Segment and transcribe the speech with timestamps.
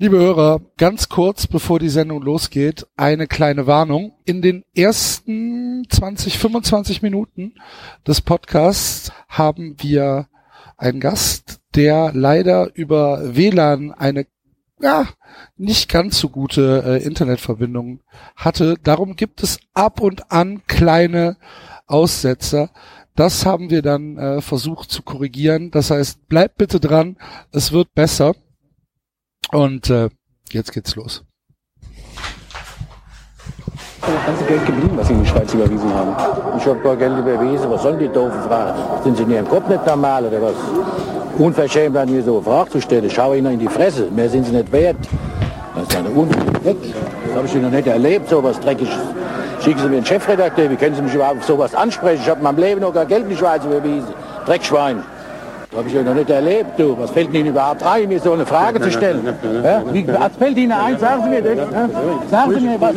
[0.00, 4.12] Liebe Hörer, ganz kurz bevor die Sendung losgeht, eine kleine Warnung.
[4.24, 7.54] In den ersten 20, 25 Minuten
[8.06, 10.28] des Podcasts haben wir
[10.76, 14.26] einen Gast, der leider über WLAN eine
[14.80, 15.08] ja,
[15.56, 18.00] nicht ganz so gute äh, Internetverbindung
[18.36, 18.76] hatte.
[18.82, 21.36] Darum gibt es ab und an kleine
[21.88, 22.70] Aussetzer.
[23.18, 25.72] Das haben wir dann äh, versucht zu korrigieren.
[25.72, 27.16] Das heißt, bleibt bitte dran,
[27.50, 28.32] es wird besser.
[29.50, 30.08] Und äh,
[30.52, 31.24] jetzt geht's los.
[34.02, 36.58] Das ganze Geld geblieben, was Sie in die Schweiz überwiesen haben.
[36.58, 37.68] Ich habe gar Geld überwiesen.
[37.68, 39.02] Was sollen die doofen Fragen?
[39.02, 40.54] Sind Sie in Ihrem Kopf nicht normal oder was?
[41.38, 43.04] Unverschämt an mir so eine Frage zu stellen.
[43.04, 44.08] Ich schaue Ihnen in die Fresse.
[44.12, 45.08] Mehr sind Sie nicht wert.
[45.74, 46.76] Das ist eine Unverschämtheit.
[47.26, 48.94] Das habe ich noch nicht erlebt, so was Dreckiges.
[49.62, 50.70] Schicken Sie mir einen Chefredakteur.
[50.70, 52.22] Wie können Sie mich überhaupt auf sowas ansprechen?
[52.22, 54.08] Ich habe in meinem Leben noch gar Geld in die Schweiz überwiesen.
[54.46, 55.02] Dreckschwein.
[55.70, 56.96] Das habe ich ja noch nicht erlebt, du.
[56.98, 59.20] Was fällt Ihnen überhaupt ein, mir so eine Frage zu stellen?
[59.62, 59.82] Ja?
[59.92, 60.98] Wie, was fällt Ihnen ein?
[60.98, 61.58] Sagen Sie mir das.
[62.30, 62.94] Sagen Sie mir, was,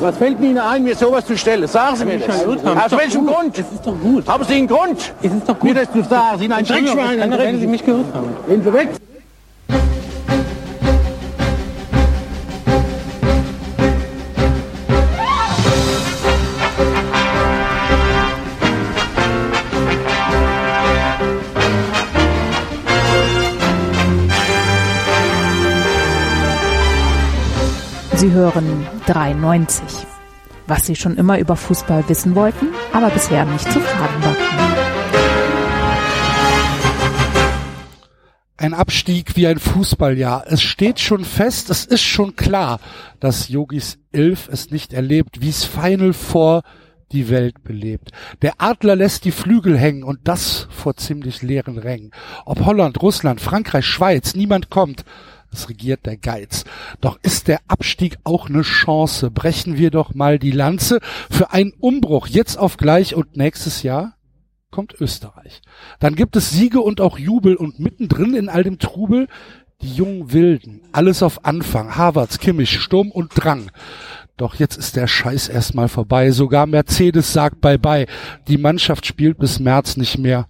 [0.00, 1.66] was, fällt Ihnen ein, mir sowas zu stellen?
[1.66, 2.46] Sagen Sie mir das.
[2.46, 3.58] Aus welchem Grund?
[3.58, 4.26] Es ist doch gut.
[4.26, 5.82] Haben Sie einen Grund, Es ist doch mir gut.
[5.82, 6.38] das zu sagen?
[6.38, 8.34] Sie sind ein Dreckschwein, ein wenn Sie mich gehört haben.
[8.48, 8.88] Gehen Sie weg.
[28.38, 30.06] Hören 93.
[30.68, 34.78] Was Sie schon immer über Fußball wissen wollten, aber bisher nicht zu fragen wagten.
[38.56, 40.44] Ein Abstieg wie ein Fußballjahr.
[40.46, 42.78] Es steht schon fest, es ist schon klar,
[43.18, 46.62] dass Yogis Ilf es nicht erlebt, wie's Final Four
[47.10, 48.12] die Welt belebt.
[48.42, 52.12] Der Adler lässt die Flügel hängen und das vor ziemlich leeren Rängen.
[52.44, 55.04] Ob Holland, Russland, Frankreich, Schweiz, niemand kommt.
[55.52, 56.64] Es regiert der Geiz.
[57.00, 59.30] Doch ist der Abstieg auch eine Chance.
[59.30, 61.00] Brechen wir doch mal die Lanze
[61.30, 64.14] für einen Umbruch jetzt auf gleich und nächstes Jahr
[64.70, 65.62] kommt Österreich.
[66.00, 69.28] Dann gibt es Siege und auch Jubel und mittendrin in all dem Trubel
[69.80, 70.82] die jungen Wilden.
[70.92, 71.96] Alles auf Anfang.
[71.96, 73.70] Harvards, Kimmich, Sturm und Drang.
[74.36, 76.30] Doch jetzt ist der Scheiß erstmal vorbei.
[76.30, 78.06] Sogar Mercedes sagt bye bye.
[78.46, 80.46] Die Mannschaft spielt bis März nicht mehr.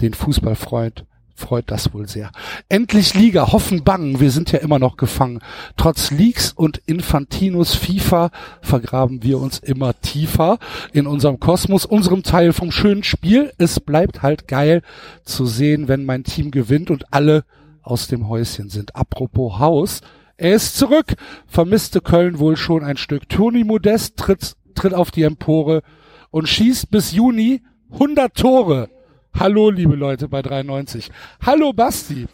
[0.00, 1.06] Den Fußballfreund
[1.42, 2.30] freut das wohl sehr.
[2.68, 5.40] Endlich Liga, hoffen bangen, wir sind ja immer noch gefangen.
[5.76, 8.30] Trotz Leaks und Infantinos FIFA
[8.62, 10.58] vergraben wir uns immer tiefer
[10.92, 13.52] in unserem Kosmos, unserem Teil vom schönen Spiel.
[13.58, 14.82] Es bleibt halt geil
[15.24, 17.44] zu sehen, wenn mein Team gewinnt und alle
[17.82, 18.94] aus dem Häuschen sind.
[18.94, 20.00] Apropos Haus,
[20.36, 21.14] er ist zurück.
[21.46, 23.28] Vermisste Köln wohl schon ein Stück.
[23.28, 25.82] Toni Modest tritt, tritt auf die Empore
[26.30, 28.88] und schießt bis Juni 100 Tore.
[29.38, 31.10] Hallo, liebe Leute bei 93.
[31.44, 32.26] Hallo, Basti.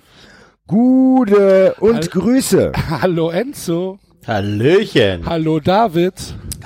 [0.66, 2.72] Gude und Hall- Grüße.
[3.03, 3.98] Hallo, Enzo.
[4.26, 5.25] Hallöchen.
[5.25, 6.14] Hallo, David.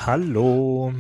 [0.05, 0.93] Hallo.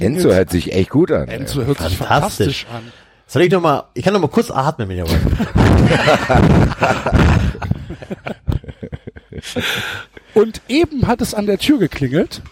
[0.00, 1.28] Enzo hört sich echt gut an.
[1.28, 2.64] Enzo hört sich Fantastisch.
[2.64, 2.92] fantastisch an.
[3.26, 5.20] Soll ich noch mal, ich kann noch mal kurz atmen, wenn ihr wollt.
[10.34, 12.42] Und eben hat es an der Tür geklingelt.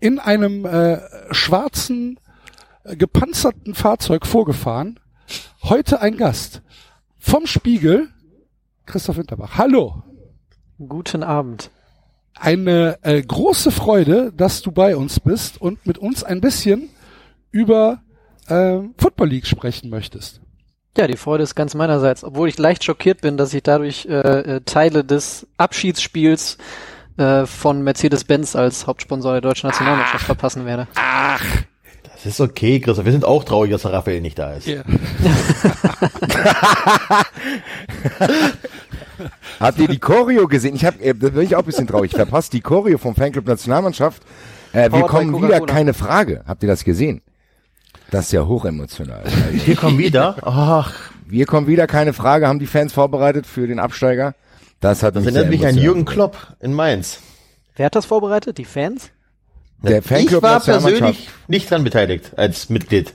[0.00, 0.98] In einem äh,
[1.32, 2.18] schwarzen,
[2.96, 5.00] gepanzerten Fahrzeug vorgefahren.
[5.62, 6.62] Heute ein Gast.
[7.18, 8.08] Vom Spiegel,
[8.86, 9.58] Christoph Winterbach.
[9.58, 10.02] Hallo.
[10.78, 11.70] Guten Abend.
[12.38, 16.88] Eine äh, große Freude, dass du bei uns bist und mit uns ein bisschen
[17.50, 18.02] über
[18.46, 20.40] äh, Football League sprechen möchtest.
[20.96, 24.14] Ja, die Freude ist ganz meinerseits, obwohl ich leicht schockiert bin, dass ich dadurch äh,
[24.14, 26.58] äh, Teile des Abschiedsspiels
[27.16, 30.88] äh, von Mercedes-Benz als Hauptsponsor der deutschen Nationalmannschaft verpassen werde.
[32.24, 33.04] Das ist okay, Christoph.
[33.04, 34.66] Wir sind auch traurig, dass der Raphael nicht da ist.
[34.66, 34.82] Ja.
[39.60, 40.74] Habt ihr die Choreo gesehen?
[40.74, 42.10] Ich hab, äh, da bin ich auch ein bisschen traurig.
[42.10, 44.22] Ich verpasst die Choreo vom Fanclub Nationalmannschaft.
[44.72, 46.42] Äh, wir kommen wieder, keine Frage.
[46.46, 47.22] Habt ihr das gesehen?
[48.10, 49.24] Das ist ja hochemotional.
[49.66, 50.36] Wir kommen wieder.
[50.42, 50.94] Ach,
[51.26, 52.48] wir kommen wieder, keine Frage.
[52.48, 54.34] Haben die Fans vorbereitet für den Absteiger?
[54.80, 56.06] Das hat das uns erinnert mich an Jürgen.
[56.06, 57.20] Klopp in Mainz.
[57.76, 58.56] Wer hat das vorbereitet?
[58.56, 59.10] Die Fans?
[59.82, 63.14] Der Fanclub ich war persönlich nicht dran beteiligt als Mitglied.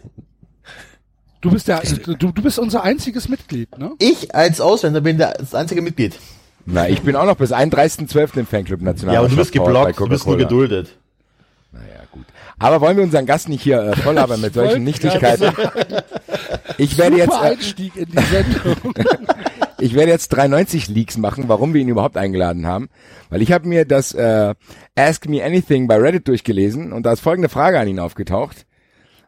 [1.42, 3.92] Du bist der, du, du bist unser einziges Mitglied, ne?
[4.00, 6.18] Ich als Ausländer bin der- das einzige Mitglied.
[6.66, 8.38] Na, ich bin auch noch bis 31.12.
[8.40, 9.04] im Fanclub Nationalmannschaft.
[9.14, 10.96] Ja, aber du bist geblockt, du bist nur geduldet.
[11.74, 12.24] Naja, gut.
[12.60, 15.52] Aber wollen wir unseren Gast nicht hier äh, voll labern mit solchen Nichtigkeiten?
[16.78, 18.94] Ich werde jetzt, äh, Einstieg in die Sendung.
[19.80, 22.90] ich werde jetzt 390 Leaks machen, warum wir ihn überhaupt eingeladen haben.
[23.30, 24.54] Weil ich habe mir das äh,
[24.96, 28.66] Ask Me Anything bei Reddit durchgelesen und da ist folgende Frage an ihn aufgetaucht.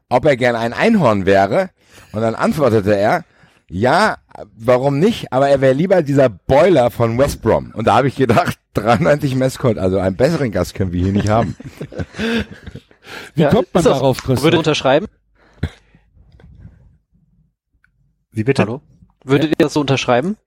[0.10, 1.70] Ob er gern ein Einhorn wäre.
[2.12, 3.24] Und dann antwortete er,
[3.70, 4.18] Ja,
[4.56, 5.34] warum nicht?
[5.34, 7.72] Aber er wäre lieber dieser Boiler von West Brom.
[7.76, 11.30] Und da habe ich gedacht, 93 Mascot, also einen besseren Gast können wir hier nicht
[11.30, 11.56] haben.
[13.34, 14.44] Wie Ja, kommt man darauf, Christoph?
[14.44, 15.08] Würde unterschreiben?
[18.32, 18.62] Wie bitte?
[18.64, 18.82] Hallo?
[19.24, 20.38] Würdet ihr das so unterschreiben?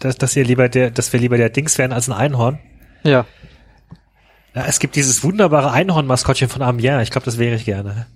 [0.00, 2.58] Dass, dass ihr lieber der, dass wir lieber der Dings wären als ein Einhorn?
[3.04, 3.24] Ja.
[4.54, 7.02] Ja, es gibt dieses wunderbare Einhorn-Maskottchen von Amiens.
[7.02, 8.06] Ich glaube, das wäre ich gerne.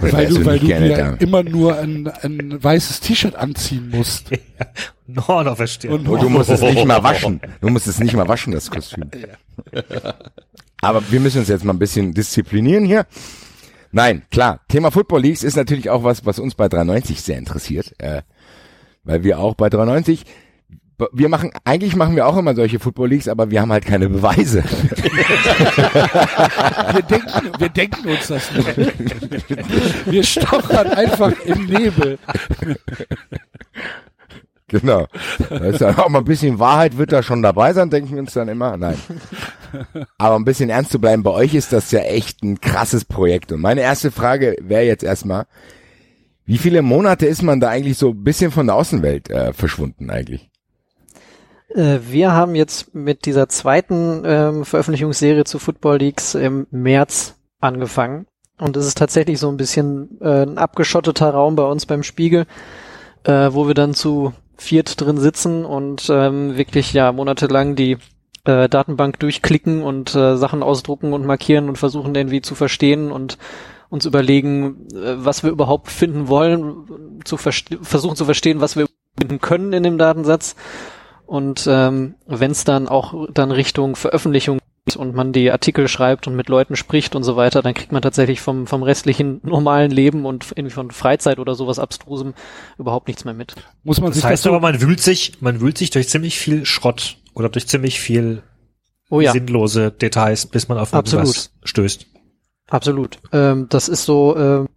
[0.00, 1.10] weil du, weil du da?
[1.14, 4.30] immer nur ein, ein weißes T-Shirt anziehen musst.
[5.08, 5.92] Ein Horn auf der Stirn.
[5.92, 7.40] Und Und du musst es nicht mal waschen.
[7.60, 9.08] Du musst es nicht mal waschen, das Kostüm.
[10.80, 13.06] Aber wir müssen uns jetzt mal ein bisschen disziplinieren hier.
[13.92, 14.60] Nein, klar.
[14.68, 17.94] Thema Football Leagues ist natürlich auch was, was uns bei 93 sehr interessiert.
[17.98, 18.22] Äh,
[19.04, 20.30] weil wir auch bei 93, b-
[21.12, 24.08] wir machen, eigentlich machen wir auch immer solche Football Leagues, aber wir haben halt keine
[24.08, 24.64] Beweise.
[26.92, 28.64] wir denken, wir denken uns das nur.
[30.06, 32.18] Wir stochern einfach im Nebel.
[34.68, 35.06] Genau.
[35.48, 38.48] Dann auch mal ein bisschen Wahrheit wird da schon dabei sein, denken wir uns dann
[38.48, 38.76] immer.
[38.76, 38.96] Nein.
[40.18, 43.52] Aber ein bisschen ernst zu bleiben, bei euch ist das ja echt ein krasses Projekt.
[43.52, 45.46] Und meine erste Frage wäre jetzt erstmal,
[46.46, 50.10] wie viele Monate ist man da eigentlich so ein bisschen von der Außenwelt äh, verschwunden
[50.10, 50.48] eigentlich?
[51.68, 58.26] Äh, Wir haben jetzt mit dieser zweiten ähm, Veröffentlichungsserie zu Football Leagues im März angefangen.
[58.58, 62.46] Und es ist tatsächlich so ein bisschen äh, ein abgeschotteter Raum bei uns beim Spiegel,
[63.24, 67.98] äh, wo wir dann zu viert drin sitzen und ähm, wirklich ja monatelang die
[68.44, 73.36] äh, Datenbank durchklicken und äh, Sachen ausdrucken und markieren und versuchen irgendwie zu verstehen und
[73.90, 78.86] uns überlegen, äh, was wir überhaupt finden wollen, zu versuchen zu verstehen, was wir
[79.18, 80.56] finden können in dem Datensatz.
[81.26, 86.28] Und ähm, wenn es dann auch dann Richtung Veröffentlichung geht und man die Artikel schreibt
[86.28, 89.90] und mit Leuten spricht und so weiter, dann kriegt man tatsächlich vom, vom restlichen normalen
[89.90, 92.34] Leben und irgendwie von Freizeit oder sowas Abstrusem
[92.78, 93.54] überhaupt nichts mehr mit.
[93.82, 96.38] Muss man Das sich heißt das aber, man wühlt sich, man wühlt sich durch ziemlich
[96.38, 98.42] viel Schrott oder durch ziemlich viel
[99.08, 101.26] Oh ja, sinnlose Details, bis man auf Absolut.
[101.26, 102.06] irgendwas stößt.
[102.68, 103.18] absolut.
[103.32, 104.68] Ähm, das ist so, ähm,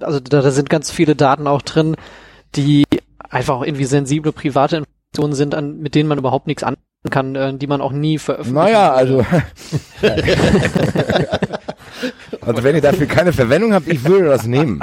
[0.00, 1.94] also da, da sind ganz viele Daten auch drin,
[2.56, 2.84] die
[3.30, 7.34] einfach auch irgendwie sensible private Informationen sind, an, mit denen man überhaupt nichts anfangen kann,
[7.34, 9.18] äh, die man auch nie veröffentlichen Naja, also.
[12.40, 14.80] also wenn ihr dafür keine Verwendung habt, ich würde das nehmen.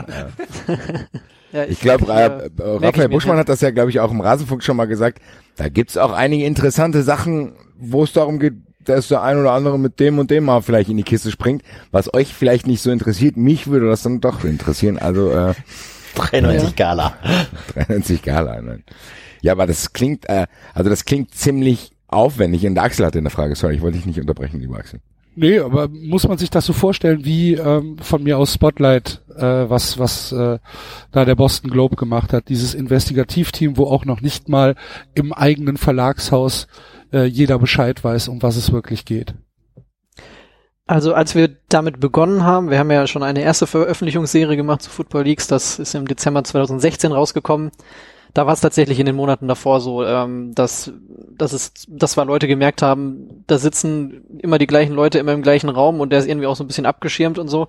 [1.51, 4.21] ja, Ich glaube, äh, äh, ich Raphael Buschmann hat das ja, glaube ich, auch im
[4.21, 5.19] Rasenfunk schon mal gesagt.
[5.57, 8.53] Da gibt's auch einige interessante Sachen, wo es darum geht,
[8.85, 11.63] dass der ein oder andere mit dem und dem mal vielleicht in die Kiste springt,
[11.91, 13.35] was euch vielleicht nicht so interessiert.
[13.35, 14.99] Mich würde das dann doch interessieren.
[14.99, 15.53] Also äh,
[16.15, 17.15] 93 Gala.
[17.73, 18.61] 93 Gala.
[18.61, 18.83] Nein.
[19.45, 22.65] Ja, aber das klingt, äh, also das klingt ziemlich aufwendig.
[22.65, 23.53] Und der Axel hatte eine Frage.
[23.53, 25.01] Sorry, ich wollte dich nicht unterbrechen, lieber Axel.
[25.35, 29.43] Nee, aber muss man sich das so vorstellen, wie ähm, von mir aus Spotlight, äh,
[29.43, 30.57] was was äh,
[31.11, 34.75] da der Boston Globe gemacht hat, dieses Investigativteam, wo auch noch nicht mal
[35.13, 36.65] im eigenen Verlagshaus
[37.13, 39.35] äh, jeder Bescheid weiß, um was es wirklich geht.
[40.87, 44.89] Also als wir damit begonnen haben, wir haben ja schon eine erste Veröffentlichungsserie gemacht zu
[44.89, 47.69] Football Leagues, das ist im Dezember 2016 rausgekommen.
[48.35, 50.91] Da war es tatsächlich in den Monaten davor so, ähm, dass,
[51.37, 55.41] dass es, dass zwar Leute gemerkt haben, da sitzen immer die gleichen Leute immer im
[55.41, 57.67] gleichen Raum und der ist irgendwie auch so ein bisschen abgeschirmt und so.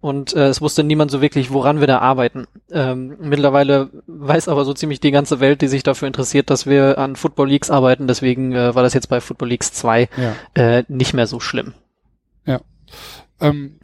[0.00, 2.46] Und äh, es wusste niemand so wirklich, woran wir da arbeiten.
[2.70, 6.96] Ähm, mittlerweile weiß aber so ziemlich die ganze Welt, die sich dafür interessiert, dass wir
[6.98, 8.06] an Football Leagues arbeiten.
[8.06, 10.34] Deswegen äh, war das jetzt bei Football Leagues 2 Ja.
[10.54, 11.74] äh, nicht mehr so schlimm.
[13.40, 13.78] Ähm,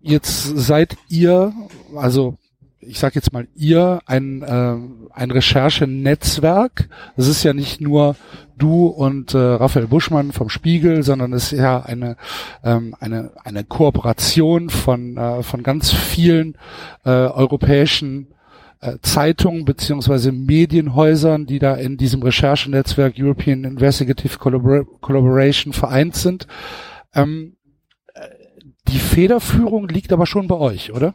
[0.00, 1.52] jetzt seid ihr,
[1.94, 2.38] also
[2.86, 4.76] ich sag jetzt mal ihr, ein, äh,
[5.12, 6.88] ein Recherchenetzwerk.
[7.16, 8.16] Es ist ja nicht nur
[8.56, 12.16] du und äh, Raphael Buschmann vom Spiegel, sondern es ist ja eine,
[12.62, 16.56] ähm, eine, eine Kooperation von, äh, von ganz vielen
[17.04, 18.28] äh, europäischen
[18.80, 26.46] äh, Zeitungen beziehungsweise Medienhäusern, die da in diesem Recherchenetzwerk European Investigative Collabor Collaboration vereint sind.
[27.14, 27.56] Ähm,
[28.88, 31.14] die Federführung liegt aber schon bei euch, oder?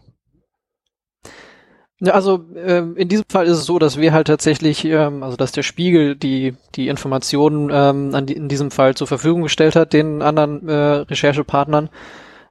[2.01, 5.35] Ja, also ähm, in diesem Fall ist es so, dass wir halt tatsächlich, ähm, also
[5.35, 9.75] dass der Spiegel die die Informationen ähm, an die, in diesem Fall zur Verfügung gestellt
[9.75, 11.89] hat den anderen äh, Recherchepartnern.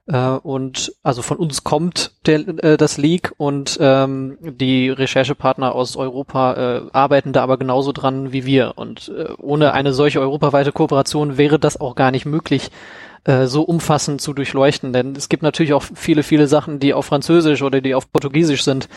[0.05, 5.95] Äh, und also von uns kommt der, äh, das Leak und ähm, die Recherchepartner aus
[5.95, 8.73] Europa äh, arbeiten da aber genauso dran wie wir.
[8.75, 12.69] Und äh, ohne eine solche europaweite Kooperation wäre das auch gar nicht möglich
[13.23, 17.05] äh, so umfassend zu durchleuchten, denn es gibt natürlich auch viele, viele Sachen, die auf
[17.05, 18.89] Französisch oder die auf Portugiesisch sind.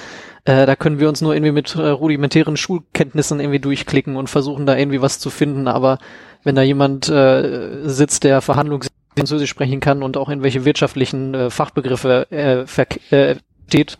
[0.45, 4.67] Äh, da können wir uns nur irgendwie mit äh, rudimentären Schulkenntnissen irgendwie durchklicken und versuchen
[4.67, 5.99] da irgendwie was zu finden, aber
[6.45, 11.50] wenn da jemand äh, sitzt, der Verhandlungs Französisch sprechen kann und auch irgendwelche wirtschaftlichen äh,
[11.50, 12.62] Fachbegriffe äh,
[13.11, 13.37] äh,
[13.69, 13.99] steht,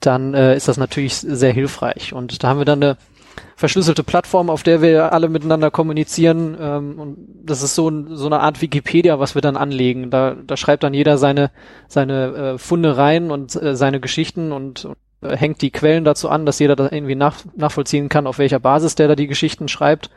[0.00, 2.12] dann äh, ist das natürlich sehr hilfreich.
[2.12, 2.96] Und da haben wir dann eine
[3.56, 6.56] verschlüsselte Plattform, auf der wir alle miteinander kommunizieren.
[6.60, 10.10] Ähm, und das ist so, so eine Art Wikipedia, was wir dann anlegen.
[10.10, 11.50] Da, da schreibt dann jeder seine,
[11.88, 16.28] seine äh, Funde rein und äh, seine Geschichten und, und äh, hängt die Quellen dazu
[16.28, 19.68] an, dass jeder da irgendwie nach, nachvollziehen kann, auf welcher Basis der da die Geschichten
[19.68, 20.10] schreibt.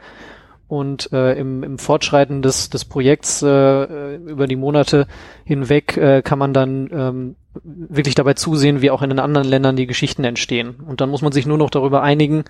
[0.67, 5.07] Und äh, im, im Fortschreiten des, des Projekts äh, über die Monate
[5.43, 9.75] hinweg äh, kann man dann ähm, wirklich dabei zusehen, wie auch in den anderen Ländern
[9.75, 10.75] die Geschichten entstehen.
[10.87, 12.45] Und dann muss man sich nur noch darüber einigen,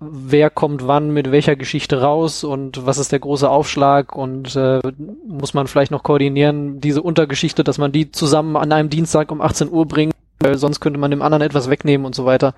[0.00, 4.80] wer kommt wann mit welcher Geschichte raus und was ist der große Aufschlag und äh,
[5.26, 9.42] muss man vielleicht noch koordinieren, diese Untergeschichte, dass man die zusammen an einem Dienstag um
[9.42, 12.54] 18 Uhr bringt, weil sonst könnte man dem anderen etwas wegnehmen und so weiter.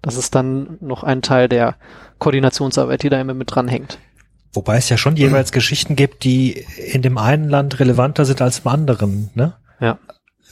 [0.00, 1.74] Das ist dann noch ein Teil der
[2.18, 3.98] Koordinationsarbeit, die da immer mit dranhängt.
[4.52, 8.60] Wobei es ja schon jeweils Geschichten gibt, die in dem einen Land relevanter sind als
[8.60, 9.54] im anderen, ne?
[9.80, 9.98] Ja.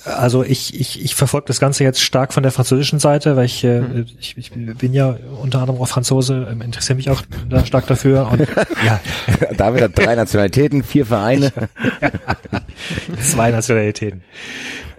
[0.04, 3.64] Also ich, ich, ich verfolge das Ganze jetzt stark von der französischen Seite, weil ich,
[3.64, 4.06] äh, Mhm.
[4.20, 8.28] ich, ich bin ja unter anderem auch Franzose, ähm, interessiere mich auch da stark dafür.
[8.30, 8.40] Und
[8.84, 9.00] ja,
[9.56, 11.52] David hat drei Nationalitäten, vier Vereine.
[13.22, 14.22] zwei Nationalitäten.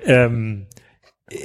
[0.05, 0.67] Ähm,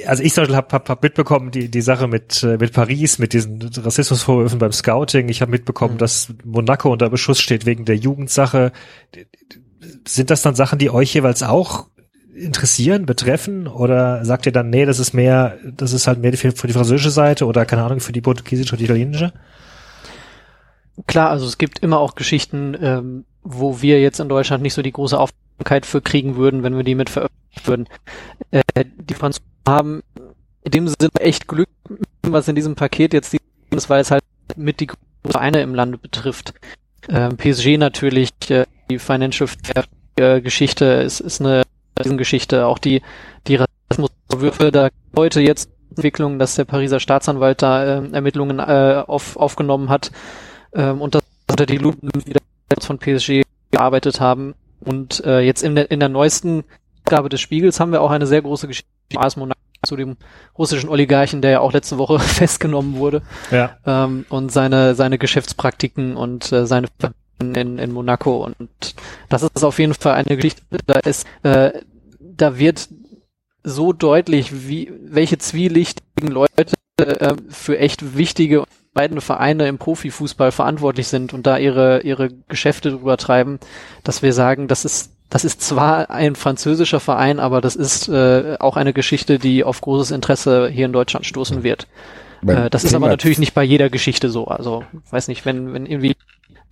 [0.07, 3.19] also ich zum Beispiel habe hab, hab mitbekommen, die, die Sache mit, äh, mit Paris,
[3.19, 5.29] mit diesen Rassismusvorwürfen beim Scouting.
[5.29, 5.99] Ich habe mitbekommen, Mhm.
[5.99, 8.73] dass Monaco unter Beschuss steht wegen der Jugendsache.
[10.07, 11.89] Sind das dann Sachen, die euch jeweils auch
[12.41, 13.67] interessieren, betreffen?
[13.67, 17.11] Oder sagt ihr dann, nee, das ist mehr, das ist halt mehr für, die französische
[17.11, 19.33] Seite oder keine Ahnung, für die portugiesische oder die italienische?
[21.07, 24.83] Klar, also es gibt immer auch Geschichten, ähm, wo wir jetzt in Deutschland nicht so
[24.83, 27.89] die große Aufmerksamkeit für kriegen würden, wenn wir die mit veröffentlichen würden.
[28.51, 30.03] Äh, die Franzosen haben
[30.63, 31.69] in dem Sinne echt Glück,
[32.23, 33.35] was in diesem Paket jetzt
[33.71, 34.23] ist, weil es halt
[34.57, 36.55] mit die großen Vereine im Lande betrifft.
[37.09, 39.85] Ähm, PSG natürlich, äh, die Financial Fair
[40.17, 41.63] äh, Geschichte ist, ist eine
[42.03, 43.03] Geschichte, auch die,
[43.47, 49.37] die Rassismusvorwürfe, da heute jetzt Entwicklung, dass der Pariser Staatsanwalt da äh, Ermittlungen äh, auf,
[49.37, 50.13] aufgenommen hat
[50.73, 52.41] ähm, und das unter die Lupe wieder
[52.81, 54.55] von PSG gearbeitet haben.
[54.81, 56.65] Und äh, jetzt in der, in der neuesten
[57.05, 60.17] Ausgabe des Spiegels haben wir auch eine sehr große Geschichte AS Monaco zu dem
[60.57, 63.77] russischen Oligarchen, der ja auch letzte Woche festgenommen wurde Ja.
[63.87, 66.89] ähm, und seine seine Geschäftspraktiken und äh, seine
[67.41, 68.57] in, in Monaco und
[69.31, 71.73] das ist auf jeden Fall eine Geschichte, da ist äh,
[72.41, 72.89] da wird
[73.63, 76.67] so deutlich, wie welche zwielichtigen Leute
[76.97, 82.91] äh, für echt wichtige beiden Vereine im Profifußball verantwortlich sind und da ihre ihre Geschäfte
[82.91, 83.61] drüber treiben,
[84.03, 88.57] dass wir sagen, das ist das ist zwar ein französischer Verein, aber das ist äh,
[88.59, 91.87] auch eine Geschichte, die auf großes Interesse hier in Deutschland stoßen wird.
[92.47, 94.47] Äh, das ist aber natürlich nicht bei jeder Geschichte so.
[94.47, 96.17] Also weiß nicht, wenn wenn irgendwie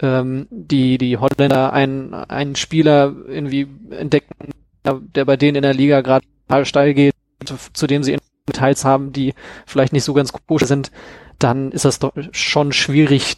[0.00, 4.34] ähm, die die Holländer einen einen Spieler irgendwie entdecken,
[4.84, 7.14] der, der bei denen in der Liga gerade total steil geht,
[7.72, 8.16] zu, dem sie
[8.48, 9.34] Details haben, die
[9.66, 10.90] vielleicht nicht so ganz koscher sind,
[11.38, 13.36] dann ist das doch schon schwierig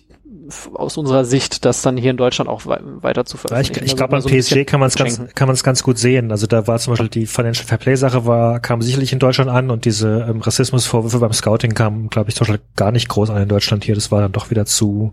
[0.75, 3.85] aus unserer Sicht, das dann hier in Deutschland auch wei- weiter zu Ja, ich veröffentlichen.
[3.85, 5.99] ich Da glaube, an so PSG kann man es ganz, kann man es ganz gut
[5.99, 6.31] sehen.
[6.33, 9.51] Also da war zum Beispiel die Financial Fair Play Sache war, kam sicherlich in Deutschland
[9.51, 13.31] an und diese ähm, Rassismusvorwürfe beim Scouting kamen, glaube ich, zum Beispiel gar nicht groß
[13.31, 13.95] an in Deutschland hier.
[13.95, 15.13] Das war dann doch wieder zu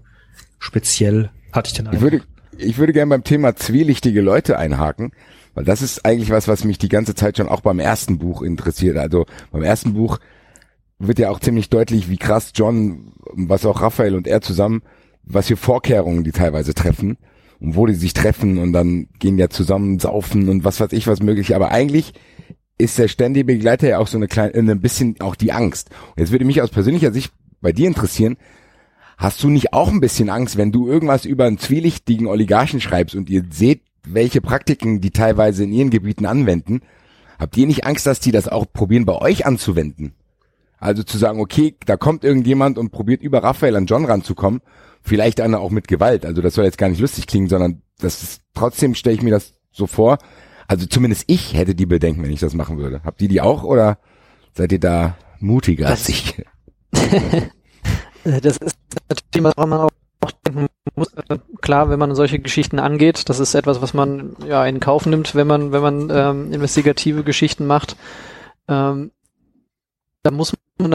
[0.59, 2.11] speziell, hatte ich den Ich Eindruck.
[2.11, 2.23] würde,
[2.57, 5.11] ich würde gerne beim Thema zwielichtige Leute einhaken,
[5.57, 8.43] weil das ist eigentlich was, was mich die ganze Zeit schon auch beim ersten Buch
[8.43, 8.95] interessiert.
[8.95, 10.19] Also beim ersten Buch
[10.99, 14.83] wird ja auch ziemlich deutlich, wie krass John, was auch Raphael und er zusammen,
[15.23, 17.17] was für Vorkehrungen die teilweise treffen
[17.59, 21.07] und wo die sich treffen und dann gehen ja zusammen saufen und was weiß ich
[21.07, 21.55] was möglich.
[21.55, 22.13] Aber eigentlich
[22.77, 25.89] ist der ständige Begleiter ja auch so eine kleine, ein bisschen auch die Angst.
[26.09, 28.37] Und jetzt würde mich aus persönlicher Sicht bei dir interessieren,
[29.17, 33.15] Hast du nicht auch ein bisschen Angst, wenn du irgendwas über einen zwielichtigen Oligarchen schreibst
[33.15, 33.81] und ihr seht,
[34.13, 36.81] welche Praktiken die teilweise in ihren Gebieten anwenden?
[37.39, 40.13] Habt ihr nicht Angst, dass die das auch probieren bei euch anzuwenden?
[40.79, 44.61] Also zu sagen, okay, da kommt irgendjemand und probiert über Raphael an John ranzukommen,
[45.01, 46.25] vielleicht einer auch mit Gewalt.
[46.25, 49.31] Also das soll jetzt gar nicht lustig klingen, sondern das ist, trotzdem stelle ich mir
[49.31, 50.17] das so vor.
[50.67, 53.01] Also zumindest ich hätte die Bedenken, wenn ich das machen würde.
[53.03, 53.97] Habt ihr die auch oder
[54.53, 56.39] seid ihr da mutiger als Das- ich?
[56.93, 57.41] Äh,
[58.41, 58.75] Das ist
[59.07, 61.13] natürlich woran man auch denken muss.
[61.13, 65.05] Äh, Klar, wenn man solche Geschichten angeht, das ist etwas, was man ja in Kauf
[65.05, 67.95] nimmt, wenn man, wenn man ähm, investigative Geschichten macht.
[68.67, 69.11] Ähm,
[70.23, 70.93] da muss man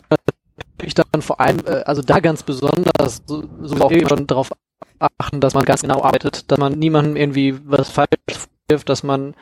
[0.78, 4.50] natürlich dann vor allem, äh, also da ganz besonders, so, so auch schon darauf
[4.98, 8.08] achten, dass man ganz genau arbeitet, dass man niemandem irgendwie was falsch
[8.68, 9.34] wirft, dass man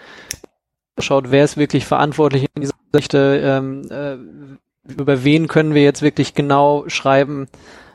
[0.98, 6.02] schaut, wer ist wirklich verantwortlich in dieser Geschichte, ähm, äh, über wen können wir jetzt
[6.02, 7.48] wirklich genau schreiben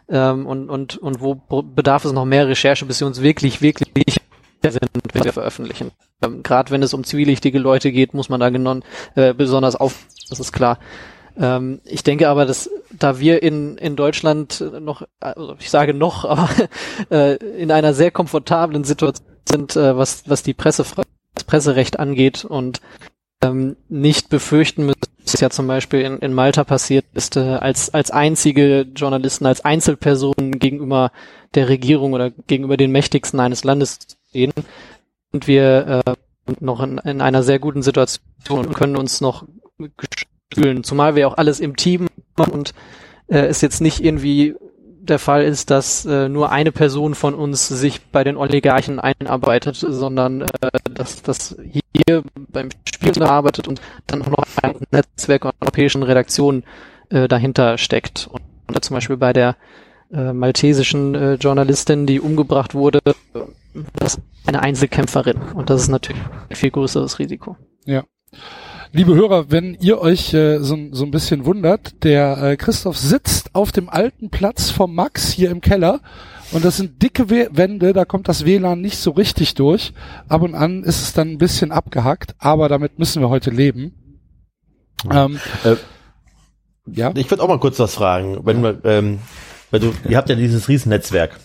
[0.10, 4.18] ähm, und, und, und wo bedarf es noch mehr Recherche, bis sie uns wirklich, wirklich
[4.72, 5.92] sind, wenn wir veröffentlichen.
[6.22, 8.84] Ähm, Gerade wenn es um zwielichtige Leute geht, muss man da genon,
[9.16, 10.80] äh, besonders auf, das ist klar.
[11.38, 16.26] Ähm, ich denke aber, dass da wir in, in Deutschland noch, also ich sage noch,
[16.30, 16.50] aber
[17.12, 20.86] äh, in einer sehr komfortablen Situation sind, äh, was, was die Presse,
[21.34, 22.82] das Presserecht angeht und
[23.42, 25.00] ähm, nicht befürchten müssen,
[25.36, 29.66] was ja zum Beispiel in, in Malta passiert ist, äh, als, als einzige Journalisten, als
[29.66, 31.12] Einzelpersonen gegenüber
[31.56, 34.00] der Regierung oder gegenüber den Mächtigsten eines Landes
[34.30, 34.54] stehen.
[35.34, 36.14] Und wir äh,
[36.62, 39.46] noch in, in einer sehr guten Situation und können uns noch
[40.54, 42.74] fühlen, zumal wir auch alles im Team machen und
[43.28, 44.56] äh, es jetzt nicht irgendwie
[45.10, 49.76] der Fall ist, dass äh, nur eine Person von uns sich bei den Oligarchen einarbeitet,
[49.76, 50.48] sondern äh,
[50.94, 51.56] dass das
[52.08, 56.64] hier beim Spiel arbeitet und dann auch noch ein Netzwerk an europäischen Redaktionen
[57.10, 58.28] äh, dahinter steckt.
[58.32, 59.56] Und, und zum Beispiel bei der
[60.12, 65.38] äh, maltesischen äh, Journalistin, die umgebracht wurde, das ist eine Einzelkämpferin.
[65.54, 67.58] Und das ist natürlich ein viel größeres Risiko.
[67.86, 68.04] Ja.
[68.92, 73.54] Liebe Hörer, wenn ihr euch äh, so, so ein bisschen wundert, der äh, Christoph sitzt
[73.54, 76.02] auf dem alten Platz vom Max hier im Keller
[76.52, 79.94] und das sind dicke We Wände, da kommt das WLAN nicht so richtig durch.
[80.30, 83.94] Ab und an ist es dann ein bisschen abgehackt, aber damit müssen wir heute leben.
[85.12, 85.76] Ähm, Äh,
[86.88, 89.20] ja, Ich würde auch mal kurz was fragen, wenn wir, ähm,
[89.72, 91.40] weil du, ihr habt ja dieses Riesennetzwerk.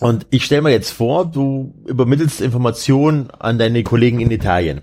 [0.00, 4.82] Und ich stelle mir jetzt vor, du übermittelst Informationen an deine Kollegen in Italien.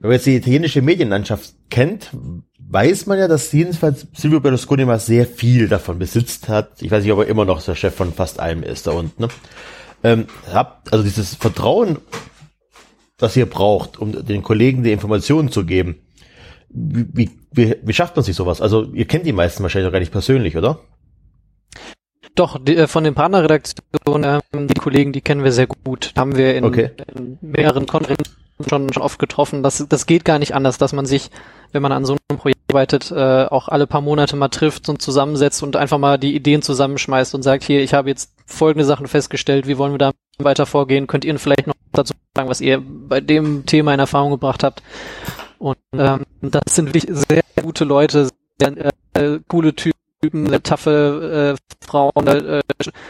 [0.00, 2.10] Wenn man jetzt die italienische Medienlandschaft kennt,
[2.60, 6.80] weiß man ja, dass jedenfalls Silvio Berlusconi mal sehr viel davon besitzt hat.
[6.80, 9.22] Ich weiß nicht, ob er immer noch der Chef von fast allem ist da unten.
[9.22, 9.28] Ne?
[10.04, 11.98] Ähm, habt also dieses Vertrauen,
[13.16, 15.96] das ihr braucht, um den Kollegen die Informationen zu geben.
[16.68, 18.60] Wie, wie, wie, schafft man sich sowas?
[18.60, 20.80] Also ihr kennt die meisten wahrscheinlich auch gar nicht persönlich, oder?
[22.36, 26.12] Doch, die, äh, von den Partnerredaktionen, ähm, die Kollegen, die kennen wir sehr gut.
[26.16, 26.90] Haben wir in, Okay.
[27.16, 28.36] in mehreren Konferenzen
[28.66, 29.62] schon, schon oft getroffen.
[29.62, 31.30] Das, das geht gar nicht anders, dass man sich,
[31.72, 35.00] wenn man an so einem Projekt arbeitet, äh, auch alle paar Monate mal trifft und
[35.00, 39.06] zusammensetzt und einfach mal die Ideen zusammenschmeißt und sagt, hier, ich habe jetzt folgende Sachen
[39.06, 41.06] festgestellt, wie wollen wir da weiter vorgehen?
[41.06, 44.82] Könnt ihr vielleicht noch dazu sagen, was ihr bei dem Thema in Erfahrung gebracht habt?
[45.58, 48.28] Und ähm, das sind wirklich sehr gute Leute,
[48.60, 52.62] sehr äh, coole Typen, sehr taffe äh, Frauen, äh,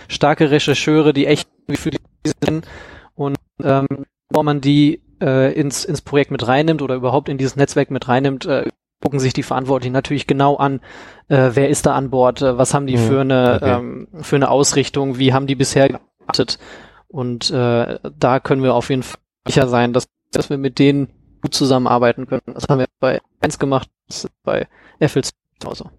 [0.09, 1.99] starke Rechercheure, die echt für die
[2.45, 2.67] sind.
[3.15, 3.87] Und ähm,
[4.29, 8.09] bevor man die äh, ins, ins Projekt mit reinnimmt oder überhaupt in dieses Netzwerk mit
[8.09, 8.69] reinnimmt, äh,
[9.01, 10.81] gucken sich die Verantwortlichen natürlich genau an,
[11.29, 13.77] äh, wer ist da an Bord, äh, was haben die Mhm, für eine okay.
[13.79, 16.59] ähm, für eine Ausrichtung, wie haben die bisher gearbeitet.
[17.07, 21.09] Und äh, da können wir auf jeden Fall sicher sein, dass, dass wir mit denen
[21.41, 22.43] gut zusammenarbeiten können.
[22.47, 24.67] Das haben wir bei 1 gemacht, das ist bei
[25.01, 25.91] FL2 genauso.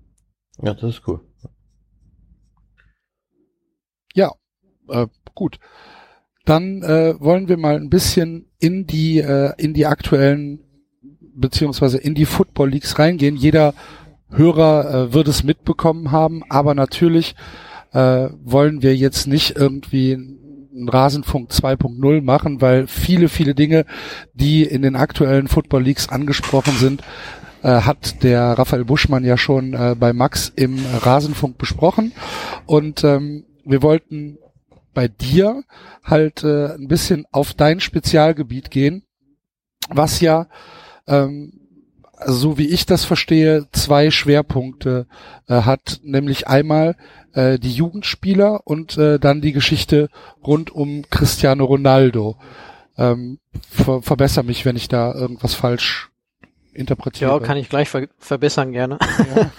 [0.62, 1.21] Ja, das ist cool.
[4.89, 5.60] äh, gut.
[6.45, 10.59] Dann äh, wollen wir mal ein bisschen in die äh, in die aktuellen
[11.21, 13.35] beziehungsweise in die Football Leagues reingehen.
[13.35, 13.73] Jeder
[14.29, 17.35] Hörer äh, wird es mitbekommen haben, aber natürlich
[17.93, 23.85] äh, wollen wir jetzt nicht irgendwie einen Rasenfunk 2.0 machen, weil viele, viele Dinge,
[24.33, 27.01] die in den aktuellen Football Leagues angesprochen sind,
[27.63, 32.11] äh, hat der Raphael Buschmann ja schon äh, bei Max im Rasenfunk besprochen.
[32.65, 34.37] Und ähm, wir wollten
[34.99, 35.63] bei dir
[36.03, 39.03] halt äh, ein bisschen auf dein Spezialgebiet gehen,
[39.88, 40.49] was ja,
[41.07, 41.53] ähm,
[42.17, 45.07] also so wie ich das verstehe, zwei Schwerpunkte
[45.47, 46.97] äh, hat, nämlich einmal
[47.31, 50.09] äh, die Jugendspieler und äh, dann die Geschichte
[50.45, 52.35] rund um Cristiano Ronaldo.
[52.97, 56.08] Ähm, ver verbessere mich, wenn ich da irgendwas falsch
[56.73, 57.32] interpretiere.
[57.32, 58.99] Ja, kann ich gleich ver verbessern gerne.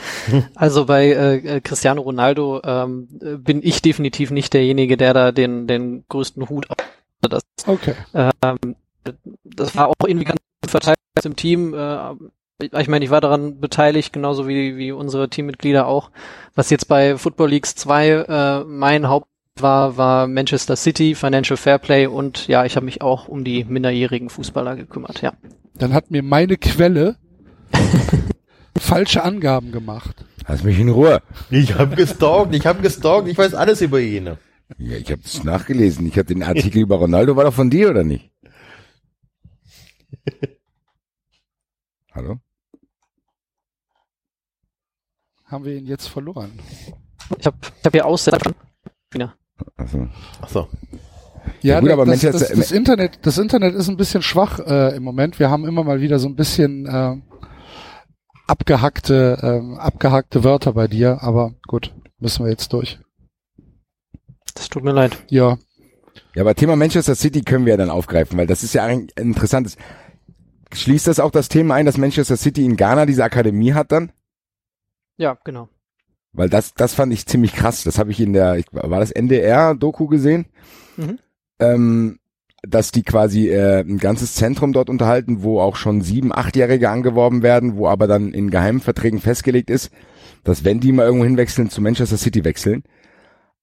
[0.55, 5.67] also bei äh, Cristiano Ronaldo ähm, äh, bin ich definitiv nicht derjenige, der da den,
[5.67, 6.77] den größten Hut auf
[7.23, 7.95] das, Okay.
[8.15, 8.77] ähm,
[9.45, 11.75] das war auch irgendwie ganz gut verteilt im Team.
[11.75, 12.15] Äh,
[12.79, 16.11] ich meine, ich war daran beteiligt, genauso wie, wie unsere Teammitglieder auch.
[16.55, 22.07] Was jetzt bei Football Leagues 2 äh, mein Haupt war, war Manchester City, Financial Fairplay
[22.07, 25.33] und ja, ich habe mich auch um die minderjährigen Fußballer gekümmert, ja.
[25.75, 27.17] Dann hat mir meine Quelle
[28.79, 30.25] falsche Angaben gemacht.
[30.47, 31.23] Lass mich in Ruhe.
[31.51, 34.37] Ich habe gestalkt, ich habe gestalkt, ich weiß alles über ihn.
[34.79, 36.07] Ja, ich habe es nachgelesen.
[36.07, 38.31] Ich hatte den Artikel über Ronaldo, war doch von dir oder nicht?
[42.13, 42.41] Hallo?
[45.45, 46.53] Haben wir ihn jetzt verloren?
[47.39, 48.53] Ich habe ich hab hier Aussetzer.
[49.11, 49.35] Wieder.
[49.77, 50.09] Also,
[50.41, 50.69] Ach so.
[51.63, 55.03] Ja, gut, aber das, das, das Internet, das Internet ist ein bisschen schwach äh, im
[55.03, 55.39] Moment.
[55.39, 57.17] Wir haben immer mal wieder so ein bisschen äh,
[58.47, 62.99] abgehackte, ähm, abgehackte Wörter bei dir, aber gut, müssen wir jetzt durch.
[64.55, 65.17] Das tut mir leid.
[65.29, 65.59] Ja,
[66.35, 69.09] ja, aber Thema Manchester City können wir ja dann aufgreifen, weil das ist ja ein
[69.17, 69.77] interessantes.
[70.73, 74.13] Schließt das auch das Thema ein, dass Manchester City in Ghana diese Akademie hat dann?
[75.17, 75.69] Ja, genau.
[76.33, 77.83] Weil das, das fand ich ziemlich krass.
[77.85, 80.47] Das habe ich in der, war das NDR-Doku gesehen?
[80.97, 81.19] Mhm.
[81.59, 82.19] Ähm,
[82.63, 87.43] dass die quasi äh, ein ganzes Zentrum dort unterhalten, wo auch schon sieben, achtjährige angeworben
[87.43, 89.91] werden, wo aber dann in geheimen Verträgen festgelegt ist,
[90.45, 92.85] dass wenn die mal irgendwo hinwechseln, zu Manchester City wechseln.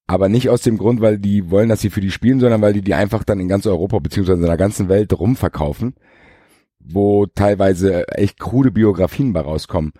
[0.07, 2.73] Aber nicht aus dem Grund, weil die wollen, dass sie für die spielen, sondern weil
[2.73, 5.95] die die einfach dann in ganz Europa beziehungsweise in der ganzen Welt rumverkaufen,
[6.79, 9.91] wo teilweise echt krude Biografien bei rauskommen.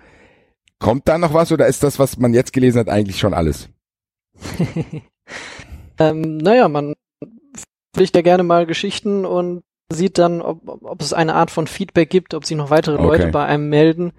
[0.80, 3.70] Kommt da noch was oder ist das, was man jetzt gelesen hat, eigentlich schon alles?
[6.00, 6.94] ähm, naja, man
[7.96, 12.10] pflicht ja gerne mal Geschichten und sieht dann, ob, ob es eine Art von Feedback
[12.10, 13.04] gibt, ob sich noch weitere Okay.
[13.04, 14.14] Leute bei einem melden,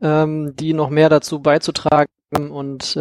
[0.00, 2.96] ähm, die noch mehr dazu beizutragen und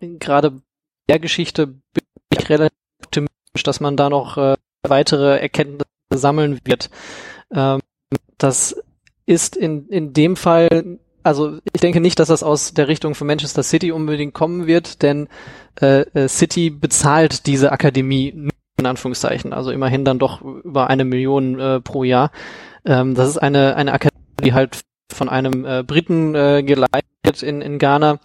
[0.00, 0.60] äh, gerade
[1.08, 6.90] der Geschichte bin ich relativ optimistisch, dass man da noch äh, weitere Erkenntnisse sammeln wird.
[7.52, 7.80] Ähm,
[8.36, 8.76] das
[9.26, 13.26] ist in, in dem Fall, also ich denke nicht, dass das aus der Richtung von
[13.26, 15.28] Manchester City unbedingt kommen wird, denn
[15.80, 21.04] äh, äh, City bezahlt diese Akademie nur in Anführungszeichen, also immerhin dann doch über eine
[21.04, 22.30] Million äh, pro Jahr.
[22.84, 24.80] Ähm, das ist eine, eine Akademie, die halt
[25.12, 28.18] von einem äh, Briten äh, geleitet in, in Ghana,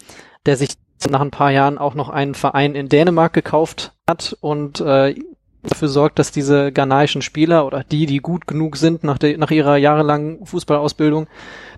[0.46, 0.72] der sich
[1.10, 5.16] nach ein paar Jahren auch noch einen Verein in Dänemark gekauft hat und äh,
[5.64, 9.52] dafür sorgt, dass diese ghanaischen Spieler oder die, die gut genug sind nach, der, nach
[9.52, 11.28] ihrer jahrelangen Fußballausbildung,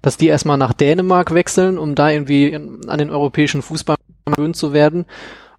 [0.01, 4.55] dass die erstmal nach Dänemark wechseln, um da irgendwie in, an den europäischen Fußball gewöhnt
[4.55, 5.05] zu werden.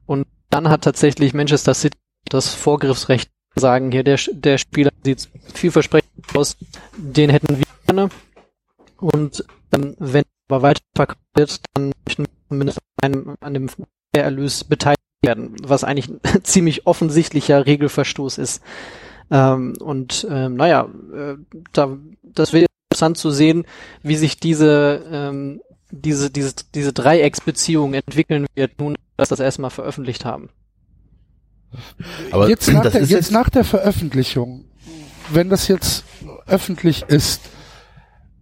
[0.06, 6.10] Und dann hat tatsächlich Manchester City das Vorgriffsrecht sagen, hier der, der Spieler sieht vielversprechend
[6.34, 6.56] aus,
[6.96, 8.08] den hätten wir gerne.
[8.98, 13.68] Und ähm, wenn aber weiterverkauft wird, dann möchten wir zumindest an, an dem
[14.12, 18.62] Erlös beteiligt werden, was eigentlich ein ziemlich offensichtlicher Regelverstoß ist.
[19.30, 21.34] Ähm, und ähm, naja, äh,
[21.72, 23.64] da, das wird interessant zu sehen,
[24.02, 29.70] wie sich diese ähm, diese diese diese Dreiecksbeziehung entwickeln wird, nun dass wir das erstmal
[29.70, 30.50] veröffentlicht haben.
[32.30, 34.64] Aber jetzt, nach das der, ist jetzt nach der Veröffentlichung,
[35.30, 36.04] wenn das jetzt
[36.46, 37.42] öffentlich ist,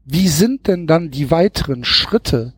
[0.04, 2.54] wie sind denn dann die weiteren Schritte?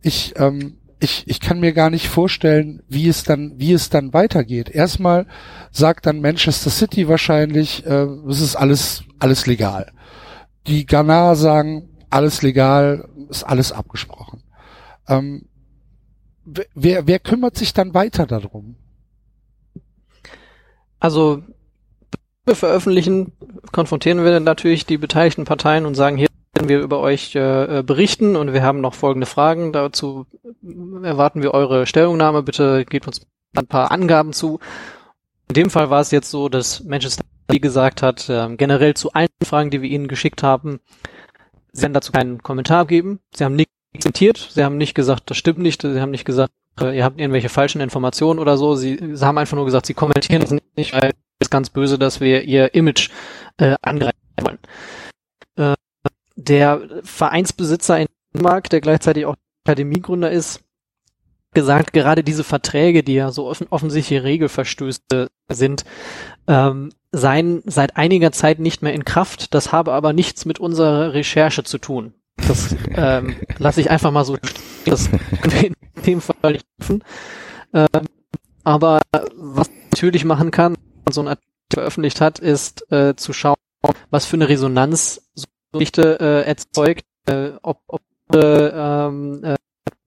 [0.00, 4.12] Ich, ähm, ich, ich kann mir gar nicht vorstellen, wie es dann, wie es dann
[4.12, 4.68] weitergeht.
[4.68, 5.26] Erstmal
[5.70, 9.92] sagt dann Manchester City wahrscheinlich, äh, es ist alles, alles legal.
[10.66, 14.42] Die Ghana sagen, alles legal, ist alles abgesprochen.
[15.08, 15.46] Ähm,
[16.44, 18.76] wer, wer kümmert sich dann weiter darum?
[20.98, 21.42] Also
[22.44, 23.32] wir veröffentlichen,
[23.72, 28.36] konfrontieren wir natürlich die beteiligten Parteien und sagen, hier werden wir über euch äh, berichten
[28.36, 29.72] und wir haben noch folgende Fragen.
[29.72, 30.26] Dazu
[31.02, 32.42] erwarten wir eure Stellungnahme.
[32.42, 34.58] Bitte gebt uns ein paar Angaben zu.
[35.48, 39.12] In dem Fall war es jetzt so, dass Manchester City gesagt hat, äh, generell zu
[39.12, 40.80] allen Fragen, die wir ihnen geschickt haben,
[41.72, 43.20] sie werden dazu keinen Kommentar geben.
[43.34, 46.52] Sie haben nicht zitiert, sie haben nicht gesagt, das stimmt nicht, sie haben nicht gesagt,
[46.80, 48.74] äh, ihr habt irgendwelche falschen Informationen oder so.
[48.74, 51.98] Sie, sie haben einfach nur gesagt, sie kommentieren es nicht, weil es ist ganz böse,
[51.98, 53.10] dass wir ihr Image
[53.56, 54.58] äh, angreifen wollen.
[55.56, 55.74] Äh,
[56.44, 60.60] der Vereinsbesitzer in Dänemark, der gleichzeitig auch Akademiegründer ist,
[61.52, 65.84] gesagt, gerade diese Verträge, die ja so offen, offensichtliche Regelverstöße sind,
[66.46, 69.52] ähm, seien seit einiger Zeit nicht mehr in Kraft.
[69.54, 72.14] Das habe aber nichts mit unserer Recherche zu tun.
[72.36, 74.38] Das ähm, lasse ich einfach mal so.
[74.84, 75.08] Das
[75.62, 75.74] in
[76.06, 77.02] dem Fall nicht prüfen.
[77.74, 78.06] Ähm,
[78.62, 83.14] aber was man natürlich machen kann, wenn man so ein Artikel veröffentlicht hat, ist äh,
[83.16, 83.56] zu schauen,
[84.10, 88.02] was für eine Resonanz so Geschichte äh, erzeugt, äh, ob, ob
[88.34, 89.56] äh, ähm, äh,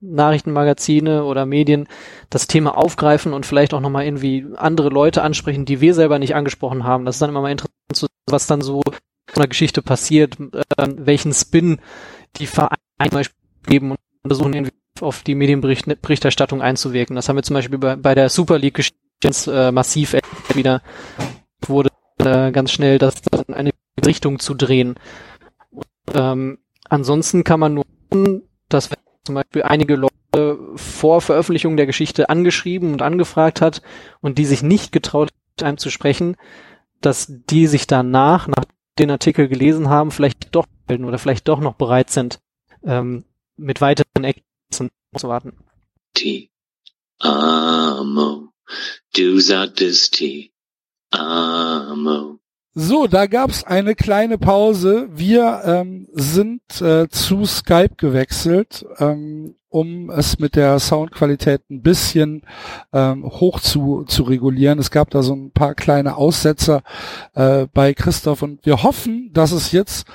[0.00, 1.88] Nachrichtenmagazine oder Medien
[2.30, 6.34] das Thema aufgreifen und vielleicht auch nochmal irgendwie andere Leute ansprechen, die wir selber nicht
[6.34, 7.04] angesprochen haben.
[7.04, 10.88] Das ist dann immer mal interessant, zu, was dann so in einer Geschichte passiert, äh,
[10.96, 11.80] welchen Spin
[12.36, 17.16] die Vereine zum Beispiel geben und versuchen irgendwie auf die Medienberichterstattung einzuwirken.
[17.16, 18.98] Das haben wir zum Beispiel bei, bei der Super League Geschichte
[19.50, 20.16] äh, massiv
[20.52, 20.82] wieder
[21.66, 23.14] wurde äh, ganz schnell das
[23.48, 23.70] in eine
[24.04, 24.96] Richtung zu drehen.
[26.12, 27.84] Ähm, ansonsten kann man nur,
[28.68, 33.82] dass wenn zum Beispiel einige Leute vor Veröffentlichung der Geschichte angeschrieben und angefragt hat
[34.20, 35.30] und die sich nicht getraut
[35.62, 36.36] einem zu sprechen,
[37.00, 38.64] dass die sich danach, nach
[38.98, 42.40] den Artikel gelesen haben, vielleicht doch melden oder vielleicht doch noch bereit sind,
[42.82, 43.24] ähm,
[43.56, 45.56] mit weiteren Ergebnissen zu warten.
[46.14, 46.50] T.
[47.18, 48.48] Amo.
[49.14, 50.52] Du sagtest T.
[51.10, 52.40] Amo.
[52.76, 55.08] So, da gab's eine kleine Pause.
[55.12, 62.42] Wir ähm, sind äh, zu Skype gewechselt, ähm, um es mit der Soundqualität ein bisschen
[62.92, 64.80] ähm, hoch zu, zu regulieren.
[64.80, 66.82] Es gab da so ein paar kleine Aussetzer
[67.34, 70.08] äh, bei Christoph und wir hoffen, dass es jetzt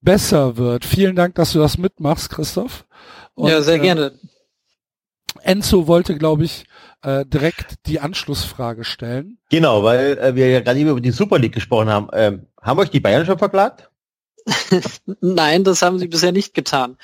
[0.00, 0.84] besser wird.
[0.84, 2.86] Vielen Dank, dass du das mitmachst, Christoph.
[3.34, 4.12] Und, ja, sehr äh, gerne.
[5.42, 6.64] Enzo wollte, glaube ich,
[7.02, 9.38] äh, direkt die Anschlussfrage stellen.
[9.50, 12.08] Genau, weil äh, wir ja gerade über die Super League gesprochen haben.
[12.12, 13.89] Ähm, haben euch die Bayern schon verklagt?
[15.20, 16.96] Nein, das haben sie bisher nicht getan.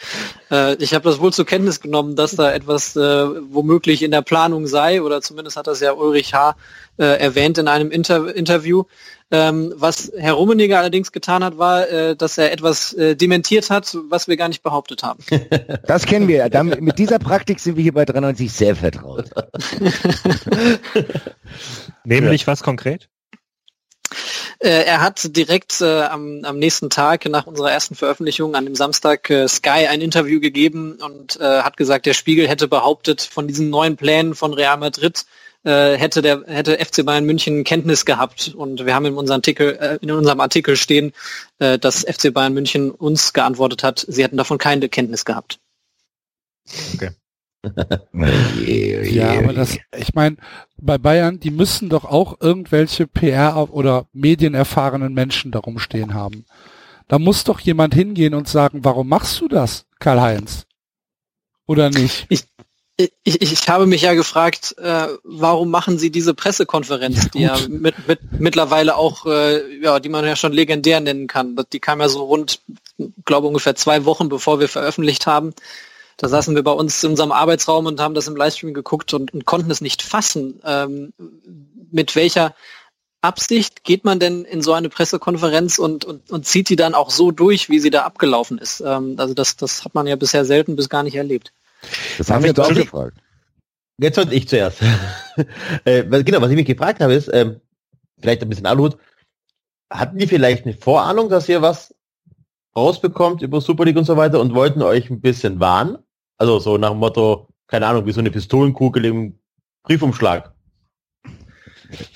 [0.51, 4.23] Äh, ich habe das wohl zur Kenntnis genommen, dass da etwas äh, womöglich in der
[4.23, 6.57] Planung sei, oder zumindest hat das ja Ulrich H.
[6.99, 8.85] Äh, erwähnt in einem Inter Interview.
[9.31, 13.97] Ähm, was Herr Rummenigge allerdings getan hat, war, äh, dass er etwas äh, dementiert hat,
[14.09, 15.23] was wir gar nicht behauptet haben.
[15.87, 16.49] Das kennen wir.
[16.49, 19.31] Damit, mit dieser Praktik sind wir hier bei 93 sehr vertraut.
[22.05, 23.09] Nämlich was konkret?
[24.59, 28.75] Äh, er hat direkt äh, am, am nächsten Tag nach unserer ersten Veröffentlichung an dem
[28.75, 33.47] Samstag äh, Sky ein Interview gegeben und äh, hat gesagt, der Spiegel hätte behauptet, von
[33.47, 35.27] diesen neuen Plänen von Real Madrid
[35.65, 39.77] äh, hätte der hätte FC Bayern München Kenntnis gehabt und wir haben in unserem Artikel
[39.77, 41.13] äh, in unserem Artikel stehen,
[41.59, 45.59] äh, dass FC Bayern München uns geantwortet hat, sie hätten davon keine Kenntnis gehabt.
[46.95, 47.11] Okay.
[48.13, 50.37] Ja, aber das, ich meine,
[50.77, 56.45] bei Bayern, die müssen doch auch irgendwelche PR oder medienerfahrenen Menschen darum stehen haben.
[57.09, 60.67] Da muss doch jemand hingehen und sagen, warum machst du das, Karl-Heinz?
[61.67, 62.27] Oder nicht?
[62.29, 62.45] Ich,
[62.97, 67.59] ich, ich habe mich ja gefragt, äh, warum machen Sie diese Pressekonferenz, Ja, die ja
[67.69, 71.57] mit, mit, mittlerweile auch, äh, ja, die man ja schon legendär nennen kann.
[71.73, 72.63] Die kam ja so rund,
[73.25, 75.53] glaube ungefähr zwei Wochen, bevor wir veröffentlicht haben.
[76.19, 79.35] Da saßen wir bei uns in unserem Arbeitsraum und haben das im Livestream geguckt und,
[79.35, 80.61] und konnten es nicht fassen.
[80.65, 81.13] Ähm,
[81.91, 82.55] mit welcher
[83.21, 87.11] Absicht geht man denn in so eine Pressekonferenz und, und, und zieht die dann auch
[87.11, 88.81] so durch, wie sie da abgelaufen ist?
[88.81, 91.53] Ähm, also das, das hat man ja bisher selten bis gar nicht erlebt.
[92.17, 93.19] Das haben wir jetzt auch Darf ich- gefragt.
[93.99, 94.81] Jetzt sollte ich zuerst.
[95.85, 97.61] äh, was- genau, was ich mich gefragt habe, ist, ähm,
[98.21, 98.97] vielleicht ein bisschen Aluhut,
[99.91, 101.95] hatten die vielleicht eine Vorahnung, dass ihr was
[102.75, 105.99] rausbekommt über Super League und so weiter und wollten euch ein bisschen warnen?
[106.39, 109.39] Also so nach dem Motto, keine Ahnung, wie so eine Pistolenkugel im
[109.83, 110.53] Briefumschlag.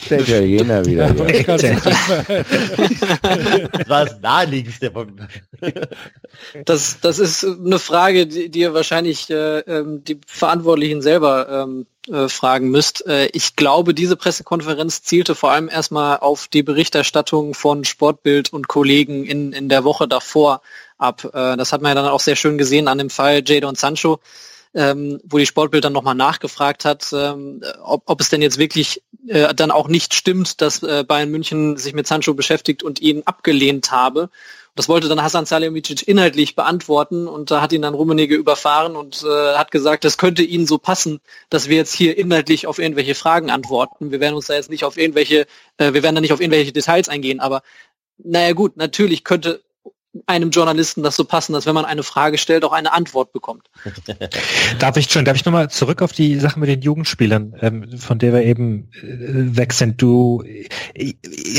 [0.09, 1.07] Der Italiener wieder.
[1.07, 1.25] Ja.
[3.71, 4.93] Das war das naheliegendste.
[6.65, 11.87] Das, das ist eine Frage, die, die ihr wahrscheinlich äh, ähm, die Verantwortlichen selber ähm,
[12.09, 13.07] äh, fragen müsst.
[13.07, 18.67] Äh, ich glaube, diese Pressekonferenz zielte vor allem erstmal auf die Berichterstattung von Sportbild und
[18.69, 20.63] Kollegen in, in der Woche davor
[21.01, 21.25] ab.
[21.25, 24.21] Äh, das hat man ja dann auch sehr schön gesehen an dem Fall Jadon Sancho,
[24.75, 29.03] ähm, wo die Sportbild dann nochmal nachgefragt hat, ähm, ob, ob es denn jetzt wirklich
[29.27, 33.23] äh, dann auch nicht stimmt, dass äh, Bayern München sich mit Sancho beschäftigt und ihn
[33.25, 34.31] abgelehnt habe.
[34.77, 39.25] Das wollte dann Hasan Salihamidzic inhaltlich beantworten und da hat ihn dann Rummenigge überfahren und
[39.25, 43.17] äh, hat gesagt, das könnte Ihnen so passen, dass wir jetzt hier inhaltlich auf irgendwelche
[43.17, 44.13] Fragen antworten.
[44.13, 46.73] Wir werden uns da jetzt nicht auf irgendwelche, äh, wir werden da nicht auf irgendwelche
[46.73, 47.63] Details eingehen, aber
[48.19, 49.61] naja gut, natürlich könnte
[50.27, 53.69] einem Journalisten das so passen, dass wenn man eine Frage stellt, auch eine Antwort bekommt.
[54.79, 58.19] Darf ich schon, darf ich nochmal zurück auf die Sache mit den Jugendspielern, ähm, von
[58.19, 60.03] der wir eben äh, weg sind.
[60.03, 60.43] Du
[60.95, 61.15] äh,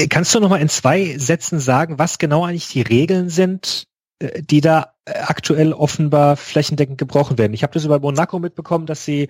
[0.07, 3.87] kannst du nochmal in zwei Sätzen sagen, was genau eigentlich die Regeln sind,
[4.19, 7.53] äh, die da äh, aktuell offenbar flächendeckend gebrochen werden?
[7.53, 9.29] Ich habe das über Monaco mitbekommen, dass sie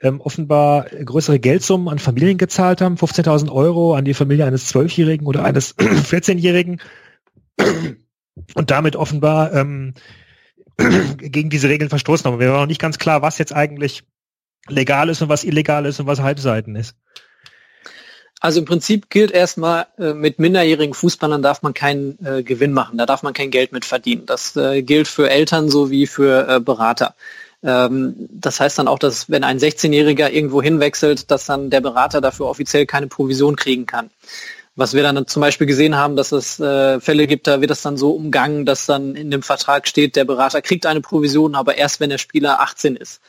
[0.00, 5.26] ähm, offenbar größere Geldsummen an Familien gezahlt haben, 15.000 Euro an die Familie eines Zwölfjährigen
[5.26, 6.80] oder eines 14-Jährigen
[8.54, 9.94] und damit offenbar ähm,
[11.18, 12.38] gegen diese Regeln verstoßen haben.
[12.38, 14.04] Mir war noch nicht ganz klar, was jetzt eigentlich
[14.68, 16.94] legal ist und was illegal ist und was Halbseiten ist.
[18.40, 22.98] Also im Prinzip gilt erstmal, äh, mit minderjährigen Fußballern darf man keinen äh, Gewinn machen,
[22.98, 24.26] da darf man kein Geld mit verdienen.
[24.26, 27.14] Das äh, gilt für Eltern sowie für äh, Berater.
[27.62, 32.20] Ähm, das heißt dann auch, dass wenn ein 16-Jähriger irgendwo hinwechselt, dass dann der Berater
[32.20, 34.10] dafür offiziell keine Provision kriegen kann.
[34.74, 37.82] Was wir dann zum Beispiel gesehen haben, dass es äh, Fälle gibt, da wird das
[37.82, 41.76] dann so umgangen, dass dann in dem Vertrag steht, der Berater kriegt eine Provision, aber
[41.76, 43.20] erst wenn der Spieler 18 ist.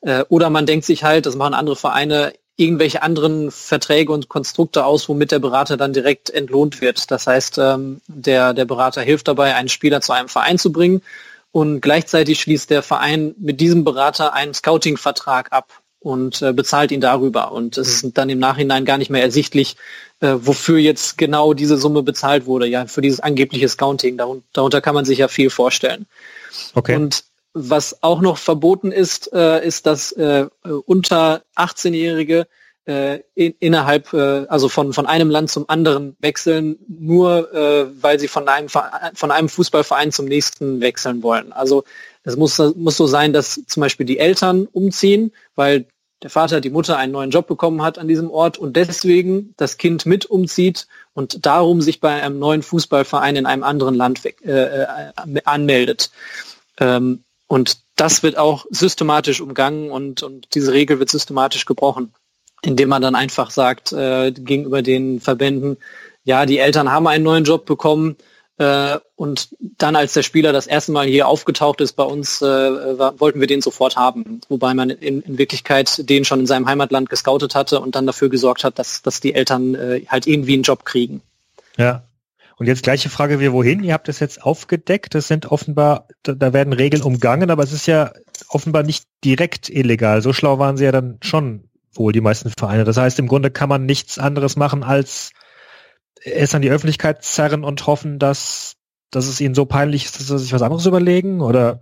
[0.00, 4.84] Äh, oder man denkt sich halt, das machen andere Vereine, irgendwelche anderen Verträge und Konstrukte
[4.84, 7.10] aus, womit der Berater dann direkt entlohnt wird.
[7.12, 11.02] Das heißt, ähm, der, der Berater hilft dabei, einen Spieler zu einem Verein zu bringen
[11.52, 17.00] und gleichzeitig schließt der Verein mit diesem Berater einen Scouting-Vertrag ab und äh, bezahlt ihn
[17.00, 17.52] darüber.
[17.52, 19.76] Und es ist dann im Nachhinein gar nicht mehr ersichtlich,
[20.20, 22.66] äh, wofür jetzt genau diese Summe bezahlt wurde.
[22.66, 24.16] Ja, für dieses angebliche Scouting.
[24.16, 26.06] Darun darunter kann man sich ja viel vorstellen.
[26.74, 26.96] Okay.
[26.96, 30.46] Und was auch noch verboten ist, äh, ist, dass äh,
[30.86, 32.46] unter 18-Jährige
[32.86, 38.18] äh, in, innerhalb, äh, also von, von einem Land zum anderen wechseln, nur äh, weil
[38.18, 41.52] sie von einem, von einem Fußballverein zum nächsten wechseln wollen.
[41.52, 41.84] Also
[42.24, 45.86] es muss, muss so sein, dass zum Beispiel die Eltern umziehen, weil
[46.22, 49.76] der Vater, die Mutter einen neuen Job bekommen hat an diesem Ort und deswegen das
[49.76, 54.42] Kind mit umzieht und darum sich bei einem neuen Fußballverein in einem anderen Land weg,
[54.44, 54.86] äh, äh,
[55.44, 56.10] anmeldet.
[56.80, 62.12] Ähm, und das wird auch systematisch umgangen und, und diese Regel wird systematisch gebrochen,
[62.62, 65.76] indem man dann einfach sagt äh, gegenüber den Verbänden,
[66.24, 68.16] ja, die Eltern haben einen neuen Job bekommen,
[68.58, 72.44] äh, und dann, als der Spieler das erste Mal hier aufgetaucht ist bei uns, äh,
[72.98, 74.40] war, wollten wir den sofort haben.
[74.48, 78.28] Wobei man in, in, Wirklichkeit den schon in seinem Heimatland gescoutet hatte und dann dafür
[78.28, 81.22] gesorgt hat, dass, dass die Eltern äh, halt irgendwie einen Job kriegen.
[81.76, 82.02] Ja.
[82.56, 83.84] Und jetzt gleiche Frage wie wohin?
[83.84, 85.14] Ihr habt das jetzt aufgedeckt.
[85.14, 88.10] Das sind offenbar, da, da werden Regeln umgangen, aber es ist ja
[88.48, 90.20] offenbar nicht direkt illegal.
[90.20, 92.82] So schlau waren sie ja dann schon wohl die meisten Vereine.
[92.82, 95.30] Das heißt, im Grunde kann man nichts anderes machen als
[96.24, 98.76] es an die Öffentlichkeit zerren und hoffen, dass,
[99.10, 101.40] dass es ihnen so peinlich ist, dass sie sich was anderes überlegen?
[101.40, 101.80] Oder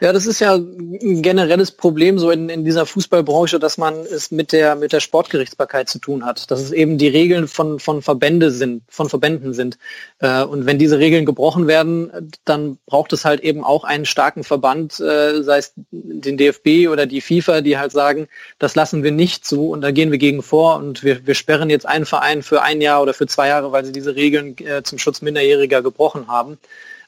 [0.00, 4.30] ja, das ist ja ein generelles Problem so in, in dieser Fußballbranche, dass man es
[4.30, 6.50] mit der, mit der Sportgerichtsbarkeit zu tun hat.
[6.50, 9.78] Dass es eben die Regeln von, von Verbände sind, von Verbänden sind.
[10.18, 14.44] Äh, und wenn diese Regeln gebrochen werden, dann braucht es halt eben auch einen starken
[14.44, 18.28] Verband, äh, sei es den DFB oder die FIFA, die halt sagen,
[18.58, 21.70] das lassen wir nicht zu und da gehen wir gegen vor und wir, wir sperren
[21.70, 24.82] jetzt einen Verein für ein Jahr oder für zwei Jahre, weil sie diese Regeln äh,
[24.82, 26.58] zum Schutz Minderjähriger gebrochen haben.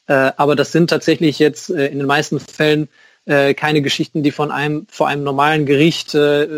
[0.09, 2.89] Äh, aber das sind tatsächlich jetzt äh, in den meisten Fällen
[3.27, 6.49] äh, keine Geschichten, die von einem vor einem normalen Gericht äh,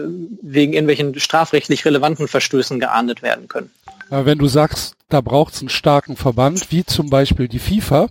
[0.40, 3.70] wegen irgendwelchen strafrechtlich relevanten Verstößen geahndet werden können.
[4.08, 8.08] Wenn du sagst, da braucht es einen starken Verband, wie zum Beispiel die FIFA,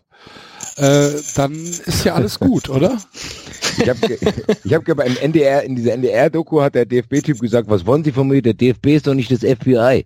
[0.78, 2.98] äh, dann ist ja alles gut, oder?
[3.78, 4.00] Ich habe
[4.64, 8.28] ich hab beim NDR, in dieser NDR-Doku hat der DFB-Typ gesagt, was wollen Sie von
[8.28, 8.42] mir?
[8.42, 10.06] Der DFB ist doch nicht das FBI.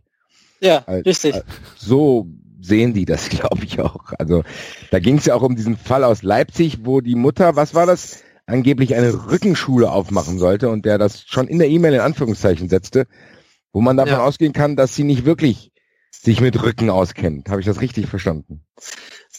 [0.62, 1.36] Ja, also, richtig.
[1.76, 2.28] So
[2.64, 4.14] sehen die das, glaube ich auch.
[4.18, 4.44] Also
[4.92, 7.86] da ging es ja auch um diesen Fall aus Leipzig, wo die Mutter, was war
[7.86, 12.68] das, angeblich eine Rückenschule aufmachen sollte und der das schon in der E-Mail in Anführungszeichen
[12.68, 13.08] setzte,
[13.72, 14.24] wo man davon ja.
[14.24, 15.72] ausgehen kann, dass sie nicht wirklich
[16.12, 17.50] sich mit Rücken auskennt.
[17.50, 18.66] Habe ich das richtig verstanden?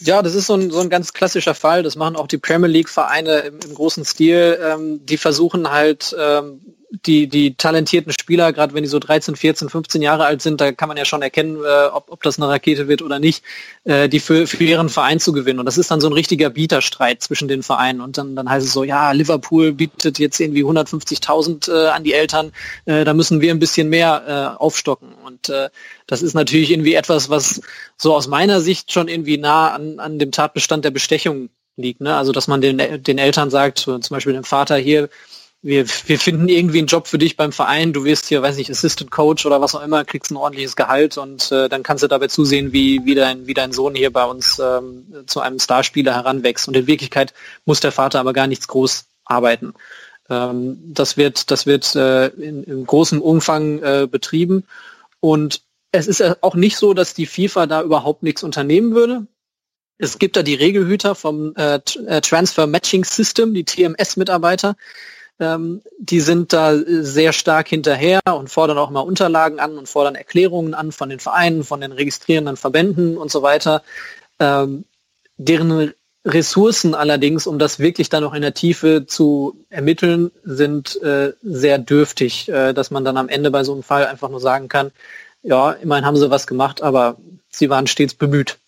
[0.01, 1.83] Ja, das ist so ein, so ein ganz klassischer Fall.
[1.83, 4.59] Das machen auch die Premier League-Vereine im, im, großen Stil.
[4.61, 6.61] Ähm, die versuchen halt ähm,
[7.07, 10.73] die, die talentierten Spieler, gerade wenn die so 13, 14, 15 Jahre alt sind, da
[10.73, 13.43] kann man ja schon erkennen, äh, ob, ob das eine Rakete wird oder nicht,
[13.85, 15.59] äh, die für, für ihren Verein zu gewinnen.
[15.59, 18.01] Und das ist dann so ein richtiger Bieterstreit zwischen den Vereinen.
[18.01, 22.13] Und dann, dann heißt es so, ja, Liverpool bietet jetzt irgendwie 150.000 äh, an die
[22.13, 22.53] Eltern,
[22.85, 25.15] äh, da müssen wir ein bisschen mehr äh, aufstocken.
[25.25, 25.71] Und äh,
[26.07, 27.61] das ist natürlich irgendwie etwas, was
[27.97, 32.01] so aus meiner Sicht schon irgendwie nah an, an dem Tatbestand der Bestechung liegt.
[32.01, 32.15] Ne?
[32.15, 35.09] Also dass man den, den Eltern sagt, zum Beispiel dem Vater hier,
[35.65, 38.71] wir, wir finden irgendwie einen Job für dich beim Verein, du wirst hier, weiß nicht,
[38.71, 42.09] Assistant Coach oder was auch immer, kriegst ein ordentliches Gehalt und äh, dann kannst du
[42.09, 46.15] dabei zusehen, wie, wie, dein, wie dein Sohn hier bei uns ähm, zu einem Starspieler
[46.15, 46.69] heranwächst.
[46.69, 47.33] Und in Wirklichkeit
[47.65, 49.73] muss der Vater aber gar nichts groß arbeiten.
[50.29, 54.65] Ähm, das wird, das wird äh, in, in großem Umfang äh, betrieben.
[55.21, 59.27] Und es ist auch nicht so, dass die FIFA da überhaupt nichts unternehmen würde.
[59.97, 64.77] Es gibt da die Regelhüter vom äh, äh Transfer Matching System, die TMS-Mitarbeiter,
[65.41, 70.15] ähm, die sind da sehr stark hinterher und fordern auch mal Unterlagen an und fordern
[70.15, 73.83] Erklärungen an von den Vereinen, von den registrierenden Verbänden und so weiter.
[74.39, 74.85] Ähm,
[75.37, 75.93] deren
[76.25, 81.79] Ressourcen allerdings, um das wirklich dann noch in der Tiefe zu ermitteln, sind äh, sehr
[81.79, 84.91] dürftig, äh, dass man dann am Ende bei so einem Fall einfach nur sagen kann,
[85.43, 87.19] ja, immerhin haben sie was gemacht, aber
[87.51, 88.59] sie waren stets bemüht.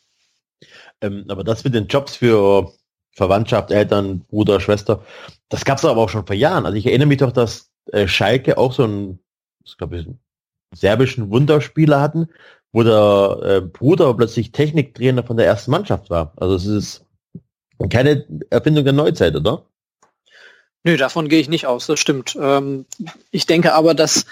[1.01, 2.73] Ähm, aber das mit den Jobs für
[3.17, 5.03] Verwandtschaft, Eltern, Bruder, Schwester.
[5.49, 6.67] Das gab es aber auch schon vor Jahren.
[6.67, 9.19] Also ich erinnere mich doch, dass äh, Schalke auch so einen,
[9.65, 10.21] ich glaube, einen
[10.75, 12.29] serbischen Wunderspieler hatten,
[12.73, 16.35] wo der äh, Bruder plötzlich Techniktrainer von der ersten Mannschaft war.
[16.37, 17.07] Also es ist
[17.91, 19.65] keine Erfindung der Neuzeit, oder?
[20.85, 22.37] Nö, davon gehe ich nicht aus, das stimmt.
[22.39, 22.85] Ähm,
[23.31, 24.27] ich denke aber, dass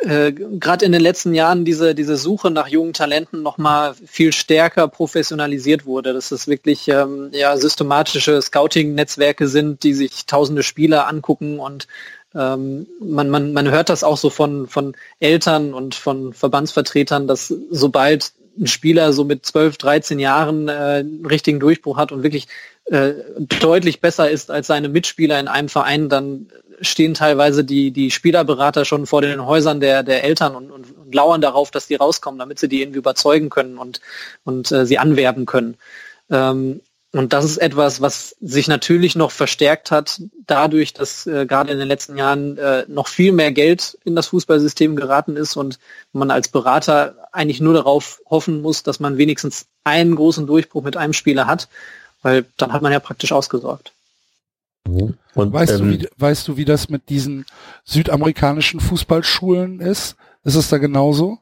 [0.00, 4.88] äh, gerade in den letzten Jahren diese, diese Suche nach jungen Talenten nochmal viel stärker
[4.88, 11.58] professionalisiert wurde, dass es wirklich ähm, ja, systematische Scouting-Netzwerke sind, die sich tausende Spieler angucken
[11.58, 11.86] und
[12.34, 17.48] ähm, man, man, man hört das auch so von, von Eltern und von Verbandsvertretern, dass
[17.70, 22.46] sobald ein Spieler so mit 12, 13 Jahren äh, einen richtigen Durchbruch hat und wirklich
[22.86, 23.12] äh,
[23.60, 26.46] deutlich besser ist als seine Mitspieler in einem Verein, dann
[26.80, 31.14] stehen teilweise die, die Spielerberater schon vor den Häusern der, der Eltern und, und, und
[31.14, 34.00] lauern darauf, dass die rauskommen, damit sie die irgendwie überzeugen können und,
[34.44, 35.76] und äh, sie anwerben können.
[36.30, 36.80] Ähm,
[37.12, 41.78] und das ist etwas, was sich natürlich noch verstärkt hat, dadurch, dass äh, gerade in
[41.78, 45.80] den letzten Jahren äh, noch viel mehr Geld in das Fußballsystem geraten ist und
[46.12, 50.96] man als Berater eigentlich nur darauf hoffen muss, dass man wenigstens einen großen Durchbruch mit
[50.96, 51.68] einem Spieler hat,
[52.22, 53.92] weil dann hat man ja praktisch ausgesorgt.
[54.86, 55.14] Mhm.
[55.34, 57.46] Und, weißt, ähm, du, wie, weißt du, wie das mit diesen
[57.84, 60.16] südamerikanischen Fußballschulen ist?
[60.44, 61.38] Ist es da genauso?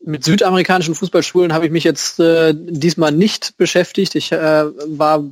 [0.00, 4.14] Mit südamerikanischen Fußballschulen habe ich mich jetzt äh, diesmal nicht beschäftigt.
[4.14, 5.24] Ich äh, war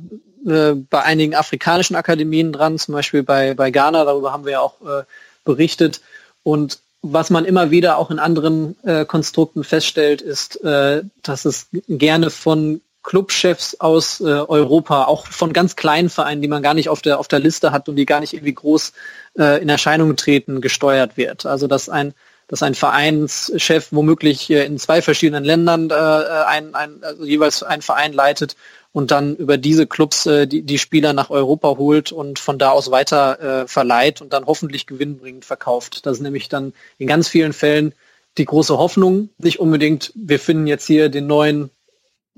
[0.45, 4.59] äh, bei einigen afrikanischen Akademien dran, zum Beispiel bei, bei Ghana, darüber haben wir ja
[4.59, 5.03] auch äh,
[5.45, 6.01] berichtet.
[6.43, 11.67] Und was man immer wieder auch in anderen äh, Konstrukten feststellt, ist, äh, dass es
[11.87, 16.89] gerne von Clubchefs aus äh, Europa, auch von ganz kleinen Vereinen, die man gar nicht
[16.89, 18.91] auf der auf der Liste hat und die gar nicht irgendwie groß
[19.39, 21.45] äh, in Erscheinung treten, gesteuert wird.
[21.45, 22.13] Also dass ein
[22.49, 27.81] dass ein Vereinschef womöglich äh, in zwei verschiedenen Ländern äh, ein, ein, also jeweils einen
[27.81, 28.57] Verein leitet
[28.91, 32.71] und dann über diese Clubs äh, die, die Spieler nach Europa holt und von da
[32.71, 36.05] aus weiter äh, verleiht und dann hoffentlich gewinnbringend verkauft.
[36.05, 37.93] Das ist nämlich dann in ganz vielen Fällen
[38.37, 41.69] die große Hoffnung, nicht unbedingt, wir finden jetzt hier den neuen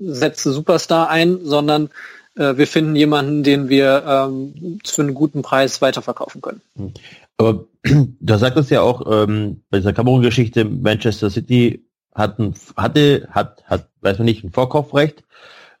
[0.00, 1.90] Sätze Superstar ein, sondern
[2.36, 6.62] äh, wir finden jemanden, den wir ähm, für einen guten Preis weiterverkaufen können.
[6.76, 6.94] Hm.
[7.36, 7.66] Aber
[8.20, 13.88] da sagt es ja auch ähm, bei dieser Kamerun-Geschichte, Manchester City hatten, hatte, hat, hat,
[14.00, 15.24] weiß man nicht, ein Vorkaufrecht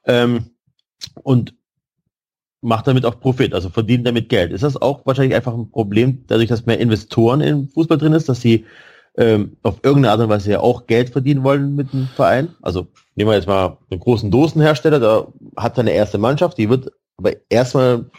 [0.04, 0.50] ähm,
[1.22, 1.54] und
[2.62, 4.52] macht damit auch Profit, also verdient damit Geld.
[4.52, 8.28] Ist das auch wahrscheinlich einfach ein Problem, dadurch, dass mehr Investoren im Fußball drin ist,
[8.28, 8.66] dass sie
[9.16, 12.54] ähm, auf irgendeine Art und Weise ja auch Geld verdienen wollen mit dem Verein?
[12.62, 12.88] Also
[13.20, 17.32] nehmen wir jetzt mal einen großen Dosenhersteller, da hat seine erste Mannschaft, die wird aber
[17.50, 18.10] erstmal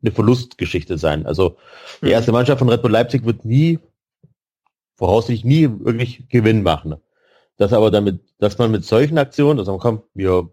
[0.00, 1.26] eine Verlustgeschichte sein.
[1.26, 1.58] Also
[2.00, 2.12] die mhm.
[2.12, 3.78] erste Mannschaft von Red Bull Leipzig wird nie,
[4.96, 6.96] voraussichtlich nie wirklich Gewinn machen.
[7.58, 10.48] Das aber damit, dass man mit solchen Aktionen, dass man kommt, wir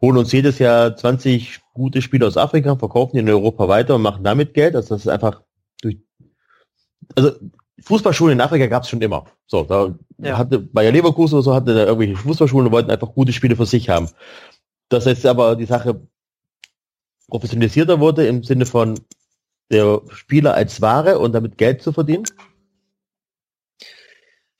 [0.00, 4.02] holen uns jedes Jahr 20 gute Spieler aus Afrika, verkaufen die in Europa weiter und
[4.02, 4.76] machen damit Geld.
[4.76, 5.42] Also das ist einfach
[5.82, 5.98] durch,
[7.16, 7.32] also
[7.84, 9.26] Fußballschulen in Afrika gab es schon immer.
[9.46, 10.38] So, da ja.
[10.38, 13.66] hatte Bayer Leverkusen oder so hatte da irgendwelche Fußballschulen und wollten einfach gute Spiele für
[13.66, 14.08] sich haben.
[14.88, 16.00] Das jetzt aber die Sache
[17.28, 18.98] professionalisierter wurde im Sinne von
[19.70, 22.24] der Spieler als Ware und damit Geld zu verdienen?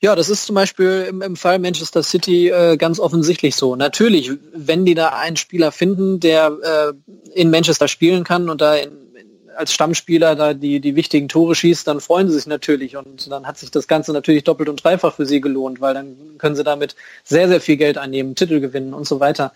[0.01, 3.75] Ja, das ist zum Beispiel im, im Fall Manchester City äh, ganz offensichtlich so.
[3.75, 6.93] Natürlich, wenn die da einen Spieler finden, der äh,
[7.33, 9.04] in Manchester spielen kann und da in,
[9.55, 13.47] als Stammspieler da die, die wichtigen Tore schießt, dann freuen sie sich natürlich und dann
[13.47, 16.63] hat sich das Ganze natürlich doppelt und dreifach für sie gelohnt, weil dann können sie
[16.63, 19.53] damit sehr, sehr viel Geld einnehmen, Titel gewinnen und so weiter.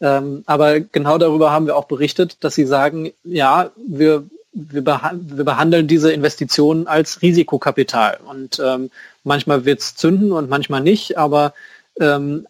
[0.00, 5.12] Ähm, aber genau darüber haben wir auch berichtet, dass sie sagen, ja, wir, wir, beha
[5.14, 8.18] wir behandeln diese Investitionen als Risikokapital.
[8.26, 8.90] Und ähm,
[9.24, 11.52] manchmal wird's zünden und manchmal nicht, aber
[12.00, 12.46] ähm,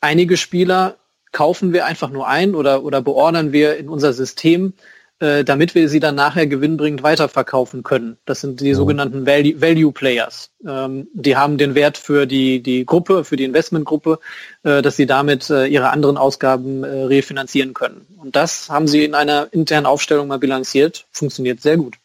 [0.00, 0.96] einige Spieler
[1.32, 4.72] kaufen wir einfach nur ein oder, oder beordern wir in unser System,
[5.18, 8.18] äh, damit wir sie dann nachher gewinnbringend weiterverkaufen können.
[8.26, 10.50] Das sind die sogenannten Value, Value Players.
[10.66, 14.18] Ähm, die haben den Wert für die, die Gruppe, für die Investmentgruppe,
[14.62, 18.06] äh, dass sie damit äh, ihre anderen Ausgaben äh, refinanzieren können.
[18.18, 21.06] Und das haben sie in einer internen Aufstellung mal bilanziert.
[21.10, 21.96] Funktioniert sehr gut.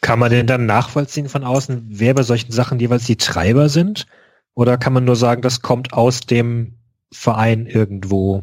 [0.00, 4.06] Kann man denn dann nachvollziehen von außen, wer bei solchen Sachen jeweils die Treiber sind?
[4.54, 6.74] Oder kann man nur sagen, das kommt aus dem
[7.10, 8.42] Verein irgendwo?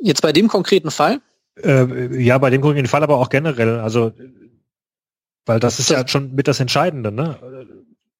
[0.00, 1.20] Jetzt bei dem konkreten Fall?
[1.62, 3.80] Äh, ja, bei dem konkreten Fall aber auch generell.
[3.80, 4.12] Also,
[5.46, 7.38] weil das ist ja schon mit das Entscheidende, ne?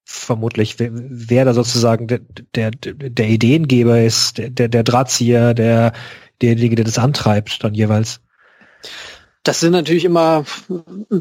[0.05, 2.21] Vermutlich, wer, wer da sozusagen der,
[2.55, 5.93] der, der Ideengeber ist, der, der, der Drahtzieher, der,
[6.41, 8.21] derjenige, der das antreibt, dann jeweils.
[9.47, 10.45] Das sind natürlich immer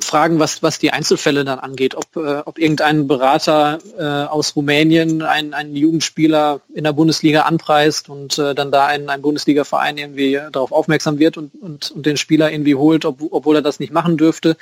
[0.02, 1.94] Fragen, was, was die Einzelfälle dann angeht.
[1.94, 8.10] Ob, äh, ob irgendein Berater äh, aus Rumänien einen, einen Jugendspieler in der Bundesliga anpreist
[8.10, 12.18] und äh, dann da ein, ein Bundesliga-Verein irgendwie darauf aufmerksam wird und, und, und den
[12.18, 14.58] Spieler irgendwie holt, ob, obwohl er das nicht machen dürfte.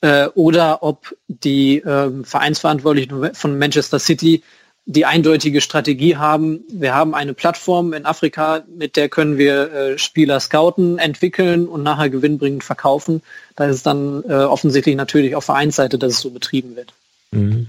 [0.00, 4.42] Äh, oder ob die äh, Vereinsverantwortlichen von Manchester City
[4.88, 9.98] die eindeutige Strategie haben, wir haben eine Plattform in Afrika, mit der können wir äh,
[9.98, 13.20] Spieler scouten, entwickeln und nachher gewinnbringend verkaufen.
[13.56, 16.92] Da ist es dann äh, offensichtlich natürlich auf Vereinsseite, dass es so betrieben wird.
[17.32, 17.66] Mhm.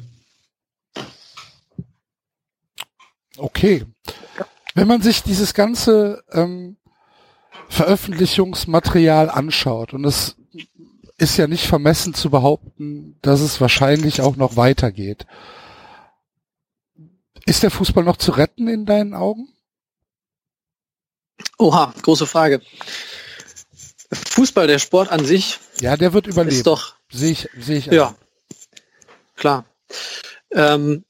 [3.37, 3.83] Okay.
[4.75, 6.77] Wenn man sich dieses ganze ähm,
[7.67, 10.35] Veröffentlichungsmaterial anschaut und es
[11.17, 15.25] ist ja nicht vermessen zu behaupten, dass es wahrscheinlich auch noch weitergeht.
[17.47, 19.47] Ist der Fußball noch zu retten in deinen Augen?
[21.57, 22.61] Oha, große Frage.
[24.11, 25.57] Fußball, der Sport an sich.
[25.79, 26.53] Ja, der wird überleben.
[26.55, 26.95] Ist doch.
[27.09, 27.85] Sehe ich, sehe ich.
[27.85, 28.15] Ja,
[29.37, 29.63] klar.
[30.51, 31.05] Ähm,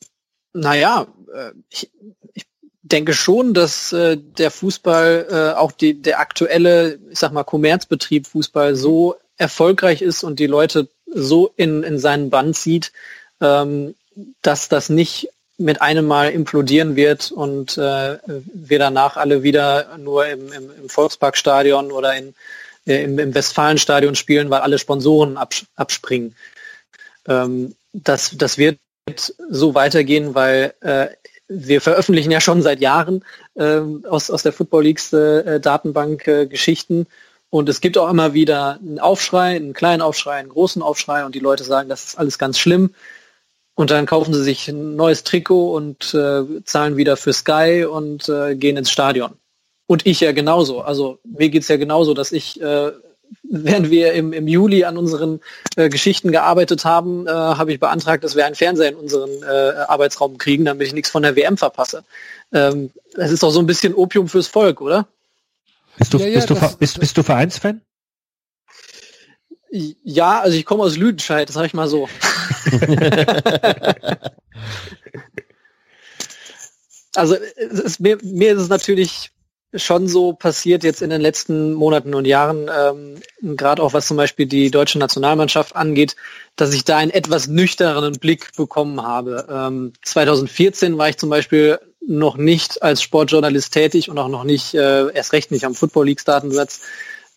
[0.54, 1.90] naja, äh, ich,
[2.36, 2.46] ich
[2.84, 8.28] denke schon, dass äh, der Fußball, äh, auch die, der aktuelle, ich sag mal, Kommerzbetrieb
[8.28, 12.92] Fußball so erfolgreich ist und die Leute so in, in seinen Bann zieht,
[13.42, 13.96] ähm,
[14.44, 20.28] dass das nicht mit einem Mal implodieren wird und äh, wir danach alle wieder nur
[20.28, 22.36] im, im, im Volksparkstadion oder in,
[22.86, 26.36] äh, im, im Westfalenstadion spielen, weil alle Sponsoren abs abspringen.
[27.28, 28.78] Ähm, das, das wird
[29.50, 31.08] so weitergehen, weil äh,
[31.48, 33.24] wir veröffentlichen ja schon seit Jahren
[33.56, 37.08] äh, aus, aus der Football Leagues äh, Datenbank äh, Geschichten
[37.50, 41.34] Und es gibt auch immer wieder einen Aufschrei, einen kleinen Aufschrei, einen großen Aufschrei und
[41.34, 42.94] die Leute sagen, das ist alles ganz schlimm.
[43.78, 48.28] Und dann kaufen sie sich ein neues Trikot und äh, zahlen wieder für Sky und
[48.28, 49.34] äh, gehen ins Stadion.
[49.86, 50.82] Und ich ja genauso.
[50.82, 52.92] Also mir geht's ja genauso, dass ich, äh,
[53.44, 55.42] während wir im, im Juli an unseren
[55.76, 59.76] äh, Geschichten gearbeitet haben, äh, habe ich beantragt, dass wir einen Fernseher in unseren äh,
[59.88, 62.04] Arbeitsraum kriegen, damit ich nichts von der WM verpasse.
[62.52, 65.06] Ähm, das ist doch so ein bisschen Opium fürs Volk, oder?
[66.00, 67.82] Bist du, Ja, ja, bist, du, bist, bist du Vereinsfan?
[69.70, 72.10] Ja, also ich komme aus Lüdenscheid, das sage ich mal so.
[77.16, 79.32] also ist, mir, mir ist es natürlich
[79.74, 83.22] schon so passiert jetzt in den letzten Monaten und Jahren, ähm,
[83.56, 86.16] gerade auch was zum Beispiel die deutsche Nationalmannschaft angeht,
[86.56, 89.48] dass ich da einen etwas nüchterneren Blick bekommen habe.
[89.50, 94.74] Ähm, 2014 war ich zum Beispiel noch nicht als Sportjournalist tätig und auch noch nicht,
[94.74, 96.80] äh, erst recht nicht am Football Leagues Datensatz.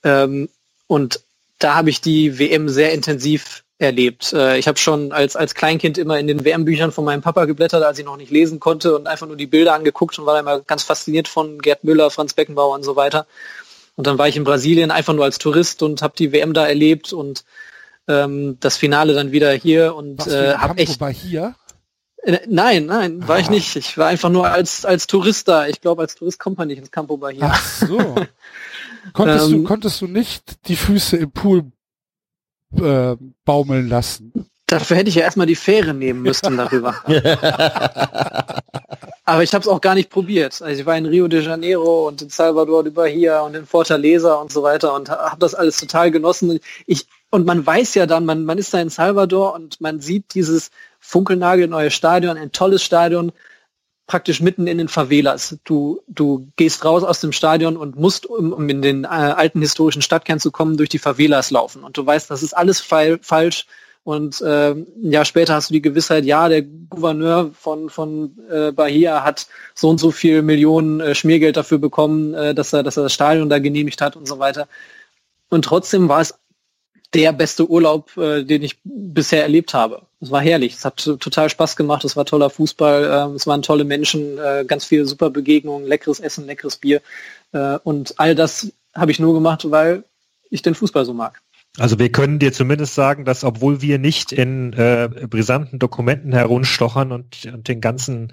[0.05, 0.49] Ähm,
[0.87, 1.21] und
[1.59, 4.33] da habe ich die WM sehr intensiv erlebt.
[4.33, 7.83] Äh, ich habe schon als, als Kleinkind immer in den WM-Büchern von meinem Papa geblättert,
[7.83, 10.41] als ich noch nicht lesen konnte und einfach nur die Bilder angeguckt und war da
[10.41, 13.27] immer ganz fasziniert von Gerd Müller, Franz Beckenbauer und so weiter.
[13.97, 16.67] Und dann war ich in Brasilien einfach nur als Tourist und habe die WM da
[16.67, 17.45] erlebt und
[18.09, 21.55] ähm, das Finale dann wieder hier und äh, habe echt war hier?
[22.23, 23.51] äh, Nein, nein, war ich Ah.
[23.53, 23.77] nicht.
[23.77, 25.67] Ich war einfach nur als, als Tourist da.
[25.67, 27.51] Ich glaube, als Tourist kommt man nicht ins Campo Bahia.
[27.53, 27.99] Ach so.
[29.13, 31.65] konntest, du, Ähm, konntest du nicht die Füße im Pool
[32.79, 34.51] äh, baumeln lassen?
[34.67, 36.95] Dafür hätte ich ja erstmal die Fähre nehmen müssen darüber.
[39.25, 40.61] Aber ich habe es auch gar nicht probiert.
[40.63, 44.35] Also ich war in Rio de Janeiro und in Salvador de Bahia und in Fortaleza
[44.35, 46.61] und so weiter und habe das alles total genossen.
[46.87, 50.35] Ich, und man weiß ja dann, man, man ist da in Salvador und man sieht
[50.35, 53.33] dieses funkelnagelneue Stadion, ein tolles Stadion,
[54.11, 55.59] praktisch mitten in den Favelas.
[55.63, 59.61] Du, du gehst raus aus dem Stadion und musst, um, um in den äh, alten
[59.61, 61.85] historischen Stadtkern zu kommen, durch die Favelas laufen.
[61.85, 63.67] Und du weißt, das ist alles feil, falsch.
[64.03, 68.73] Und äh, ein Jahr später hast du die Gewissheit, ja, der Gouverneur von, von äh,
[68.73, 69.47] Bahia hat
[69.77, 73.13] so und so viel Millionen äh, Schmiergeld dafür bekommen, äh, dass, er, dass er das
[73.13, 74.67] Stadion da genehmigt hat und so weiter.
[75.51, 76.35] Und trotzdem war es
[77.15, 80.03] der beste Urlaub, äh, den ich bisher erlebt habe.
[80.21, 83.63] Es war herrlich, es hat total Spaß gemacht, es war toller Fußball, äh, es waren
[83.63, 87.01] tolle Menschen, äh, ganz viele super Begegnungen, leckeres Essen, leckeres Bier.
[87.53, 90.05] Äh, und all das habe ich nur gemacht, weil
[90.51, 91.41] ich den Fußball so mag.
[91.79, 97.13] Also wir können dir zumindest sagen, dass obwohl wir nicht in äh, brisanten Dokumenten herumstochern
[97.13, 98.33] und, und den ganzen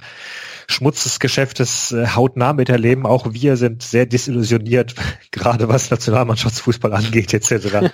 [0.68, 4.96] Schmutz des Geschäftes äh, hautnah miterleben, auch wir sind sehr desillusioniert,
[5.32, 7.92] gerade was Nationalmannschaftsfußball angeht etc.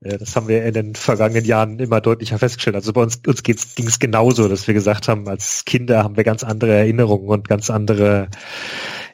[0.00, 2.76] Äh, das haben wir in den vergangenen Jahren immer deutlicher festgestellt.
[2.76, 6.24] Also bei uns, uns ging es genauso, dass wir gesagt haben, als Kinder haben wir
[6.24, 8.28] ganz andere Erinnerungen und ganz andere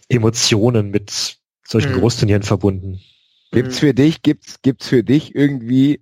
[0.08, 2.00] Emotionen mit solchen Mhm.
[2.00, 3.00] Großturnieren verbunden.
[3.52, 6.00] Gibt's für dich, gibt's, gibt's für dich irgendwie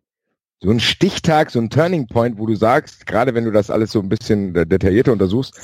[0.60, 3.92] so einen Stichtag, so einen Turning Point, wo du sagst, gerade wenn du das alles
[3.92, 5.54] so ein bisschen detaillierter untersuchst,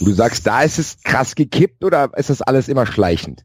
[0.00, 3.44] wo du sagst, da ist es krass gekippt oder ist das alles immer schleichend?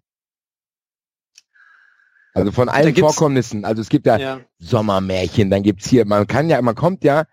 [2.36, 4.40] Also von allen Vorkommnissen, also es gibt ja, Ja.
[4.60, 7.24] Sommermärchen, dann gibt's hier, man kann ja, man kommt ja,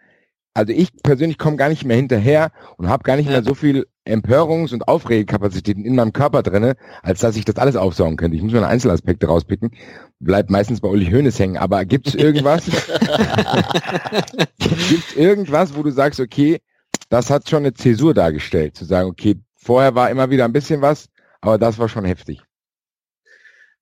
[0.55, 3.33] also ich persönlich komme gar nicht mehr hinterher und habe gar nicht Ja.
[3.33, 7.75] mehr so viel Empörungs- und Aufregekapazitäten in meinem Körper drinne, als dass ich das alles
[7.75, 8.37] aufsaugen könnte.
[8.37, 9.73] Ich muss mir Einzelaspekte rauspicken,
[10.21, 12.65] bleibt meistens bei Uli Hoeneß hängen, aber gibt's irgendwas,
[14.89, 16.61] gibt's irgendwas, wo du sagst, okay,
[17.09, 20.81] das hat schon eine Zäsur dargestellt, zu sagen, okay, vorher war immer wieder ein bisschen
[20.81, 21.09] was,
[21.41, 22.43] aber das war schon heftig.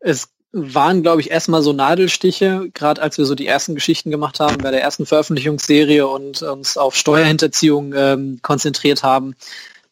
[0.00, 4.40] Es waren, glaube ich, erstmal so Nadelstiche, gerade als wir so die ersten Geschichten gemacht
[4.40, 9.36] haben bei der ersten Veröffentlichungsserie und uns auf Steuerhinterziehung ähm, konzentriert haben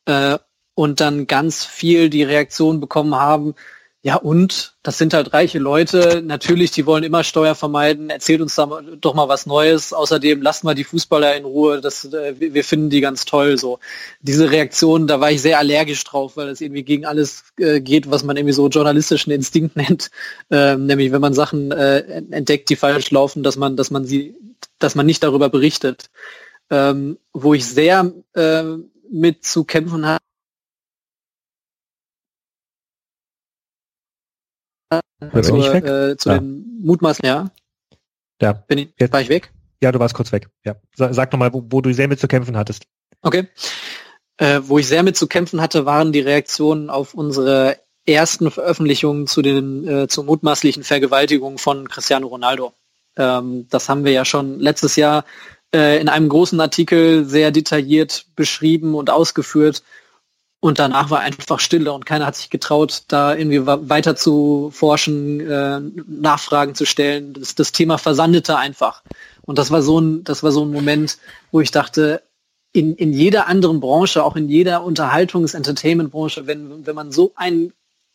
[0.07, 0.39] äh,
[0.75, 3.55] und dann ganz viel die Reaktion bekommen haben,
[4.03, 8.55] ja und, das sind halt reiche Leute, natürlich, die wollen immer Steuer vermeiden, erzählt uns
[8.55, 8.67] da
[9.01, 12.91] doch mal was Neues, außerdem lasst mal die Fußballer in Ruhe, das, äh, wir finden
[12.91, 13.81] die ganz toll, so.
[14.21, 18.11] Diese Reaktion, da war ich sehr allergisch drauf, weil es irgendwie gegen alles äh, geht,
[18.11, 20.11] was man irgendwie so journalistischen Instinkt nennt,
[20.51, 21.99] ähm, nämlich wenn man Sachen äh,
[22.31, 24.37] entdeckt, die falsch laufen, dass man, dass man sie,
[24.79, 26.11] dass man nicht darüber berichtet.
[26.71, 28.63] Ähm, wo ich sehr äh,
[29.11, 30.23] mit zu kämpfen habe,
[35.21, 35.85] Bin zu, ich weg?
[35.85, 36.39] äh, zu Ah.
[36.39, 37.51] den Mutmaßen, ja.
[38.41, 38.53] Ja.
[38.53, 39.51] Bin ich, Jetzt- war ich weg?
[39.83, 40.49] Ja, du warst kurz weg.
[40.65, 40.77] Ja.
[40.97, 42.85] Sa- Sag nochmal, wo, wo du sehr mit zu kämpfen hattest.
[43.23, 43.49] Okay.
[44.39, 47.77] Äh, wo ich sehr mit zu kämpfen hatte, waren die Reaktionen auf unsere
[48.07, 52.73] ersten Veröffentlichungen zu den äh, zu mutmaßlichen Vergewaltigungen von Cristiano Ronaldo.
[53.17, 55.25] Ähm, das haben wir ja schon letztes Jahr
[55.75, 59.83] äh, in einem großen Artikel sehr detailliert beschrieben und ausgeführt.
[60.61, 65.41] Und danach war einfach Stille und keiner hat sich getraut, da irgendwie weiter zu forschen,
[65.41, 67.33] äh, Nachfragen zu stellen.
[67.35, 69.03] Das, das Thema versandete einfach.
[69.43, 71.19] Und das war so ein, das war so ein Moment,
[71.53, 72.23] wo ich dachte,
[72.73, 77.73] in, in jeder anderen Branche, auch in jeder Unterhaltungs-Entertainment-Branche, wenn, wenn man so einen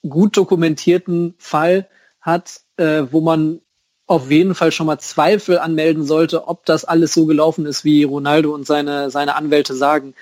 [0.08, 1.88] gut dokumentierten Fall
[2.20, 3.62] hat, äh, wo man
[4.06, 8.04] auf jeden Fall schon mal Zweifel anmelden sollte, ob das alles so gelaufen ist, wie
[8.04, 10.14] Ronaldo und seine, seine Anwälte sagen,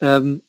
[0.00, 0.42] ähm,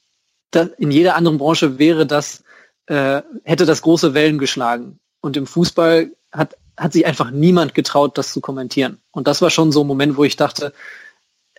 [0.56, 2.44] in jeder anderen Branche wäre das,
[2.88, 5.00] äh, hätte das große Wellen geschlagen.
[5.22, 9.00] Und im Fußball hat, hat sich einfach niemand getraut, das zu kommentieren.
[9.12, 10.74] Und das war schon so ein Moment, wo ich dachte,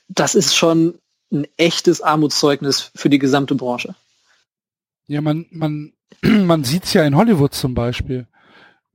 [0.09, 0.99] das ist schon
[1.33, 3.95] ein echtes Armutszeugnis für die gesamte Branche.
[5.07, 8.27] Ja, man, man, man sieht's ja in Hollywood zum Beispiel.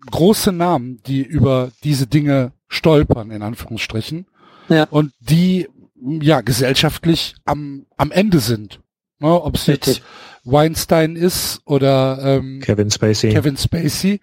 [0.09, 4.27] Große Namen, die über diese Dinge stolpern, in Anführungsstrichen.
[4.69, 4.87] Ja.
[4.89, 8.79] Und die, ja, gesellschaftlich am, am Ende sind.
[9.19, 10.01] Ne, Ob es jetzt
[10.43, 13.31] Weinstein ist oder ähm, Kevin Spacey.
[13.31, 14.19] Kevin Spacey,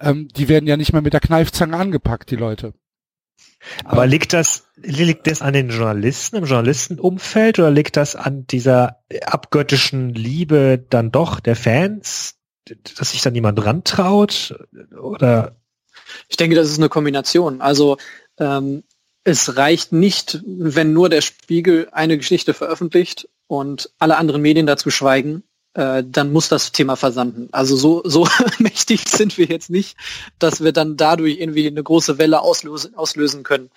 [0.00, 2.72] ähm, die werden ja nicht mehr mit der Kneifzange angepackt, die Leute.
[3.84, 8.46] Aber ähm, liegt das, liegt das an den Journalisten, im Journalistenumfeld oder liegt das an
[8.46, 12.36] dieser abgöttischen Liebe dann doch der Fans,
[12.96, 14.56] dass sich dann niemand rantraut?
[15.00, 15.56] Oder?
[16.28, 17.60] Ich denke, das ist eine Kombination.
[17.60, 17.98] Also
[18.38, 18.84] ähm,
[19.24, 24.90] es reicht nicht, wenn nur der Spiegel eine Geschichte veröffentlicht und alle anderen Medien dazu
[24.90, 25.42] schweigen,
[25.74, 27.48] äh, dann muss das Thema versanden.
[27.50, 28.28] Also so, so
[28.58, 29.96] mächtig sind wir jetzt nicht,
[30.38, 33.70] dass wir dann dadurch irgendwie eine große Welle auslösen, auslösen können.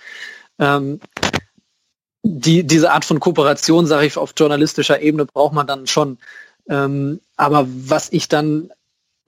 [0.60, 1.00] Ähm,
[2.24, 6.20] die, diese Art von Kooperation, sage ich, auf journalistischer Ebene braucht man dann schon.
[6.70, 8.72] Ähm, aber was ich dann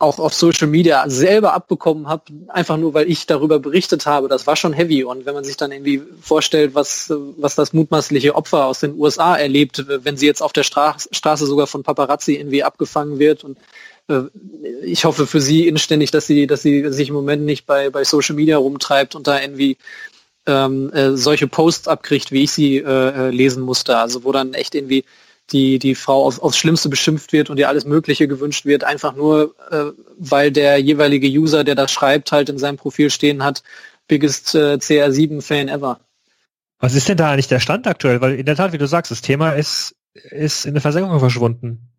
[0.03, 4.45] auch auf Social Media selber abbekommen habe, einfach nur weil ich darüber berichtet habe, das
[4.45, 5.03] war schon heavy.
[5.03, 9.35] Und wenn man sich dann irgendwie vorstellt, was, was das mutmaßliche Opfer aus den USA
[9.35, 13.57] erlebt, wenn sie jetzt auf der Stra Straße sogar von Paparazzi irgendwie abgefangen wird und
[14.07, 14.23] äh,
[14.83, 18.03] ich hoffe für sie inständig, dass sie, dass sie sich im Moment nicht bei, bei
[18.03, 19.77] Social Media rumtreibt und da irgendwie
[20.45, 23.97] ähm, äh, solche Posts abkriegt, wie ich sie äh, äh lesen musste.
[23.97, 25.05] Also wo dann echt irgendwie
[25.51, 29.15] die, die Frau auf, aufs Schlimmste beschimpft wird und ihr alles Mögliche gewünscht wird, einfach
[29.15, 33.63] nur, äh, weil der jeweilige User, der das schreibt, halt in seinem Profil stehen hat,
[34.07, 35.99] biggest äh, CR7-Fan ever.
[36.79, 38.21] Was ist denn da eigentlich der Stand aktuell?
[38.21, 41.89] Weil in der Tat, wie du sagst, das Thema ist, ist in der Versenkung verschwunden.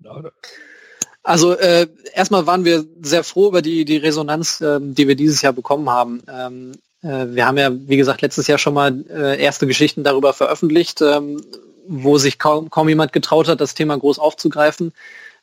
[1.23, 5.41] Also äh, erstmal waren wir sehr froh über die, die Resonanz, ähm, die wir dieses
[5.41, 6.23] Jahr bekommen haben.
[6.29, 6.73] Ähm,
[7.03, 11.01] äh, wir haben ja, wie gesagt, letztes Jahr schon mal äh, erste Geschichten darüber veröffentlicht,
[11.01, 11.41] ähm,
[11.87, 14.93] wo sich kaum, kaum jemand getraut hat, das Thema groß aufzugreifen.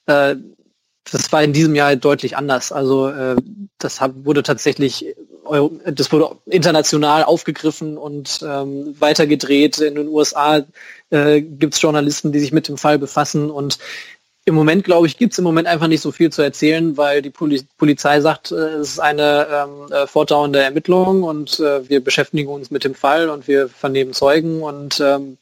[0.06, 0.36] Äh,
[1.12, 2.72] das war in diesem Jahr deutlich anders.
[2.72, 3.36] Also äh,
[3.80, 5.16] das hab, wurde tatsächlich,
[5.86, 9.80] das wurde international aufgegriffen und ähm, weitergedreht.
[9.80, 10.64] In den USA
[11.10, 13.80] äh, gibt es Journalisten, die sich mit dem Fall befassen und
[14.46, 17.22] im Moment, glaube ich, gibt es im Moment einfach nicht so viel zu erzählen, weil
[17.22, 22.04] die Poli Polizei sagt, äh, es ist eine ähm, äh, fortdauernde Ermittlung und äh, wir
[22.04, 25.38] beschäftigen uns mit dem Fall und wir vernehmen Zeugen und ähm,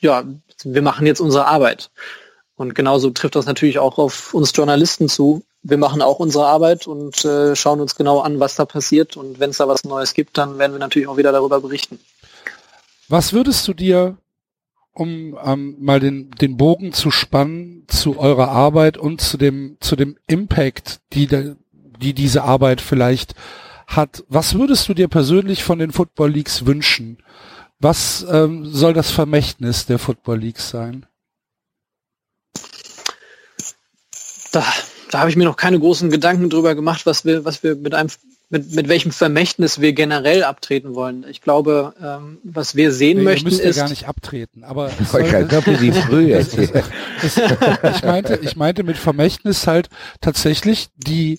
[0.00, 0.24] ja,
[0.64, 1.90] wir machen jetzt unsere Arbeit.
[2.56, 5.42] Und genauso trifft das natürlich auch auf uns Journalisten zu.
[5.62, 9.16] Wir machen auch unsere Arbeit und äh, schauen uns genau an, was da passiert.
[9.16, 11.98] Und wenn es da was Neues gibt, dann werden wir natürlich auch wieder darüber berichten.
[13.08, 14.16] Was würdest du dir,
[14.92, 19.96] um ähm, mal den, den Bogen zu spannen zu eurer Arbeit und zu dem, zu
[19.96, 23.34] dem Impact, die, de, die diese Arbeit vielleicht
[23.86, 27.18] hat, was würdest du dir persönlich von den Football Leagues wünschen?
[27.80, 31.06] Was ähm, soll das Vermächtnis der Football League sein?
[34.52, 34.64] Da,
[35.10, 37.94] da habe ich mir noch keine großen Gedanken drüber gemacht, was wir, was wir mit
[37.94, 38.10] einem
[38.50, 41.24] mit, mit welchem Vermächtnis wir generell abtreten wollen.
[41.28, 43.76] Ich glaube, ähm, was wir sehen nee, möchten ist.
[43.76, 48.98] Ja gar nicht abtreten, aber es soll, ich, früh es, ich meinte, ich meinte mit
[48.98, 49.88] Vermächtnis halt
[50.20, 51.38] tatsächlich die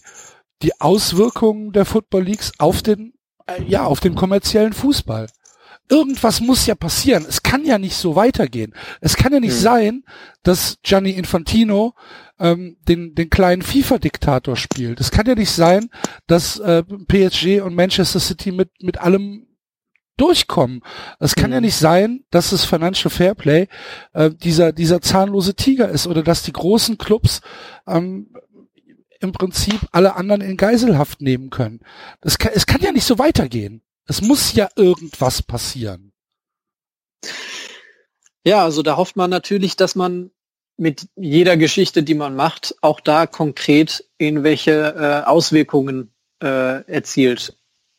[0.62, 3.14] die Auswirkungen der Football Leagues auf den
[3.46, 5.28] äh, ja auf den kommerziellen Fußball
[5.92, 7.26] irgendwas muss ja passieren.
[7.28, 8.74] Es kann ja nicht so weitergehen.
[9.02, 9.62] Es kann ja nicht mhm.
[9.62, 10.04] sein,
[10.42, 11.94] dass Gianni Infantino
[12.40, 15.02] ähm, den, den kleinen FIFA-Diktator spielt.
[15.02, 15.90] Es kann ja nicht sein,
[16.28, 19.48] dass äh, PSG und Manchester City mit, mit allem
[20.16, 20.82] durchkommen.
[21.20, 21.56] Es kann mhm.
[21.56, 23.68] ja nicht sein, dass das Financial Fairplay
[24.14, 27.42] äh, dieser, dieser zahnlose Tiger ist oder dass die großen Clubs
[27.86, 28.34] ähm,
[29.20, 31.82] im Prinzip alle anderen in Geiselhaft nehmen können.
[32.22, 33.84] Das kann, es kann ja nicht so weitergehen.
[34.12, 36.12] Es muss ja irgendwas passieren.
[38.44, 40.32] Ja, also da hofft man natürlich, dass man
[40.76, 46.12] mit jeder Geschichte, die man macht, auch da konkret irgendwelche äh, Auswirkungen
[46.44, 47.56] äh, erzielt.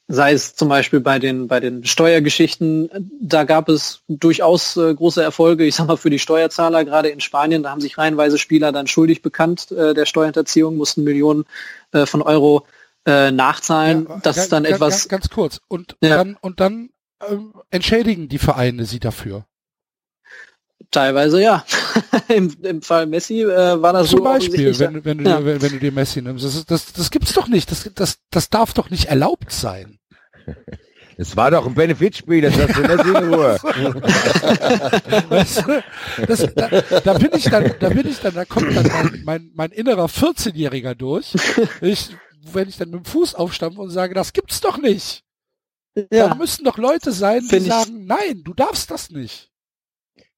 [0.07, 2.91] sei es zum Beispiel bei den, bei den Steuergeschichten,
[3.23, 7.21] da gab es durchaus äh, große Erfolge, ich sag mal für die Steuerzahler, gerade in
[7.21, 11.47] Spanien, da haben sich reihenweise Spieler dann schuldig bekannt äh, der Steuerhinterziehung, mussten Millionen
[11.93, 12.67] äh, von Euro
[13.07, 14.07] äh, nachzahlen.
[14.09, 15.61] Ja, das ga- ist dann etwas, Ganz, ganz kurz.
[15.68, 16.16] Und Ja.
[16.16, 16.90] dann, und dann
[17.28, 19.46] ähm, entschädigen die Vereine sie dafür.
[20.90, 21.64] teilweise ja.
[22.28, 25.44] Im, Im Fall Messi äh, war das Zum so Beispiel, offensichtlich, wenn, wenn, du, ja.
[25.44, 26.44] wenn, wenn du dir Messi nimmst.
[26.44, 27.70] Das, das, das gibt's doch nicht.
[27.70, 29.98] Das, das, das darf doch nicht erlaubt sein.
[31.18, 33.59] Es war doch ein Benefitspiel, das hast du nicht in Ruhe.
[35.28, 35.84] Weißt du,
[36.26, 39.50] das, da, da bin ich dann, da bin ich dann, da kommt dann mein, mein,
[39.55, 41.34] mein innerer 14-Jähriger durch.
[41.82, 42.16] Ich,
[42.53, 45.24] wenn ich dann mit dem Fuß aufstampfe und sage, das gibt's doch nicht.
[45.95, 46.34] Da ja.
[46.34, 49.51] müssen doch Leute sein, die sagen, nein, du darfst das nicht.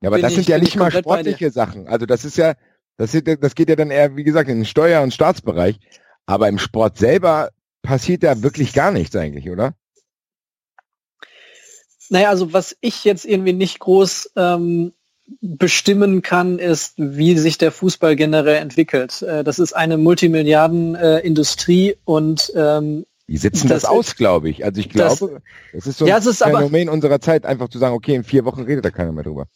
[0.01, 1.87] Ja, aber Bin das ich- sind ja nicht mal sportliche Sachen.
[1.89, 2.55] Also das ist ja,
[2.97, 5.79] das, ist, das geht ja dann eher, wie gesagt, in den Steuer- und Staatsbereich.
[6.27, 7.51] Aber im Sport selber
[7.83, 9.75] passiert da wirklich gar nichts eigentlich, oder?
[12.11, 14.93] Naja, also was ich jetzt irgendwie nicht groß ähm,
[15.41, 19.23] bestimmen kann, ist, wie sich der Fußball generell entwickelt.
[19.23, 24.65] Äh, das ist eine Multimilliarden-Industrie äh, und ähm, Die sitzen das, Das- aus, glaube ich.
[24.65, 25.41] Also ich das- glaube,
[25.73, 28.15] das, ist so Ja, ein es ist aber- Phänomen unserer Zeit, einfach zu sagen, okay,
[28.15, 29.47] in vier Wochen redet da keiner mehr drüber.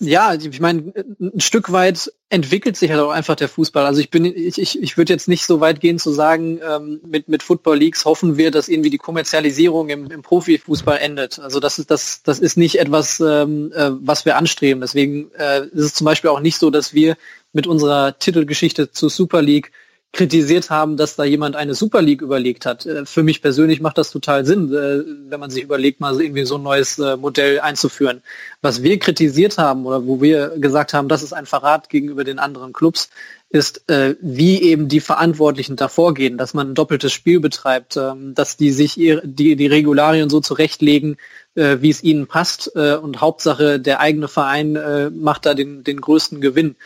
[0.00, 3.86] Ja, ich meine, ein Stück weit entwickelt sich halt auch einfach der Fußball.
[3.86, 7.00] Also ich bin, ich, ich, ich würde jetzt nicht so weit gehen zu sagen, ähm,
[7.06, 11.38] mit, mit Football Leagues hoffen wir, dass irgendwie die Kommerzialisierung im, im Profifußball endet.
[11.38, 14.80] Also das ist, das, das ist nicht etwas, ähm, äh, was wir anstreben.
[14.80, 17.16] Deswegen äh, ist es zum Beispiel auch nicht so, dass wir
[17.52, 19.72] mit unserer Titelgeschichte zur Super League
[20.16, 22.86] kritisiert haben, dass da jemand eine Super League überlegt hat.
[22.86, 26.46] Äh, Für mich persönlich macht das total Sinn, äh, wenn man sich überlegt, mal irgendwie
[26.46, 28.22] so ein neues äh, Modell einzuführen.
[28.62, 32.38] Was wir kritisiert haben oder wo wir gesagt haben, das ist ein Verrat gegenüber den
[32.38, 33.10] anderen Clubs,
[33.48, 33.84] ist,
[34.20, 38.72] wie eben die Verantwortlichen davor gehen, dass man ein doppeltes Spiel betreibt, ähm, dass die
[38.72, 41.16] sich die, Regularien so zurechtlegen,
[41.54, 44.76] wie es ihnen passt und Hauptsache der eigene Verein
[45.18, 46.76] macht da den, den größten Gewinn.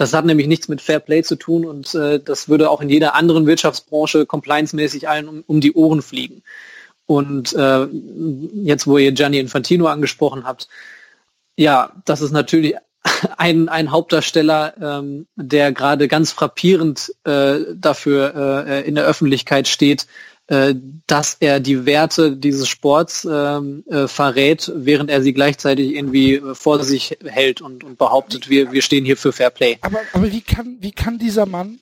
[0.00, 2.88] Das hat nämlich nichts mit Fair Play zu tun und äh, das würde auch in
[2.88, 6.42] jeder anderen Wirtschaftsbranche compliance-mäßig allen um, um die Ohren fliegen.
[7.04, 7.86] Und äh,
[8.54, 10.68] jetzt, wo ihr Gianni Infantino angesprochen habt,
[11.54, 12.76] ja, das ist natürlich
[13.36, 20.04] ein, ein Hauptdarsteller, ähm, der gerade ganz frappierend äh, dafür äh, in der Öffentlichkeit steht,
[20.04, 20.06] äh,
[21.06, 26.54] dass er die Werte dieses Sports ähm, äh, verrät, während er sie gleichzeitig irgendwie äh,
[26.56, 29.78] vor sich hält und, und behauptet, wir, wir stehen hier für Fair Play.
[29.82, 31.78] Aber, aber wie kann, wie kann dieser Mann,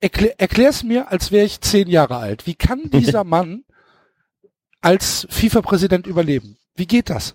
[0.00, 2.46] erklär, erklär's mir, als wäre ich zehn Jahre alt.
[2.46, 3.64] Wie kann dieser Mann
[4.80, 6.56] als FIFA-Präsident überleben?
[6.74, 7.34] Wie geht das?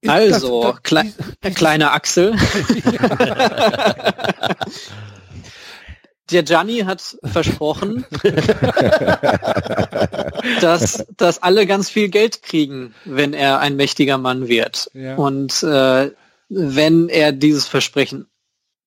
[0.00, 2.32] Ist Also, das- das- dies- Herr kleiner Axel.
[6.30, 8.04] Der Gianni hat versprochen,
[10.60, 14.90] dass, dass alle ganz viel Geld kriegen, wenn er ein mächtiger Mann wird.
[14.94, 15.16] Ja.
[15.16, 16.10] Und äh,
[16.48, 18.26] wenn er dieses Versprechen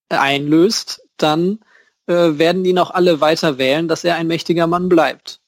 [0.09, 1.59] einlöst, dann
[2.07, 5.39] äh, werden ihn auch alle weiter wählen, dass er ein mächtiger Mann bleibt.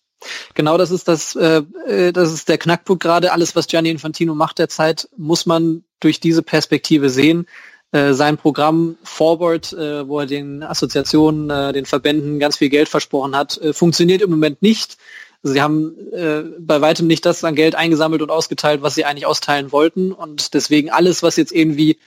[0.53, 3.31] Genau das ist das, äh, äh, das ist der Knackpunkt gerade.
[3.31, 7.47] Alles, was Gianni Infantino macht derzeit, muss man durch diese Perspektive sehen.
[7.93, 12.89] Äh, sein Programm Forward, äh, wo er den Assoziationen, äh, den Verbänden ganz viel Geld
[12.89, 14.97] versprochen hat, äh, funktioniert im Moment nicht.
[15.43, 19.27] Sie haben äh, bei weitem nicht das an Geld eingesammelt und ausgeteilt, was sie eigentlich
[19.27, 20.11] austeilen wollten.
[20.11, 21.99] Und deswegen alles, was jetzt irgendwie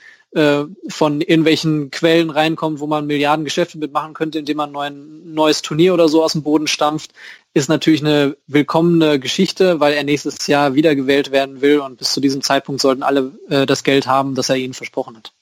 [0.89, 5.95] von irgendwelchen Quellen reinkommt, wo man Milliarden Geschäfte mitmachen könnte, indem man ein neues Turnier
[5.95, 7.13] oder so aus dem Boden stampft,
[7.55, 12.21] ist natürlich eine willkommene Geschichte, weil er nächstes Jahr wiedergewählt werden will und bis zu
[12.21, 15.33] diesem Zeitpunkt sollten alle äh, das Geld haben, das er ihnen versprochen hat.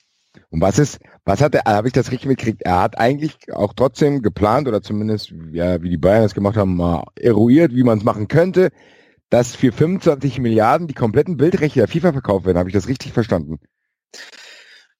[0.50, 2.62] Und was ist, was hat er, habe ich das richtig mitgekriegt?
[2.62, 6.76] Er hat eigentlich auch trotzdem geplant oder zumindest, ja, wie die Bayern das gemacht haben,
[6.76, 8.70] mal eruiert, wie man es machen könnte,
[9.30, 12.58] dass für 25 Milliarden die kompletten Bildrechte der FIFA verkauft werden.
[12.58, 13.58] Habe ich das richtig verstanden?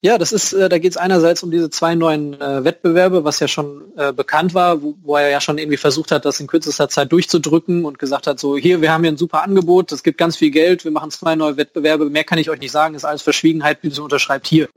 [0.05, 3.41] Ja, das ist, äh, da geht es einerseits um diese zwei neuen äh, Wettbewerbe, was
[3.41, 6.47] ja schon äh, bekannt war, wo, wo er ja schon irgendwie versucht hat, das in
[6.47, 10.03] kürzester Zeit durchzudrücken und gesagt hat, so hier, wir haben hier ein super Angebot, es
[10.03, 12.95] gibt ganz viel Geld, wir machen zwei neue Wettbewerbe, mehr kann ich euch nicht sagen,
[12.95, 14.69] ist alles Verschwiegenheit, bitte unterschreibt hier.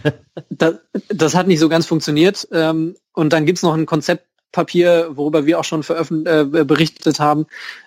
[0.50, 0.74] das,
[1.08, 2.46] das hat nicht so ganz funktioniert.
[2.52, 7.46] Ähm, und dann gibt's noch ein Konzeptpapier, worüber wir auch schon veröffent äh, berichtet haben,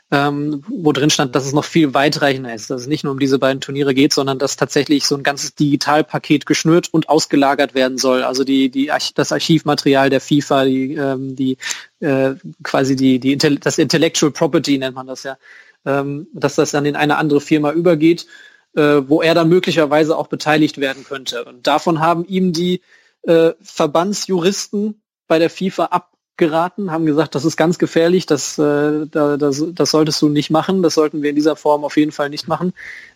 [0.09, 3.19] ähm, wo drin stand, dass es noch viel weitreichender ist, dass es nicht nur um
[3.19, 7.97] diese beiden Turniere geht, sondern dass tatsächlich so ein ganzes Digitalpaket geschnürt und ausgelagert werden
[7.97, 8.23] soll.
[8.23, 11.57] Also die, die das Archivmaterial der FIFA, die, ähm, die
[11.99, 15.37] äh, quasi die, die das Intellectual Property nennt man das ja,
[15.85, 18.27] ähm, dass das dann in eine andere Firma übergeht,
[18.75, 21.43] äh, wo er dann möglicherweise auch beteiligt werden könnte.
[21.43, 22.81] Und davon haben ihm die
[23.23, 29.05] äh, Verbandsjuristen bei der FIFA ab geraten, haben gesagt, das ist ganz gefährlich, das, äh,
[29.09, 32.11] da, das, das solltest du nicht machen, das sollten wir in dieser Form auf jeden
[32.11, 32.73] Fall nicht machen.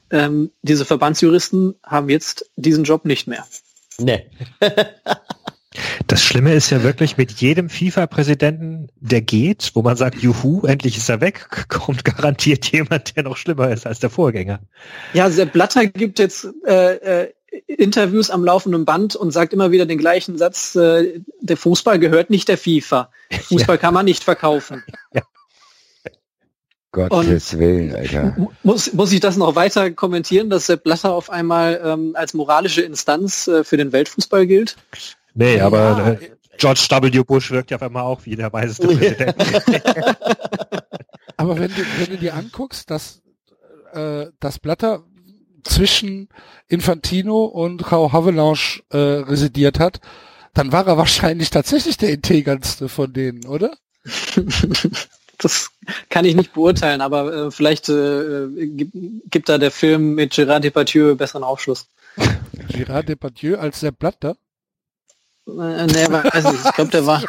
[0.09, 3.45] Ähm, diese Verbandsjuristen haben jetzt diesen Job nicht mehr.
[3.97, 4.25] Nee.
[6.05, 10.97] Das Schlimme ist ja wirklich mit jedem FIFA-Präsidenten, der geht, wo man sagt, juhu, endlich
[10.97, 14.59] ist er weg, kommt garantiert jemand, der noch schlimmer ist als der Vorgänger.
[15.13, 17.33] Ja, Sepp Blatter gibt jetzt äh, äh,
[17.67, 22.29] Interviews am laufenden Band und sagt immer wieder den gleichen Satz, äh, der Fußball gehört
[22.29, 23.11] nicht der FIFA.
[23.49, 24.83] Fußball kann man nicht verkaufen.
[26.93, 28.35] Gottes Willen, Alter.
[28.63, 32.81] Muss, muss ich das noch weiter kommentieren, dass Sepp Blatter auf einmal ähm, als moralische
[32.81, 34.75] Instanz äh, für den Weltfußball gilt?
[35.33, 35.67] Nee, Ja.
[35.67, 37.23] aber äh, George W.
[37.23, 39.35] Bush wirkt ja auf einmal auch wie der weiseste Präsident.
[41.37, 43.21] Aber wenn du, wenn du dir anguckst, dass
[43.93, 45.03] äh, das Blatter
[45.63, 46.29] zwischen
[46.67, 49.99] Infantino und Frau Havelange äh, residiert hat,
[50.53, 53.75] dann war er wahrscheinlich tatsächlich der integrantste von denen, oder?
[55.41, 55.71] Das
[56.09, 58.93] kann ich nicht beurteilen, aber äh, vielleicht äh, gibt,
[59.25, 61.87] gibt da der Film mit Gérard Depardieu besseren Aufschluss.
[62.69, 64.37] Gérard Depardieu als der Blatter?
[65.47, 67.23] Äh, nee, aber, also ich glaube, der war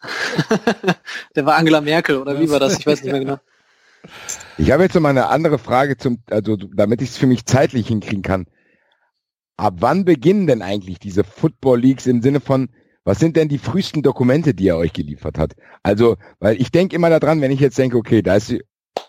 [1.34, 2.78] der war Angela Merkel oder wie war das?
[2.78, 3.40] Ich weiß nicht mehr genau.
[4.56, 7.44] Ich habe jetzt noch mal eine andere Frage zum, also damit ich es für mich
[7.46, 8.46] zeitlich hinkriegen kann.
[9.56, 12.68] Ab wann beginnen denn eigentlich diese Football Leagues im Sinne von,
[13.04, 15.54] was sind denn die frühesten Dokumente, die er euch geliefert hat?
[15.82, 18.54] Also, weil ich denke immer daran, wenn ich jetzt denke, okay, da ist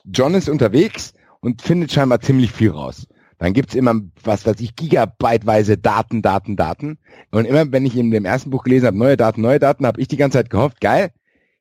[0.06, 3.08] John ist unterwegs und findet scheinbar ziemlich viel raus.
[3.38, 6.98] Dann gibt's immer, was weiß ich, gigabyteweise Daten, Daten, Daten.
[7.32, 10.02] Und immer, wenn ich in dem ersten Buch gelesen habe, neue Daten, neue Daten, habe
[10.02, 11.12] ich die ganze Zeit gehofft, geil,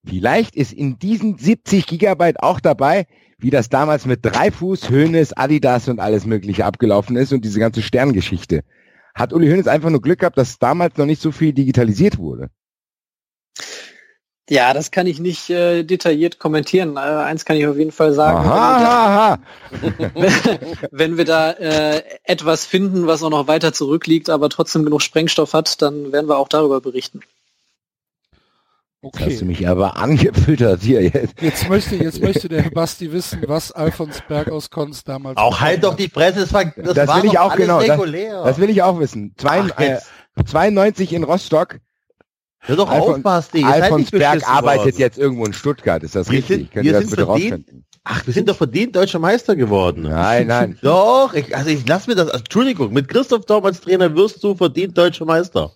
[0.04, 3.06] vielleicht ist in diesen 70 Gigabyte auch dabei,
[3.38, 7.82] wie das damals mit Dreifuß, Hönes, Adidas und alles mögliche abgelaufen ist und diese ganze
[7.82, 8.64] Sterngeschichte.
[9.14, 12.50] Hat Uli Hoeneß einfach nur Glück gehabt, dass damals noch nicht so viel digitalisiert wurde?
[14.50, 16.96] Ja, das kann ich nicht äh, detailliert kommentieren.
[16.96, 18.38] Äh, eins kann ich auf jeden Fall sagen.
[18.48, 19.38] Aha,
[19.70, 20.58] Wenn wir da,
[20.90, 25.52] wenn wir da äh, etwas finden, was auch noch weiter zurückliegt, aber trotzdem genug Sprengstoff
[25.52, 27.20] hat, dann werden wir auch darüber berichten.
[29.00, 29.44] Jetzt hast du Okay.
[29.44, 31.40] mich aber angefüttert hier jetzt.
[31.40, 35.84] Jetzt möchte, jetzt möchte der Basti wissen, was Alfons Berg aus Konz damals Auch halt
[35.84, 38.42] doch die Presse, das, war, das, Das war will ich auch alles genau, das- regulär.
[38.42, 39.34] Das will ich auch wissen.
[39.36, 40.08] Zwei, Ach, äh, jetzt.
[40.46, 41.78] 92 in Rostock.
[42.60, 43.62] Hör doch Alfon- auf, Basti.
[43.62, 44.98] Alfons Berg arbeitet worden.
[44.98, 46.02] jetzt irgendwo in Stuttgart.
[46.02, 46.56] Ist das Wir richtig?
[46.56, 47.84] sind- Könnt wir ihr das sind bitte verdient- rausfinden?
[48.02, 50.02] Ach, wir sind doch verdient deutscher Meister geworden.
[50.02, 50.78] Nein, nein.
[50.82, 54.56] Doch, ich, also ich lass mir das, Entschuldigung, mit Christoph Daum als Trainer wirst du
[54.56, 55.70] verdient deutscher Meister.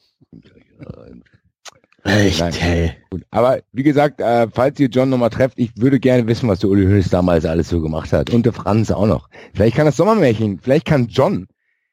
[2.04, 2.52] Echt, Nein.
[2.52, 2.92] hey.
[3.10, 3.22] Gut.
[3.30, 6.70] Aber wie gesagt, äh, falls ihr John nochmal trefft, ich würde gerne wissen, was der
[6.70, 8.30] Uli Hoeneß damals alles so gemacht hat.
[8.30, 9.28] Und der Franz auch noch.
[9.54, 11.46] Vielleicht kann das Sommermärchen, vielleicht kann John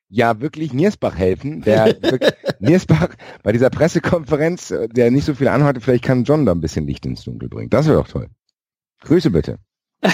[0.10, 1.62] ja wirklich Niersbach helfen.
[1.62, 3.10] Der wirklich, Niersbach
[3.44, 6.88] bei dieser Pressekonferenz, äh, der nicht so viel anhatte, vielleicht kann John da ein bisschen
[6.88, 7.70] Licht ins Dunkel bringen.
[7.70, 8.30] Das wäre doch toll.
[9.02, 9.60] Grüße bitte.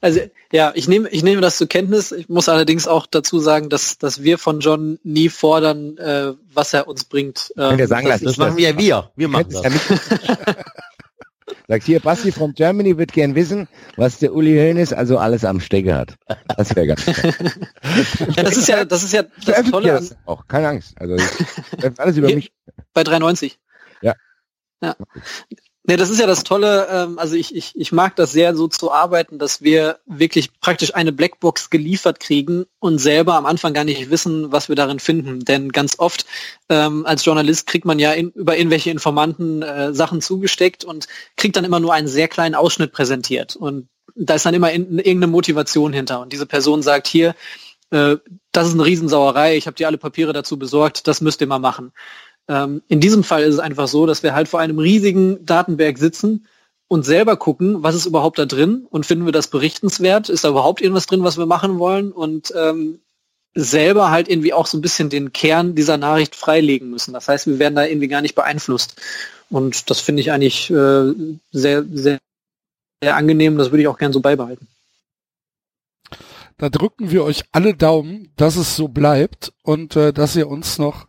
[0.00, 0.20] Also
[0.50, 2.10] ja, ich nehme ich nehme das zur Kenntnis.
[2.10, 6.74] Ich muss allerdings auch dazu sagen, dass dass wir von John nie fordern, äh, was
[6.74, 7.52] er uns bringt.
[7.56, 9.10] Ähm, ihr sagen das lassen, Das machen wir ja wir.
[9.14, 9.72] Wir machen ja das.
[11.68, 15.60] Sagt hier, Basti from Germany wird gern wissen, was der Uli Hoeneß also alles am
[15.60, 16.14] Stecker hat.
[16.56, 17.06] Das wäre ganz.
[18.36, 20.94] Ja, das ist ja das ist ja das Tolle an, auch, keine Angst.
[21.00, 21.16] Also
[21.98, 22.52] alles über Hier- mich.
[22.92, 23.58] bei 390.
[24.00, 24.14] Ja.
[24.82, 24.96] Ja.
[25.84, 28.68] Nee, das ist ja das Tolle, ähm, also ich, ich, ich mag das sehr so
[28.68, 33.82] zu arbeiten, dass wir wirklich praktisch eine Blackbox geliefert kriegen und selber am Anfang gar
[33.82, 35.40] nicht wissen, was wir darin finden.
[35.44, 36.24] Denn ganz oft
[36.68, 41.56] ähm, als Journalist kriegt man ja in, über irgendwelche Informanten äh, Sachen zugesteckt und kriegt
[41.56, 43.56] dann immer nur einen sehr kleinen Ausschnitt präsentiert.
[43.56, 46.20] Und da ist dann immer in, irgendeine Motivation hinter.
[46.20, 47.34] Und diese Person sagt hier,
[47.90, 48.18] äh,
[48.52, 51.58] das ist eine Riesensauerei, ich habe dir alle Papiere dazu besorgt, das müsst ihr mal
[51.58, 51.92] machen.
[52.48, 55.98] Ähm, in diesem Fall ist es einfach so, dass wir halt vor einem riesigen Datenberg
[55.98, 56.46] sitzen
[56.88, 60.28] und selber gucken, was ist überhaupt da drin und finden wir das berichtenswert?
[60.28, 62.12] Ist da überhaupt irgendwas drin, was wir machen wollen?
[62.12, 63.00] Und ähm,
[63.54, 67.12] selber halt irgendwie auch so ein bisschen den Kern dieser Nachricht freilegen müssen.
[67.12, 69.00] Das heißt, wir werden da irgendwie gar nicht beeinflusst.
[69.50, 71.12] Und das finde ich eigentlich äh,
[71.50, 72.18] sehr, sehr,
[73.02, 73.58] sehr angenehm.
[73.58, 74.68] Das würde ich auch gern so beibehalten.
[76.58, 80.78] Da drücken wir euch alle Daumen, dass es so bleibt und äh, dass ihr uns
[80.78, 81.08] noch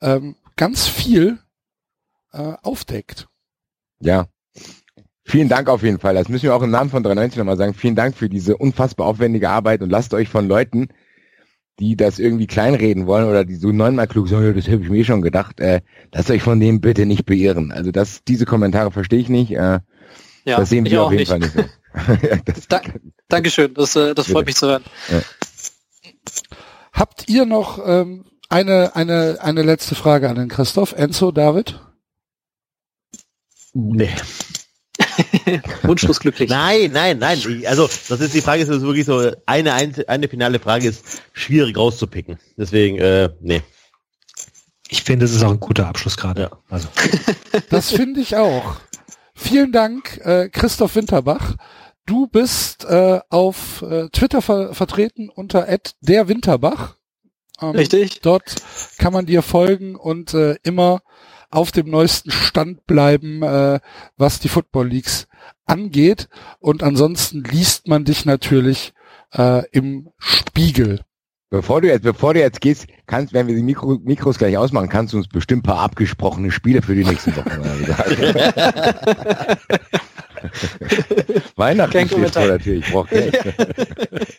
[0.00, 1.40] ähm, ganz viel
[2.32, 3.26] äh, aufdeckt.
[3.98, 4.26] Ja.
[5.24, 6.14] Vielen Dank auf jeden Fall.
[6.14, 7.74] Das müssen wir auch im Namen von 390 nochmal sagen.
[7.74, 10.90] Vielen Dank für diese unfassbar aufwendige Arbeit und lasst euch von Leuten,
[11.80, 14.88] die das irgendwie kleinreden wollen oder die so neunmal klug sagen, ja, das habe ich
[14.88, 15.80] mir eh schon gedacht, äh,
[16.12, 17.72] lasst euch von dem bitte nicht beirren.
[17.72, 19.50] Also das, diese Kommentare verstehe ich nicht.
[19.50, 19.80] Äh,
[20.44, 21.28] Ja, das sehen wir auch auf jeden nicht.
[21.28, 21.54] Fall nicht.
[21.54, 21.60] So.
[22.28, 22.82] ja, das, Da,
[23.26, 24.84] Dankeschön, das, äh, das freut mich zu hören.
[26.92, 30.92] Habt ihr noch ähm, eine, eine, eine letzte Frage an den Christoph?
[30.92, 31.80] Enzo, David?
[33.72, 34.10] Nee.
[35.82, 36.50] Wunschlos glücklich.
[36.50, 37.38] Nein, nein, nein.
[37.66, 41.22] Also, das ist die Frage, ist das wirklich so, eine, eine, eine finale Frage ist
[41.32, 42.38] schwierig rauszupicken.
[42.56, 43.62] Deswegen, äh, nee.
[44.88, 46.42] Ich finde, es ist auch ein guter Abschluss gerade.
[46.42, 46.50] Ja.
[46.68, 46.88] Also,
[47.70, 48.76] Das finde ich auch.
[49.34, 51.56] Vielen Dank, äh, Christoph Winterbach.
[52.04, 55.66] Du bist äh, auf äh, Twitter ver vertreten unter
[56.02, 56.96] @derwinterbach.
[57.62, 58.20] Ähm, Richtig.
[58.20, 58.56] Dort
[58.98, 61.02] kann man dir folgen und äh, immer
[61.50, 63.80] auf dem neuesten Stand bleiben, äh,
[64.16, 65.28] was die Football Leagues
[65.66, 66.28] angeht.
[66.60, 68.94] Und ansonsten liest man dich natürlich
[69.32, 71.00] äh, im Spiegel.
[71.50, 74.88] Bevor du jetzt, bevor du jetzt gehst, kannst, wenn wir die Mikro, Mikros gleich ausmachen,
[74.88, 78.16] kannst du uns bestimmt ein paar abgesprochene Spiele für die nächsten Wochen sagen.
[81.56, 83.38] Weihnachten steht vor der Tür, ich brauche Geld.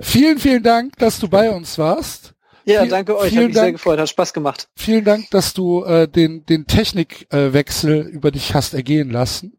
[0.00, 2.34] Vielen, vielen Dank, dass du bei uns warst.
[2.64, 3.30] Ja, danke euch.
[3.30, 3.76] vielen Hat mich sehr Dank.
[3.76, 3.98] gefreut.
[3.98, 4.68] Hat Spaß gemacht.
[4.76, 9.58] Vielen Dank, dass du äh, den, den Technikwechsel Wechsel über dich hast ergehen lassen.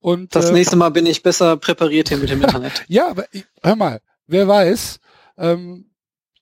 [0.00, 2.84] Und Das äh, nächste Mal bin ich besser präpariert hier mit dem Internet.
[2.88, 3.26] ja, aber
[3.62, 4.98] hör mal, wer weiß,
[5.36, 5.90] ähm,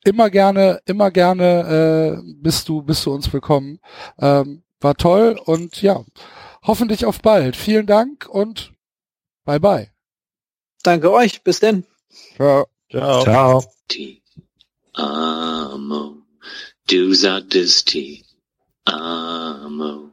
[0.05, 3.81] immer gerne, immer gerne äh, bist du, bist du uns willkommen.
[4.21, 6.05] Ähm, war toll und ja,
[6.63, 7.57] hoffentlich auf bald.
[7.57, 8.73] Vielen Dank und
[9.45, 9.91] bye bye.
[10.83, 11.43] Danke euch.
[11.43, 11.85] Bis denn.
[12.37, 12.67] Ciao.
[12.91, 13.23] Ciao.
[13.23, 13.65] ciao.
[13.89, 14.23] T.
[14.95, 16.17] Amo.
[16.89, 18.25] Du sagtest T.
[18.85, 20.11] Amo.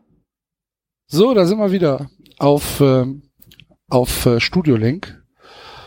[1.08, 3.30] So, da sind wir wieder auf, ähm,
[3.90, 5.24] auf äh, Studio Link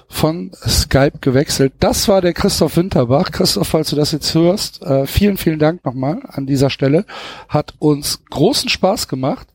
[0.09, 1.75] von Skype gewechselt.
[1.81, 3.33] Das war der Christoph Winterbach.
[3.33, 7.05] Christoph, falls du das jetzt hörst, äh, vielen, vielen Dank nochmal an dieser Stelle.
[7.49, 9.49] Hat uns großen Spaß gemacht.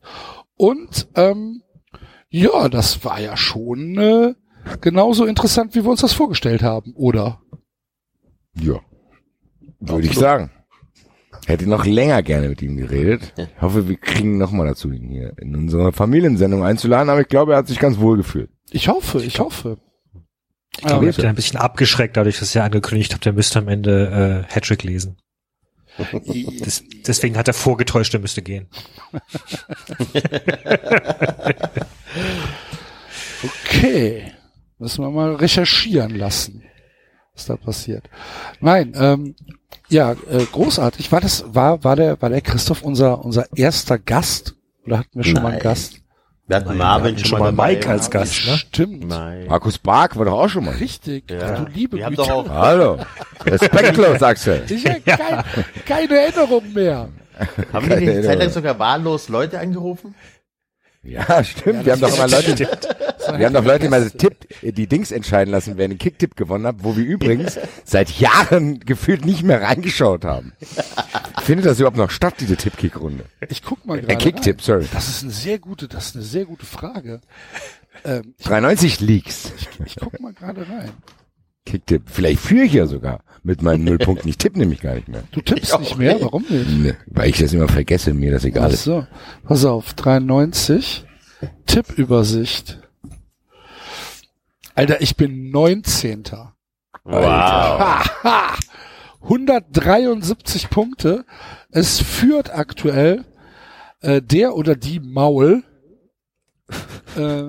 [0.56, 1.62] Und ähm,
[2.28, 4.34] ja, das war ja schon äh,
[4.80, 7.40] genauso interessant, wie wir uns das vorgestellt haben, oder?
[8.54, 8.80] Ja.
[9.80, 10.50] Würde ich sagen.
[11.46, 13.32] Hätte noch länger gerne mit ihm geredet.
[13.36, 17.52] Ich hoffe, wir kriegen nochmal dazu, ihn hier in unsere Familiensendung einzuladen, aber ich glaube,
[17.52, 18.50] er hat sich ganz wohl gefühlt.
[18.70, 19.78] Ich hoffe, ich hoffe.
[20.76, 23.68] Ich glaube, ich bin ein bisschen abgeschreckt, dadurch, dass ihr angekündigt habt, er müsste am
[23.68, 25.16] Ende äh, Hattrick lesen.
[26.64, 28.68] Das, deswegen hat er vorgetäuscht, er müsste gehen.
[33.44, 34.32] Okay.
[34.82, 36.64] Müssen wir mal recherchieren lassen,
[37.36, 38.10] was da passiert.
[38.60, 39.36] Nein, ähm,
[39.88, 41.12] ja, äh, großartig.
[41.12, 44.56] War das, war, war der, war der Christoph unser, unser erster Gast?
[44.84, 45.62] Oder hatten wir schon mal einen Nein.
[45.62, 46.00] Gast?
[46.48, 47.74] Wir hatten Wir Marvin hatten schon mal dabei.
[47.76, 48.56] Mike als Gast, ne?
[48.56, 49.06] Stimmt.
[49.06, 49.46] Nein.
[49.46, 50.74] Markus Bark war doch auch schon mal.
[50.74, 51.30] Richtig.
[51.30, 51.60] Ja.
[51.60, 52.98] Du liebe Wir haben doch auch, Hallo.
[53.46, 54.64] Respektlos, Axel.
[54.68, 55.44] Ich hab kein,
[55.86, 57.08] keine Erinnerung mehr.
[57.72, 60.16] haben wir die Zeit lang sogar wahllos Leute angerufen?
[61.04, 61.84] Ja, stimmt.
[61.84, 65.76] wir haben doch immer Leute, wir haben doch Leute mal Tipp, die Dings entscheiden lassen,
[65.76, 70.52] wer den Kicktipp gewonnen hat, wo wir übrigens seit Jahren gefühlt nicht mehr reingeschaut haben.
[71.42, 73.24] Findet das überhaupt noch statt, diese Tipp-Kick-Runde?
[73.48, 74.16] Ich guck mal Äh, gerade.
[74.18, 74.64] Kicktipp, rein.
[74.64, 74.86] sorry.
[74.92, 77.20] Das ist eine sehr gute, das ist eine sehr gute Frage.
[78.04, 79.52] Ähm, 93 Leaks.
[79.84, 80.90] ich guck mal gerade rein.
[81.64, 82.02] Kicktipp.
[82.06, 84.28] Vielleicht führe ich ja sogar mit meinen Nullpunkten.
[84.28, 85.22] Ich tippe nämlich gar nicht mehr.
[85.32, 86.68] Du tippst nicht mehr, warum nicht?
[86.70, 88.84] Ne, weil ich das immer vergesse, mir das egal Ach ist.
[88.84, 89.06] so.
[89.44, 91.04] Pass auf, 93.
[91.66, 92.80] Tippübersicht.
[94.74, 96.24] Alter, ich bin 19.
[97.04, 97.24] Wow.
[97.24, 98.54] Haha.
[99.22, 101.24] 173 Punkte.
[101.70, 103.24] Es führt aktuell
[104.00, 105.62] äh, der oder die Maul.
[107.16, 107.48] äh,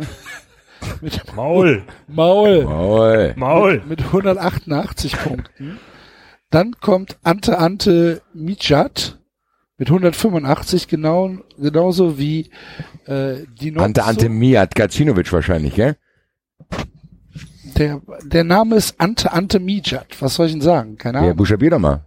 [1.01, 2.63] mit Maul, Maul.
[2.65, 3.33] Maul.
[3.35, 3.81] Maul.
[3.87, 5.79] Mit 188 Punkten.
[6.49, 9.19] Dann kommt Ante Ante Mijat
[9.77, 12.51] mit 185, genau, genauso wie
[13.05, 15.97] äh, die Ante Ante Mijat Gacinovic wahrscheinlich, gell?
[17.77, 20.21] Der, der Name ist Ante Ante Mijat.
[20.21, 20.95] Was soll ich denn sagen?
[20.97, 21.37] Keine Ja, Ahnung.
[21.37, 22.05] buchstabier doch mal.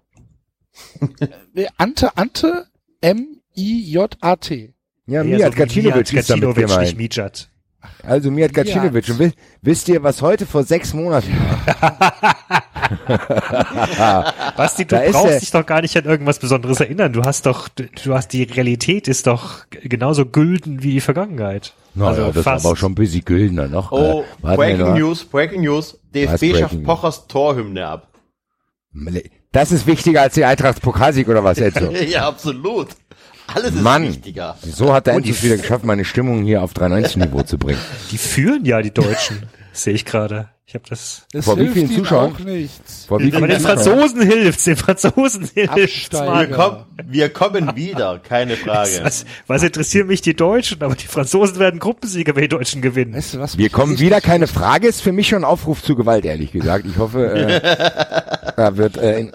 [1.53, 2.67] Nee, Ante Ante
[3.01, 4.75] M-I-J-A-T.
[5.07, 6.97] Ja, Ja, Mijat so Gacinovic ist damit Gacinovic, nicht gemeint.
[6.99, 7.51] Mijat.
[8.03, 9.09] Also Mijat Gacinovic.
[9.09, 9.33] Und wi-
[9.63, 11.37] wisst ihr, was heute vor sechs Monaten
[14.57, 17.13] Basti, du Da brauchst dich doch gar nicht an irgendwas Besonderes erinnern.
[17.13, 21.73] Du hast doch, du, hast die Realität ist doch genauso gülden wie die Vergangenheit.
[21.95, 22.65] Na Also ja, das fast.
[22.65, 23.93] war aber auch schon ein bisschen güldner noch.
[23.93, 24.95] Oh, Äh, wir Breaking noch.
[24.97, 25.99] News, Breaking News.
[26.15, 26.83] DFB schafft?
[26.85, 28.09] Pochers Torhymne ab.
[29.53, 31.91] Das ist wichtiger als die Eintracht Pokalsieg oder was, Enzo?
[32.09, 32.89] ja, absolut.
[33.53, 34.57] Alles ist Mann, wichtiger.
[34.63, 37.81] so hat der Enzo es wieder geschafft, meine Stimmung hier auf 390-Niveau zu bringen.
[38.11, 40.49] Die führen ja die Deutschen, sehe ich gerade.
[40.69, 41.23] Ich habe das.
[41.33, 42.35] Es Vor wie vielen Zuschauern?
[42.35, 43.05] auch nichts.
[43.05, 43.79] Vor wie Aber vielen den Zuschauern?
[43.79, 46.13] Franzosen hilft's, den Franzosen hilft's.
[46.13, 48.91] Wir, kommen, wir kommen wieder, keine Frage.
[49.05, 50.83] Was, was interessieren mich die Deutschen?
[50.83, 53.15] Aber die Franzosen werden Gruppensieger, wenn die Deutschen gewinnen.
[53.15, 55.95] Weißt du, was Wir kommen wieder, keine Frage, ist für mich schon ein Aufruf zu
[55.95, 56.85] Gewalt, ehrlich gesagt.
[56.85, 59.33] Ich hoffe, äh, da wird äh, in,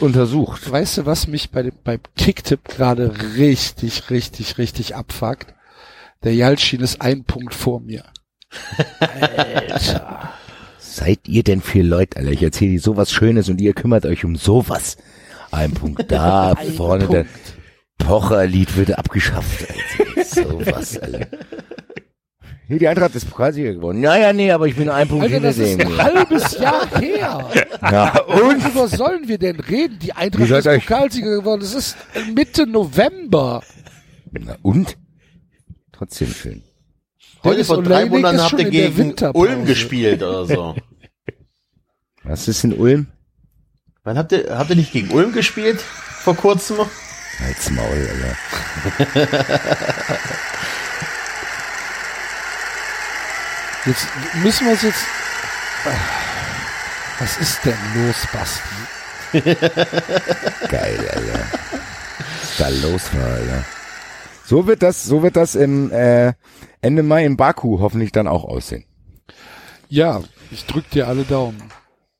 [0.00, 0.68] untersucht.
[0.68, 5.54] Weißt du, was mich bei dem, beim Kicktipp gerade richtig, richtig, richtig abfuckt?
[6.24, 8.02] Der Jalcin ist ein Punkt vor mir.
[8.98, 10.32] Alter.
[10.92, 12.32] Seid ihr denn für Leute, Alter?
[12.32, 14.98] Ich erzähle dir sowas Schönes und ihr kümmert euch um sowas.
[15.50, 17.26] Ein Punkt da, Ein vorne Punkt.
[17.98, 19.66] der Pocherlied wird abgeschafft.
[19.70, 20.24] Alter.
[20.24, 21.26] Sowas, Alter.
[22.68, 24.00] Hier, die Eintracht ist Pokalsieger geworden.
[24.00, 25.88] Naja, nee, aber ich bin ein Punkt Alter, hinter das ist dem.
[25.92, 27.50] ein halbes Jahr her.
[27.82, 28.62] Ja, und?
[28.64, 29.98] Worüber sollen wir denn reden?
[29.98, 31.62] Die Eintracht ist euch- Pokalsieger geworden.
[31.62, 31.96] Es ist
[32.34, 33.62] Mitte November.
[34.30, 34.96] Na, und?
[35.90, 36.62] Trotzdem schön.
[37.44, 39.14] Heute vor drei Monaten ist habt ihr gegen.
[39.34, 40.76] Ulm gespielt oder so.
[42.24, 43.08] Was ist in Ulm?
[44.04, 45.80] Wann habt ihr, habt ihr nicht gegen Ulm gespielt?
[45.80, 46.78] Vor kurzem?
[46.78, 48.36] Als Maul, Alter.
[53.84, 55.04] Jetzt müssen wir uns jetzt.
[57.18, 58.60] Was ist denn los, Basti?
[60.68, 61.46] Geil, Alter.
[62.40, 63.64] Was da los Alter.
[64.52, 66.34] So wird das, so wird das im äh,
[66.82, 68.84] Ende Mai in Baku hoffentlich dann auch aussehen.
[69.88, 71.62] Ja, ich drück dir alle Daumen.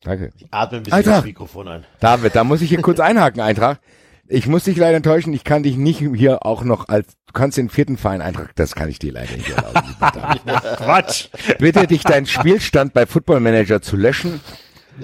[0.01, 0.33] Danke.
[0.51, 1.85] Atme ein bisschen das Mikrofon an.
[2.01, 3.83] David, da muss ich hier kurz einhaken, Eintracht.
[4.28, 7.59] Ich muss dich leider enttäuschen, ich kann dich nicht hier auch noch als, du kannst
[7.59, 9.83] den vierten Verein Eintracht, das kann ich dir leider nicht erlauben.
[10.78, 11.28] Quatsch.
[11.59, 14.41] Bitte dich deinen Spielstand bei Football Manager zu löschen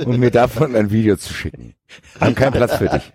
[0.05, 1.74] und mir davon ein Video zu schicken.
[2.18, 3.12] Wir haben keinen Platz für dich.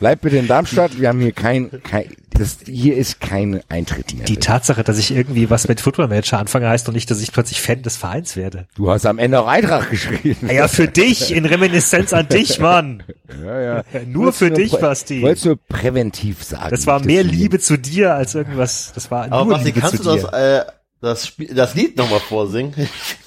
[0.00, 4.24] Bleib bitte in Darmstadt, wir haben hier kein, kein das, hier ist kein Eintritt mehr.
[4.24, 4.46] Die bitte.
[4.46, 7.60] Tatsache, dass ich irgendwie was mit Football Manager anfange, heißt doch nicht, dass ich plötzlich
[7.60, 8.66] Fan des Vereins werde.
[8.74, 10.48] Du hast am Ende auch Eintracht geschrieben.
[10.52, 13.04] Ja, für dich, in Reminiszenz an dich, Mann.
[13.44, 13.84] Ja, ja.
[14.06, 15.22] Nur für dich, prä- Basti.
[15.22, 16.70] Wolltest nur präventiv sagen.
[16.70, 18.92] Das war mehr dass du- Liebe zu dir als irgendwas.
[18.94, 20.22] Das war Aber nur Basti, Liebe kannst zu du dir.
[20.22, 20.64] das, äh,
[21.00, 22.74] das, Spiel, das Lied nochmal vorsingen?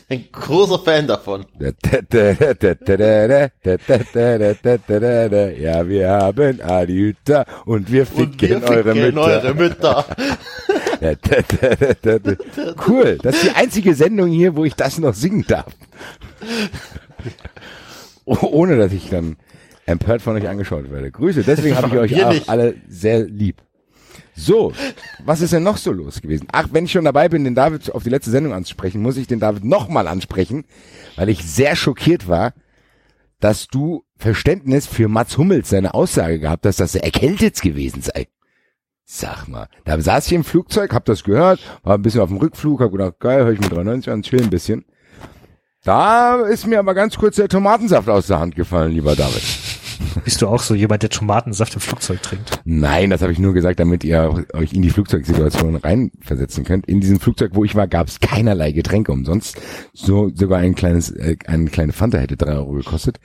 [0.08, 1.46] Ein großer Fan davon.
[5.60, 9.22] Ja, wir haben Adjuta und wir ficken, Und wir eure ficken Mütter.
[9.22, 10.06] eure Mütter.
[12.88, 15.74] Cool, das ist die einzige Sendung hier, wo ich das noch singen darf.
[18.26, 19.38] Oh, Ohne, dass ich dann
[19.86, 21.12] empört von euch angeschaut werde.
[21.12, 23.62] Grüße, deswegen habe ich euch auch alle sehr lieb.
[24.36, 24.74] So,
[25.24, 26.48] was ist denn noch so los gewesen?
[26.52, 29.28] Ach, wenn ich schon dabei bin, den David auf die letzte Sendung anzusprechen, muss ich
[29.28, 30.66] den David nochmal ansprechen,
[31.16, 32.54] weil ich sehr schockiert war,
[33.40, 38.28] dass du Verständnis für Mats Hummels seine Aussage gehabt hast, dass er erkältet gewesen sei.
[39.06, 42.38] Sag mal, da saß ich im Flugzeug, hab das gehört, war ein bisschen auf dem
[42.38, 44.84] Rückflug, hab gedacht, geil, höre ich mir 93 an, chill ein bisschen.
[45.84, 49.65] Da ist mir aber ganz kurz der Tomatensaft aus der Hand gefallen, lieber David.
[50.24, 52.62] Bist du auch so jemand, der Tomatensaft im Flugzeug trinkt?
[52.66, 56.86] Nein, das habe ich nur gesagt, damit ihr euch in die Flugzeugsituation reinversetzen könnt.
[56.88, 59.60] In diesem Flugzeug, wo ich war, gab es keinerlei Getränke umsonst.
[59.94, 63.20] So sogar ein kleines, äh, eine kleine Fanta hätte drei Euro gekostet.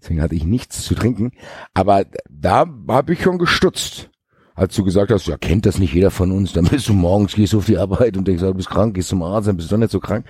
[0.00, 1.32] Deswegen hatte ich nichts zu trinken.
[1.74, 4.10] Aber da habe ich schon gestutzt.
[4.54, 7.34] Als du gesagt hast, ja, kennt das nicht jeder von uns, dann bist du morgens,
[7.34, 9.70] gehst du auf die Arbeit und denkst, du bist krank, gehst zum Arzt, dann bist
[9.70, 10.26] du doch nicht so krank.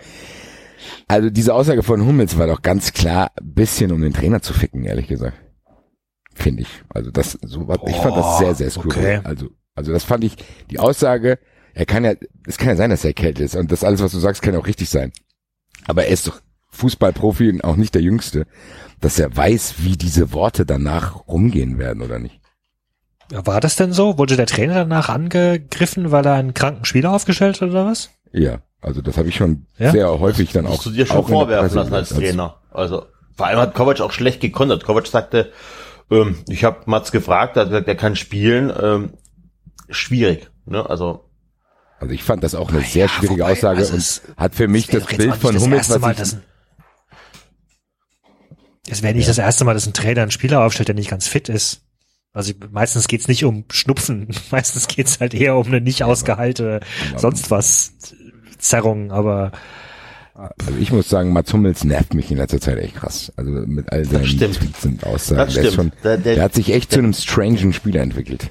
[1.09, 4.85] Also diese Aussage von Hummels war doch ganz klar bisschen, um den Trainer zu ficken,
[4.85, 5.42] ehrlich gesagt.
[6.35, 6.69] Finde ich.
[6.89, 8.91] Also das, so was, ich fand das sehr, sehr skurril.
[8.91, 9.21] okay.
[9.25, 10.37] Also, also das fand ich,
[10.71, 11.39] die Aussage,
[11.75, 12.15] er kann ja,
[12.47, 14.55] es kann ja sein, dass er erkältet ist und das alles, was du sagst, kann
[14.55, 15.13] ja auch richtig sein.
[15.87, 18.47] Aber er ist doch Fußballprofi und auch nicht der Jüngste,
[19.01, 22.41] dass er weiß, wie diese Worte danach rumgehen werden, oder nicht?
[23.31, 24.19] War das denn so?
[24.19, 28.11] Wurde der Trainer danach angegriffen, weil er einen kranken Spieler aufgestellt hat oder was?
[28.33, 29.91] Ja, also das habe ich schon Ja?
[29.91, 30.73] sehr häufig dann auch.
[30.73, 32.11] Musst du dir schon vorwerfen lassen als.
[32.11, 32.57] Trainer.
[32.71, 34.85] Also, vor allem hat Kovac auch schlecht gekontert.
[34.85, 35.53] Kovac sagte,
[36.13, 38.73] ähm, ich habe Mats gefragt, er hat gesagt, er kann spielen.
[38.81, 39.13] Ähm,
[39.89, 40.51] schwierig.
[40.67, 40.89] Ne?
[40.89, 41.25] Also,
[42.01, 44.69] Also ich fand das auch eine sehr schwierige wobei, Aussage also und es- hat für
[44.69, 46.37] mich das Bild von das Hummels, was Mal, ich,
[48.89, 51.29] Es wäre nicht das erste Mal, dass ein Trainer einen Spieler aufstellt, der nicht ganz
[51.29, 51.83] fit ist.
[52.33, 56.81] Also meistens geht's nicht um Schnupfen, meistens geht's halt eher um eine nicht ausgehalte
[57.17, 57.93] sonst was
[58.59, 59.53] Zerrung, aber
[60.59, 63.33] also ich muss sagen, Mats Hummels nervt mich in letzter Zeit echt krass.
[63.37, 64.25] Also mit all seinen.
[64.25, 65.39] Tweets und Aussagen.
[65.39, 68.51] Das Der, schon, Der- der, der- hat sich echt zu einem strangen Spieler entwickelt.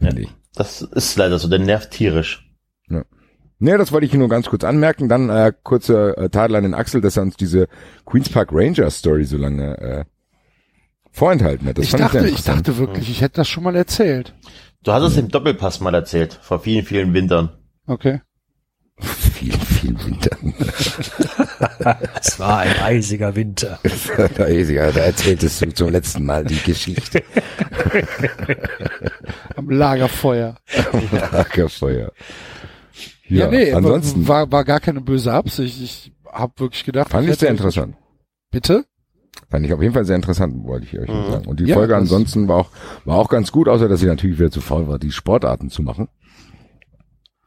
[0.00, 0.28] Ich.
[0.54, 2.42] das ist leider so, der nervt tierisch.
[3.58, 5.08] Ne, das wollte ich nur ganz kurz anmerken.
[5.08, 7.68] Dann äh, kurze äh, Tadel an den Axel, dass er uns diese
[8.04, 10.04] Queens Park Rangers Story so lange äh,
[11.10, 11.78] vorenthalten hat.
[11.78, 12.68] Das ich fand dachte, ich interessant.
[12.68, 14.34] dachte wirklich, ich hätte das schon mal erzählt.
[14.82, 17.48] Du hast es im Doppelpass mal erzählt, vor vielen, vielen Wintern.
[17.86, 18.20] Okay.
[19.36, 20.36] Viel, viel Winter.
[22.20, 23.78] es war ein eisiger Winter.
[24.38, 27.22] ja, da erzähltest du zum letzten Mal die Geschichte.
[29.56, 30.56] Am Lagerfeuer.
[31.32, 32.12] Lagerfeuer.
[33.28, 35.82] Ja, nee, ansonsten war, war gar keine böse Absicht.
[35.82, 37.96] Ich habe wirklich gedacht, fand ich hätte sehr interessant.
[38.50, 38.84] Bitte?
[39.50, 41.30] Fand ich auf jeden Fall sehr interessant, wollte ich euch Mhm.
[41.30, 41.46] sagen.
[41.46, 42.70] Und die Ja, Folge ansonsten war auch,
[43.04, 45.82] war auch ganz gut, außer dass sie natürlich wieder zu faul war, die Sportarten zu
[45.82, 46.08] machen.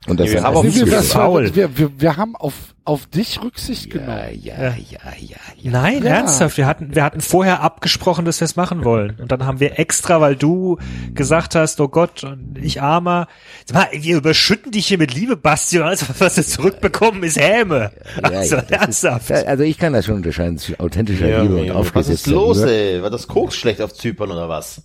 [0.08, 1.54] Und das Nee, wir haben wir, wir, faul.
[1.56, 2.54] wir, wir, wir haben auf,
[2.86, 4.40] auf dich Rücksicht ja, genommen.
[4.42, 4.74] ja, Ja.
[4.90, 5.72] ja, ja.
[5.72, 6.10] Nein, Ja.
[6.12, 6.56] ernsthaft.
[6.58, 9.18] Wir hatten, wir hatten vorher abgesprochen, dass wir es machen wollen.
[9.20, 10.78] Und dann haben wir extra, weil du
[11.14, 13.28] gesagt hast, oh Gott, und ich armer.
[13.66, 17.38] Sag mal, wir überschütten dich hier mit Liebe, Basti, und alles, was wir zurückbekommen, ist
[17.38, 17.92] Häme.
[18.24, 19.30] Also, ja, ernsthaft.
[19.32, 22.58] Ist, also ich kann das schon unterscheiden zwischen authentischer Liebe und was aufgesetzter ist los,
[22.60, 22.72] Liebe.
[22.72, 23.04] ey?
[23.04, 24.82] War das Koks schlecht auf Zypern oder was?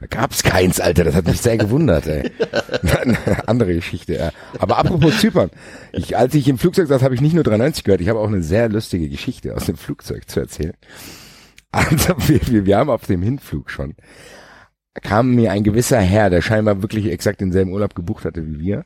[0.00, 1.04] Da gab's keins, Alter.
[1.04, 2.30] Das hat mich sehr gewundert, ey.
[3.46, 4.30] Andere Geschichte, ja.
[4.58, 5.50] Aber apropos Zypern.
[5.92, 8.00] Ich, als ich im Flugzeug saß, habe ich nicht nur 93 gehört.
[8.00, 10.74] Ich habe auch eine sehr lustige Geschichte aus dem Flugzeug zu erzählen.
[11.70, 13.94] Also wir, wir, wir haben auf dem Hinflug schon,
[15.02, 18.84] kam mir ein gewisser Herr, der scheinbar wirklich exakt denselben Urlaub gebucht hatte wie wir.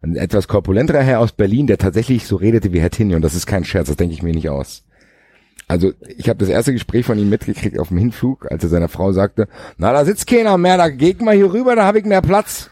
[0.00, 3.16] Ein etwas korpulenterer Herr aus Berlin, der tatsächlich so redete wie Herr Tinny.
[3.16, 4.84] Und das ist kein Scherz, das denke ich mir nicht aus.
[5.66, 8.88] Also ich habe das erste Gespräch von ihm mitgekriegt auf dem Hinflug, als er seiner
[8.88, 12.04] Frau sagte, na da sitzt keiner mehr, da geht mal hier rüber, da habe ich
[12.04, 12.70] mehr Platz.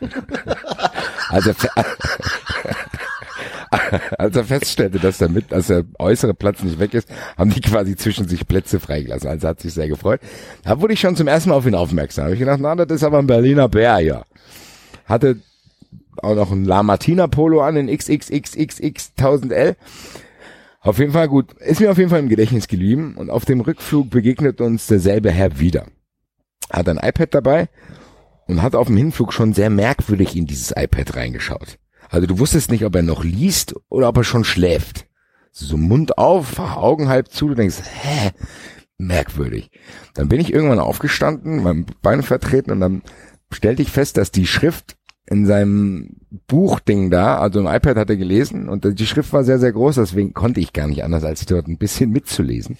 [1.30, 1.54] als, er,
[4.18, 7.60] als er feststellte, dass der, mit, dass der äußere Platz nicht weg ist, haben die
[7.60, 9.28] quasi zwischen sich Plätze freigelassen.
[9.28, 10.20] Also hat sich sehr gefreut.
[10.62, 12.26] Da wurde ich schon zum ersten Mal auf ihn aufmerksam.
[12.26, 14.24] Hab ich gedacht, na, das ist aber ein Berliner Bär, ja.
[15.06, 15.36] Hatte
[16.18, 19.76] auch noch ein La Martina Polo an in XXXXX 1000L.
[20.80, 21.52] Auf jeden Fall gut.
[21.60, 25.30] Ist mir auf jeden Fall im Gedächtnis geblieben und auf dem Rückflug begegnet uns derselbe
[25.30, 25.86] Herr wieder.
[26.70, 27.68] Hat ein iPad dabei
[28.46, 31.78] und hat auf dem Hinflug schon sehr merkwürdig in dieses iPad reingeschaut.
[32.08, 35.06] Also du wusstest nicht, ob er noch liest oder ob er schon schläft.
[35.52, 38.30] So Mund auf, Augen halb zu, du denkst, hä,
[38.98, 39.70] merkwürdig.
[40.14, 43.02] Dann bin ich irgendwann aufgestanden, mein Bein vertreten und dann
[43.52, 44.96] stellte ich fest, dass die Schrift
[45.30, 46.16] in seinem
[46.48, 49.94] Buchding da, also im iPad hat er gelesen und die Schrift war sehr, sehr groß,
[49.94, 52.76] deswegen konnte ich gar nicht anders, als dort ein bisschen mitzulesen.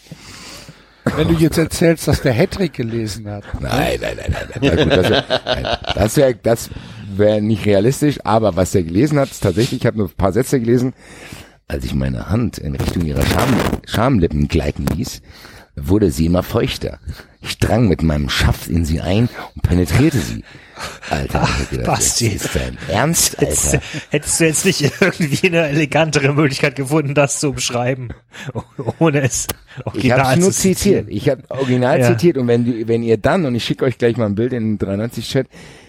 [1.16, 3.44] Wenn du jetzt erzählst, dass der Hattrick gelesen hat.
[3.60, 5.78] Nein, nein, nein, nein, nein.
[5.94, 6.70] Das wäre das
[7.16, 10.16] wär, wär nicht realistisch, aber was er gelesen hat, ist tatsächlich, ich habe nur ein
[10.16, 10.93] paar Sätze gelesen,
[11.68, 13.48] als ich meine Hand in Richtung ihrer Scham,
[13.86, 15.22] Schamlippen gleiten ließ,
[15.77, 16.98] wurde sie immer feuchter.
[17.42, 20.44] Ich drang mit meinem Schaft in sie ein und penetrierte sie.
[21.10, 22.28] Alter, Ach, ich gedacht, Basti.
[22.28, 23.84] ist dein Ernst, Hättest, Alter.
[24.10, 28.12] hättest du jetzt nicht irgendwie eine elegantere Möglichkeit gefunden, das zu umschreiben,
[28.98, 29.46] ohne es
[29.78, 31.06] Ich original habe nur zitiert.
[31.10, 32.06] Ich habe original Ja.
[32.08, 34.52] zitiert und wenn du, wenn ihr dann und ich schicke euch gleich mal ein Bild
[34.54, 35.46] in den 93 Chat,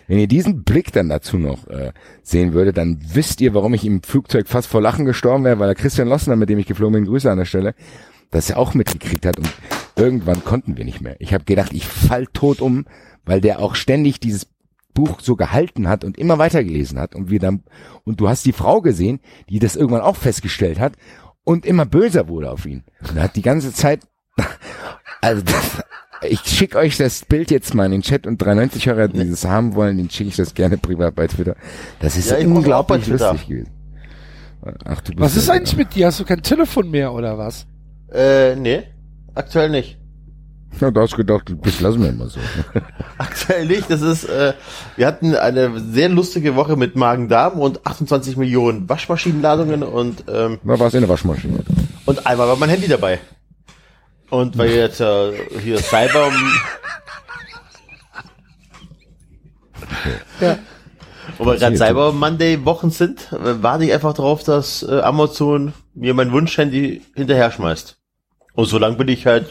[0.07, 1.91] wenn ihr diesen Blick dann dazu noch äh,
[2.21, 5.67] sehen würdet, dann wisst ihr, warum ich im Flugzeug fast vor Lachen gestorben wäre, weil
[5.67, 7.75] der Christian Lossner, mit dem ich geflogen bin, Grüße an der Stelle,
[8.31, 9.51] das er auch mitgekriegt hat und
[9.95, 11.15] irgendwann konnten wir nicht mehr.
[11.19, 12.85] Ich habe gedacht, ich fall tot um,
[13.25, 14.47] weil der auch ständig dieses
[14.93, 17.63] Buch so gehalten hat und immer weitergelesen hat und wir dann
[18.03, 20.93] und du hast die Frau gesehen, die das irgendwann auch festgestellt hat
[21.43, 22.83] und immer böser wurde auf ihn.
[23.07, 24.01] Und er hat die ganze Zeit
[25.21, 25.83] also das,
[26.27, 29.45] ich schicke euch das Bild jetzt mal in den Chat und 93 Hörer, die das
[29.45, 31.55] haben wollen, den schicke ich das gerne privat bei Twitter.
[31.99, 33.71] Das ist Ja, unglaublich lustig gewesen.
[34.85, 36.07] Ach, du bist Was ist ja- eigentlich mit dir?
[36.07, 37.65] Hast du kein Telefon mehr oder was?
[38.11, 38.83] Äh, nee.
[39.35, 39.97] Aktuell nicht.
[40.79, 42.39] Ja, du hast gedacht, das lassen wir mal so.
[43.17, 43.89] Aktuell nicht.
[43.89, 44.53] Das ist, äh,
[44.95, 50.79] wir hatten eine sehr lustige Woche mit Magen-Darm und 28 Millionen Waschmaschinenladungen und, ähm, Da
[50.79, 51.59] war es in der Waschmaschine.
[52.05, 53.19] und einmal war mein Handy dabei.
[54.29, 56.31] Und weil jetzt äh, hier Cyber
[60.39, 60.57] Ja.
[61.37, 65.73] Wo wir gerade Cyber Monday Wochen sind, äh, warte ich einfach darauf, dass äh, Amazon
[65.93, 67.97] mir mein Wunschhandy hinterher schmeißt.
[68.53, 69.47] Und solange bin ich halt,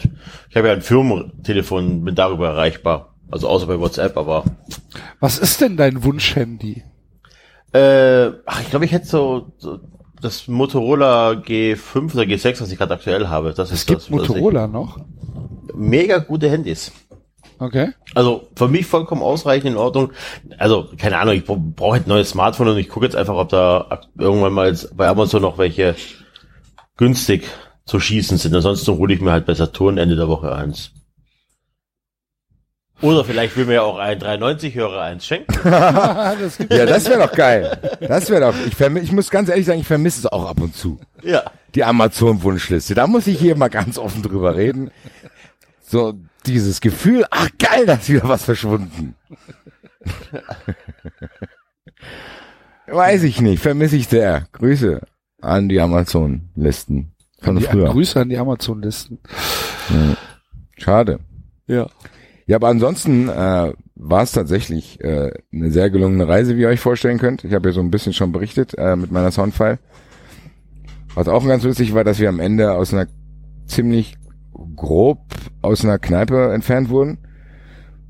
[0.49, 3.15] ich habe ja ein Firmentelefon, bin darüber erreichbar.
[3.31, 4.43] Also außer bei WhatsApp, aber
[5.19, 6.83] Was ist denn dein Wunschhandy?
[7.73, 9.79] äh, ach, ich glaube, ich hätte so, so
[10.21, 13.53] das Motorola G5 oder G6, was ich gerade aktuell habe.
[13.53, 14.99] Das Es ist gibt das, Motorola noch.
[15.73, 16.91] Mega gute Handys.
[17.59, 17.89] Okay.
[18.15, 20.11] Also für mich vollkommen ausreichend in Ordnung.
[20.57, 23.35] Also keine Ahnung, ich brauche brauch halt ein neues Smartphone und ich gucke jetzt einfach,
[23.35, 25.95] ob da irgendwann mal jetzt bei Amazon noch welche
[26.97, 27.43] günstig
[27.91, 28.55] zu schießen sind.
[28.55, 30.91] Ansonsten hole ich mir halt bei Saturn Ende der Woche eins.
[33.01, 35.53] Oder vielleicht will mir ja auch ein 390-Hörer eins schenken.
[35.63, 37.77] das Ja, das wäre doch geil.
[37.99, 40.73] Das wäre doch, ich, ich muss ganz ehrlich sagen, ich vermisse es auch ab und
[40.73, 41.01] zu.
[41.21, 41.43] Ja.
[41.75, 42.95] Die Amazon-Wunschliste.
[42.95, 44.91] Da muss ich hier mal ganz offen drüber reden.
[45.81, 46.13] So,
[46.45, 49.15] dieses Gefühl, ach geil, da ist wieder was verschwunden.
[52.87, 54.47] Weiß ich nicht, vermisse ich sehr.
[54.53, 55.01] Grüße
[55.41, 57.11] an die Amazon-Listen
[57.41, 57.89] von die früher.
[57.89, 59.19] Grüße an die Amazon-Listen.
[60.77, 61.19] Schade.
[61.67, 61.87] Ja.
[62.47, 66.79] Ja, aber ansonsten äh, war es tatsächlich äh, eine sehr gelungene Reise, wie ihr euch
[66.79, 67.43] vorstellen könnt.
[67.43, 69.79] Ich habe ja so ein bisschen schon berichtet äh, mit meiner Soundfile.
[71.13, 73.07] Was auch ganz lustig war, dass wir am Ende aus einer
[73.65, 74.17] ziemlich
[74.75, 75.19] grob
[75.61, 77.19] aus einer Kneipe entfernt wurden,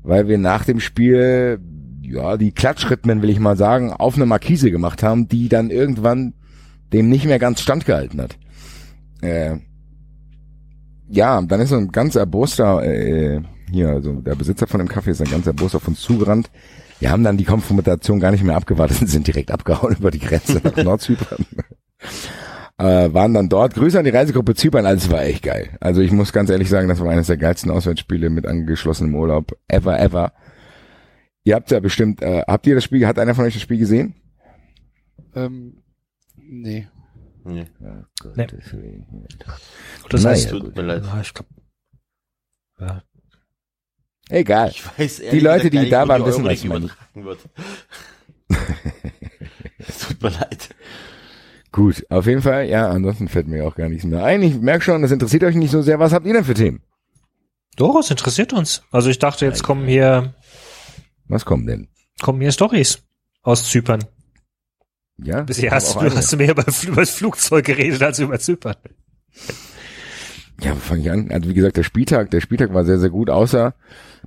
[0.02, 1.60] weil wir nach dem Spiel
[2.02, 6.34] ja, die Klatschrhythmen, will ich mal sagen, auf eine Markise gemacht haben, die dann irgendwann
[6.92, 8.36] dem nicht mehr ganz standgehalten hat.
[9.22, 9.56] Äh,
[11.08, 13.40] ja, dann ist so ein ganz erboster, äh,
[13.70, 16.50] hier, also der Besitzer von dem Café ist ein ganz erboster auf uns zugerannt.
[17.00, 20.20] Wir haben dann die Konfrontation gar nicht mehr abgewartet und sind direkt abgehauen über die
[20.20, 21.44] Grenze nach Nordzypern.
[22.78, 23.74] äh, waren dann dort.
[23.74, 25.70] Grüße an die Reisegruppe Zypern, alles war echt geil.
[25.80, 29.56] Also ich muss ganz ehrlich sagen, das war eines der geilsten Auswärtsspiele mit angeschlossenem Urlaub
[29.68, 30.32] ever, ever.
[31.44, 33.78] Ihr habt ja bestimmt, äh, habt ihr das Spiel, hat einer von euch das Spiel
[33.78, 34.14] gesehen?
[35.34, 35.82] Ähm,
[36.36, 36.86] nee.
[37.44, 37.66] Nee.
[37.80, 38.04] Ja,
[38.34, 38.46] Nee.
[38.46, 39.26] Gottes Willen.
[40.08, 41.02] Das Naja, heißt, Tut mir leid.
[41.22, 41.50] ich glaube,
[42.80, 43.02] ja,
[44.28, 44.70] Egal.
[44.70, 47.40] Ich weiß Die Leute, die da waren, wissen, was ich übertragen wird.
[49.78, 50.74] Es tut mir leid.
[51.72, 54.42] Gut, auf jeden Fall, ja, ansonsten fällt mir auch gar nichts mehr ein.
[54.42, 55.98] Ich merke schon, das interessiert euch nicht so sehr.
[55.98, 56.82] Was habt ihr denn für Themen?
[57.76, 58.82] Doris interessiert uns.
[58.90, 60.34] Also ich dachte, jetzt kommen hier,
[61.26, 61.88] Was kommt denn?
[62.20, 63.02] kommen hier Stories
[63.42, 64.04] aus Zypern.
[65.24, 65.42] Ja?
[65.42, 68.76] Bisher hast du, hast du mehr über, über das Flugzeug geredet als über Zypern.
[70.62, 71.30] Ja, wo fange ich an?
[71.30, 73.74] Also wie gesagt, der Spieltag, der Spieltag war sehr, sehr gut, außer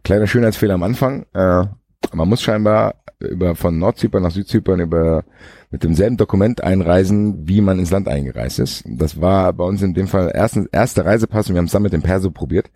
[0.03, 1.25] kleiner Schönheitsfehler am Anfang.
[1.33, 1.65] Äh,
[2.13, 5.23] man muss scheinbar über von Nordzypern nach Südzypern über
[5.71, 8.83] mit demselben Dokument einreisen, wie man ins Land eingereist ist.
[8.85, 11.81] Das war bei uns in dem Fall erstens erster Reisepass und wir haben es dann
[11.81, 12.69] mit dem Perso probiert.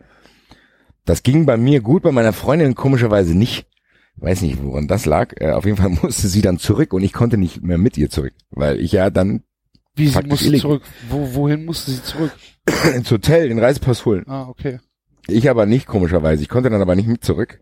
[1.06, 3.68] Das ging bei mir gut, bei meiner Freundin komischerweise nicht.
[4.22, 5.34] Weiß nicht, woran das lag.
[5.40, 8.10] Äh, auf jeden Fall musste sie dann zurück und ich konnte nicht mehr mit ihr
[8.10, 9.44] zurück, weil ich ja dann
[9.96, 10.62] Wie, sie musste illegal.
[10.62, 10.84] zurück.
[11.10, 12.32] Wo, wohin musste sie zurück?
[12.96, 14.26] ins Hotel den Reisepass holen.
[14.28, 14.80] Ah, okay.
[15.28, 16.42] Ich aber nicht, komischerweise.
[16.42, 17.62] Ich konnte dann aber nicht mit zurück,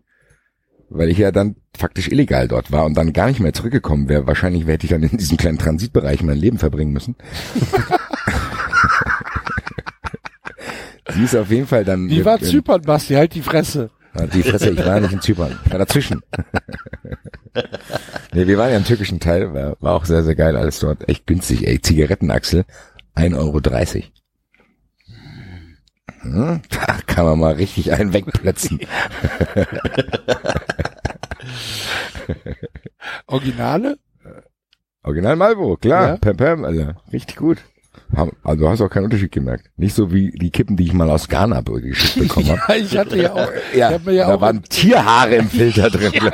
[0.88, 4.26] weil ich ja dann faktisch illegal dort war und dann gar nicht mehr zurückgekommen wäre.
[4.26, 7.14] Wahrscheinlich hätte ich dann in diesem kleinen Transitbereich mein Leben verbringen müssen.
[11.10, 12.08] Sie ist auf jeden Fall dann...
[12.10, 13.14] Wie war Zypern, Basti?
[13.14, 13.90] Halt die Fresse.
[14.18, 15.56] Ah, Die Fresse, ich war nicht in Zypern.
[15.64, 16.22] Ich war dazwischen.
[18.32, 21.08] nee, wir waren ja im türkischen Teil, war, war auch sehr, sehr geil alles dort.
[21.08, 21.80] Echt günstig, ey.
[21.80, 22.64] Zigarettenachsel,
[23.14, 23.60] 1,30 Euro.
[26.22, 28.80] Hm, da kann man mal richtig einen wegplötzen.
[33.26, 33.98] Originale?
[35.04, 36.08] Original Marlboro, klar.
[36.08, 36.16] Ja.
[36.16, 36.96] Pam Pam, Alter.
[37.12, 37.58] Richtig gut.
[38.16, 39.70] Haben- Also du hast auch keinen Unterschied gemerkt.
[39.76, 42.60] Nicht so wie die Kippen, die ich mal aus Ghana geschickt bekommen habe.
[42.68, 45.90] Ja, ich hatte ja auch, Ja, ich mir ja da auch, waren Tierhaare im Filter
[45.90, 46.12] drin.
[46.12, 46.32] glaub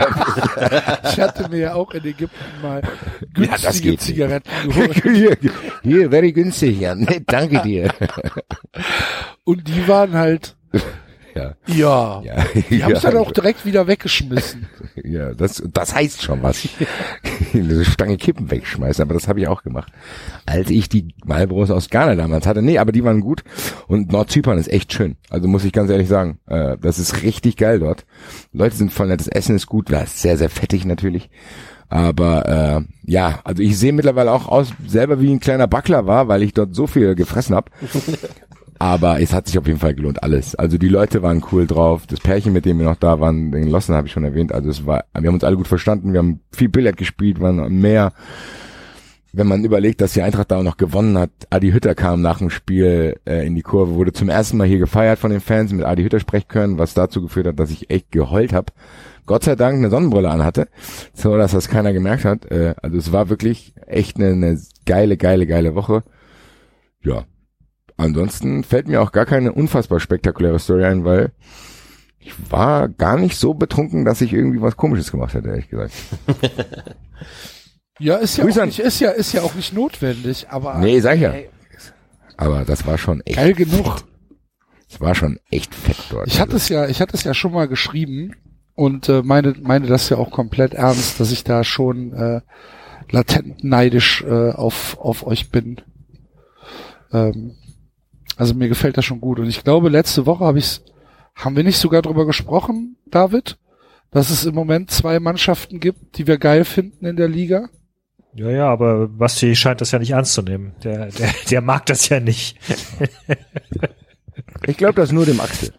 [1.04, 1.20] ich.
[1.20, 2.80] hatte mir ja auch in Ägypten mal
[3.36, 4.00] Ja, das günstige nicht.
[4.02, 5.02] Zigaretten geholt.
[5.04, 5.36] hier,
[5.82, 6.94] hier, very günstig, ja.
[6.94, 7.90] Nee, danke dir.
[9.44, 10.56] Und die waren halt,
[11.34, 12.44] Ja, ja, ja.
[12.70, 14.68] die haben es ja, dann auch direkt wieder weggeschmissen.
[15.02, 16.66] Ja, das, das heißt schon was.
[17.52, 19.92] Eine Stange Kippen wegschmeißen, aber das habe ich auch gemacht.
[20.46, 22.62] Als ich die Marlboros aus Ghana damals hatte.
[22.62, 23.42] Nee, aber die waren gut.
[23.86, 25.16] Und Nordzypern ist echt schön.
[25.28, 28.06] Also muss ich ganz ehrlich sagen, äh, das ist richtig geil dort.
[28.52, 31.28] Leute sind voll nett, das Essen ist gut, ist sehr, sehr fettig natürlich.
[31.88, 36.28] Aber äh, ja, also ich sehe mittlerweile auch aus selber wie ein kleiner Backler war,
[36.28, 37.70] weil ich dort so viel gefressen habe.
[38.84, 40.54] Aber es hat sich auf jeden Fall gelohnt, alles.
[40.56, 42.06] Also die Leute waren cool drauf.
[42.06, 44.52] Das Pärchen, mit dem wir noch da waren, den Lossen habe ich schon erwähnt.
[44.52, 46.12] Also es war, wir haben uns alle gut verstanden.
[46.12, 48.12] Wir haben viel Billard gespielt, waren am Meer.
[49.32, 52.40] Wenn man überlegt, dass die Eintracht da auch noch gewonnen hat, Adi Hütter kam nach
[52.40, 55.72] dem Spiel äh, in die Kurve, wurde zum ersten Mal hier gefeiert von den Fans,
[55.72, 58.70] mit Adi Hütter sprechen können, was dazu geführt hat, dass ich echt geheult habe.
[59.24, 60.68] Gott sei Dank eine Sonnenbrille anhatte,
[61.14, 62.44] so dass das keiner gemerkt hat.
[62.50, 66.02] Äh, also es war wirklich echt eine, eine geile, geile, geile Woche.
[67.02, 67.24] Ja,
[67.96, 71.32] ansonsten fällt mir auch gar keine unfassbar spektakuläre Story ein, weil
[72.18, 75.92] ich war gar nicht so betrunken, dass ich irgendwie was Komisches gemacht hätte, ehrlich gesagt.
[78.00, 81.16] Ja, ist ja auch nicht, ist ja, ist ja auch nicht notwendig, aber Nee, sag
[81.16, 81.30] ich ja.
[81.30, 81.48] ey,
[82.36, 84.02] Aber das war schon echt, geil genug.
[84.88, 86.26] es war schon echt fett dort.
[86.26, 88.34] Ich hatte es ja, ich hatte es ja schon mal geschrieben
[88.74, 92.40] und äh, meine, meine das ja auch komplett ernst, dass ich da schon äh,
[93.10, 95.80] latent neidisch äh, auf, auf euch bin.
[97.12, 97.54] Ähm,
[98.36, 99.38] also mir gefällt das schon gut.
[99.38, 100.82] Und ich glaube, letzte Woche habe ich's,
[101.34, 103.58] haben wir nicht sogar drüber gesprochen, David,
[104.10, 107.68] dass es im Moment zwei Mannschaften gibt, die wir geil finden in der Liga.
[108.34, 110.72] Ja, ja, aber Basti scheint das ja nicht ernst zu nehmen.
[110.82, 112.58] Der, der, der mag das ja nicht.
[114.66, 115.72] Ich glaube das nur dem Axel.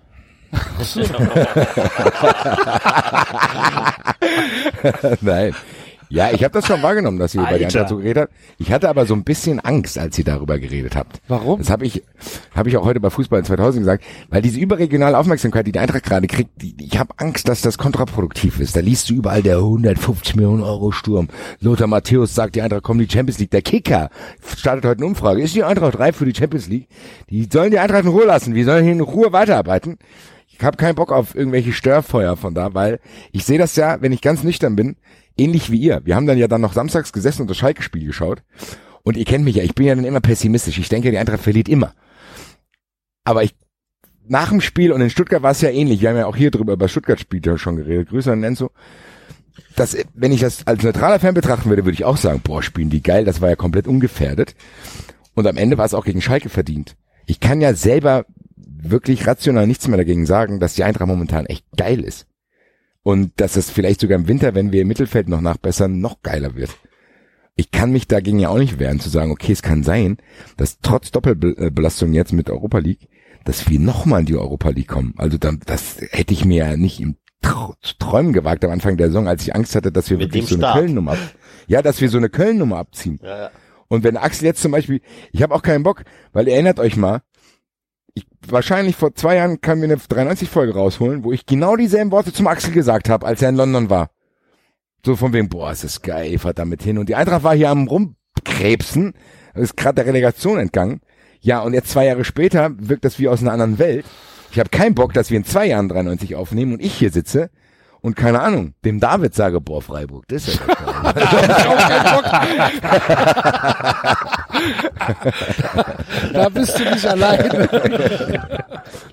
[5.22, 5.54] Nein.
[6.10, 7.66] Ja, ich habe das schon wahrgenommen, dass ihr über die.
[7.66, 8.34] Eintracht so geredet habt.
[8.58, 11.22] Ich hatte aber so ein bisschen Angst, als ihr darüber geredet habt.
[11.28, 11.60] Warum?
[11.60, 12.04] Das habe ich,
[12.54, 16.04] habe ich auch heute bei Fußball 2000 gesagt, weil diese überregionale Aufmerksamkeit, die die Eintracht
[16.04, 18.76] gerade kriegt, die, ich habe Angst, dass das kontraproduktiv ist.
[18.76, 21.28] Da liest du überall der 150 Millionen Euro Sturm.
[21.60, 23.52] Lothar Matthäus sagt, die Eintracht kommt in die Champions League.
[23.52, 24.10] Der Kicker
[24.56, 25.42] startet heute eine Umfrage.
[25.42, 26.88] Ist die Eintracht reif für die Champions League?
[27.30, 28.56] Die sollen die Eintracht in Ruhe lassen.
[28.56, 29.98] Wir sollen hier in Ruhe weiterarbeiten.
[30.58, 33.00] Ich habe keinen Bock auf irgendwelche Störfeuer von da, weil
[33.34, 34.96] ich sehe das ja, wenn ich ganz nüchtern bin,
[35.38, 36.02] ähnlich wie ihr.
[36.06, 38.44] Wir haben dann ja dann noch samstags gesessen und das Schalke-Spiel geschaut.
[39.04, 40.80] Und ihr kennt mich ja, ich bin ja dann immer pessimistisch.
[40.80, 41.94] Ich denke, die Eintracht verliert immer.
[43.24, 43.56] Aber ich,
[44.28, 46.02] nach dem Spiel und in Stuttgart war es ja ähnlich.
[46.02, 48.10] Wir haben ja auch hier drüber über Stuttgart-Spiel schon geredet.
[48.10, 48.72] Grüße an Enzo.
[49.76, 52.90] Das, wenn ich das als neutraler Fan betrachten würde, würde ich auch sagen, boah, spielen
[52.90, 54.56] die geil, das war ja komplett ungefährdet.
[55.34, 56.96] Und am Ende war es auch gegen Schalke verdient.
[57.26, 58.26] Ich kann ja selber
[58.56, 62.28] wirklich rational nichts mehr dagegen sagen, dass die Eintracht momentan echt geil ist.
[63.06, 66.56] Und dass es vielleicht sogar im Winter, wenn wir im Mittelfeld noch nachbessern, noch geiler
[66.56, 66.72] wird.
[67.56, 70.18] Ich kann mich dagegen ja auch nicht wehren, zu sagen, okay, es kann sein,
[70.58, 73.08] dass trotz Doppelbelastung jetzt mit Europa League,
[73.44, 75.14] dass wir nochmal in die Europa League kommen.
[75.18, 79.10] Also dann, das hätte ich mir ja nicht im Tr Träumen gewagt am Anfang der
[79.10, 80.74] Saison, als ich Angst hatte, dass wir Mit wirklich so eine.
[80.74, 81.16] Köln-Nummer
[81.68, 83.20] ja, dass wir so eine Köln-Nummer abziehen.
[83.22, 83.52] Ja, ja.
[83.88, 85.02] Und wenn Axel jetzt zum Beispiel,
[85.32, 87.22] ich habe auch keinen Bock, weil erinnert euch mal,
[88.16, 92.34] ich, wahrscheinlich vor zwei Jahren kann mir eine 93-Folge rausholen, wo ich genau dieselben Worte
[92.34, 94.10] zum Axel gesagt habe, als er in London war.
[95.06, 96.98] So von wegen, boah, ist das geil, fahrt damit hin.
[96.98, 99.14] Und die Eintracht war hier am Rumkrebsen,
[99.54, 101.02] ist gerade der Relegation entgangen.
[101.42, 104.06] Ja, und jetzt zwei Jahre später wirkt das wie aus einer anderen Welt.
[104.52, 107.52] Ich habe keinen Bock, dass wir in zwei Jahren 93 aufnehmen und ich hier sitze
[108.06, 110.68] und keine Ahnung, dem David sage, boah, Freiburg, das ist ja.
[116.32, 117.68] Da bist du nicht alleine.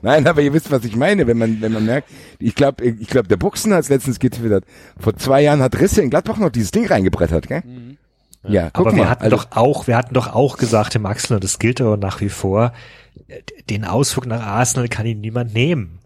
[0.03, 3.09] Nein, aber ihr wisst, was ich meine, wenn man, wenn man merkt, ich glaube, ich
[3.09, 4.67] glaube, der Buchsen hat es letztens getwittert.
[5.01, 7.63] Vor zwei Jahren hat Risse in Gladbach noch dieses Ding reingebrettert, gell?
[8.47, 9.05] Ja, guck Aber mal.
[9.05, 11.81] wir hatten also, doch auch, wir hatten doch auch gesagt im Axel, und das gilt
[11.81, 12.75] aber nach wie vor,
[13.71, 16.02] den Ausflug nach Arsenal kann ihm niemand nehmen.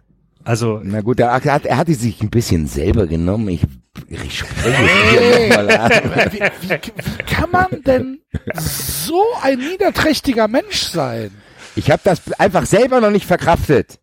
[0.46, 3.48] Also, na gut, er hat, er hatte sich ein bisschen selber genommen.
[3.48, 3.62] Ich,
[4.08, 5.90] ich spreche hier nochmal an.
[6.32, 8.20] Wie, wie, wie kann man denn
[8.54, 11.32] so ein niederträchtiger Mensch sein?
[11.74, 13.98] Ich habe das einfach selber noch nicht verkraftet,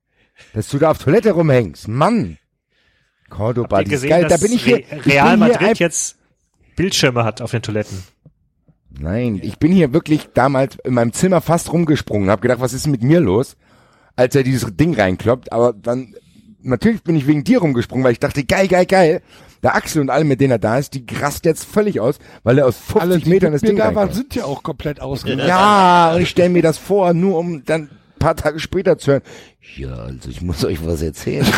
[0.53, 1.87] dass du da auf Toilette rumhängst.
[1.87, 2.37] Mann.
[3.29, 4.27] Cordoba, habt ihr ist gesehen, geil.
[4.27, 4.79] Da bin ich hier.
[4.79, 6.17] ich Real hier Madrid jetzt
[6.75, 8.03] Bildschirme hat auf den Toiletten.
[8.89, 12.87] Nein, ich bin hier wirklich damals in meinem Zimmer fast rumgesprungen, habe gedacht, was ist
[12.87, 13.55] mit mir los,
[14.17, 16.13] als er dieses Ding reinkloppt, aber dann
[16.64, 19.22] natürlich bin ich wegen dir rumgesprungen, weil ich dachte, geil, geil, geil.
[19.61, 22.57] Der Axel und alle, mit denen er da ist, die rast jetzt völlig aus, weil
[22.57, 25.48] er aus 50 Alle, die Metern das Ding da waren, sind ja auch komplett ausgegangen.
[25.48, 29.22] Ja, ich stelle mir das vor, nur um dann ein paar Tage später zu hören.
[29.77, 31.45] Ja, also ich muss euch was erzählen.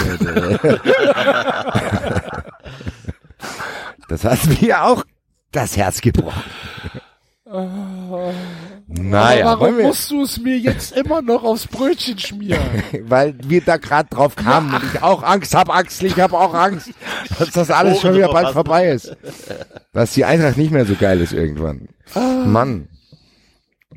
[4.08, 5.04] Das hat mir auch
[5.52, 6.44] das Herz gebrochen.
[7.48, 12.60] Naja, Aber warum musst du es mir jetzt immer noch aufs Brötchen schmieren?
[13.04, 16.56] weil wir da gerade drauf kamen und ich auch Angst hab, Axel, ich habe auch
[16.56, 16.90] Angst,
[17.40, 19.16] dass das alles schon wieder bald vorbei ist.
[19.94, 21.88] Dass die Eintracht nicht mehr so geil ist irgendwann.
[22.14, 22.90] Mann.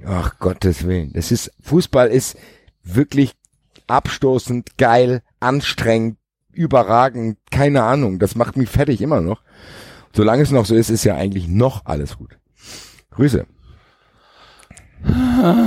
[0.07, 1.13] Ach Gottes Willen.
[1.13, 2.37] Das ist, Fußball ist
[2.85, 3.35] wirklich
[3.89, 6.19] abstoßend, geil, anstrengend,
[6.53, 8.21] überragend, keine Ahnung.
[8.21, 9.43] Das macht mich fertig immer noch.
[10.13, 12.38] Solange es noch so ist, ist ja eigentlich noch alles gut.
[13.19, 13.45] Grüße.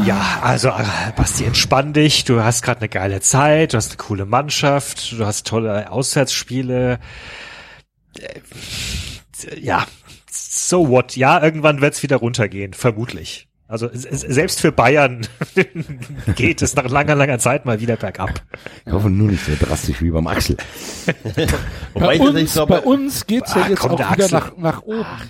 [0.06, 2.24] Ja, also äh, Basti, entspann dich.
[2.24, 7.00] Du hast gerade eine geile Zeit, du hast eine coole Mannschaft, du hast tolle Auswärtsspiele.
[8.18, 8.40] Äh,
[9.60, 9.86] Ja,
[10.32, 11.18] so what?
[11.18, 13.50] Ja, irgendwann wird's wieder runtergehen, vermutlich.
[13.68, 15.28] Also selbst für Bayern
[16.36, 18.42] geht es nach langer, langer Zeit mal wieder bergab.
[18.86, 20.56] Ich hoffe nur nicht so drastisch wie beim Axel.
[21.96, 24.82] Bei uns, glaube, bei uns geht's ja Ah, jetzt komm, auch der wieder nach, nach
[24.84, 25.06] oben.
[25.06, 25.26] Ach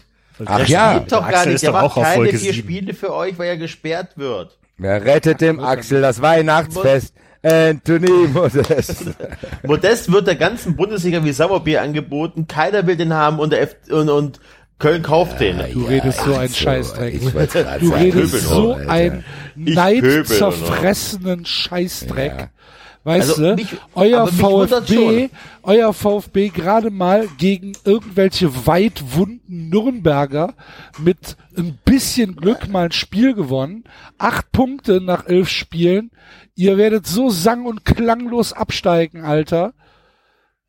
[0.46, 1.56] das ja, stimmt doch der gar Axel nicht.
[1.56, 2.68] ist Der doch auch macht keine Folge vier sieben.
[2.68, 4.58] Spiele für euch, weil er gesperrt wird.
[4.78, 7.14] wer rettet dem Axel das Weihnachtsfest?
[7.44, 9.06] Anthony Modest.
[9.64, 12.48] Modest wird der ganzen Bundesliga wie Sauerbier angeboten.
[12.48, 14.40] Keiner will den haben und, der F und, und
[14.78, 15.58] Köln kauft den.
[15.74, 17.20] Du redest so einen Scheißdreck.
[17.80, 18.92] Du redest Pöbel so noch, Alter.
[18.92, 19.24] ein
[19.56, 22.34] Ich pöbel neidzerfressenen Scheißdreck.
[22.38, 22.48] Ja.
[23.04, 25.30] Weißt Also du, mich- euer VfB,
[25.64, 30.54] euer VfB gerade mal gegen irgendwelche weitwunden Nürnberger
[31.00, 33.86] mit ein bisschen Glück mal ein Spiel gewonnen.
[34.20, 36.12] Acht Punkte nach elf Spielen.
[36.56, 39.74] Ihr werdet so sang- und klanglos absteigen, Alter.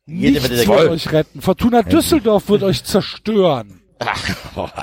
[0.07, 1.41] Jeder Nichts wird euch retten.
[1.41, 3.81] Fortuna Düsseldorf wird euch zerstören.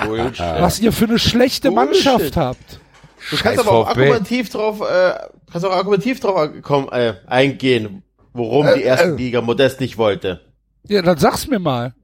[0.06, 0.38] Bullshit.
[0.38, 2.04] Was ihr für eine schlechte Bullshit.
[2.06, 2.80] Mannschaft habt.
[3.30, 4.00] Du Scheiß kannst aber auch VfB.
[4.00, 5.12] argumentativ drauf, äh,
[5.50, 8.02] kannst auch argumentativ drauf kommen, äh, eingehen,
[8.32, 10.40] warum die erste Liga Modest nicht wollte.
[10.88, 11.94] Ja, dann sag's mir mal.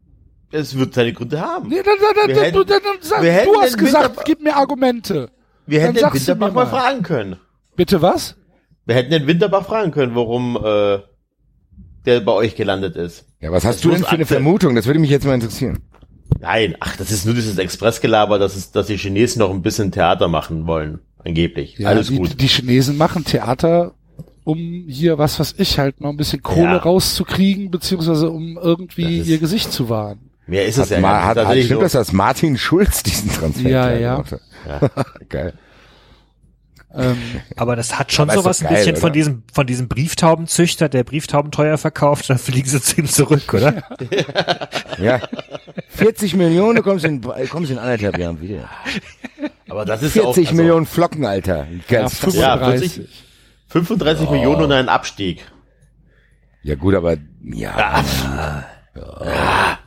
[0.52, 1.68] Es wird seine Gründe haben.
[1.68, 4.55] Nee, dann, dann, dann, hätten- dann, dann sag, wir du hast gesagt, Winter- gib mir
[4.56, 5.30] Argumente.
[5.66, 6.70] Wir hätten Dann den Winterbach mal mal.
[6.70, 7.36] fragen können.
[7.74, 8.36] Bitte was?
[8.84, 10.98] Wir hätten den Winterbach fragen können, warum äh,
[12.05, 13.26] der bei euch gelandet ist.
[13.40, 14.76] Ja, was hast Das du denn für eine Vermutung?
[14.76, 15.80] Das würde mich jetzt mal interessieren.
[16.40, 19.92] Nein, ach, das ist nur dieses Expressgelaber, dass, es, dass die Chinesen noch ein bisschen
[19.92, 21.00] Theater machen wollen.
[21.24, 21.76] Angeblich.
[21.78, 22.40] Ja, Alles die, gut.
[22.40, 23.92] die Chinesen machen Theater
[24.44, 26.76] um hier, was weiß ich, halt noch ein bisschen Kohle Ja.
[26.76, 30.20] rauszukriegen, beziehungsweise um irgendwie ist- ihr Gesicht zu wahren.
[30.46, 31.26] Mehr ist es Hat, ja Ma gar nicht.
[31.28, 34.14] hat, hat, stimmt so- das, dass Martin Schulz diesen Transfer Ja, klar ja.
[34.22, 35.18] gemacht hat?
[35.28, 35.54] Geil.
[36.94, 37.18] Ähm,
[37.56, 39.12] Aber das hat schon sowas ein bisschen geil, von oder?
[39.12, 43.82] diesem, von diesem Brieftaubenzüchter, der Brieftauben teuer verkauft, dann fliegen sie zu ihm zurück, oder?
[44.98, 45.20] Ja.
[45.88, 48.68] 40 Millionen kommst in, kommst in anderthalb Jahren wieder.
[49.68, 51.66] Aber das ist 40 auch, also, Millionen Flocken, Alter.
[51.88, 52.34] Ja, ist das?
[52.34, 53.24] Ja, 35.
[53.68, 55.44] 35 Millionen und ein Abstieg.
[56.62, 58.02] Ja gut, aber ja.
[58.94, 59.78] Ja.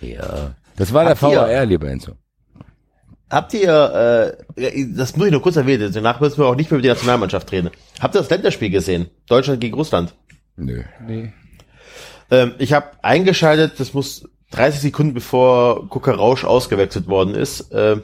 [0.00, 0.54] ja.
[0.76, 2.12] Das war der Habt ihr- VAR, lieber Enzo.
[3.32, 6.76] Habt ihr, äh, das muss ich nur kurz erwähnen, danach müssen wir auch nicht mehr
[6.76, 7.70] über die Nationalmannschaft reden.
[7.98, 9.08] Habt ihr das Länderspiel gesehen?
[9.26, 10.14] Deutschland gegen Russland.
[10.56, 10.82] Nö.
[11.06, 11.32] Nee.
[12.30, 17.70] Ähm, ich habe eingeschaltet, das muss 30 Sekunden bevor Kuka Rausch ausgewechselt worden ist.
[17.72, 18.02] Ähm,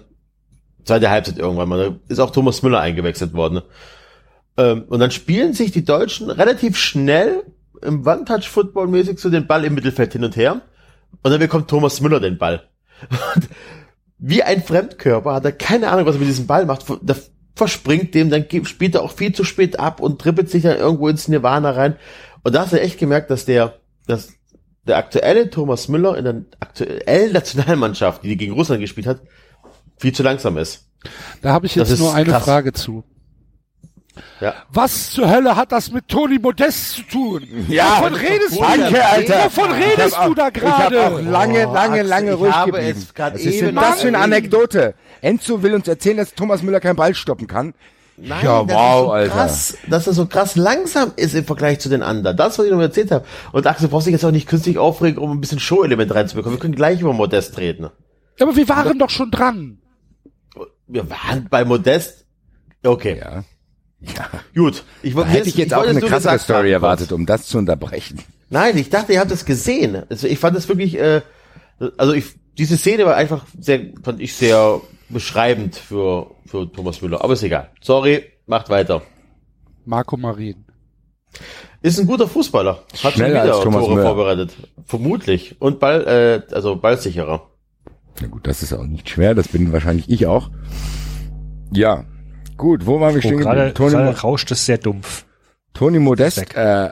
[0.85, 1.91] zweite Halbzeit irgendwann mal.
[1.91, 3.61] Da ist auch Thomas Müller eingewechselt worden.
[4.57, 7.43] Ähm, und dann spielen sich die Deutschen relativ schnell
[7.83, 10.63] im One-Touch-Football mäßig so den Ball im Mittelfeld hin und her.
[11.23, 12.63] Und dann bekommt Thomas Müller den Ball.
[13.35, 13.49] Und
[14.19, 16.85] wie ein Fremdkörper hat er keine Ahnung, was er mit diesem Ball macht.
[17.03, 17.17] Der
[17.55, 21.09] verspringt dem, dann spielt er auch viel zu spät ab und trippelt sich dann irgendwo
[21.09, 21.97] ins Nirvana rein.
[22.43, 23.75] Und da hast du echt gemerkt, dass der,
[24.07, 24.31] dass
[24.87, 29.21] der aktuelle Thomas Müller in der aktuellen Nationalmannschaft, die gegen Russland gespielt hat,
[29.99, 30.89] viel zu langsam ist.
[31.43, 32.45] Da habe ich jetzt nur eine krass.
[32.45, 33.05] Frage zu.
[34.41, 34.55] Ja.
[34.71, 37.43] Was zur Hölle hat das mit Toni Modest zu tun?
[37.69, 38.61] Ja, Wovon redest du?
[38.61, 39.45] danke, Alter.
[39.45, 41.07] Wovon redest du da Ich habe gerade?
[41.07, 43.07] auch lange, Oh, lange, lange ruhig geblieben.
[43.17, 44.95] Was ist eben denn das für eine Anekdote?
[45.21, 47.75] Enzo will uns erzählen, dass Thomas Müller keinen Ball stoppen kann.
[48.21, 49.33] Nein, ja, das wow, ist so Alter.
[49.35, 52.37] krass, dass er so krass langsam ist im Vergleich zu den anderen.
[52.37, 53.25] Das, was ich noch erzählt habe.
[53.53, 56.57] Und Axel, du brauchst dich jetzt auch nicht künstlich aufregen, um ein bisschen Show-Element reinzubekommen.
[56.59, 57.91] Wir können gleich über Modest reden.
[58.41, 59.79] Aber wir waren doch schon dran.
[60.89, 62.25] Wir waren bei Modest.
[62.85, 63.45] Okay, Ja.
[64.01, 64.29] Ja.
[64.55, 64.85] gut.
[65.03, 67.47] Ich, Da hätte ich jetzt auch wollte es eine krassere Story haben, erwartet, um das
[67.47, 68.21] zu unterbrechen.
[68.51, 70.05] Nein, ich dachte, ihr habt es gesehen.
[70.09, 71.21] Also ich fand es wirklich, äh,
[71.97, 72.27] also ich,
[72.57, 77.23] diese Szene war einfach sehr, fand ich sehr beschreibend für, für Thomas Müller.
[77.23, 77.71] Aber ist egal.
[77.81, 79.03] Sorry, macht weiter.
[79.85, 80.65] Marco Marin.
[81.83, 82.85] Ist ein guter Fußballer.
[82.93, 84.07] Hat schon Schneller wieder als Thomas Tore Müller.
[84.07, 84.57] vorbereitet.
[84.85, 85.57] Vermutlich.
[85.61, 87.49] Und Ball, äh, also ballsicherer.
[88.21, 90.51] Na gut, das ist auch nicht schwer, das bin wahrscheinlich ich auch.
[91.73, 92.05] Ja.
[92.59, 93.93] Gut, wo waren wir stehen gerade geblieben?
[93.93, 95.25] Toni, rauscht es sehr dumpf.
[95.73, 96.91] Toni Modest, äh,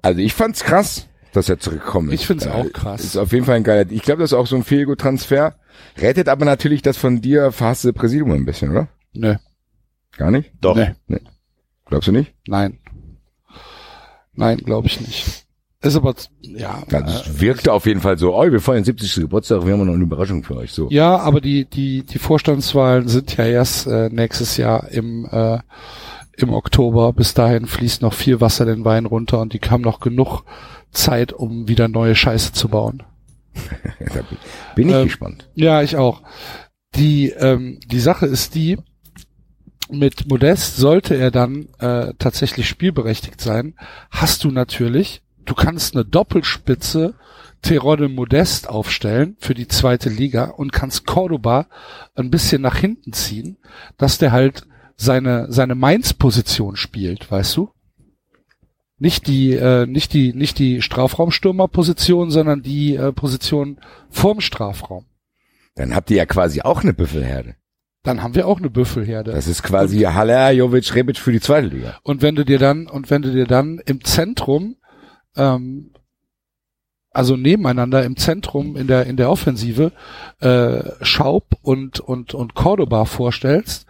[0.00, 2.20] also ich fand's krass, dass er zurückgekommen ist.
[2.20, 3.04] Ich find's Äh, auch krass.
[3.04, 5.56] Ist auf jeden Fall ein geiler, ich glaube, das ist auch so ein Feelgood-Transfer.
[5.98, 8.88] Rettet aber natürlich das von dir verhasste Präsidium ein bisschen, oder?
[9.12, 9.34] Nö.
[10.16, 10.52] Gar nicht?
[10.60, 10.76] Doch.
[10.76, 10.94] Nee.
[11.86, 12.34] Glaubst du nicht?
[12.46, 12.78] Nein.
[14.34, 15.46] Nein, glaube ich nicht.
[15.82, 16.82] Ist aber, ja.
[16.90, 19.14] Das wirkte auf jeden Fall so, oh, wir feiern 70.
[19.14, 20.72] Geburtstag, wir haben noch eine Überraschung für euch.
[20.72, 20.88] So.
[20.90, 25.58] Ja, aber die, die, die Vorstandswahlen sind ja erst äh, nächstes Jahr im, äh,
[26.36, 27.14] im Oktober.
[27.14, 30.42] Bis dahin fließt noch viel Wasser den Wein runter und die haben noch genug
[30.92, 33.02] Zeit, um wieder neue Scheiße zu bauen.
[34.74, 35.48] Bin ich Ähm, gespannt.
[35.54, 36.22] Ja, ich auch.
[36.94, 38.76] Die, ähm, die Sache ist die,
[39.90, 43.74] mit Modest sollte er dann äh, tatsächlich spielberechtigt sein,
[44.10, 47.14] hast du natürlich, du kannst eine Doppelspitze
[47.62, 51.66] Terodde Modest aufstellen für die zweite Liga und kannst Cordoba
[52.14, 53.58] ein bisschen nach hinten ziehen,
[53.98, 57.70] dass der halt seine seine Mainz-Position spielt, weißt du?
[58.98, 65.06] Nicht die äh, nicht die nicht die Strafraumstürmer-Position, sondern die äh, Position vorm Strafraum.
[65.74, 67.56] Dann habt ihr ja quasi auch eine Büffelherde.
[68.02, 69.32] Dann haben wir auch eine Büffelherde.
[69.32, 71.98] Das ist quasi Haller, Jovic, Rebic für die zweite Liga.
[72.02, 74.76] Und wenn du dir dann, und wenn du dir dann im Zentrum,
[75.36, 75.92] ähm,
[77.12, 79.92] also nebeneinander im Zentrum in der, in der Offensive,
[80.40, 83.86] äh, Schaub und, und, und Cordoba vorstellst,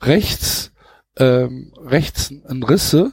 [0.00, 0.72] rechts,
[1.16, 3.12] ähm, rechts ein Risse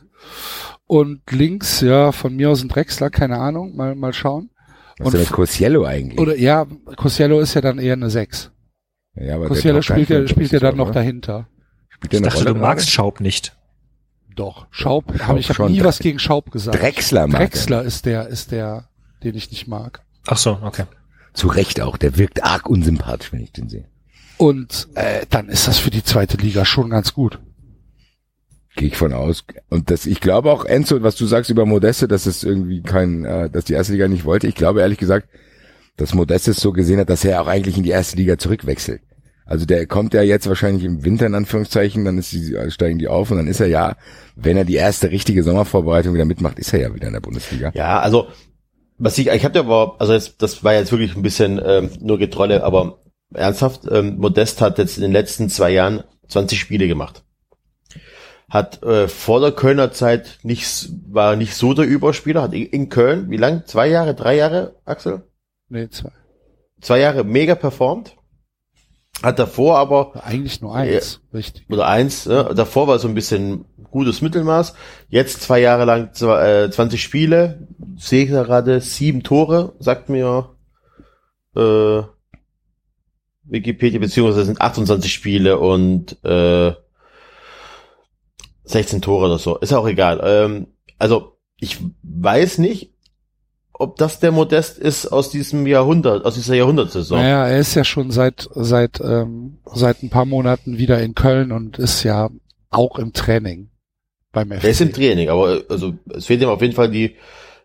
[0.85, 4.51] und links, ja, von mir aus ein Drechsler, keine Ahnung, mal, mal schauen.
[4.99, 6.19] Was Und ist denn Cosiello eigentlich?
[6.19, 8.51] Oder, ja, Cosiello ist ja dann eher eine 6.
[9.15, 11.47] ja, aber der Cosiello spielt ja, spielt ja dann noch dahinter.
[11.89, 13.55] Spielt Ich dachte, Rolle du magst Schaub nicht.
[14.37, 14.67] Doch.
[14.69, 16.79] Schaub, Schaub hab, ich habe nie was gegen Schaub gesagt.
[16.79, 18.87] Drechsler mag Drexler ist der, ist der,
[19.23, 20.03] den ich nicht mag.
[20.27, 20.83] Ach so, okay.
[21.33, 21.97] Zu Recht auch.
[21.97, 23.85] Der wirkt arg unsympathisch, wenn ich den sehe.
[24.37, 27.39] Und äh, dann ist das für die zweite Liga schon ganz gut.
[28.75, 29.43] Gehe ich von aus.
[29.69, 33.25] Und das, ich glaube auch, Enzo, was du sagst über Modeste, dass es irgendwie kein,
[33.25, 34.45] äh, dass die erste Liga nicht wollte.
[34.45, 35.29] Ich glaube ehrlich gesagt,
[35.95, 39.01] dass Modeste es so gesehen hat, dass er auch eigentlich in die erste Liga zurückwechselt.
[39.47, 43.07] Also der kommt ja jetzt wahrscheinlich im Winter in Anführungszeichen, dann ist die, steigen die
[43.07, 43.95] auf und dann ist er ja,
[44.35, 47.71] wenn er die erste richtige Sommervorbereitung wieder mitmacht, ist er ja wieder in der Bundesliga.
[47.73, 48.27] Ja, also
[48.97, 52.17] was ich, ich hatte aber, also jetzt, das war jetzt wirklich ein bisschen ähm, nur
[52.17, 52.99] Getrolle, aber
[53.33, 57.23] ernsthaft, ähm, Modest hat jetzt in den letzten zwei Jahren 20 Spiele gemacht.
[58.49, 62.89] hat äh, vor der Kölner Zeit nicht, war nicht so der Überspieler, hat in, in
[62.89, 63.63] Köln, wie lang?
[63.65, 65.23] Zwei Jahre, drei Jahre, Axel?
[65.69, 66.11] Nee, zwei.
[66.81, 68.16] Zwei Jahre mega performt.
[69.23, 71.21] Hat davor aber Eigentlich nur eins.
[71.33, 71.65] Richtig.
[71.69, 72.51] oder eins, ne?
[72.55, 74.73] davor war so ein bisschen gutes Mittelmaß.
[75.09, 77.67] Jetzt zwei Jahre lang zwei, äh, 20 Spiele,
[77.97, 80.55] sehe ich gerade sieben Tore, sagt mir
[81.55, 82.01] äh,
[83.43, 86.73] Wikipedia, beziehungsweise sind 28 Spiele und äh,
[88.65, 89.57] 16 Tore oder so.
[89.57, 90.21] Ist auch egal.
[90.23, 90.67] Ähm,
[90.99, 92.93] also ich weiß nicht,
[93.79, 97.19] ob das der Modest ist aus diesem Jahrhundert, aus dieser Jahrhundertsaison.
[97.19, 101.51] Naja, er ist ja schon seit seit ähm, seit ein paar Monaten wieder in Köln
[101.51, 102.29] und ist ja
[102.69, 103.69] auch im Training
[104.31, 104.63] beim FC.
[104.63, 107.15] Er ist im Training, aber also es fehlt ihm auf jeden Fall die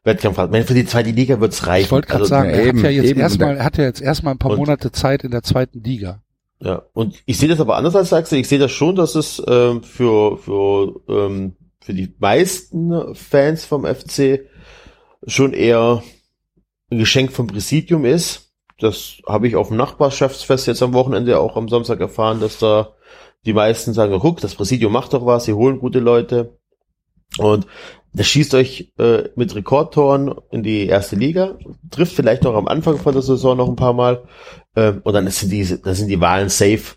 [0.05, 1.85] meine, Für die zweite Liga wird's reichen.
[1.85, 4.01] ich wollte gerade Also, sagen, er eben, hat ja jetzt erstmal, er hat ja jetzt
[4.03, 6.23] erstmal ein paar Und- Monate Zeit in der zweiten Liga.
[6.61, 8.39] Ja, und ich sehe das aber anders als Axel.
[8.39, 13.85] Ich sehe das schon, dass es ähm, für für ähm, für die meisten Fans vom
[13.85, 14.41] FC
[15.27, 16.03] schon eher
[16.91, 18.53] ein Geschenk vom Präsidium ist.
[18.79, 22.95] Das habe ich auf dem Nachbarschaftsfest jetzt am Wochenende auch am Samstag erfahren, dass da
[23.45, 26.59] die meisten sagen, guck, das Präsidium macht doch was, sie holen gute Leute.
[27.39, 27.67] Und
[28.13, 31.59] das schießt euch äh, mit Rekordtoren in die erste Liga,
[31.91, 34.25] trifft vielleicht noch am Anfang von der Saison noch ein paar Mal.
[34.77, 36.97] Ähm, und dann sind die, dann sind die Wahlen safe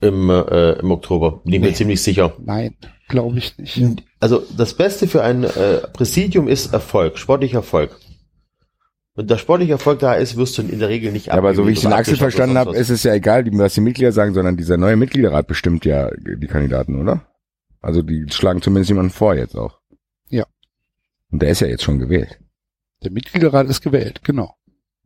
[0.00, 1.40] im, äh, im Oktober.
[1.44, 1.74] Bin ich mir Nee.
[1.74, 2.32] ziemlich sicher.
[2.40, 2.76] Nein,
[3.08, 4.04] glaube ich nicht.
[4.20, 7.96] Also das Beste für ein äh, Präsidium ist Erfolg, sportlicher Erfolg.
[9.14, 11.66] Wenn der sportliche Erfolg da ist, wirst du in der Regel nicht Ja, aber so
[11.66, 14.56] wie ich den Axel verstanden habe, ist es ja egal, was die Mitglieder sagen, sondern
[14.56, 17.26] dieser neue Mitgliederrat bestimmt ja die Kandidaten, oder?
[17.80, 19.80] Also die schlagen zumindest jemanden vor jetzt auch.
[20.28, 20.46] Ja.
[21.32, 22.38] Und der ist ja jetzt schon gewählt.
[23.02, 24.54] Der Mitgliederrat ist gewählt, genau.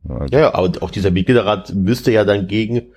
[0.07, 2.93] Also, Ja, ja, aber auch dieser Mitgliederrat müsste ja dann gegen,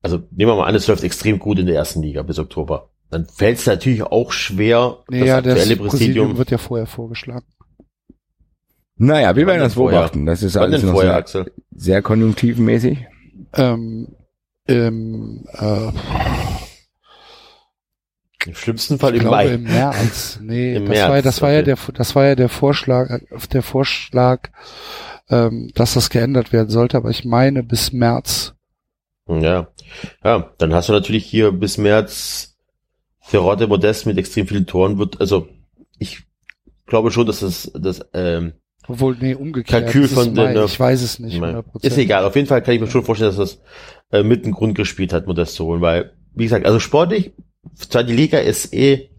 [0.00, 2.90] also nehmen wir mal an, es läuft extrem gut in der ersten Liga bis Oktober.
[3.10, 6.38] Dann fällt es natürlich auch schwer, Naja, das aktuelle Präsidium Präsidium.
[6.38, 7.46] wird ja vorher vorgeschlagen.
[8.96, 10.00] Naja, wir werden das vorher?
[10.00, 10.26] beobachten.
[10.26, 11.52] Das ist alles noch vorher, sehr, Axel?
[11.74, 13.06] sehr konjunktivmäßig.
[13.54, 14.08] Ähm,
[14.66, 15.90] ähm, äh,
[18.46, 19.54] Im schlimmsten Fall ich im glaube Mai.
[19.54, 20.38] im März.
[20.42, 21.64] Nee, Im das war März, das war ja okay.
[21.64, 23.20] der das war ja der Vorschlag
[23.52, 24.48] der Vorschlag,
[25.28, 28.54] ähm, dass das geändert werden sollte, aber ich meine bis März.
[29.28, 29.68] Ja.
[30.24, 32.55] Ja, dann hast du natürlich hier bis März
[33.30, 35.48] Terodde Modest mit extrem vielen Toren wird, also
[35.98, 36.24] ich
[36.86, 38.52] glaube schon, dass das, das ähm,
[38.86, 39.84] Obwohl, nee, umgekehrt.
[39.84, 41.40] Kalkül von den, äh, ich weiß es nicht.
[41.40, 41.56] Mai.
[41.56, 41.64] 100%.
[41.82, 43.60] Ist egal, auf jeden Fall kann ich mir schon vorstellen, dass das
[44.12, 47.32] äh, mit einem Grund gespielt hat, Modest zu holen, weil, wie gesagt, also sportlich,
[47.74, 49.10] zwar die Liga ist eh,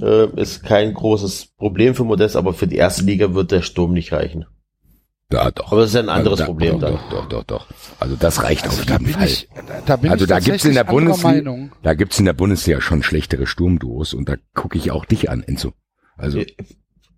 [0.00, 3.92] äh, ist kein großes Problem für Modest, aber für die erste Liga wird der Sturm
[3.92, 4.46] nicht reichen.
[5.32, 5.70] Ja, doch.
[5.72, 6.92] Aber das ist ja ein anderes da, Problem doch, dann.
[7.10, 7.66] Doch, doch, doch, doch.
[8.00, 9.26] Also das reicht Also auf da jeden bin Fall.
[9.26, 12.32] ich, da, da bin Also ich da gibt's in der Bundesliga, da gibt's in der
[12.32, 15.72] Bundesliga schon schlechtere Sturmduos und da gucke ich auch dich an, Enzo.
[16.16, 16.46] Also, Aber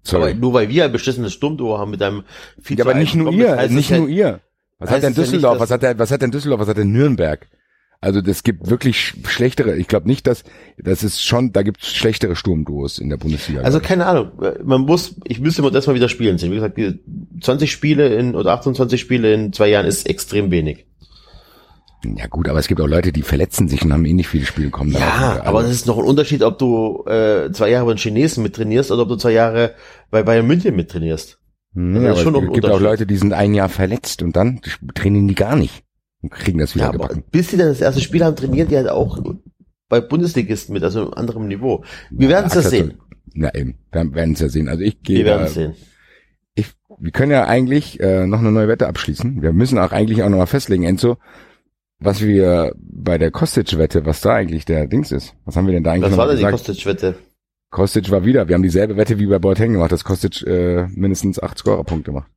[0.03, 0.35] sorry.
[0.35, 2.25] nur weil wir ein beschissenes Sturmduo haben mit einem
[2.61, 4.41] viel Ja, aber nicht nur ihr, nicht nur ihr.
[4.79, 7.47] Was hat denn Düsseldorf, was hat der, was hat denn Düsseldorf, was hat denn Nürnberg?
[8.03, 10.43] Also das gibt wirklich sch- schlechtere, ich glaube nicht, dass,
[10.77, 13.61] das ist schon, da gibt's schlechtere Sturmduos in der Bundesliga.
[13.63, 14.33] Also keine Ahnung,
[14.65, 16.51] man muss, ich müsste das mal wieder spielen sehen.
[16.51, 16.99] Wie gesagt, die
[17.41, 20.85] 20 Spiele in oder 28 Spiele in zwei Jahren ist extrem wenig.
[22.05, 24.47] ja gut, aber es gibt auch Leute, die verletzen sich und haben eh nicht viele
[24.47, 24.91] Spiele kommen.
[24.91, 25.31] Ja, darauf.
[25.37, 28.43] Also, aber es ist noch ein Unterschied, ob du äh, zwei Jahre bei den Chinesen
[28.43, 29.75] mit trainierst oder ob du zwei Jahre
[30.11, 31.39] bei Bayern München mit trainierst.
[31.75, 32.81] Hm, das ist aber es gibt auch.
[32.81, 34.61] Leute, die sind ein Jahr verletzt und dann
[34.95, 35.85] trainieren die gar nicht
[36.23, 37.25] und kriegen das wieder Ja, aber gebacken.
[37.31, 39.19] bis die dann das erste Spiel haben, trainieren die halt auch
[39.89, 41.85] bei Bundesligisten mit, also einem anderen Niveau.
[42.11, 42.95] Wir werden es ja sehen.
[43.35, 44.69] Na eben, wir werden es ja sehen.
[44.69, 45.75] Also ich gehe Wir werden es sehen.
[46.55, 49.43] ich, wir können ja eigentlich äh, noch eine neue Wette abschließen.
[49.43, 51.19] Wir müssen auch eigentlich auch nochmal festlegen, Enzo,
[51.99, 55.35] was wir bei der Kostic-Wette, was da eigentlich der Dings ist.
[55.45, 56.45] Was haben wir denn da eigentlich Was noch war denn die?
[56.45, 57.15] Kostic-Wette?
[57.71, 58.49] Kostic war wieder.
[58.49, 62.31] Wir haben dieselbe Wette wie bei Boateng gemacht, dass Kostic äh, mindestens acht Scorerpunkte macht.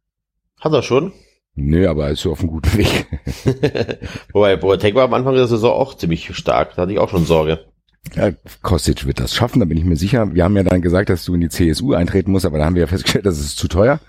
[0.62, 1.12] Hat er schon.
[1.56, 3.08] Nö, aber er ist so auf einem guten Weg.
[4.34, 6.76] Wobei Boateng war am Anfang der Saison auch ziemlich stark.
[6.76, 7.66] Da hatte ich auch schon Sorge.
[8.14, 10.34] Ja, Kostic wird das schaffen, da bin ich mir sicher.
[10.36, 12.76] Wir haben ja dann gesagt, dass du in die CSU eintreten musst, aber da haben
[12.76, 14.00] wir ja festgestellt, das ist zu teuer.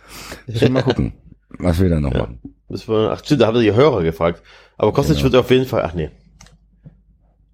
[0.46, 1.14] Müssen wir mal gucken,
[1.58, 2.18] was wir da noch Ja.
[2.26, 2.40] machen.
[2.68, 4.42] Ach stimmt, da haben die Hörer gefragt.
[4.76, 5.24] Aber Kostic Genau.
[5.32, 6.10] wird auf jeden Fall, ach nee.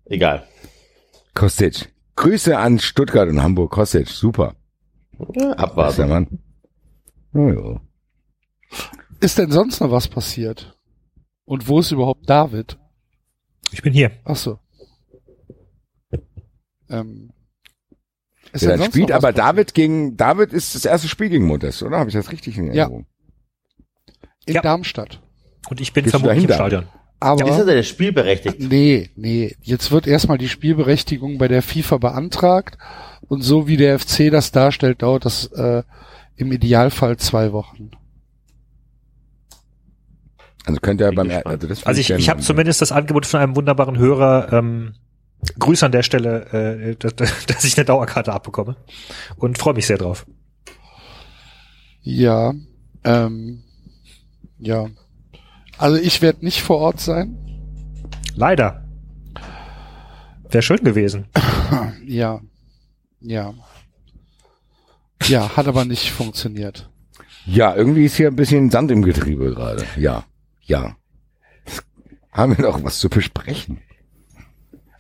[0.07, 0.43] Egal.
[1.35, 1.93] Kostic.
[2.17, 3.71] Grüße an Stuttgart und Hamburg.
[3.71, 4.55] Kostic, super.
[5.19, 6.09] Ja, Was ist der abwarten.
[6.09, 6.27] Mann?
[7.35, 7.81] Oh, ja.
[9.23, 10.77] Ist denn sonst noch was passiert?
[11.45, 12.77] Und wo ist überhaupt David?
[13.71, 14.11] Ich bin hier.
[14.25, 14.59] Ach so.
[16.91, 17.31] Ähm,
[18.53, 19.39] ist Ja, dann spielt aber passiert?
[19.39, 21.99] David gegen, David ist das erste Spiel gegen Modest, oder?
[21.99, 22.83] Habe ich das richtig in Ja.
[22.85, 23.07] Erinnerung?
[24.45, 24.61] in Ja.
[24.63, 25.23] Darmstadt.
[25.71, 26.89] Und ich bin Gehst vermutlich im Stadion.
[27.21, 28.59] Aber Ist er denn spielberechtigt?
[28.59, 32.77] nee, nee, jetzt wird erstmal die Spielberechtigung bei der FIFA beantragt
[33.29, 35.85] und so wie der FC das darstellt, dauert das äh,
[36.35, 37.93] im Idealfall zwei Wochen.
[40.65, 43.57] Also könnte er beim, also das Also ich, ich habe zumindest das Angebot von einem
[43.57, 44.53] wunderbaren Hörer.
[44.53, 44.95] Ähm,
[45.59, 47.17] Grüße an der Stelle, äh, dass,
[47.47, 48.77] dass ich eine Dauerkarte abbekomme
[49.37, 50.25] und freue mich sehr drauf.
[52.03, 52.55] Ja,
[53.05, 53.63] ähm,
[54.59, 54.87] ja.
[55.79, 57.37] Also ich werde nicht vor Ort sein.
[58.35, 58.85] Leider.
[60.49, 61.27] Wäre schön gewesen.
[62.05, 62.41] Ja,
[63.21, 63.55] ja.
[65.27, 66.91] Ja, hat aber nicht funktioniert.
[67.47, 69.85] Ja, irgendwie ist hier ein bisschen Sand im Getriebe gerade.
[69.97, 70.25] Ja,
[70.73, 70.97] ja.
[72.33, 73.79] Haben wir doch was zu besprechen.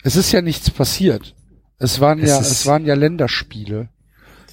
[0.02, 1.34] Es ist ja nichts passiert.
[1.78, 3.88] Es waren Es ja, es waren ja Länderspiele.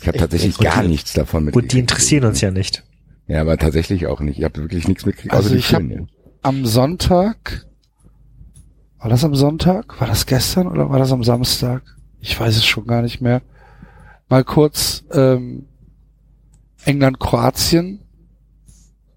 [0.01, 1.55] Ich habe tatsächlich und gar die- nichts davon mit.
[1.55, 2.83] Und die interessieren uns ja nicht.
[3.27, 4.37] Ja, aber tatsächlich auch nicht.
[4.39, 6.09] Ich habe wirklich nichts mitgekriegt, Also außer die ich hab- Schönen.
[6.41, 7.65] Am Sonntag,
[8.99, 9.99] war das am Sonntag?
[9.99, 11.83] War das gestern oder war das am Samstag?
[12.21, 13.41] Ich weiß es schon gar nicht mehr.
[14.29, 15.65] Mal kurz ähm,
[16.85, 17.99] England-Kroatien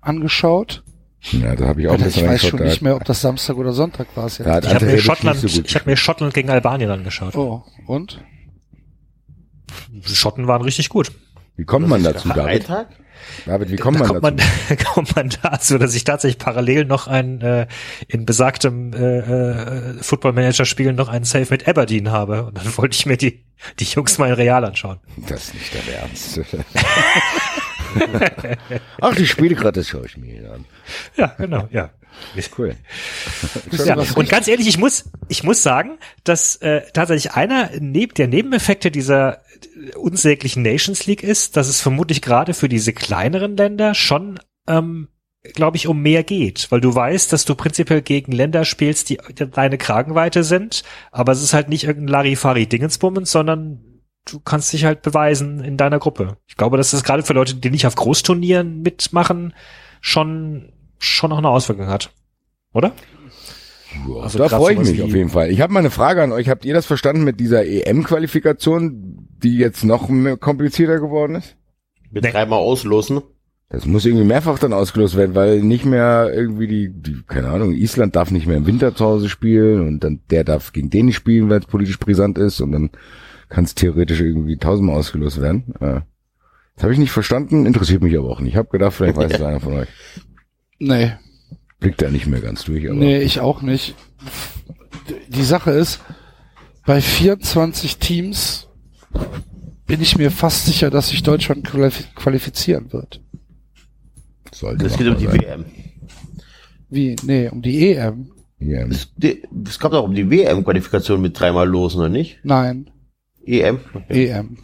[0.01, 0.83] angeschaut.
[1.31, 3.21] Ja, da habe ich auch ein ich weiß schon reingeschaut, nicht da- mehr, ob das
[3.21, 4.27] Samstag oder Sonntag war.
[4.27, 4.67] Es Da jetzt.
[4.67, 7.37] Ich habe mir Schottland, so ich habe mir Schottland gegen Albanien angeschaut.
[7.37, 8.21] Oh, und?
[9.89, 11.13] Die Schotten waren richtig gut.
[11.57, 12.65] Wie kommt man dazu, David?
[12.65, 12.89] Freitag?
[13.47, 14.53] David, wie kommt da man kommt dazu?
[14.69, 17.67] man, kommt man dazu, dass ich tatsächlich parallel noch ein äh,
[18.09, 22.77] in besagtem äh, äh, Football Manager Spiel noch einen Save mit Aberdeen habe und dann
[22.77, 23.43] wollte ich mir die
[23.79, 24.99] die Jungs mal in Real anschauen.
[25.29, 26.41] Das ist nicht der Ernst.
[29.01, 30.65] Ach, die Spiele gerade, das schaue ich mir hier an.
[31.17, 31.91] Ja, genau, ja.
[32.57, 32.77] Cool.
[33.73, 38.29] Ja, und ganz ehrlich, ich muss, ich muss sagen, dass äh, tatsächlich einer neb der
[38.29, 39.43] Nebeneffekte dieser
[39.97, 45.09] unsäglichen Nations League ist, dass es vermutlich gerade für diese kleineren Länder schon, ähm,
[45.55, 49.19] glaube ich, um mehr geht, weil du weißt, dass du prinzipiell gegen Länder spielst, die
[49.35, 53.81] deine Kragenweite sind, aber es ist halt nicht irgendein Larifari-Dingensbummens, sondern
[54.25, 56.37] du kannst dich halt beweisen in deiner Gruppe.
[56.47, 59.55] Ich glaube, dass das gerade für Leute, die nicht auf Großturnieren mitmachen,
[60.01, 62.13] schon schon auch eine Auswirkung hat.
[62.73, 62.93] Oder?
[64.09, 65.51] Ja, Also da freue ich mich auf jeden Fall.
[65.51, 66.49] Ich habe mal eine Frage an euch.
[66.49, 71.57] Habt ihr das verstanden mit dieser EM-Qualifikation, die jetzt noch mehr komplizierter geworden ist?
[72.11, 72.31] Mit Nee.
[72.31, 73.23] dreimal auslosen.
[73.71, 77.73] Das muss irgendwie mehrfach dann ausgelost werden, weil nicht mehr irgendwie die, die, keine Ahnung,
[77.73, 81.07] Island darf nicht mehr im Winter zu Hause spielen und dann der darf gegen den
[81.07, 82.91] nicht spielen, weil es politisch brisant ist und dann
[83.49, 85.75] kann es theoretisch irgendwie tausendmal ausgelost werden.
[85.81, 86.01] Äh,
[86.75, 88.53] das habe ich nicht verstanden, interessiert mich aber auch nicht.
[88.53, 89.89] Ich habe gedacht, vielleicht weiß es einer von euch.
[90.79, 91.13] Nee,
[91.81, 93.97] Blickt da nicht mehr ganz durch, aber nee, ich auch nicht.
[95.29, 96.01] Die Sache ist,
[96.87, 98.69] bei 24 Teams
[99.87, 103.21] bin ich mir fast sicher, dass sich Deutschland qualif- qualifizieren wird.
[104.53, 105.41] sollte Es geht um die sein.
[105.41, 105.65] WM.
[106.91, 107.17] Wie?
[107.25, 108.31] Nee, um die EM.
[108.59, 112.39] Ja, Es, die- es gab doch um die WM-Qualifikation mit dreimal losen, oder nicht?
[112.45, 112.91] Nein,
[113.45, 113.81] EM.
[114.09, 114.59] EM.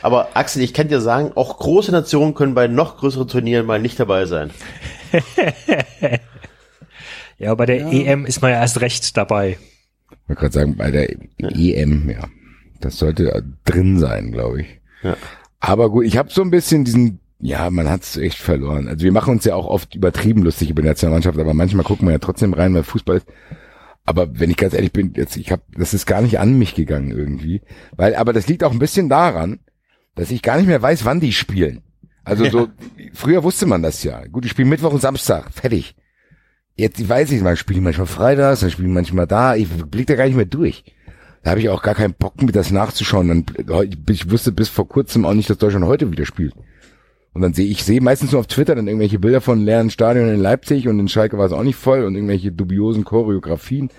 [0.00, 3.80] Aber Axel, ich kann dir sagen, auch große Nationen können bei noch größeren Turnieren mal
[3.80, 4.50] nicht dabei sein.
[7.38, 9.58] Ja, bei der EM ist man ja erst recht dabei.
[10.10, 12.26] Ich wollte gerade sagen, bei der EM, ja.
[12.80, 14.80] Das sollte drin sein, glaube ich.
[15.02, 15.16] Ja.
[15.60, 18.88] Aber gut, ich habe so ein bisschen diesen, ja, man hat es echt verloren.
[18.88, 22.06] Also wir machen uns ja auch oft übertrieben lustig über die Nationalmannschaft, aber manchmal gucken
[22.08, 23.26] wir ja trotzdem rein, weil Fußball ist.
[24.04, 26.74] Aber wenn ich ganz ehrlich bin, jetzt ich habe, das ist gar nicht an mich
[26.74, 27.62] gegangen irgendwie,
[27.96, 29.58] weil, aber das liegt auch ein bisschen daran,
[30.14, 31.82] dass ich gar nicht mehr weiß, wann die spielen.
[32.24, 32.68] Also so,
[33.12, 34.24] früher wusste man das ja.
[34.26, 35.94] Gut, die spielen Mittwoch und Samstag, fertig.
[36.74, 39.54] Jetzt ich weiß ich, man spielen manchmal freitags, dann spielen manchmal da.
[39.56, 40.84] Ich blick da gar nicht mehr durch.
[41.46, 43.28] Da habe ich auch gar keinen Bock, mir das nachzuschauen.
[43.28, 46.54] Dann, ich wusste bis vor kurzem auch nicht, dass Deutschland heute wieder spielt.
[47.34, 50.28] Und dann sehe ich sehe meistens nur auf Twitter dann irgendwelche Bilder von leeren Stadien
[50.28, 53.90] in Leipzig und in Schalke war es auch nicht voll und irgendwelche dubiosen Choreografien.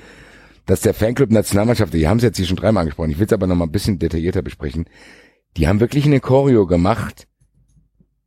[0.65, 3.31] Dass der Fanclub Nationalmannschaft, die haben es jetzt hier schon dreimal angesprochen, ich will es
[3.31, 4.83] aber noch mal ein bisschen detaillierter besprechen.
[5.55, 7.27] Die haben wirklich eine Choreo gemacht,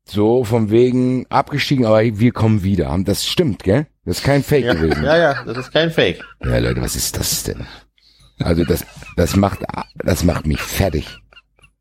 [0.07, 2.99] so von wegen abgestiegen, aber wir kommen wieder.
[3.05, 3.87] Das stimmt, gell?
[4.07, 5.05] Das ist kein Fake Ja, gewesen.
[5.05, 6.25] ja, ja, das ist kein Fake.
[6.43, 7.67] Ja, Leute, was ist das denn?
[8.43, 8.85] Also das,
[9.17, 9.61] das macht,
[10.05, 11.19] das macht mich fertig.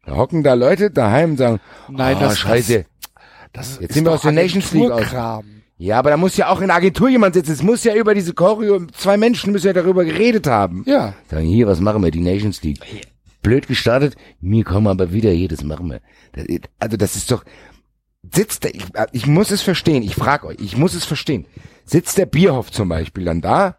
[0.06, 1.60] Da hocken da Leute daheim und sagen,
[1.90, 2.86] Nein, oh, das- scheiße.
[3.54, 5.44] Das Jetzt sind wir aus der Nations League aus.
[5.78, 7.54] Ja, aber da muss ja auch in der Agentur jemand sitzen.
[7.54, 10.84] Es muss ja über diese Choreo, zwei Menschen müssen ja darüber geredet haben.
[10.86, 12.80] Ja, Sagen, hier, was machen wir, die Nations League.
[13.42, 16.02] Blöd gestartet, mir kommen aber wieder hier, das machen wir.
[16.34, 16.46] Das,
[16.80, 17.46] also das ist doch,
[18.34, 18.84] sitzt der, ich,
[19.14, 21.46] ich muss es verstehen, ich frage euch, ich muss es verstehen.
[21.86, 23.78] Sitzt der Bierhoff zum Beispiel dann da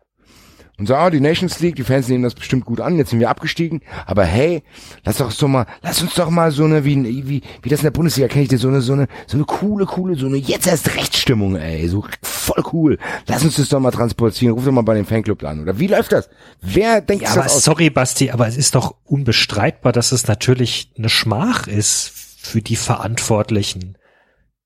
[0.81, 3.20] und sagen, ah, die Nations League, die Fans nehmen das bestimmt gut an, jetzt sind
[3.20, 4.62] wir abgestiegen, aber hey,
[5.05, 7.85] lass doch so mal, lass uns doch mal so eine, wie, wie, wie das in
[7.85, 10.39] der Bundesliga kenne ich das, so eine, so eine, so eine coole, coole, so eine
[10.39, 12.98] jetzt erst Rechtsstimmung, ey, so voll cool.
[13.27, 15.86] Lass uns das doch mal transportieren, ruf doch mal bei dem Fanclub an, oder wie
[15.86, 16.28] läuft das?
[16.61, 17.65] Wer denkt Ja, aber das aus?
[17.65, 22.77] sorry, Basti, aber es ist doch unbestreitbar, dass es natürlich eine Schmach ist für die
[22.77, 23.98] Verantwortlichen.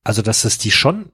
[0.05, 1.11] Also, dass es die schon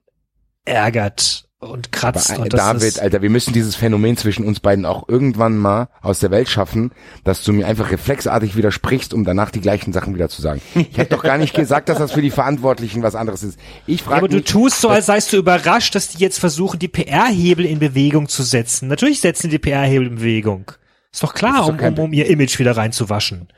[0.65, 2.31] ärgert und kratzt.
[2.31, 5.89] Aber, und das David, Alter, wir müssen dieses Phänomen zwischen uns beiden auch irgendwann mal
[6.01, 6.91] aus der Welt schaffen,
[7.23, 10.59] dass du mir einfach reflexartig widersprichst, um danach die gleichen Sachen wieder zu sagen.
[10.75, 13.59] Ich habe doch gar nicht gesagt, dass das für die Verantwortlichen was anderes ist.
[13.85, 16.39] Ich Ja, frage aber du mich, tust so, als seist du überrascht, dass die jetzt
[16.39, 18.87] versuchen, die PR-Hebel in Bewegung zu setzen.
[18.87, 20.71] Natürlich setzen die PR-Hebel in Bewegung.
[21.13, 23.49] Ist doch klar, ist um, um, um ihr Image wieder reinzuwaschen.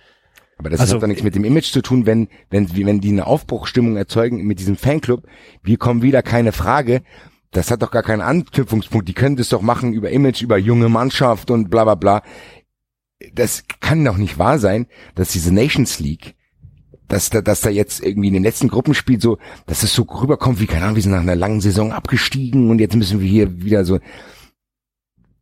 [0.58, 3.10] aber das also- hat doch nichts mit dem Image zu tun, wenn, wenn, wenn die
[3.12, 5.24] eine Aufbruchstimmung erzeugen mit diesem Fanclub.
[5.64, 7.02] Wir kommen wieder, keine Frage.
[7.54, 9.08] Das hat doch gar keinen Anknüpfungspunkt.
[9.08, 12.24] Die können das doch machen über Image, über junge Mannschaft und bla bla bla.
[13.34, 16.36] Das kann doch nicht wahr sein, dass diese Nations League,
[17.08, 20.60] dass da, dass da jetzt irgendwie in den letzten Gruppenspiel so, dass es so rüberkommt
[20.60, 23.62] wie, keine Ahnung, wir sind nach einer langen Saison abgestiegen und jetzt müssen wir hier
[23.62, 24.00] wieder so.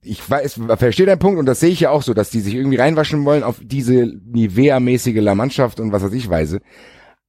[0.03, 2.55] Ich weiß, verstehe deinen Punkt und das sehe ich ja auch so, dass die sich
[2.55, 6.59] irgendwie reinwaschen wollen auf diese Nivea-mäßige La Mannschaft und was weiß ich weise.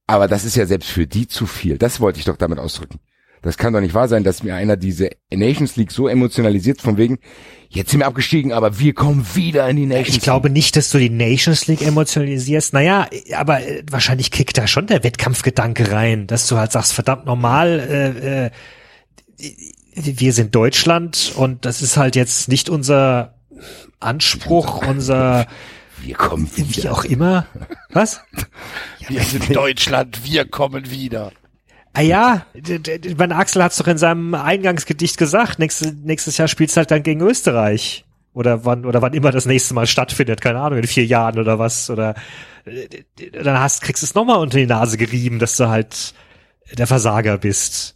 [0.07, 1.77] Aber das ist ja selbst für die zu viel.
[1.77, 2.99] Das wollte ich doch damit ausdrücken.
[3.43, 6.95] Das kann doch nicht wahr sein, dass mir einer diese Nations League so emotionalisiert von
[6.97, 7.19] wegen,
[7.69, 10.89] jetzt sind wir abgestiegen, aber wir kommen wieder in die Nations Ich glaube nicht, dass
[10.89, 12.71] du die Nations League emotionalisierst.
[12.73, 17.25] Naja, aber äh, wahrscheinlich kickt da schon der Wettkampfgedanke rein, dass du halt sagst, verdammt
[17.25, 18.51] normal, äh, äh,
[19.95, 23.35] wir sind Deutschland und das ist halt jetzt nicht unser
[23.99, 25.47] Anspruch, unser League.
[26.03, 26.91] Wir kommen wie wieder.
[26.91, 27.45] auch immer.
[27.93, 28.19] Was?
[29.07, 31.31] Wir sind Deutschland, wir kommen wieder.
[31.93, 32.45] Ah ja,
[33.17, 35.59] mein Axel hat's doch in seinem Eingangsgedicht gesagt.
[35.59, 38.05] Nächstes, nächstes Jahr spielst halt dann gegen Österreich.
[38.33, 41.59] Oder wann, oder wann immer das nächste Mal stattfindet, keine Ahnung, in vier Jahren oder
[41.59, 41.91] was.
[41.91, 42.15] Oder
[42.65, 42.87] äh,
[43.31, 46.15] dann hast, kriegst du es nochmal unter die Nase gerieben, dass du halt
[46.71, 47.95] der Versager bist.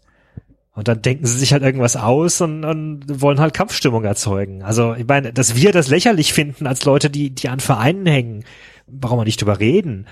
[0.74, 4.62] Und dann denken sie sich halt irgendwas aus und, und wollen halt Kampfstimmung erzeugen.
[4.62, 8.46] Also ich meine, dass wir das lächerlich finden als Leute, die, die an Vereinen hängen,
[8.88, 10.06] brauchen wir nicht drüber reden.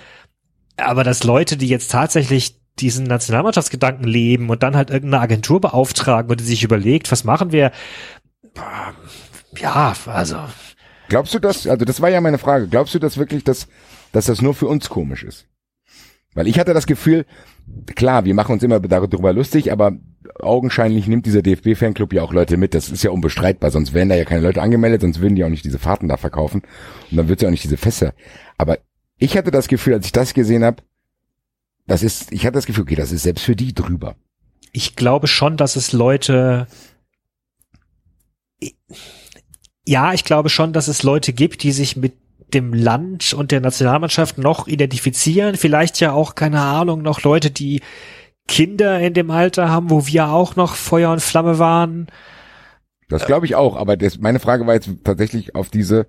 [0.76, 6.30] Aber dass Leute, die jetzt tatsächlich diesen Nationalmannschaftsgedanken leben und dann halt irgendeine Agentur beauftragen
[6.30, 7.72] und die sich überlegt, was machen wir?
[9.58, 10.38] Ja, also
[11.08, 13.68] Glaubst du das, also das war ja meine Frage, glaubst du das wirklich, dass,
[14.12, 15.46] dass das nur für uns komisch ist?
[16.34, 17.26] Weil ich hatte das Gefühl,
[17.96, 19.94] klar, wir machen uns immer darüber lustig, aber
[20.40, 22.74] augenscheinlich nimmt dieser DFB-Fanclub ja auch Leute mit.
[22.74, 25.50] Das ist ja unbestreitbar, sonst wären da ja keine Leute angemeldet, sonst würden die auch
[25.50, 26.64] nicht diese Fahrten da verkaufen
[27.10, 28.14] und dann wird ja auch nicht diese Fässer.
[28.58, 28.80] Aber
[29.18, 30.84] ich hatte das Gefühl, als ich das gesehen habe,
[31.88, 34.16] das ist, ich hatte das Gefühl, okay, das ist selbst für die drüber.
[34.72, 36.68] ich glaube schon, dass es Leute
[39.88, 42.14] ja, ich glaube schon, dass es Leute gibt, die sich mit
[42.54, 45.56] dem Land und der Nationalmannschaft noch identifizieren.
[45.56, 47.82] Vielleicht ja auch, keine Ahnung, noch Leute, die
[48.48, 52.08] Kinder in dem Alter haben, wo wir auch noch Feuer und Flamme waren.
[53.10, 56.08] Das glaube ich auch, aber das, meine Frage war jetzt tatsächlich auf diese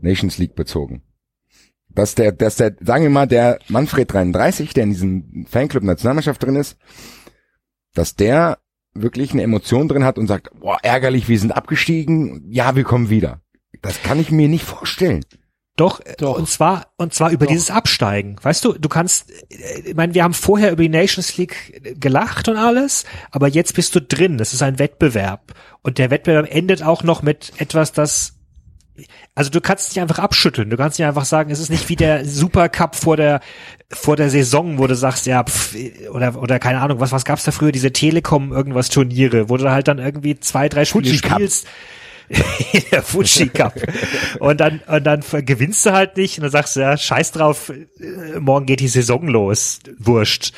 [0.00, 1.02] Nations League bezogen.
[1.98, 6.40] Dass der, dass der, sagen wir mal, der Manfred 33, der in diesem Fanclub Nationalmannschaft
[6.40, 6.76] drin ist,
[7.92, 8.58] dass der
[8.94, 13.10] wirklich eine Emotion drin hat und sagt, boah, ärgerlich, wir sind abgestiegen, ja, wir kommen
[13.10, 13.40] wieder.
[13.82, 15.24] Das kann ich mir nicht vorstellen.
[15.74, 16.38] Doch, Doch.
[16.38, 17.50] und zwar und zwar über Doch.
[17.50, 18.36] dieses Absteigen.
[18.42, 22.46] Weißt du, du kannst äh, ich meine, wir haben vorher über die Nations League gelacht
[22.46, 24.38] und alles, aber jetzt bist du drin.
[24.38, 25.52] Das ist ein Wettbewerb
[25.82, 28.37] und der Wettbewerb endet auch noch mit etwas, das
[29.34, 30.70] also du kannst nicht einfach abschütteln.
[30.70, 33.40] Du kannst nicht einfach sagen, es ist nicht wie der Supercup vor der
[33.90, 35.74] vor der Saison, wo du sagst, ja, pff,
[36.10, 39.70] oder oder keine Ahnung, was was gab's da früher diese Telekom irgendwas Turniere, wo du
[39.70, 41.66] halt dann irgendwie zwei, drei Spiele spielst.
[42.92, 43.74] der Fuji Cup.
[44.38, 47.70] Und dann, und dann gewinnst du halt nicht und dann sagst du, ja, scheiß drauf,
[47.70, 50.52] äh, morgen geht die Saison los, wurscht.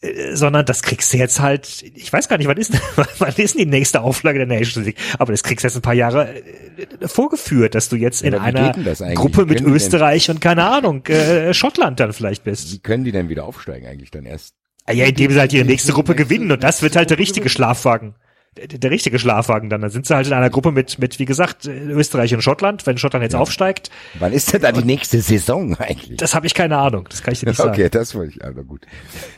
[0.00, 2.72] Äh, Sondern das kriegst du jetzt halt, ich weiß gar nicht, wann ist,
[3.18, 4.98] wann ist denn die nächste Auflage der Nations League?
[5.18, 8.40] Aber das kriegst du jetzt ein paar Jahre äh, vorgeführt, dass du jetzt in Ja,
[8.40, 8.72] einer?
[9.14, 12.72] Gruppe mit Österreich und keine Ahnung, äh, Schottland dann vielleicht bist.
[12.72, 14.54] Wie können die denn wieder aufsteigen eigentlich dann erst?
[14.92, 18.14] Ja, indem sie halt ihre nächste Gruppe gewinnen und das wird halt der richtige Schlafwagen.
[18.56, 19.82] Der, richtige Schlafwagen dann.
[19.82, 22.86] Dann sind sie halt in einer Gruppe mit, mit, wie gesagt, Österreich und Schottland.
[22.86, 26.16] Wenn Schottland jetzt aufsteigt, Wann ist denn da die nächste Saison eigentlich?
[26.16, 27.06] das habe ich keine Ahnung.
[27.10, 27.70] Das kann ich dir nicht sagen.
[27.70, 28.86] Okay, das wollte ich, also gut.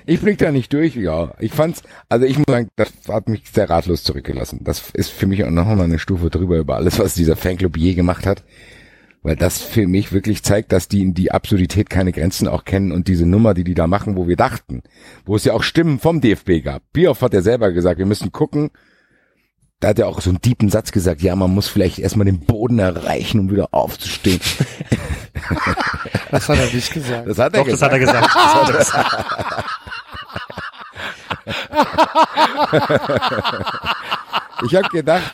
[0.07, 1.35] Ich blick da nicht durch, ja.
[1.39, 4.61] Ich fand's, also ich muss sagen, das hat mich sehr ratlos zurückgelassen.
[4.63, 7.77] Das ist für mich auch noch mal eine Stufe drüber über alles, was dieser Fanclub
[7.77, 8.45] je gemacht hat.
[9.23, 12.93] Weil das für mich wirklich zeigt, dass die in die Absurdität keine Grenzen auch kennen
[12.93, 14.83] und diese Nummer, die die da machen, wo wir dachten,
[15.27, 16.83] wo es ja auch Stimmen vom DFB gab.
[16.93, 18.71] Bioff hat ja selber gesagt, wir müssen gucken,
[19.81, 22.41] da hat er auch so einen tiefen Satz gesagt, ja, man muss vielleicht erstmal den
[22.41, 24.41] Boden erreichen, um wieder aufzustehen.
[26.31, 27.27] Das hat er nicht gesagt.
[27.27, 28.29] Das hat er Doch, das hat er gesagt.
[28.35, 29.39] Das hat er gesagt.
[34.67, 35.33] Ich habe gedacht,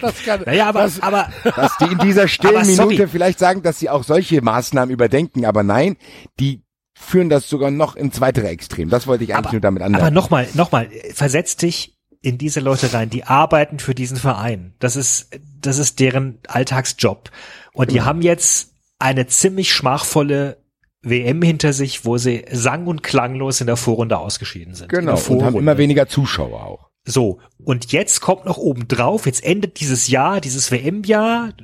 [0.00, 2.66] Das kann, Naja, aber, aber, dass die in dieser stillen Aber.
[2.66, 5.96] Minute vielleicht sagen, dass sie auch solche Maßnahmen überdenken, aber nein,
[6.40, 6.62] die
[6.98, 8.88] führen das sogar noch ins weitere Extrem.
[8.88, 10.14] Das wollte ich eigentlich aber, nur damit aber anmerken.
[10.14, 14.74] nochmal, nochmal, versetz dich in diese Leute rein, die arbeiten für diesen Verein.
[14.78, 15.30] Das ist,
[15.60, 17.30] das ist deren Alltagsjob.
[17.72, 20.58] Und die haben jetzt eine ziemlich schmachvolle
[21.02, 24.92] WM hinter sich, wo sie sang- und klanglos in der Vorrunde ausgeschieden sind.
[24.92, 26.90] In Genau, und haben immer weniger Zuschauer auch.
[27.06, 31.54] So, und jetzt kommt noch oben drauf, jetzt endet dieses Jahr, dieses WM-Jahr,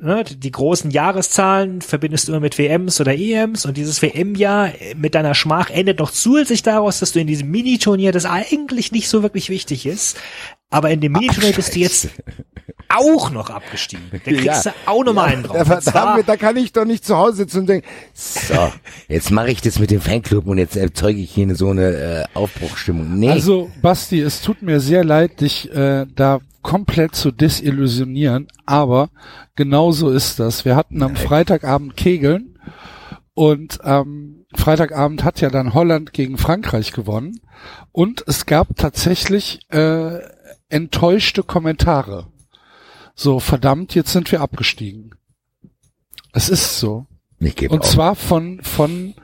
[0.00, 5.14] ne, die großen Jahreszahlen verbindest du immer mit WMs oder EMs und dieses WM-Jahr mit
[5.14, 9.22] deiner Schmach endet noch zusätzlich daraus, dass du in diesem Miniturnier, das eigentlich nicht so
[9.22, 10.16] wirklich wichtig ist,
[10.70, 12.08] aber in dem Miniturnier bist du jetzt
[12.90, 14.04] auch noch abgestiegen.
[14.10, 14.62] Da kriegst Ja.
[14.62, 15.68] du auch noch mal einen drauf.
[15.68, 18.72] Da, zwar- da, da kann ich doch nicht zu Hause sitzen und denken, so,
[19.08, 22.24] jetzt mache ich das mit dem Fanclub und jetzt erzeuge ich hier so eine äh,
[22.32, 23.18] Aufbruchstimmung.
[23.18, 29.10] Nee, Also, Basti, es tut mir sehr leid, dich äh, da komplett zu desillusionieren, aber
[29.56, 30.64] genau so ist das.
[30.64, 32.58] Wir hatten am Freitagabend Kegeln
[33.34, 37.40] und ähm, Freitagabend hat ja dann Holland gegen Frankreich gewonnen
[37.92, 40.18] und es gab tatsächlich äh,
[40.68, 42.26] enttäuschte Kommentare.
[43.14, 45.14] So, verdammt, jetzt sind wir abgestiegen.
[46.32, 47.06] Es ist so.
[47.40, 47.90] ich gebe Und auf.
[47.90, 49.14] zwar von, von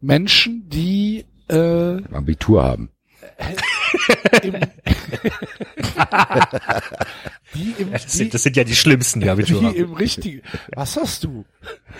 [0.00, 2.90] Menschen, die äh, Abitur haben.
[4.42, 4.54] im,
[7.54, 10.42] die im, das, sind, das sind ja die schlimmsten, die Abitur die im richtigen.
[10.74, 11.44] Was hast du?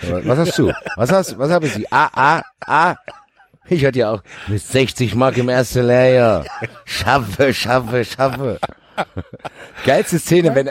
[0.01, 0.71] Was hast du?
[0.95, 1.85] Was hast, was haben Sie?
[1.91, 2.95] Ah, ah, ah.
[3.69, 6.45] Ich hatte ja auch mit 60 Mark im ersten Lehrjahr.
[6.85, 8.59] Schaffe, schaffe, schaffe.
[9.85, 10.69] Geilste Szene, wenn,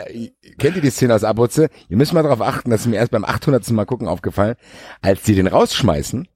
[0.57, 1.69] kennt ihr die Szene aus Abrutze?
[1.87, 3.69] Ihr müsst mal darauf achten, das ist mir erst beim 800.
[3.71, 4.55] Mal gucken aufgefallen,
[5.01, 6.27] als die den rausschmeißen,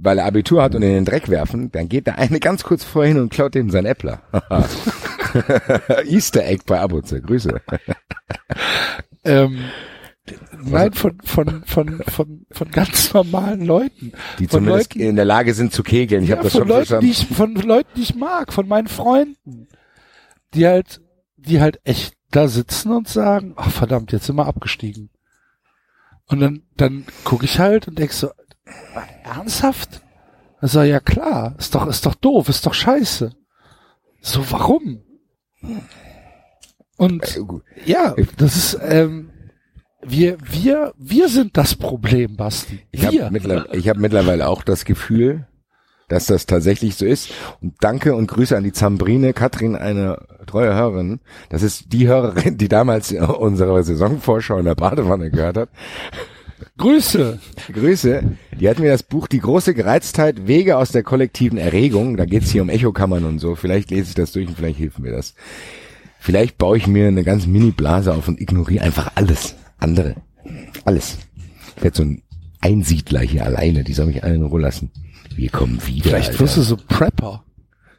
[0.00, 2.84] weil er Abitur hat und in den Dreck werfen, dann geht der eine ganz kurz
[2.84, 4.22] vorher hin und klaut dem sein Äppler.
[6.06, 7.20] Easter Egg bei Abrutze.
[7.20, 7.60] Grüße.
[9.24, 9.64] Ähm,
[10.62, 14.12] nein, von, von, von, von, von ganz normalen Leuten.
[14.38, 16.22] Die von zumindest Leuten, in der Lage sind zu kegeln.
[16.22, 17.04] Ich ja, habe das von schon Leuten, verstanden.
[17.04, 19.68] die ich, von Leuten, die ich mag, von meinen Freunden,
[20.54, 21.02] die halt,
[21.36, 25.10] die halt echt da sitzen und sagen, ach verdammt, jetzt sind wir abgestiegen.
[26.26, 28.30] Und dann, dann gucke ich halt und denk so,
[29.24, 30.02] ernsthaft?
[30.60, 33.32] Also ja klar, ist doch, ist doch doof, ist doch scheiße.
[34.20, 35.02] So, warum?
[36.96, 39.30] Und Äh, ja, das ist, ähm,
[40.02, 42.80] wir, wir, wir sind das Problem, Basti.
[42.90, 43.30] Ich habe Wir.
[43.30, 45.46] mittler ich hab mittlerweile auch das Gefühl,
[46.08, 47.30] dass das tatsächlich so ist.
[47.60, 51.20] Und danke und Grüße an die Zambrine, Katrin, eine treue Hörerin.
[51.50, 55.68] Das ist die Hörerin, die damals unsere Saisonvorschau in der Badewanne gehört hat.
[56.78, 57.38] Grüße.
[57.72, 58.22] Grüße.
[58.58, 62.50] Die hat mir das Buch Die große Gereiztheit, Wege aus der kollektiven Erregung, da geht's
[62.50, 65.34] hier um Echokammern und so, vielleicht lese ich das durch und vielleicht hilft mir das.
[66.20, 70.16] Vielleicht baue ich mir eine ganz Mini-Blase auf und ignoriere einfach alles andere.
[70.84, 71.18] Alles.
[71.76, 72.22] Ich werde so ein
[72.60, 74.90] Einsiedler hier alleine, die soll mich alle in Ruhe lassen.
[75.34, 76.08] Wir kommen wieder.
[76.08, 76.40] Vielleicht Alter.
[76.40, 77.44] wirst du so Prepper.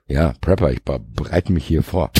[0.07, 2.11] Ja, Prepper, ich be- bereite mich hier vor.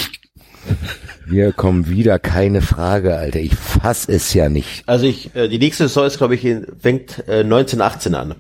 [1.26, 3.40] Wir kommen wieder, keine Frage, Alter.
[3.40, 4.84] Ich fass es ja nicht.
[4.88, 8.36] Also ich, äh, die nächste Saison ist, glaube ich, in, fängt äh, 1918 an.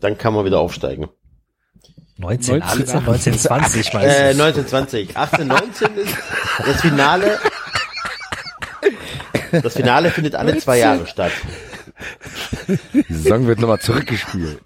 [0.00, 1.08] Dann kann man wieder aufsteigen.
[2.18, 4.40] 19, 18, 19, 19, 20 Äh, meistens.
[4.40, 5.16] 1920.
[5.16, 6.14] 18, 19 ist
[6.64, 7.38] das Finale.
[9.62, 11.32] Das Finale findet alle zwei Jahre statt.
[12.92, 14.60] Die Saison wird nochmal zurückgespielt.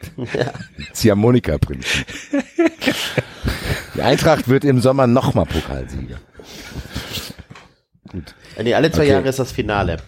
[0.93, 2.07] Ziehharmonika-Prinzip.
[3.95, 6.17] Die Eintracht wird im Sommer nochmal Pokalsieger.
[8.57, 9.11] Äh, nee, alle zwei Okay.
[9.13, 9.99] Jahre ist das Finale.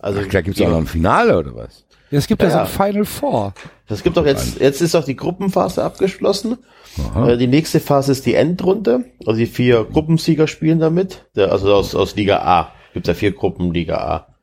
[0.00, 1.84] Also Ach, da gibt's auch noch ein Finale oder was?
[2.10, 3.54] Ja, es gibt ja, Ja, so ein Final Four.
[3.86, 6.58] Das gibt doch jetzt, jetzt ist doch die Gruppenphase abgeschlossen.
[6.98, 7.30] Aha.
[7.30, 9.04] Äh, die nächste Phase ist die Endrunde.
[9.26, 11.26] Also die vier Gruppensieger spielen damit.
[11.36, 12.72] Also aus, aus Liga A.
[12.94, 14.34] Gibt ja vier Gruppen Liga A.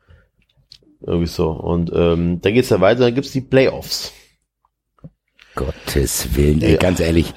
[1.02, 1.49] Irgendwie so.
[1.52, 4.11] Und ähm, dann geht's ja weiter, dann gibt's die Playoffs.
[5.56, 6.77] Gottes Willen, ey, Ja.
[6.77, 7.34] ganz ehrlich.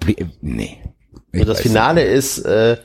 [0.00, 0.78] bli- Nee.
[1.32, 2.76] Ich Und das Finale ist, äh,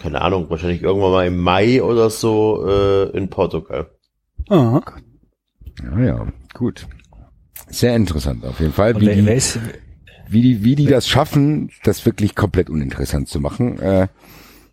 [0.00, 3.90] keine Ahnung, wahrscheinlich irgendwann mal im Mai oder so äh, in Portugal.
[4.48, 4.82] Aha.
[4.84, 5.82] nicht.
[5.82, 6.86] Ja, ja, gut.
[7.68, 9.58] Sehr interessant auf jeden Fall, wie wer, wer die, ist,
[10.28, 13.78] wie die, wie die das schaffen, das wirklich komplett uninteressant zu machen.
[13.78, 14.08] Äh,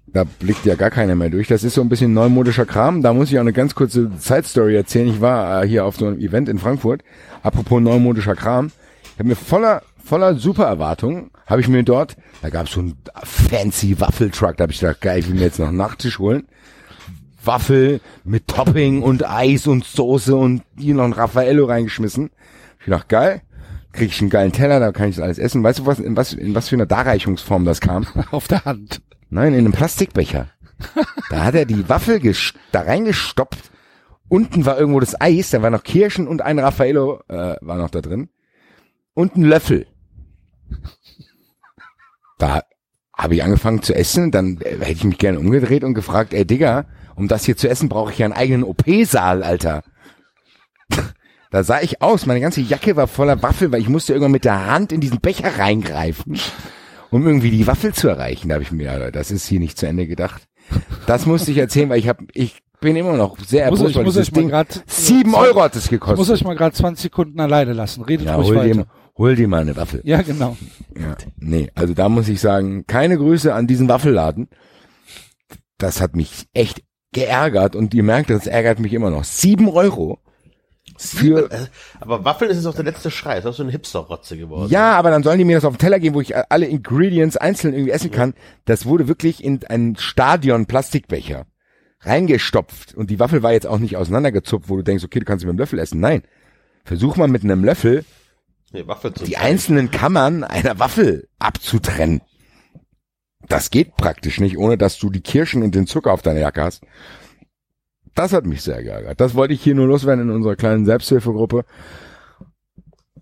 [0.07, 1.47] da blickt ja gar keiner mehr durch.
[1.47, 3.01] Das ist so ein bisschen neumodischer Kram.
[3.01, 5.09] Da muss ich auch eine ganz kurze Side-Story erzählen.
[5.09, 7.03] Ich war äh, hier auf so einem Event in Frankfurt.
[7.43, 8.71] Apropos neumodischer Kram.
[9.03, 12.79] Ich habe mir voller, voller super Erwartungen habe ich mir dort, da gab es so
[12.79, 16.19] einen fancy Waffeltruck, da habe ich gedacht, geil, ich will mir jetzt noch einen Nachtisch
[16.19, 16.47] holen.
[17.43, 22.31] Waffel mit Topping und Eis und Soße und hier noch ein Raffaello reingeschmissen.
[22.79, 23.41] Ich gedacht, geil,
[23.91, 25.63] krieg ich einen geilen Teller, da kann ich das alles essen.
[25.63, 28.07] Weißt du, was, in was, in was für einer Darreichungsform das kam?
[28.31, 29.01] Auf der Hand.
[29.29, 30.47] Nein, in einem Plastikbecher.
[31.29, 32.21] Da hat er die Waffel
[32.71, 33.71] da reingestopft.
[34.29, 37.89] Unten war irgendwo das Eis, da war noch Kirschen und ein Raffaello äh, war noch
[37.89, 38.29] da drin.
[39.13, 39.88] Und ein Löffel.
[42.38, 42.61] Da
[43.18, 46.45] habe ich angefangen zu essen, dann äh, hätte ich mich gerne umgedreht und gefragt, ey
[46.45, 46.85] Digga,
[47.15, 49.84] um das hier zu essen, brauche ich ja einen eigenen OP-Saal, Alter.
[51.49, 54.44] Da sah ich aus, meine ganze Jacke war voller Waffel, weil ich musste irgendwann mit
[54.44, 56.38] der Hand in diesen Becher reingreifen,
[57.10, 58.49] um irgendwie die Waffel zu erreichen.
[58.49, 60.44] Da habe ich mir, Alter, das ist hier nicht zu Ende gedacht.
[61.06, 63.95] Das musste ich erzählen, weil ich habe, ich bin immer noch sehr Muss erbost, ich,
[63.98, 66.30] weil muss ich Ding, grad, sieben Euro hat es ich muss gekostet.
[66.35, 68.03] euch mal gerade 20 Sekunden alleine lassen.
[68.03, 68.73] Redet Ja, ruhig weiter.
[68.73, 68.85] dir,
[69.18, 70.02] hol dir mal eine Waffel.
[70.03, 70.57] Ja, genau.
[70.99, 74.48] Ja, nee, also da muss ich sagen, keine Grüße an diesen Waffelladen.
[75.77, 76.84] Das hat mich echt
[77.14, 79.23] geärgert und ihr merkt, das ärgert mich immer noch.
[79.23, 80.19] Sieben Euro
[80.98, 81.68] für, Äh,
[81.99, 83.35] Aber Waffeln ist jetzt auch der letzte Schrei.
[83.35, 84.69] Das ist auch so eine Hipster-Rotze geworden.
[84.72, 87.38] ja, aber dann sollen die mir das auf den Teller geben, wo ich alle Ingredients
[87.38, 88.34] einzeln irgendwie essen kann.
[88.65, 91.45] Das wurde wirklich in einen Stadion Plastikbecher
[92.02, 95.41] reingestopft und die Waffel war jetzt auch nicht auseinandergezupft, wo du denkst, okay, du kannst
[95.41, 95.99] sie mit dem Löffel essen.
[95.99, 96.23] Nein.
[96.85, 98.06] Versuch mal mit einem Löffel
[98.72, 102.22] Nee, Waffel zu die einzelnen Kammern einer Waffel abzutrennen.
[103.48, 106.64] Das geht praktisch nicht, ohne dass du die Kirschen und den Zucker auf deiner Jacke
[106.64, 106.84] hast.
[108.14, 109.22] Das hat mich sehr geärgert.
[109.22, 111.64] Das wollte ich hier nur loswerden in unserer kleinen Selbsthilfegruppe.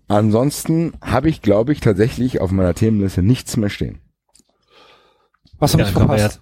[0.08, 4.00] Ansonsten habe ich, glaube ich, tatsächlich auf meiner Themenliste nichts mehr stehen.
[5.58, 6.40] Was habe Ja, ich verpasst?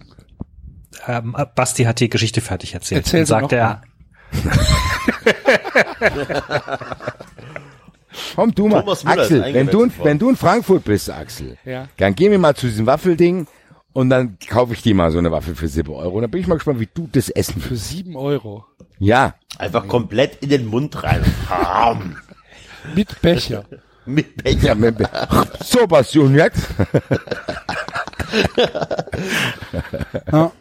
[1.07, 3.05] ja- Ähm, Basti hat die Geschichte fertig erzählt.
[3.05, 3.83] Erzähl und sie sagt noch er,
[8.35, 11.57] Komm du mal, Thomas Müller ist Axel, wenn du, wenn du in Frankfurt bist, Axel,
[11.65, 11.89] Ja.
[11.97, 13.47] dann gehen wir mal zu diesem Waffelding
[13.93, 16.17] und dann kaufe ich dir mal so eine Waffel für 7 Euro.
[16.17, 18.65] Und dann bin ich mal gespannt, wie du das essen Für sieben Euro.
[18.99, 21.23] Ja, Einfach komplett in den Mund rein.
[22.95, 23.65] Mit Becher.
[24.07, 24.67] Mit Becher.
[24.67, 24.97] ja mit,
[25.65, 26.61] so was und jetzt?
[30.31, 30.53] Ja.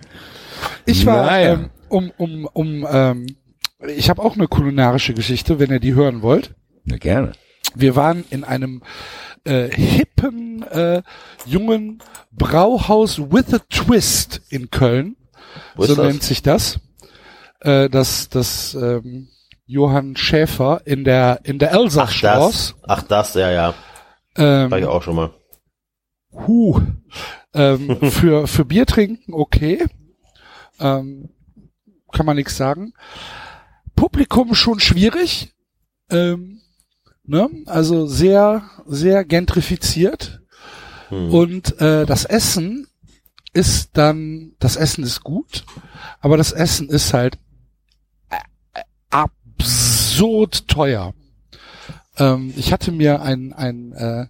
[0.85, 1.53] Ich war, Naja.
[1.53, 3.25] ähm, um, um, um, ähm,
[3.87, 6.53] ich habe auch eine kulinarische Geschichte, wenn ihr die hören wollt.
[6.85, 7.33] Na gerne.
[7.76, 8.84] Wir waren in einem
[9.45, 11.02] äh, hippen, äh,
[11.45, 15.15] jungen Brauhaus with a Twist in Köln.
[15.76, 16.80] Wo so nennt sich das.
[17.60, 19.30] Äh, das, das ähm,
[19.65, 22.73] Johann Schäfer in der in der Ach Elsassstraße.
[22.73, 22.76] das.
[22.88, 23.73] Ach das, ja, ja.
[24.35, 25.31] Ähm, War ich auch schon mal.
[26.31, 26.81] Huh.
[27.53, 29.85] Ähm, für, für Bier trinken okay.
[30.80, 31.30] Ähm,
[32.11, 32.94] kann man nichts sagen.
[33.95, 35.53] Publikum schon schwierig.
[36.10, 36.62] Ähm,
[37.25, 37.49] ne?
[37.65, 40.41] Also sehr, sehr gentrifiziert.
[41.09, 41.33] Hm.
[41.33, 42.87] Und äh, das Essen
[43.53, 45.65] ist dann, das Essen ist gut,
[46.21, 47.37] aber das Essen ist halt
[48.29, 51.13] äh, absurd teuer.
[52.17, 54.27] Ähm, ich hatte mir ein, ein äh,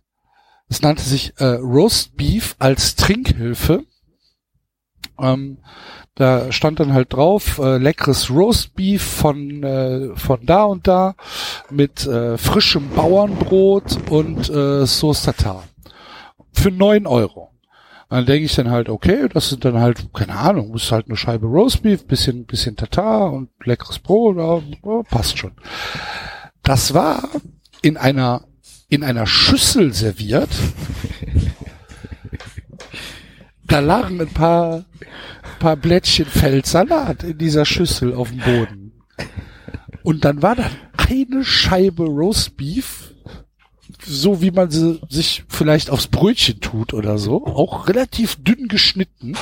[0.73, 3.85] es nannte sich äh, Roast Beef als Trinkhilfe.
[5.19, 5.57] Ähm,
[6.15, 11.15] da stand dann halt drauf, äh, leckeres Roast Beef von, äh, von da und da
[11.72, 15.64] mit äh, frischem Bauernbrot und äh, Sauce Tartar.
[16.52, 17.49] Für neun Euro.
[18.10, 21.18] Dann denke ich dann halt, okay, das sind dann halt, keine Ahnung, ist halt eine
[21.18, 25.53] Scheibe Roastbeef, bisschen, bisschen Tatar und leckeres Brot, ja, passt schon.
[26.61, 27.27] Das war
[27.81, 28.45] in einer,
[28.88, 30.49] in einer Schüssel serviert.
[33.65, 34.85] Da lagen ein paar,
[35.60, 38.91] paar Blättchen Feldsalat in dieser Schüssel auf dem Boden.
[40.03, 43.14] Und dann war dann eine Scheibe Roastbeef,
[44.06, 49.35] so wie man sie sich vielleicht aufs Brötchen tut oder so, auch relativ dünn geschnitten,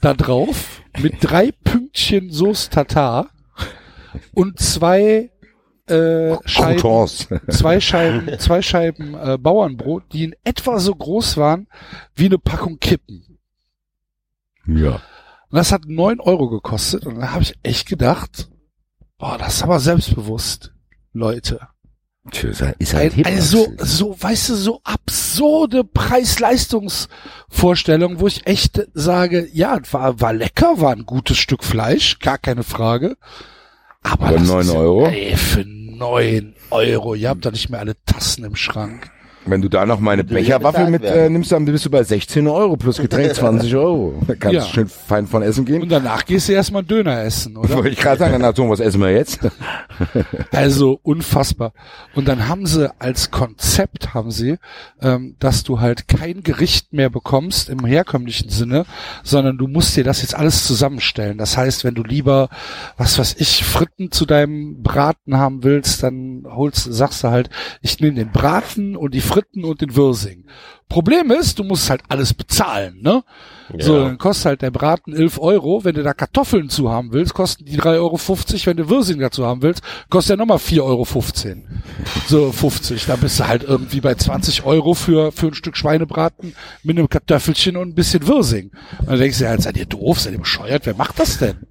[0.00, 3.30] da drauf mit drei Pünktchen Sauce Tatar
[4.34, 5.31] und zwei
[5.92, 7.06] äh, Scheiben,
[7.50, 11.66] zwei Scheiben, zwei Scheiben äh, Bauernbrot, die in etwa so groß waren
[12.14, 13.38] wie eine Packung Kippen.
[14.66, 15.00] Ja.
[15.50, 18.48] Und das hat neun Euro gekostet und da habe ich echt gedacht,
[19.18, 20.72] boah, das ist aber selbstbewusst,
[21.12, 21.60] Leute.
[22.30, 28.46] Tja, ist halt- halt Ein, eine so, so, weißt du, so absurde Preis-Leistungs-Vorstellung, wo ich
[28.46, 33.16] echt sage, ja, war, war lecker, war ein gutes Stück Fleisch, gar keine Frage.
[34.02, 35.06] Aber neun ist, Euro?
[35.06, 35.64] Ey, für
[36.02, 37.14] neun Euro.
[37.14, 39.10] Ihr habt doch nicht mehr alle Tassen im Schrank.
[39.44, 42.76] Wenn du da noch meine Becherwaffel mit äh, nimmst, dann bist du bei 16 Euro
[42.76, 44.14] plus Getränk 20 Euro.
[44.26, 44.60] Da kannst Ja.
[44.62, 45.82] du schön fein von essen gehen.
[45.82, 47.74] Und danach gehst du erstmal Döner essen, oder?
[47.76, 49.40] Wollte ich gerade sagen, na so, was essen wir jetzt?
[50.52, 51.72] Also unfassbar.
[52.14, 54.56] Und dann haben sie als Konzept haben sie,
[55.00, 58.84] ähm, dass du halt kein Gericht mehr bekommst im herkömmlichen Sinne,
[59.22, 61.38] sondern du musst dir das jetzt alles zusammenstellen.
[61.38, 62.48] Das heißt, wenn du lieber,
[62.96, 67.48] was weiß ich, Fritten zu deinem Braten haben willst, dann holst, sagst du halt,
[67.80, 70.44] ich nehme den Braten und die Fritten und den Wirsing.
[70.88, 73.24] Problem ist, du musst halt alles bezahlen, ne?
[73.78, 75.84] So, dann kostet halt der Braten 11 Euro.
[75.84, 78.66] Wenn du da Kartoffeln zu haben willst, kosten die 3,50 Euro.
[78.66, 81.06] Wenn du Wirsing dazu haben willst, kostet ja nochmal 4,15 Euro.
[82.26, 83.06] So 50.
[83.06, 87.08] Da bist du halt irgendwie bei 20 Euro für, für ein Stück Schweinebraten mit einem
[87.08, 88.72] Kartoffelchen und ein bisschen Wirsing.
[88.98, 90.84] Und dann denkst du ja, seid ihr doof, seid ihr bescheuert?
[90.84, 91.66] Wer macht das denn?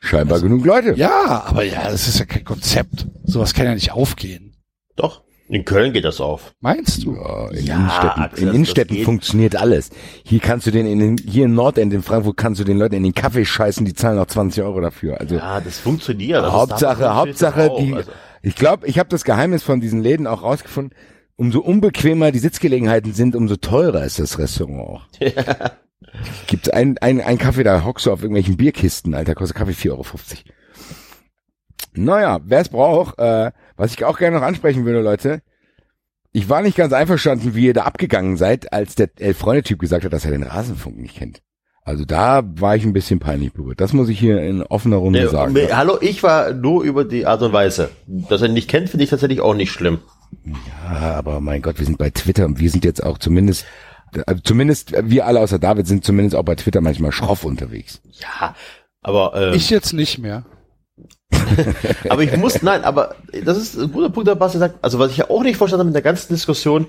[0.00, 0.94] Scheinbar genug Leute.
[0.96, 3.08] Ja, aber ja, das ist ja kein Konzept.
[3.24, 4.54] Sowas kann ja nicht aufgehen.
[4.94, 5.23] Doch.
[5.48, 6.54] In Köln geht das auf.
[6.60, 7.14] Meinst du?
[7.16, 9.90] Ja, in Ja, Innenstädten, Axel, in das- Innenstädten das funktioniert alles.
[10.24, 12.94] Hier kannst du den in den, hier in Nordend in Frankfurt kannst du den Leuten
[12.94, 15.20] in den Kaffee scheißen, die zahlen auch 20 Euro dafür.
[15.20, 16.42] Also Ja, das funktioniert.
[16.42, 17.78] Also Hauptsache, Hauptsache, auch.
[17.78, 18.10] die, Also,
[18.42, 20.96] ich glaube, ich habe das Geheimnis von diesen Läden auch rausgefunden.
[21.36, 25.02] Umso unbequemer die Sitzgelegenheiten sind, umso teurer ist das Restaurant auch.
[26.46, 29.90] Gibt ein, ein, ein Kaffee, da hockst du auf irgendwelchen Bierkisten, Alter, kostet Kaffee 4,50
[29.90, 30.04] Euro.
[31.94, 35.42] Naja, wer es braucht, äh, was ich auch gerne noch ansprechen würde, Leute,
[36.32, 40.12] ich war nicht ganz einverstanden, wie ihr da abgegangen seid, als der Elf-Freunde-Typ gesagt hat,
[40.12, 41.40] dass er den Rasenfunk nicht kennt.
[41.86, 43.80] Also da war ich ein bisschen peinlich berührt.
[43.80, 45.52] Das muss ich hier in offener Runde Nee, sagen.
[45.52, 47.90] mir- Hallo, ich war nur über die Art und Weise.
[48.06, 49.98] Dass er ihn nicht kennt, finde ich tatsächlich auch nicht schlimm.
[50.44, 53.66] Ja, aber mein Gott, wir sind bei Twitter und wir sind jetzt auch zumindest,
[54.14, 58.00] äh, zumindest wir alle außer David sind zumindest auch bei Twitter manchmal schroff unterwegs.
[58.12, 58.54] Ja,
[59.02, 60.46] aber ähm, Ich jetzt nicht mehr.
[62.08, 64.76] aber ich muss, nein, aber das ist ein guter Punkt, der Basti sagt.
[64.82, 66.86] Also was ich ja auch nicht verstanden habe mit der ganzen Diskussion,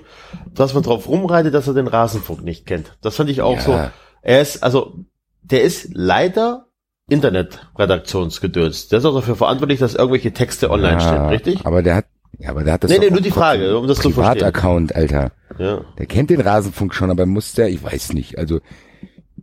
[0.54, 2.96] dass man drauf rumreitet, dass er den Rasenfunk nicht kennt.
[3.02, 3.60] Das fand ich auch Ja.
[3.62, 3.80] so.
[4.22, 4.94] Er ist, also,
[5.42, 6.66] der ist leider
[7.08, 8.88] Internetredaktionsgedöns.
[8.88, 11.66] Der ist auch dafür verantwortlich, dass irgendwelche Texte online Ja, stehen, richtig?
[11.66, 12.06] Aber der hat,
[12.38, 14.38] ja, aber der hat das Nee, nee, nur die Frage, um das zu verstehen.
[14.40, 15.30] Privataccount, Alter.
[15.58, 15.82] Ja.
[15.98, 18.58] Der kennt den Rasenfunk schon, aber muss der, ich weiß nicht, also,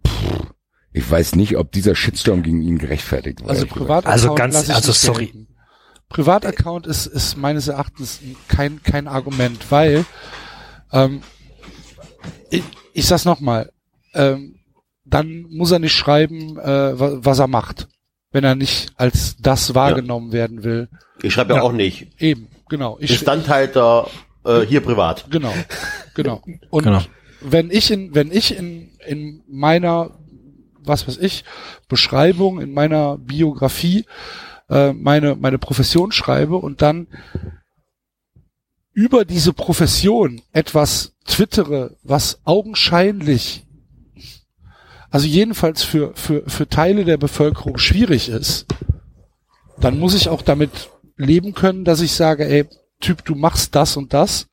[0.06, 0.33] pff,
[0.94, 3.50] ich weiß nicht, ob dieser Shitstorm gegen ihn gerechtfertigt war.
[3.50, 3.66] Also.
[3.68, 5.34] Privataccount Also ganz- also sorry.
[6.10, 10.06] Privataccount ist, ist meines Erachtens kein, kein Argument, weil
[10.92, 11.22] ähm,
[12.52, 12.64] ich,
[12.94, 13.72] ich sag's nochmal,
[14.14, 14.60] ähm,
[15.06, 17.88] dann muss er nicht schreiben, äh, wa- was er macht,
[18.32, 20.88] wenn er nicht als das wahrgenommen werden will.
[21.22, 21.64] Ich schreibe ja, Ja.
[21.64, 22.08] auch nicht.
[22.22, 22.98] Eben, genau.
[23.00, 24.08] Ich, Instandhalter
[24.46, 25.26] äh, hier privat.
[25.32, 25.54] Genau,
[26.14, 26.44] genau.
[26.70, 27.02] Und Genau.
[27.42, 30.12] wenn ich in, wenn ich in, in meiner,
[30.86, 31.44] was weiß ich,
[31.88, 34.06] Beschreibung, in meiner Biografie
[34.70, 37.08] äh, meine, meine Profession schreibe und dann
[38.94, 43.66] über diese Profession etwas twittere, was augenscheinlich,
[45.10, 48.68] also jedenfalls für, für, für Teile der Bevölkerung schwierig ist,
[49.80, 52.68] dann muss ich auch damit leben können, dass ich sage, ey,
[53.00, 54.48] Typ, du machst das und das.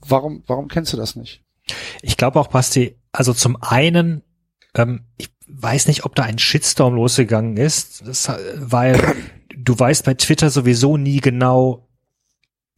[0.00, 1.42] Warum, warum kennst du das nicht?
[2.02, 4.22] Ich glaube auch, Basti, also zum einen,
[4.76, 9.00] ähm, ich weiß nicht, ob da ein Shitstorm losgegangen ist, das, äh, weil
[9.56, 11.88] du weißt bei Twitter sowieso nie genau,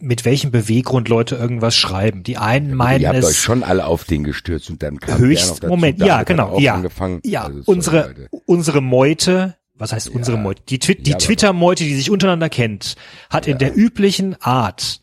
[0.01, 2.23] mit welchem Beweggrund Leute irgendwas schreiben.
[2.23, 5.19] Die einen meinen Ihr habt es euch schon alle auf den gestürzt und dann kam
[5.19, 7.21] höchst der noch dazu, Moment, ja, genau, ja, angefangen.
[7.25, 8.29] ja, Also, sorry, unsere Leute.
[8.47, 10.43] unsere Meute, was heißt unsere Ja.
[10.43, 10.63] Meute?
[10.69, 12.95] Die, Twi Ja, Twitter-Meute, die sich untereinander kennt,
[13.29, 15.01] hat in der üblichen Art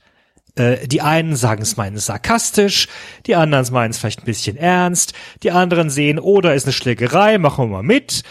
[0.56, 2.88] äh, die einen sagen es meinen sarkastisch,
[3.26, 5.14] die anderen meinen es vielleicht ein bisschen ernst,
[5.44, 8.24] die anderen sehen, oh, ist eine Schlägerei, machen wir mal mit.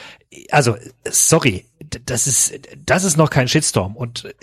[0.51, 0.77] Also,
[1.09, 1.67] sorry,
[2.07, 3.97] das ist, das ist noch kein Shitstorm.
[3.97, 4.35] Und,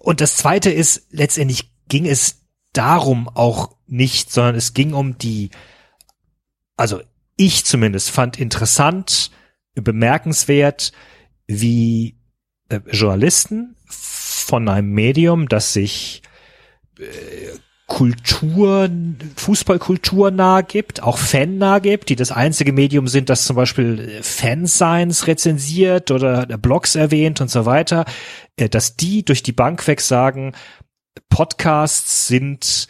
[0.00, 2.42] und das zweite ist, letztendlich ging es
[2.72, 5.50] darum auch nicht, sondern es ging um die,
[6.76, 7.00] also
[7.36, 9.30] ich zumindest fand interessant,
[9.74, 10.92] bemerkenswert,
[11.46, 12.18] wie
[12.68, 13.76] äh, Journalisten
[14.52, 16.20] von einem Medium, das sich
[16.98, 17.04] äh,
[17.86, 18.90] Kultur,
[19.36, 23.98] Fußballkultur nahe gibt, auch Fan nahe gibt, die das einzige Medium sind, das zum Beispiel
[23.98, 28.04] äh, Fansigns rezensiert oder Blogs erwähnt und so weiter,
[28.56, 30.52] äh, dass die durch die Bank weg sagen,
[31.30, 32.88] Podcasts sind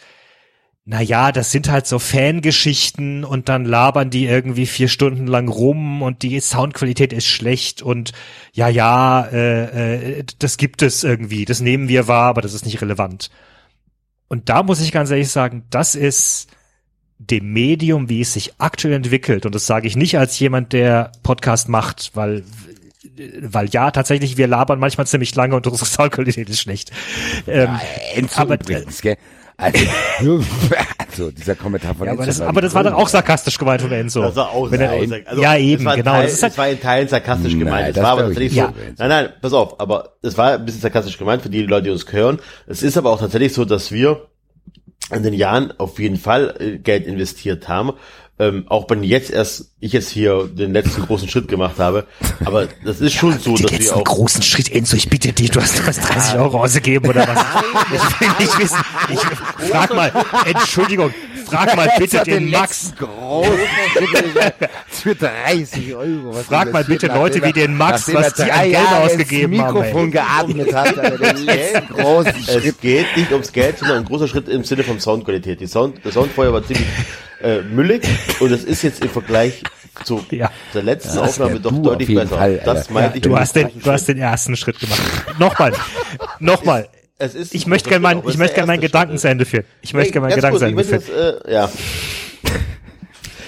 [0.85, 5.47] na ja, das sind halt so Fangeschichten und dann labern die irgendwie vier Stunden lang
[5.47, 8.11] rum und die Soundqualität ist schlecht und
[8.51, 12.65] ja, ja, äh, äh, das gibt es irgendwie, das nehmen wir wahr, aber das ist
[12.65, 13.29] nicht relevant.
[14.27, 16.47] Und da muss ich ganz ehrlich sagen, das ist
[17.17, 21.11] dem Medium, wie es sich aktuell entwickelt, und das sage ich nicht als jemand, der
[21.23, 22.43] Podcast macht, weil
[23.41, 26.91] weil ja, tatsächlich, wir labern manchmal ziemlich lange und unsere Soundqualität ist schlecht.
[27.47, 27.69] Ähm,
[28.15, 29.17] Ja, aber- übrigens, gell?
[29.57, 29.79] Also,
[30.97, 32.39] also dieser Kommentar von ja, aber, Enzo.
[32.39, 34.21] das, aber das war dann auch sarkastisch gemeint von Enzo.
[34.21, 36.11] Das war auch Wenn er- also, ja, es eben, genau.
[36.11, 37.87] Teil, das ist halt, es war in Teilen sarkastisch Nein, gemeint.
[37.89, 38.67] Es das war aber tatsächlich so.
[38.67, 38.99] nicht.
[38.99, 41.89] Nein, nein, pass auf, aber es war ein bisschen sarkastisch gemeint für die Leute, die
[41.91, 42.39] uns hören.
[42.67, 44.27] Es ist aber auch tatsächlich so, dass wir
[45.11, 47.91] in den Jahren auf jeden Fall äh, Geld investiert haben.
[48.39, 52.07] Ähm, auch wenn jetzt erst ich jetzt hier den letzten großen Schritt gemacht habe.
[52.45, 55.31] Aber das ist schon so, den dass wir letzten auch großen Schritt, Enzo, ich bitte
[55.33, 57.45] dich, du hast, du hast 30 Euro ausgegeben oder was?
[57.93, 58.77] Ich will nicht wissen.
[59.09, 60.11] Ich frag mal,
[60.47, 61.13] Entschuldigung,
[61.45, 62.91] frag mal bitte den Max.
[64.87, 66.35] für 30 Euro.
[66.35, 70.11] Was Frag mal bitte Leute wie den Max, was die an Geld ausgegeben haben, Mikrofon
[70.11, 72.81] geatmet hat, den großen Es Schritt.
[72.81, 75.59] geht nicht ums Geld, sondern ein großer Schritt im Sinne von Soundqualität.
[75.59, 76.87] Die Sound, der Sound vorher war ziemlich
[77.43, 78.07] äh, müllig
[78.39, 79.63] und es ist jetzt im Vergleich
[80.03, 80.51] zu Ja.
[80.73, 82.37] der letzten Das Aufnahme doch deutlich besser.
[82.37, 83.21] Fall, das meinte ich.
[83.23, 85.01] Du hast den, du hast den ersten Schritt gemacht.
[85.39, 85.73] Nochmal,
[86.39, 86.89] nochmal.
[87.19, 89.65] Es ist Ich möchte gerne mein, aber ich möchte gerne zu Ende führen.
[89.81, 91.47] Ich möchte gerne meinen Ganz Gedanken kurz, zu ich Ende möchte führen.
[91.47, 91.71] äh, ja.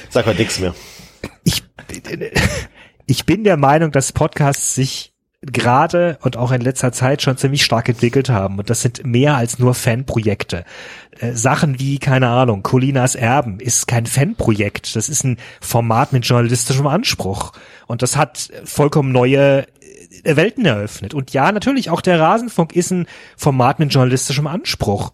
[0.09, 0.75] Sag heute nichts mehr.
[1.43, 1.63] ich,
[3.07, 5.14] ich bin der Meinung, dass Podcasts sich
[5.51, 8.59] gerade und auch in letzter Zeit schon ziemlich stark entwickelt haben.
[8.59, 10.65] Und das sind mehr als nur Fanprojekte.
[11.19, 14.95] Äh, Sachen wie, keine Ahnung, Colinas Erben ist kein Fanprojekt.
[14.95, 17.51] Das ist ein Format mit journalistischem Anspruch.
[17.87, 19.65] Und das hat vollkommen neue
[20.23, 21.13] äh, Welten eröffnet.
[21.13, 23.07] Und ja, natürlich, auch der Rasenfunk ist ein
[23.37, 25.11] Format mit journalistischem Anspruch.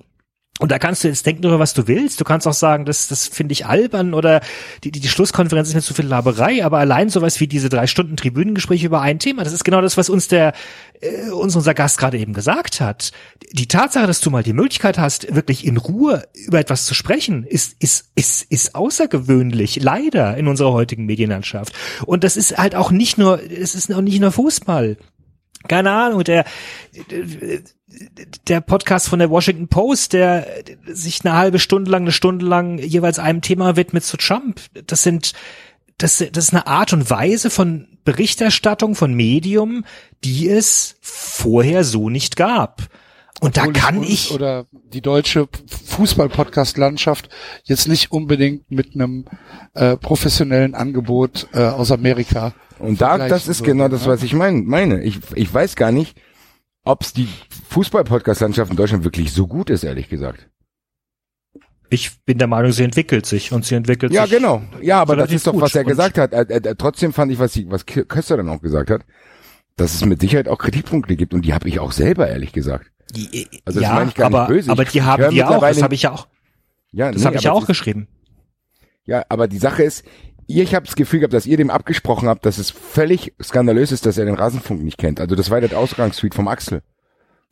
[0.61, 2.21] Und da kannst du jetzt denken darüber, was du willst.
[2.21, 4.41] Du kannst auch sagen, das, das finde ich albern oder
[4.83, 7.87] die, die, die Schlusskonferenz ist mir zu viel Laberei, aber allein sowas wie diese drei
[7.87, 10.53] Stunden Tribünengespräche über ein Thema, das ist genau das, was uns der,
[11.01, 13.11] äh, uns unser Gast gerade eben gesagt hat.
[13.51, 17.43] Die Tatsache, dass du mal die Möglichkeit hast, wirklich in Ruhe über etwas zu sprechen,
[17.43, 21.73] ist, ist, ist, ist außergewöhnlich, leider in unserer heutigen Medienlandschaft.
[22.05, 24.97] Und das ist halt auch nicht nur, es ist auch nicht nur Fußball.
[25.67, 26.45] Keine Ahnung, der,
[28.47, 30.47] der Podcast von der Washington Post, der
[30.85, 34.61] sich eine halbe Stunde lang, eine Stunde lang jeweils einem Thema widmet zu Trump.
[34.87, 35.33] Das sind,
[35.97, 39.85] das, das ist eine Art und Weise von Berichterstattung, von Medium,
[40.23, 42.87] die es vorher so nicht gab.
[43.39, 45.47] Und da Obwohl kann uns ich, oder die deutsche
[45.87, 47.29] Fußball-Podcast-Landschaft
[47.63, 49.25] jetzt nicht unbedingt mit einem
[49.73, 52.53] äh, professionellen Angebot äh, aus Amerika.
[52.77, 54.07] Und da, das ist würde, genau das, ne?
[54.09, 55.01] was ich mein, meine.
[55.03, 56.15] Ich, ich weiß gar nicht,
[56.83, 57.27] ob es die
[57.69, 60.49] Fußball-Podcast-Landschaft in Deutschland wirklich so gut ist, ehrlich gesagt.
[61.89, 64.31] ich bin der Meinung, sie entwickelt sich und sie entwickelt Ja, sich.
[64.37, 64.61] genau.
[64.81, 66.31] Ja, aber das ist doch, was er gesagt hat.
[66.33, 69.01] Er, er, er, trotzdem fand ich, was, sie, was Köster dann auch gesagt hat,
[69.75, 72.91] dass es mit Sicherheit auch Kritikpunkte gibt und die habe ich auch selber, ehrlich gesagt.
[73.13, 73.27] Also
[73.65, 74.71] das ja, meine ich gar nicht aber, böse.
[74.71, 75.59] aber die haben wir auch.
[75.61, 76.27] Das habe ich ja auch.
[76.93, 78.07] Ja, Das nee, habe ich ja auch geschrieben.
[79.05, 80.05] Ja, aber die Sache ist,
[80.59, 84.05] ich habe das Gefühl gehabt, dass ihr dem abgesprochen habt, dass es völlig skandalös ist,
[84.05, 85.19] dass er den Rasenfunk nicht kennt.
[85.21, 86.81] Also das war der Ausgangssweet vom Axel.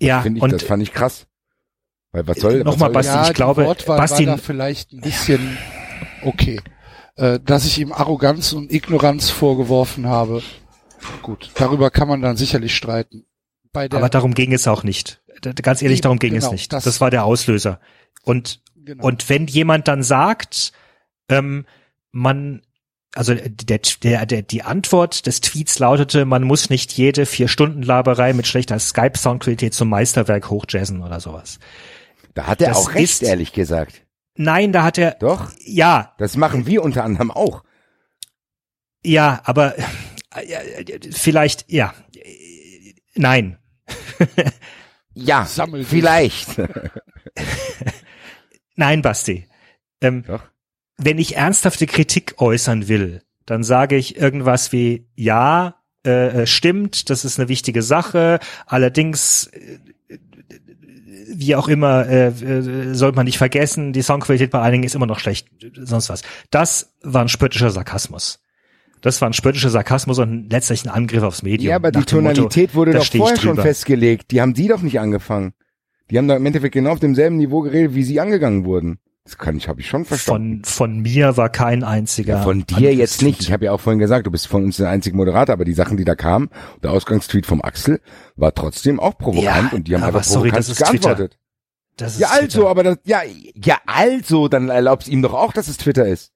[0.02, 1.28] Ja, Finde ich, und das fand ich krass.
[2.12, 4.94] Weil was soll, Nochmal, was soll Basti, ich die glaube, Wortwahl Basti- war da vielleicht
[4.94, 5.58] ein bisschen
[6.24, 6.60] okay.
[7.16, 10.42] Äh, dass ich ihm Arroganz und Ignoranz vorgeworfen habe.
[11.22, 13.26] Gut, darüber kann man dann sicherlich streiten.
[13.72, 15.22] Bei der, Aber darum ging es auch nicht.
[15.62, 16.74] Ganz ehrlich, darum ging es genau, nicht.
[16.74, 17.80] das- Das, war der Auslöser.
[18.24, 19.04] Und, genau.
[19.06, 20.72] und wenn jemand dann sagt,
[21.30, 21.66] ähm,
[22.12, 22.62] man,
[23.15, 27.81] also der, der, der, die Antwort des Tweets lautete, man muss nicht jede vier Stunden
[27.84, 31.60] Laberei mit schlechter Skype-Soundqualität zum Meisterwerk hochjazzen oder sowas.
[32.36, 34.06] Da hat er das auch recht, ist- ehrlich gesagt.
[34.36, 37.64] Nein, da hat er, Doch, ja, das machen wir unter anderem auch.
[39.03, 39.84] ja, aber äh,
[40.84, 43.57] äh, vielleicht, ja, äh, nein.
[45.14, 46.48] Ja, Sammel vielleicht.
[48.76, 49.48] Nein, Basti.
[50.02, 50.44] Ähm, Doch.
[51.00, 57.10] Wenn ich ernsthafte Kritik äußern will, dann sage ich irgendwas wie, ja, äh, äh, stimmt,
[57.10, 59.80] das ist eine wichtige Sache, allerdings, äh,
[61.34, 65.06] wie auch immer, äh, äh, sollte man nicht vergessen, die Songqualität bei einigen ist immer
[65.06, 66.22] noch schlecht, sonst was.
[66.52, 68.40] Das war ein spöttischer Sarkasmus.
[69.02, 71.70] Das war ein spöttischer Sarkasmus und letztlich ein Angriff aufs Medium.
[71.70, 74.32] Ja, aber die dem Motto, Tonalität wurde doch vorher schon festgelegt.
[74.32, 75.54] Die haben die doch nicht angefangen.
[76.12, 79.00] Die haben da im Endeffekt genau auf demselben Niveau geredet, wie sie angegangen wurden.
[79.30, 80.64] Das kann ich, habe ich schon verstanden.
[80.64, 82.38] Von, von mir war kein einziger.
[82.38, 83.41] Ja, von dir jetzt nicht.
[83.41, 85.73] Ich habe ja auch vorhin gesagt, du bist von uns der einzige Moderator, aber die
[85.73, 86.49] Sachen, die da kamen,
[86.81, 88.01] der Ausgangstweet vom Axel,
[88.35, 90.99] war trotzdem auch provokant Ja, und die haben aber einfach sorry, provokant das ist Twitter.
[91.15, 91.39] geantwortet.
[91.97, 92.69] Das ist Ja, also, Twitter.
[92.69, 93.22] aber das, ja,
[93.53, 96.31] ja, also, dann erlaubst ihm doch auch, dass es Twitter ist.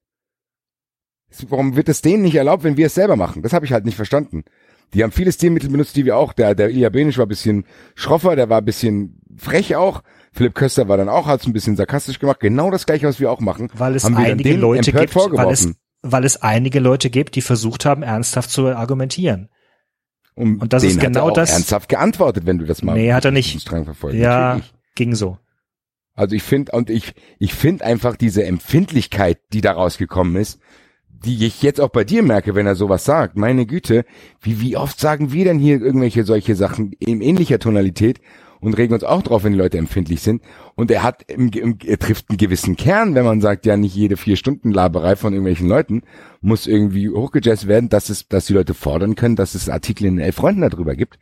[1.48, 3.42] Warum wird es denen nicht erlaubt, wenn wir es selber machen?
[3.42, 4.44] Das habe ich halt nicht verstanden.
[4.92, 6.32] Die haben viele Stilmittel benutzt, die wir auch.
[6.32, 7.64] Der, der Ilja Benisch war ein bisschen
[7.96, 10.02] schroffer, der war ein bisschen frech auch.
[10.34, 12.40] Philipp Köster war dann auch, hat es ein bisschen sarkastisch gemacht.
[12.40, 13.70] Genau das gleiche, was wir auch machen.
[13.74, 18.02] weil es einige Leute gibt, weil es, weil es einige Leute gibt, die versucht haben,
[18.02, 19.48] ernsthaft zu argumentieren.
[20.34, 22.94] Und, Und das ist hat er genau auch das- ernsthaft geantwortet, wenn du das mal
[22.96, 23.68] Nee, hat er nicht.
[24.12, 24.74] Ja, Natürlich.
[24.96, 25.38] ging so.
[26.16, 30.60] Also ich finde und ich ich finde einfach diese Empfindlichkeit, die daraus gekommen ist,
[31.08, 33.36] die ich jetzt auch bei dir merke, wenn er sowas sagt.
[33.36, 34.04] Meine Güte,
[34.40, 38.20] wie wie oft sagen wir denn hier irgendwelche solche Sachen in ähnlicher Tonalität
[38.64, 40.42] und regen uns auch drauf, wenn die Leute empfindlich sind.
[40.74, 43.94] Und er hat im, im, er trifft einen gewissen Kern, wenn man sagt, ja nicht
[43.94, 46.02] jede vier Stunden Laberei von irgendwelchen Leuten
[46.40, 50.18] muss irgendwie hochgejazzt werden, dass es, dass die Leute fordern können, dass es Artikel in
[50.18, 51.18] elf Freunden darüber gibt.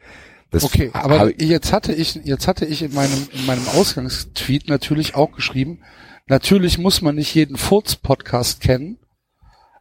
[0.51, 5.15] Das Okay, aber jetzt hatte ich, jetzt hatte ich in meinem, in meinem Ausgangstweet natürlich
[5.15, 5.81] auch geschrieben,
[6.27, 8.99] natürlich muss man nicht jeden Furz-Podcast kennen,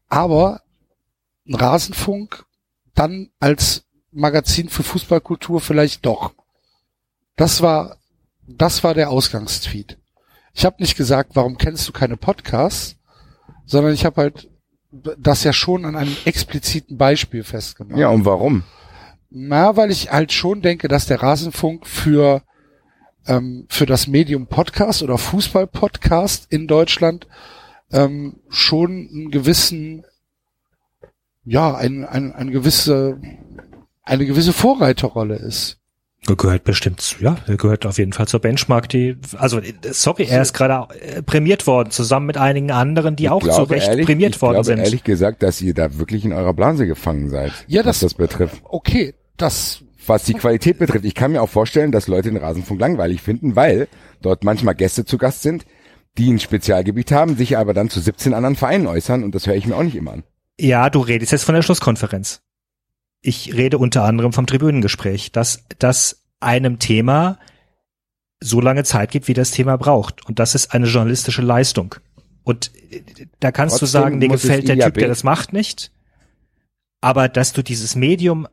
[0.07, 0.61] aber
[1.47, 2.45] ein Rasenfunk
[2.95, 6.33] dann als Magazin für Fußballkultur vielleicht doch.
[7.35, 7.97] Das war,
[8.47, 9.97] das war der Ausgangstweet.
[10.53, 12.97] Ich habe nicht gesagt, warum kennst du keine Podcasts,
[13.65, 14.49] sondern ich habe halt
[14.91, 17.97] das ja schon an einem expliziten Beispiel festgemacht.
[17.97, 18.63] ja, und warum?
[19.29, 22.43] Na, weil ich halt schon denke, dass der Rasenfunk für
[23.27, 27.27] ähm, für das Medium Podcast oder Fußball-Podcast in Deutschland
[27.91, 30.05] ähm, schon einen gewissen,
[31.43, 33.19] ja, ein, ein, eine gewisse,
[34.03, 35.77] eine gewisse Vorreiterrolle ist.
[36.27, 40.25] Er gehört bestimmt, zu- ja, er gehört auf jeden Fall zur Benchmark, die, also, sorry,
[40.29, 43.87] er ist gerade äh, prämiert worden, zusammen mit einigen anderen, die Ich auch zu Recht
[43.87, 44.79] ehrlich- prämiert ich worden glaube sind.
[44.79, 48.13] ehrlich gesagt, dass ihr da wirklich in eurer Blase gefangen seid, Ja, was das- das
[48.13, 48.61] betrifft.
[48.65, 52.79] Okay, das, Was die Qualität betrifft, ich kann mir auch vorstellen, dass Leute den Rasenfunk
[52.81, 53.87] langweilig finden, weil
[54.21, 55.63] dort manchmal Gäste zu Gast sind,
[56.17, 59.55] die ein Spezialgebiet haben, sich aber dann zu 17 anderen Vereinen äußern und das höre
[59.55, 60.23] ich mir auch nicht immer an.
[60.59, 62.41] Ja, du redest jetzt von der Schlusskonferenz.
[63.21, 67.37] Ich rede unter anderem vom Tribünengespräch, dass das einem Thema
[68.39, 70.25] so lange Zeit gibt, wie das Thema braucht.
[70.25, 71.95] Und das ist eine journalistische Leistung.
[72.43, 73.01] Und äh,
[73.39, 75.91] da kannst du Trotzdem sagen, dir gefällt der Typ, der das macht, nicht.
[76.99, 78.47] Aber dass du dieses Medium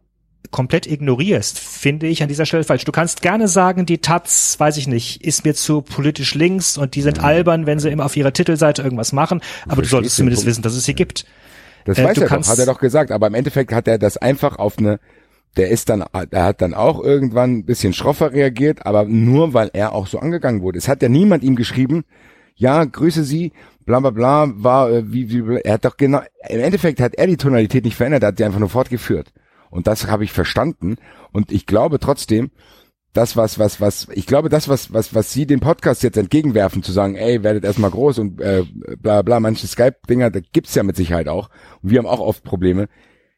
[0.51, 2.85] komplett ignorierst, finde ich an dieser Stelle falsch.
[2.85, 6.95] Du kannst gerne sagen, die Taz, weiß ich nicht, ist mir zu politisch links und
[6.95, 10.43] die sind albern, wenn sie immer auf ihrer Titelseite irgendwas machen, aber du solltest zumindest
[10.43, 10.51] Punkt.
[10.51, 11.27] wissen, dass es sie gibt.
[11.89, 14.19] Das Äh, weiß er doch, hat er doch gesagt, aber im Endeffekt hat er das
[14.19, 15.01] einfach auf eine,
[15.57, 19.71] der ist dann, er hat dann auch irgendwann ein bisschen schroffer reagiert, aber nur weil
[19.73, 20.77] er auch so angegangen wurde.
[20.77, 22.05] Es hat ja niemand ihm geschrieben,
[22.57, 23.53] ja, grüße Sie,
[23.87, 27.27] bla bla bla, war, äh, wie, wie, er hat doch genau, im Endeffekt hat er
[27.27, 29.33] die Tonalität nicht verändert, er hat die einfach nur fortgeführt.
[29.71, 30.97] Und das habe ich verstanden.
[31.33, 32.51] Und ich glaube trotzdem,
[33.19, 36.85] das was was was ich glaube das was was was sie den Podcast jetzt entgegenwerfen
[36.85, 38.63] zu sagen ey werdet erstmal groß und äh,
[39.03, 41.51] bla bla manche Skype Dinger da gibt's ja mit Sicherheit auch.
[41.83, 42.87] Und wir haben auch oft Probleme.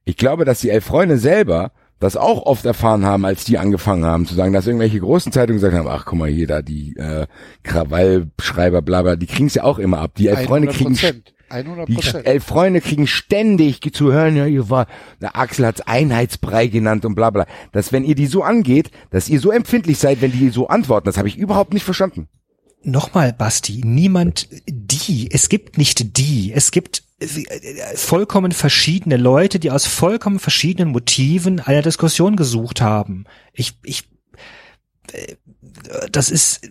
[0.04, 4.04] Ich glaube dass die elf Freunde selber das auch oft erfahren haben als die angefangen
[4.04, 6.94] haben zu sagen dass irgendwelche großen Zeitungen gesagt haben ach guck mal hier da die
[6.96, 7.26] äh,
[7.62, 10.12] Krawallschreiber bla bla die kriegen's ja auch immer ab.
[10.16, 10.94] Die elf Freunde kriegen
[11.50, 14.86] 100 die elf Freunde kriegen ständig zu hören, ja, ihr war,
[15.20, 17.46] der Axel hat's Einheitsbrei genannt und bla bla.
[17.72, 21.06] Dass wenn ihr die so angeht, dass ihr so empfindlich seid, wenn die so antworten,
[21.06, 22.28] das habe ich überhaupt nicht verstanden.
[22.82, 25.28] Nochmal, Basti, niemand die.
[25.30, 26.52] Es gibt nicht die.
[26.54, 27.26] Es gibt äh,
[27.94, 33.24] vollkommen verschiedene Leute, die aus vollkommen verschiedenen Motiven eine Diskussion gesucht haben.
[33.52, 34.08] Ich, ich,
[35.12, 35.34] äh,
[36.10, 36.70] das ist äh,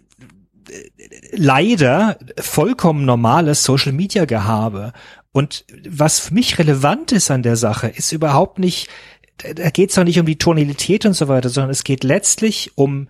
[1.32, 4.94] leider vollkommen normales Social Media Gehabe.
[5.32, 8.90] Und was für mich relevant ist an der Sache, ist überhaupt nicht,
[9.38, 12.72] da geht es doch nicht um die Tonalität und so weiter, sondern es geht letztlich
[12.76, 13.10] um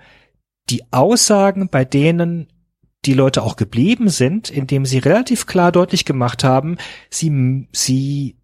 [0.70, 2.48] die Aussagen, bei denen
[3.06, 6.78] die Leute auch geblieben sind, indem sie relativ klar deutlich gemacht haben,
[7.10, 8.38] sie, sie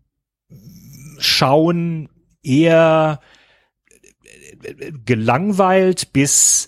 [1.19, 2.09] schauen
[2.41, 3.19] eher
[5.05, 6.67] gelangweilt bis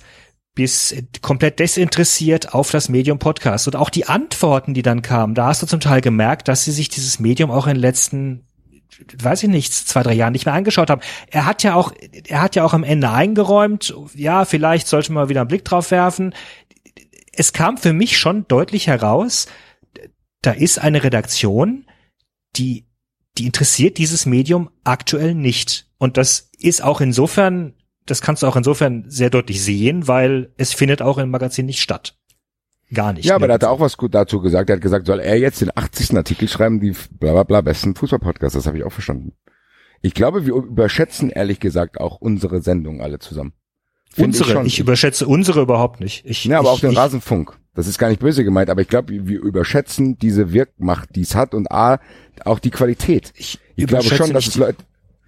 [0.58, 3.68] bis komplett desinteressiert auf das Medium Podcast.
[3.68, 6.72] Und auch die Antworten, die dann kamen, da hast du zum Teil gemerkt, dass sie
[6.72, 8.44] sich dieses Medium auch in den letzten
[9.22, 11.02] weiß ich nicht, zwei, drei Jahren nicht mehr angeschaut haben.
[11.30, 11.94] Er hat ja auch,
[12.26, 15.92] er hat ja auch am Ende eingeräumt, ja, vielleicht sollte man wieder einen Blick drauf
[15.92, 16.34] werfen.
[17.32, 19.46] Es kam für mich schon deutlich heraus,
[20.42, 21.86] da ist eine Redaktion,
[22.56, 22.88] die,
[23.38, 25.86] die interessiert dieses Medium aktuell nicht.
[26.00, 27.76] Und das ist auch insofern
[28.08, 31.82] das kannst du auch insofern sehr deutlich sehen, weil es findet auch im Magazin nicht
[31.82, 32.18] statt.
[32.94, 33.26] Gar nicht.
[33.26, 34.70] Ja, aber da hat er auch was gut dazu gesagt.
[34.70, 36.16] Er hat gesagt, soll er jetzt den 80.
[36.16, 38.56] Artikel schreiben, die bla bla bla besten Fußballpodcasts.
[38.56, 39.34] Das habe ich auch verstanden.
[40.02, 43.54] Ich glaube, wir überschätzen ehrlich gesagt auch unsere Sendung alle zusammen.
[44.10, 44.66] Finde unsere, schon.
[44.66, 46.26] ich, überschätze unsere überhaupt nicht.
[46.26, 47.58] Ich, Ja, aber ich, auch den ich, Rasenfunk.
[47.76, 51.36] Das ist gar nicht böse gemeint, aber ich glaube, wir überschätzen diese Wirkmacht, die es
[51.36, 52.00] hat und A,
[52.46, 53.34] auch die Qualität.
[53.36, 54.78] Ich, Ich glaube schon, dass es Leute,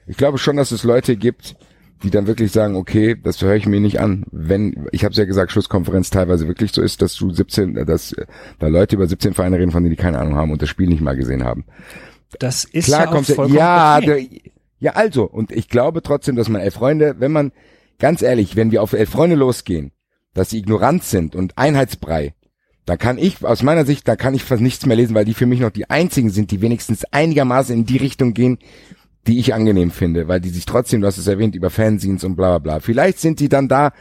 [0.07, 1.55] ich glaube schon, dass es Leute gibt,
[2.03, 4.25] die dann wirklich sagen, okay, das höre ich mir nicht an.
[4.31, 8.15] Wenn, ich habe es ja gesagt, Schlusskonferenz teilweise wirklich so ist, dass du 17, dass
[8.59, 10.87] da Leute über 17 Vereine reden, von denen die keine Ahnung haben und das Spiel
[10.87, 11.65] nicht mal gesehen haben.
[12.39, 14.29] Das ist Klar ja auch kommt vollkommen ja, okay.
[14.29, 14.39] der,
[14.79, 17.51] Ja, also, und ich glaube trotzdem, dass man elf Freunde, wenn man,
[17.97, 19.91] ganz ehrlich, wenn wir auf elf Freunde losgehen,
[20.33, 22.33] dass sie ignorant sind und Einheitsbrei,
[22.85, 25.33] da kann ich, aus meiner Sicht, da kann ich fast nichts mehr lesen, weil die
[25.33, 28.57] für mich noch die einzigen sind, die wenigstens einigermaßen in die Richtung gehen,
[29.27, 32.35] die ich angenehm finde, weil die sich trotzdem, du hast es erwähnt, über Fanzines und
[32.35, 32.79] bla bla bla.
[32.79, 33.91] Vielleicht sind die dann da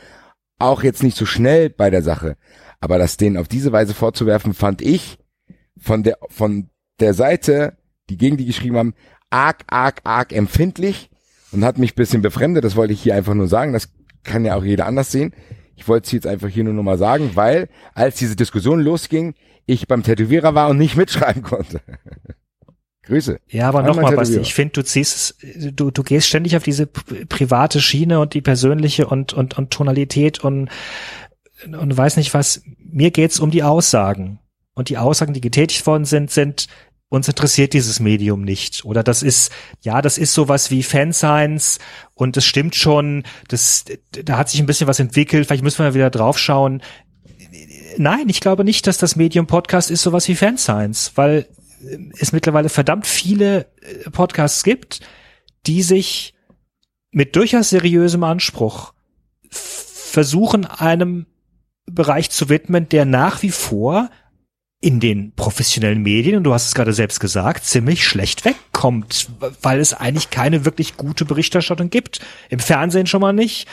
[0.59, 2.37] auch jetzt nicht so schnell bei der Sache,
[2.81, 5.19] aber das denen auf diese Weise vorzuwerfen, fand ich
[5.77, 6.71] von der, von
[7.01, 7.77] der Seite,
[8.11, 8.95] die gegen die geschrieben haben,
[9.31, 11.11] arg, arg, arg empfindlich
[11.53, 12.65] und hat mich bisschen befremdet.
[12.65, 13.73] Das wollte ich hier einfach nur sagen.
[13.73, 13.91] Das
[14.25, 15.33] kann ja auch jeder anders sehen.
[15.77, 19.35] Ich wollte es jetzt einfach hier nur noch mal sagen, weil als diese Diskussion losging,
[19.67, 21.81] ich beim Tätowierer war und nicht mitschreiben konnte.
[23.09, 23.39] Grüße.
[23.49, 26.87] Ja, aber nochmal, Basti, ich finde, du ziehst, es- du, du gehst ständig auf diese
[26.87, 30.69] private Schiene und die persönliche und, und, und Tonalität und,
[31.67, 32.63] und weiß nicht was.
[32.79, 34.39] Mir geht's um die Aussagen.
[34.75, 36.69] Und die Aussagen, die getätigt worden sind, sind,
[37.09, 38.85] uns interessiert dieses Medium nicht.
[38.85, 41.79] Oder das ist, ja, das ist sowas wie Fanscience
[42.15, 45.95] und es stimmt schon, das, da hat sich ein bisschen was entwickelt, vielleicht müssen wir
[45.95, 46.83] wieder drauf schauen.
[47.97, 51.47] Nein, ich glaube nicht, dass das Medium Podcast ist sowas wie Fanscience, weil
[52.19, 55.01] es mittlerweile verdammt viele äh, Podcasts gibt,
[55.67, 56.35] die sich
[57.11, 58.93] mit durchaus seriösem Anspruch
[59.51, 61.27] versuchen, einem
[61.87, 64.11] Bereich zu widmen, der nach wie vor
[64.81, 69.29] in den professionellen Medien, und du hast es gerade selbst gesagt, ziemlich schlecht wegkommt,
[69.61, 72.21] weil es eigentlich keine wirklich gute Berichterstattung gibt.
[72.49, 73.67] Im Fernsehen schon mal nicht.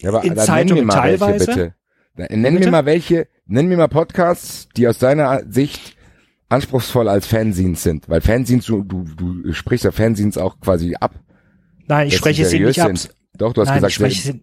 [0.00, 1.46] Ja, aber in Zeitungen teilweise.
[1.46, 1.74] Welche, bitte.
[2.14, 2.66] Na, Nenn Bitte?
[2.66, 5.96] mir mal welche, nenn mir mal Podcasts, die aus deiner Sicht
[6.52, 8.08] anspruchsvoll als Fanzines sind.
[8.08, 11.14] Weil Fanzines, du, du, du sprichst ja Fanzines auch quasi ab.
[11.86, 12.96] Nein, ich spreche sie sie nicht ab.
[12.96, 13.14] sind.
[13.36, 14.42] Doch, du hast Nein, gesagt, ich spreche sie.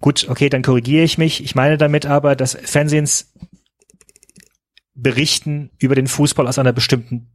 [0.00, 1.44] Gut, okay, dann korrigiere ich mich.
[1.44, 3.32] Ich meine damit aber, dass Fernsehens
[4.94, 7.28] berichten über den Fußball aus einer bestimmten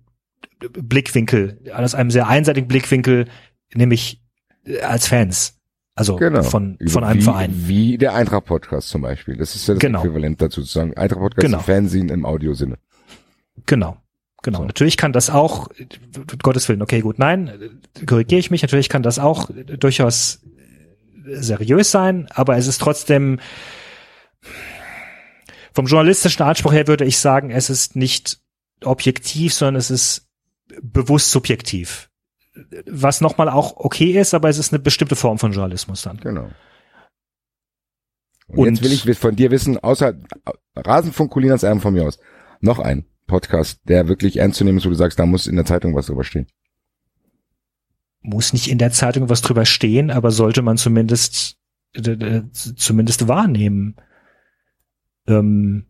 [0.60, 3.26] Blickwinkel, aus einem sehr einseitigen Blickwinkel,
[3.74, 4.22] nämlich
[4.66, 5.54] äh, als Fans.
[5.96, 6.44] Also genau.
[6.44, 7.52] von, Über- von einem wie, Verein.
[7.68, 9.36] Wie der Eintracht-Podcast zum Beispiel.
[9.36, 10.04] Das ist ja das Genau.
[10.04, 10.96] Äquivalent dazu zu sagen.
[10.96, 11.60] Eintracht-Podcast Genau.
[11.60, 12.78] Fernsehen im Audiosinne.
[13.68, 13.98] Genau.
[14.44, 14.60] Genau.
[14.60, 14.66] So.
[14.66, 15.68] Natürlich kann das auch,
[16.42, 20.42] Gottes Willen, okay, gut, nein, korrigiere ich mich, natürlich kann das auch durchaus
[21.26, 23.40] seriös sein, aber es ist trotzdem,
[25.74, 28.40] vom journalistischen Anspruch her würde ich sagen, es ist nicht
[28.84, 30.28] objektiv, sondern es ist
[30.82, 32.10] bewusst subjektiv.
[32.86, 36.18] Was nochmal auch okay ist, aber es ist eine bestimmte Form von Journalismus dann.
[36.18, 36.50] Genau.
[38.48, 40.14] Und, Und- jetzt will ich von dir wissen, außer
[40.76, 42.18] Rasenfunk Colinas Erben von mir aus,
[42.62, 45.56] noch ein Podcast, der wirklich ernst zu nehmen ist, wo du sagst, da muss in
[45.56, 46.48] der Zeitung was drüber stehen.
[48.22, 51.58] Muss nicht in der Zeitung was drüber stehen, aber sollte man zumindest,
[51.94, 53.96] äh, zumindest wahrnehmen.
[55.28, 55.86] Ähm,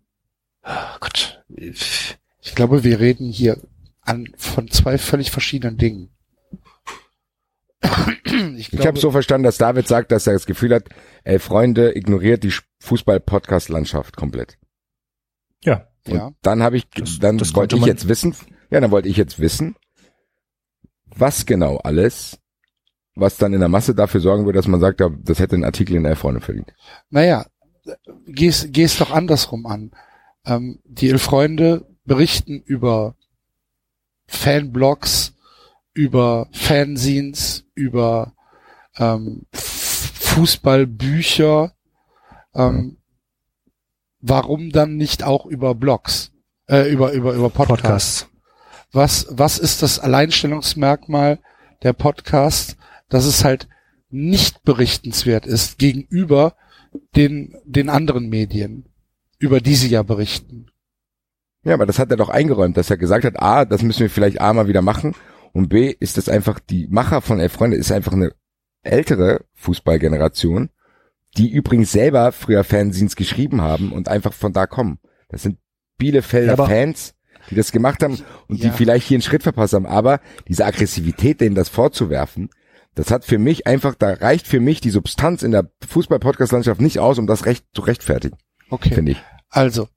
[0.64, 1.44] oh Gott.
[1.48, 3.58] Ich glaube, wir reden hier
[4.02, 6.10] an, von zwei völlig verschiedenen Dingen.
[8.58, 10.90] Ich, Ich habe so verstanden, dass David sagt, dass er das Gefühl hat,
[11.24, 14.58] ey Freunde, ignoriert die Fußball-Podcast-Landschaft komplett.
[16.08, 16.32] Und Ja.
[16.42, 18.36] dann habe ich, Das- dann das wollte ich jetzt wissen,
[18.70, 19.76] ja, dann wollte ich jetzt wissen,
[21.06, 22.40] was genau alles,
[23.16, 25.96] was dann in der Masse dafür sorgen würde, dass man sagt, das hätte ein Artikel
[25.96, 26.74] in der Freunde verdient.
[27.10, 27.46] Naja,
[28.28, 29.92] geh's, geh's doch andersrum an.
[30.46, 33.16] Ähm, die Elf Freunde berichten über
[34.28, 35.34] Fanblogs,
[35.94, 38.34] über Fanzines, über
[38.98, 41.74] ähm, Fußballbücher.
[42.54, 42.97] Ähm,
[44.30, 46.32] warum dann nicht auch über Blogs,
[46.68, 48.24] äh, über über über Podcasts?
[48.24, 48.28] Podcast.
[48.92, 51.40] Was was ist das Alleinstellungsmerkmal
[51.84, 52.78] der Podcast,
[53.10, 53.68] dass es halt
[54.10, 56.56] nicht berichtenswert ist gegenüber
[57.16, 58.86] den, den anderen Medien,
[59.40, 60.68] über die sie ja berichten.
[61.64, 64.10] Ja, aber das hat er doch eingeräumt, dass er gesagt hat, A, das müssen wir
[64.10, 65.16] vielleicht A mal wieder machen
[65.54, 68.32] und B, ist das einfach, die Macher von Elf Freunde ist einfach eine
[68.84, 70.70] ältere Fußballgeneration,
[71.38, 75.00] die übrigens selber früher Fanzines geschrieben haben und einfach von da kommen.
[75.30, 75.58] Das sind
[75.98, 77.14] Bielefelder Ja, Fans,
[77.50, 78.70] die das gemacht haben und Ja.
[78.70, 82.50] die vielleicht hier einen Schritt verpasst haben, aber diese Aggressivität, denen das vorzuwerfen,
[82.96, 87.00] das hat für mich einfach, da reicht für mich die Substanz in der Fußball-Podcast-Landschaft nicht
[87.00, 88.38] aus, um das recht zu rechtfertigen,
[88.70, 88.94] Okay.
[88.94, 89.18] finde ich.
[89.50, 89.88] Also,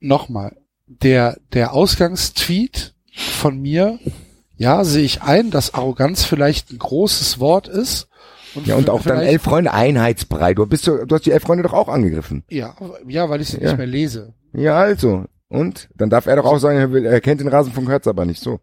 [0.00, 3.98] nochmal, der, der Ausgangstweet von mir,
[4.56, 8.08] ja, sehe ich ein, dass Arroganz vielleicht ein großes Wort ist.
[8.64, 10.54] Ja, und auch dann elf Freunde einheitsbrei.
[10.54, 12.44] Du bist so, du hast die elf Freunde doch auch angegriffen.
[12.50, 12.74] Ja,
[13.06, 13.68] ja, weil ich sie Ja.
[13.68, 14.34] nicht mehr lese.
[14.52, 15.24] Ja, also.
[15.48, 15.88] Und?
[15.96, 18.42] Dann darf er doch auch sagen, er, will, er kennt den Rasenfunk, hört's aber nicht
[18.42, 18.60] so.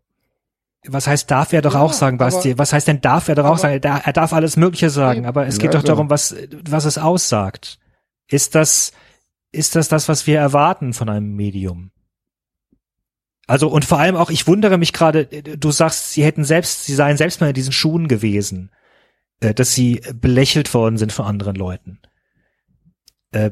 [0.88, 2.52] Was heißt, darf er doch Ja, auch sagen, Basti?
[2.52, 3.74] aber- Was heißt denn, darf er doch auch aber- sagen?
[3.74, 5.88] Er, da- er darf alles Mögliche sagen, aber es Ja, geht doch so.
[5.88, 6.36] darum, was,
[6.70, 7.80] was es aussagt.
[8.30, 8.92] Ist das,
[9.52, 11.92] ist das das, was wir erwarten von einem Medium?
[13.48, 16.94] Also und vor allem auch, ich wundere mich gerade, du sagst, sie hätten selbst, sie
[16.94, 18.72] seien selbst mal in diesen Schuhen gewesen,
[19.40, 22.00] äh, dass sie belächelt worden sind von anderen Leuten.
[23.32, 23.52] Äh,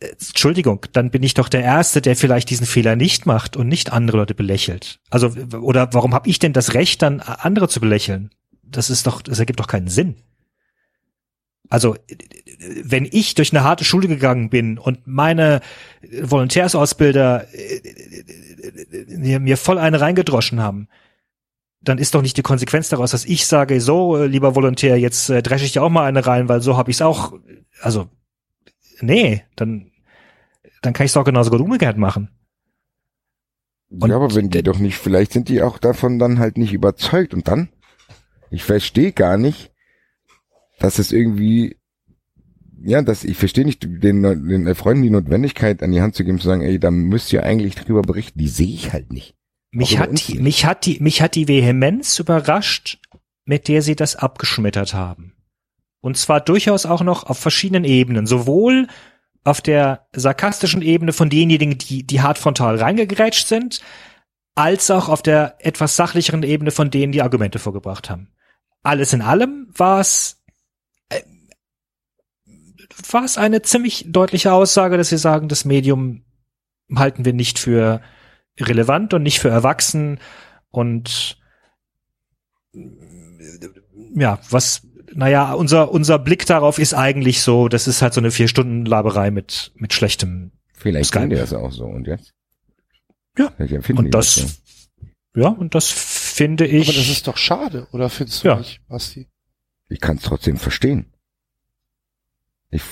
[0.00, 3.92] Entschuldigung, dann bin ich doch der Erste, der vielleicht diesen Fehler nicht macht und nicht
[3.92, 5.00] andere Leute belächelt.
[5.08, 5.28] Also
[5.60, 8.30] oder warum habe ich denn das Recht, dann andere zu belächeln?
[8.62, 10.16] Das ist doch, das ergibt doch keinen Sinn.
[11.70, 11.96] Also
[12.82, 15.60] wenn ich durch eine harte Schule gegangen bin und meine
[16.22, 17.46] Volontärsausbilder
[19.08, 20.88] mir, mir voll eine reingedroschen haben,
[21.84, 25.42] dann ist doch nicht die Konsequenz daraus, dass ich sage, so, lieber Volontär, jetzt äh,
[25.42, 27.34] dresche ich dir auch mal eine rein, weil so habe ich es auch.
[27.80, 28.08] Also,
[29.00, 29.90] nee, dann,
[30.82, 32.30] dann kann ich es auch genauso gut umgekehrt machen.
[33.90, 36.72] Und ja, aber wenn die doch nicht, vielleicht sind die auch davon dann halt nicht
[36.72, 37.68] überzeugt und dann?
[38.50, 39.72] Ich verstehe gar nicht,
[40.78, 41.76] dass es irgendwie,
[42.82, 46.40] ja, dass ich verstehe nicht den, den Freunden die Notwendigkeit an die Hand zu geben,
[46.40, 48.38] zu sagen, ey, da müsst ihr eigentlich drüber berichten.
[48.38, 49.36] Die sehe ich halt nicht.
[49.74, 52.98] Mich über hat, die, mich hat die, mich hat die Vehemenz überrascht,
[53.44, 55.34] mit der sie das abgeschmettert haben.
[56.00, 58.26] Und zwar durchaus auch noch auf verschiedenen Ebenen.
[58.26, 58.88] Sowohl
[59.42, 63.80] auf der sarkastischen Ebene von denjenigen, die, die hart frontal reingegrätscht sind,
[64.54, 68.28] als auch auf der etwas sachlicheren Ebene von denen, die Argumente vorgebracht haben.
[68.82, 70.42] Alles in allem war es,
[71.08, 71.22] äh,
[73.10, 76.24] war es eine ziemlich deutliche Aussage, dass sie sagen, das Medium
[76.94, 78.00] halten wir nicht für
[78.60, 80.18] relevant und nicht für erwachsen
[80.70, 81.38] und
[84.16, 88.30] ja, was, naja, unser, unser Blick darauf ist eigentlich so, das ist halt so eine
[88.30, 91.20] vier Stunden Laberei mit, mit schlechtem, Vielleicht Skype.
[91.20, 92.32] können die das auch so und jetzt?
[93.38, 93.52] Ja.
[93.96, 94.46] Und das, so.
[95.34, 98.56] ja, und das finde ich, Aber das ist doch schade, oder findest du Ja.
[98.56, 99.28] nicht, Basti?
[99.88, 101.12] Ich kann es trotzdem verstehen.
[102.74, 102.82] Ich,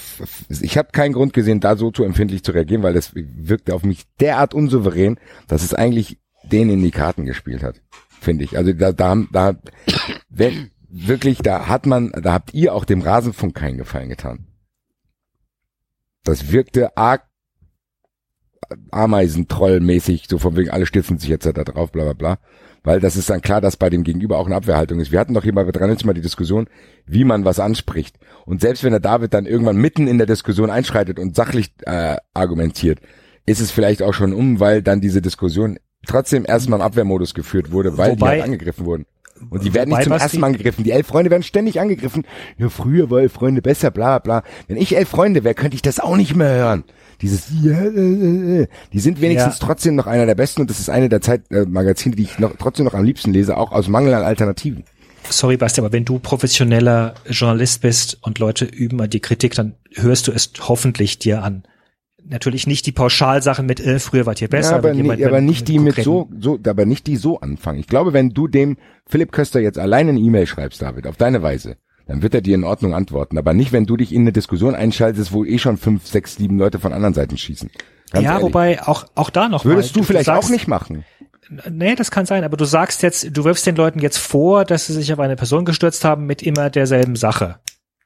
[0.60, 3.82] ich habe keinen Grund gesehen, da so zu empfindlich zu reagieren, weil das wirkte auf
[3.82, 5.18] mich derart unsouverän,
[5.48, 7.82] dass es eigentlich denen in die Karten gespielt hat,
[8.20, 8.56] finde ich.
[8.56, 9.56] Also da, da, da,
[10.28, 14.46] wenn, wirklich, da hat man, da habt ihr auch dem Rasenfunk keinen Gefallen getan.
[16.22, 17.26] Das wirkte arg
[18.92, 22.38] Ameisentrollmäßig, so von wegen, alle stürzen sich jetzt da drauf, bla bla bla.
[22.84, 25.12] Weil das ist dann klar, dass bei dem Gegenüber auch eine Abwehrhaltung ist.
[25.12, 26.66] Wir hatten doch hier bei dran mal die Diskussion,
[27.06, 28.16] wie man was anspricht.
[28.44, 32.16] Und selbst wenn der David dann irgendwann mitten in der Diskussion einschreitet und sachlich äh,
[32.34, 32.98] argumentiert,
[33.46, 37.70] ist es vielleicht auch schon um, weil dann diese Diskussion trotzdem erstmal im Abwehrmodus geführt
[37.70, 39.06] wurde, weil Wobei- die halt angegriffen wurden.
[39.51, 40.85] Und die werden nicht zum ersten Mal angegriffen.
[40.85, 42.24] Die elf Freunde werden ständig angegriffen.
[42.59, 44.43] Ja, früher war elf Freunde besser, bla bla.
[44.69, 46.85] Wenn ich elf Freunde wäre, könnte ich das auch nicht mehr hören.
[47.20, 48.66] Dieses, äh, äh, äh.
[48.93, 49.66] die sind wenigstens Ja.
[49.66, 52.39] trotzdem noch einer der besten und das ist eine der Zeitmagazine, äh, Magazine, die ich
[52.39, 54.85] noch trotzdem noch am liebsten lese, auch aus Mangel an Alternativen.
[55.31, 59.74] sorry Basti, aber wenn du professioneller Journalist bist und Leute üben mal die Kritik, dann
[59.94, 61.62] hörst du es hoffentlich dir an.
[62.28, 64.73] Natürlich nicht die Pauschalsachen mit, äh, früher wart ihr besser.
[64.73, 67.78] ja, aber, jemand nie, aber nicht die mit so, so, aber nicht die so anfangen.
[67.81, 68.77] Ich glaube, wenn du dem
[69.07, 71.77] Philipp Köster jetzt alleine eine E-Mail schreibst, David, auf deine Weise,
[72.07, 73.39] dann wird er dir in Ordnung antworten.
[73.39, 76.59] Aber nicht, wenn du dich in eine Diskussion einschaltest, wo eh schon fünf, sechs, sieben
[76.59, 77.71] Leute von anderen Seiten schießen.
[78.13, 78.45] Ganz Ja, ehrlich.
[78.45, 81.05] wobei auch, auch da noch Würdest mal, du vielleicht sagst, auch nicht machen?
[81.71, 84.87] Nee, das kann sein, aber du sagst jetzt, du wirfst den Leuten jetzt vor, dass
[84.87, 87.56] sie sich auf eine Person gestürzt haben mit immer derselben Sache.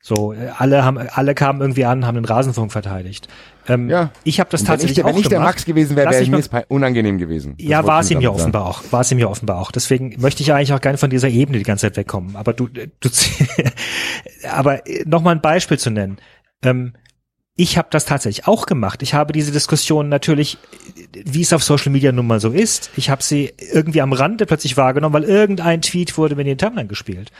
[0.08, 3.26] So, äh, alle haben, alle kamen irgendwie an, haben den Rasenfunk verteidigt.
[3.66, 4.10] Ähm, Ja.
[4.22, 5.48] Ich habe das wenn ich, tatsächlich der- wenn auch ich der gemacht.
[5.54, 7.56] Max gewesen wäre, wäre mich mir mal- unangenehm gewesen.
[7.58, 8.40] Das Ja, war ich es ihm ja sagen.
[8.40, 8.82] offenbar auch.
[8.92, 9.72] War es ihm ja offenbar auch.
[9.72, 12.36] Deswegen möchte ich eigentlich auch nicht von dieser Ebene die ganze Zeit wegkommen.
[12.36, 12.86] Aber du, du
[14.48, 16.18] aber nochmal ein Beispiel zu nennen.
[16.62, 16.92] Ähm,
[17.56, 19.02] ich habe das tatsächlich auch gemacht.
[19.02, 20.58] Ich habe diese Diskussion natürlich,
[21.24, 24.46] wie es auf Social Media nun mal so ist, ich habe sie irgendwie am Rande
[24.46, 27.32] plötzlich wahrgenommen, weil irgendein Tweet wurde mir in den Timeline gespielt.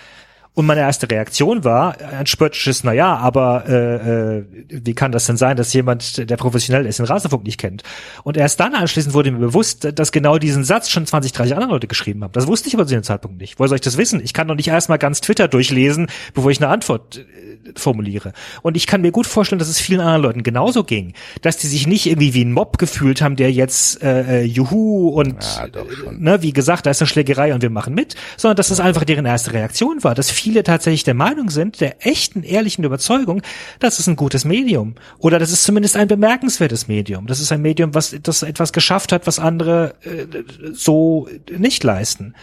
[0.57, 5.27] Und meine erste Reaktion war ein spöttisches, na ja, aber äh, äh, wie kann das
[5.27, 7.83] denn sein, dass jemand, der professionell ist, den Rasenfunk nicht kennt?
[8.25, 11.73] Und erst dann anschließend wurde mir bewusst, dass genau diesen Satz schon 20, 30 andere
[11.73, 12.33] Leute geschrieben haben.
[12.33, 13.59] Das wusste ich aber zu dem Zeitpunkt nicht.
[13.59, 14.19] Woher soll ich das wissen?
[14.25, 18.33] Ich kann doch nicht erstmal ganz Twitter durchlesen, bevor ich eine Antwort äh, formuliere.
[18.63, 21.13] Und ich kann mir gut vorstellen, dass es vielen anderen Leuten genauso ging,
[21.43, 25.09] dass die sich nicht irgendwie wie ein Mob gefühlt haben, der jetzt äh, äh, Juhu
[25.11, 25.69] und Ja,
[26.13, 29.05] ne, wie gesagt, da ist eine Schlägerei und wir machen mit, sondern dass das einfach
[29.05, 33.43] deren erste Reaktion war, dass viele tatsächlich der Meinung sind, der echten, ehrlichen Überzeugung,
[33.81, 37.27] das ist ein gutes Medium oder das ist zumindest ein bemerkenswertes Medium.
[37.27, 40.27] Das ist ein Medium, was das etwas geschafft hat, was andere äh,
[40.73, 42.37] so nicht leisten.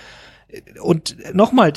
[0.81, 1.71] Und nochmal,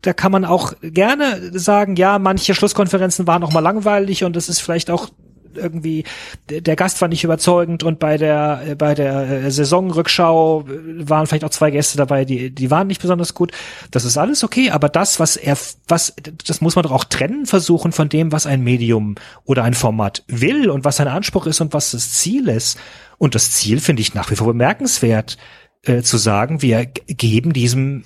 [0.00, 4.48] da kann man auch gerne sagen, ja, manche Schlusskonferenzen waren auch mal langweilig und es
[4.48, 5.10] ist vielleicht auch
[5.56, 6.04] irgendwie
[6.48, 11.26] der Gast war nicht überzeugend und bei der äh, bei der äh, Saisonrückschau äh, waren
[11.26, 13.52] vielleicht auch zwei Gäste dabei, die die waren nicht besonders gut.
[13.90, 15.56] Das ist alles okay, aber das was er
[15.88, 16.14] was
[16.46, 20.24] das muss man doch auch trennen versuchen von dem, was ein Medium oder ein Format
[20.28, 22.78] will und was sein Anspruch ist und was das Ziel ist.
[23.18, 25.38] Und das Ziel finde ich nach wie vor bemerkenswert
[25.82, 28.04] äh, zu sagen, wir geben diesem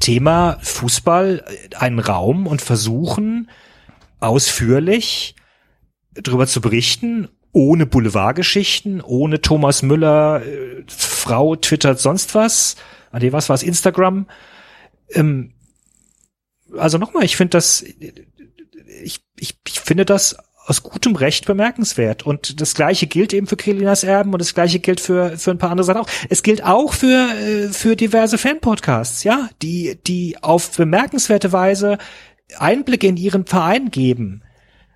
[0.00, 1.44] Thema Fußball
[1.78, 3.50] einen Raum und versuchen
[4.20, 5.34] ausführlich
[6.14, 12.76] darüber zu berichten, ohne Boulevardgeschichten, ohne Thomas Müller, äh, Frau twittert sonst was,
[13.10, 14.26] ah nee, was war es, Instagram.
[15.10, 15.52] Ähm,
[16.76, 20.36] also nochmal, ich finde das, ich, ich, ich finde das
[20.66, 22.24] aus gutem Recht bemerkenswert.
[22.24, 25.58] Und das Gleiche gilt eben für Kilinas Erben und das Gleiche gilt für, für ein
[25.58, 26.08] paar andere Sachen auch.
[26.30, 31.98] Es gilt auch für, äh, für diverse Fanpodcasts, ja, die, die auf bemerkenswerte Weise
[32.58, 34.42] Einblicke in ihren Verein geben.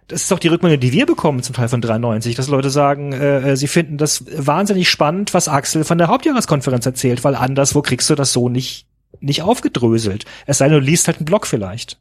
[0.09, 3.13] Das ist doch die Rückmeldung, die wir bekommen zum Teil von 93, dass Leute sagen,
[3.13, 8.09] äh, sie finden das wahnsinnig spannend, was Axel von der Hauptjahreskonferenz erzählt, weil anderswo kriegst
[8.09, 8.87] du das so nicht,
[9.21, 10.25] nicht aufgedröselt.
[10.47, 12.01] Es sei denn, du liest halt einen Blog vielleicht.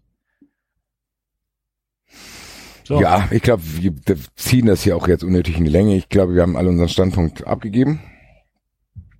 [2.85, 3.01] So.
[3.01, 5.97] Ja, ich glaube, wir wir ziehen das hier auch jetzt unnötig in die Länge.
[5.97, 7.99] Ich glaube, wir haben alle unseren Standpunkt abgegeben.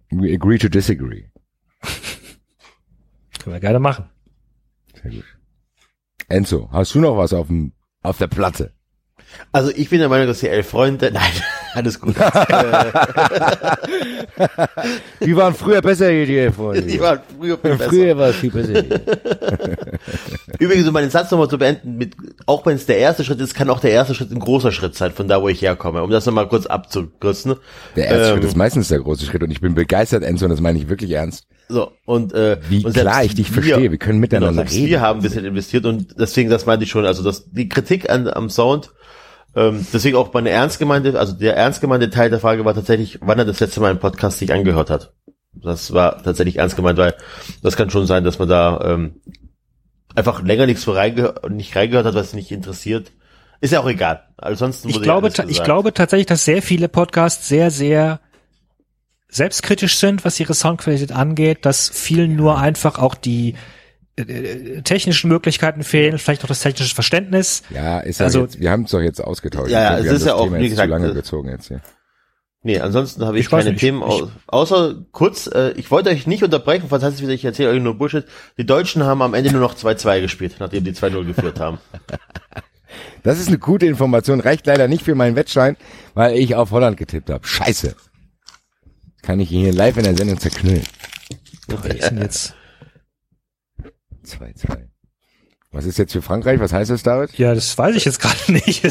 [0.10, 1.26] We agree to disagree.
[3.44, 4.06] Können wir gerne machen.
[5.04, 5.26] Sehr gut.
[6.30, 8.77] Enzo, hast du noch was auf dem auf der Platte?
[9.52, 11.32] Also ich bin der Meinung, dass die elf Freunde, nein,
[11.74, 12.16] alles gut.
[15.24, 16.84] Die waren früher besser hier, die Freunde.
[16.84, 17.90] die waren früher viel besser.
[17.90, 18.84] Früher war es viel besser.
[20.60, 22.16] Übrigens, um meinen Satz nochmal zu beenden, mit,
[22.46, 24.96] auch wenn es der erste Schritt ist, kann auch der erste Schritt ein großer Schritt
[24.96, 27.56] sein, von da, wo ich herkomme, um das nochmal kurz abzukürzen.
[27.96, 30.52] Der erste Ähm, Schritt ist meistens der große Schritt und ich bin begeistert, Enzo, und
[30.52, 31.46] das meine ich wirklich ernst.
[31.70, 34.88] So, und, äh, Wie und klar ich dich verstehe, wir können miteinander genau, reden.
[34.88, 38.10] Wir haben ein bisschen investiert und deswegen, das meinte ich schon, also das, die Kritik
[38.10, 38.92] an, am Sound,
[39.58, 43.18] ähm, deswegen auch meine ernst gemeinte, also der ernst gemeinte Teil der Frage war tatsächlich,
[43.22, 45.14] wann er das letzte Mal einen Podcast sich angehört hat.
[45.52, 47.16] Das war tatsächlich ernst gemeint, weil
[47.64, 49.20] das kann schon sein, dass man da ähm,
[50.14, 53.12] einfach länger nichts reinge nicht reingehört hat, was nicht interessiert.
[53.60, 54.28] Ist ja auch egal.
[54.38, 55.66] Ansonsten Ich wurde glaube, ich gesagt.
[55.66, 58.20] glaube tatsächlich, dass sehr viele Podcasts sehr, sehr
[59.30, 63.56] selbstkritisch sind, was ihre Soundqualität angeht, dass vielen nur einfach auch die
[64.18, 67.62] äh, äh, technischen Möglichkeiten fehlen, vielleicht auch das technische Verständnis.
[67.70, 69.70] Ja, ist also, jetzt, wir haben es doch jetzt ausgetauscht.
[69.70, 71.82] Ja, ja es ist ja auch Thema wie gesagt, zu lange äh, gezogen jetzt hier.
[72.64, 76.26] Nee, ansonsten habe ich, ich keine nicht, Themen, ich, außer kurz, äh, ich wollte euch
[76.26, 78.26] nicht unterbrechen, falls heißt es wieder, ich erzähle euch nur Bullshit.
[78.58, 81.78] Die Deutschen haben am Ende nur noch 2-2 gespielt, nachdem die 2-0 geführt haben.
[83.22, 85.76] Das ist eine gute Information, reicht leider nicht für meinen Wettschein,
[86.14, 87.46] weil ich auf Holland getippt habe.
[87.46, 87.96] Scheiße.
[89.22, 90.84] Kann ich ihn hier live in der Sendung zerknüllen.
[91.76, 92.56] Ach, jetzt?
[94.28, 94.90] 2, 2.
[95.72, 96.60] Was ist jetzt für Frankreich?
[96.60, 97.38] Was heißt das, David?
[97.38, 98.82] Ja, das weiß ich jetzt gerade nicht.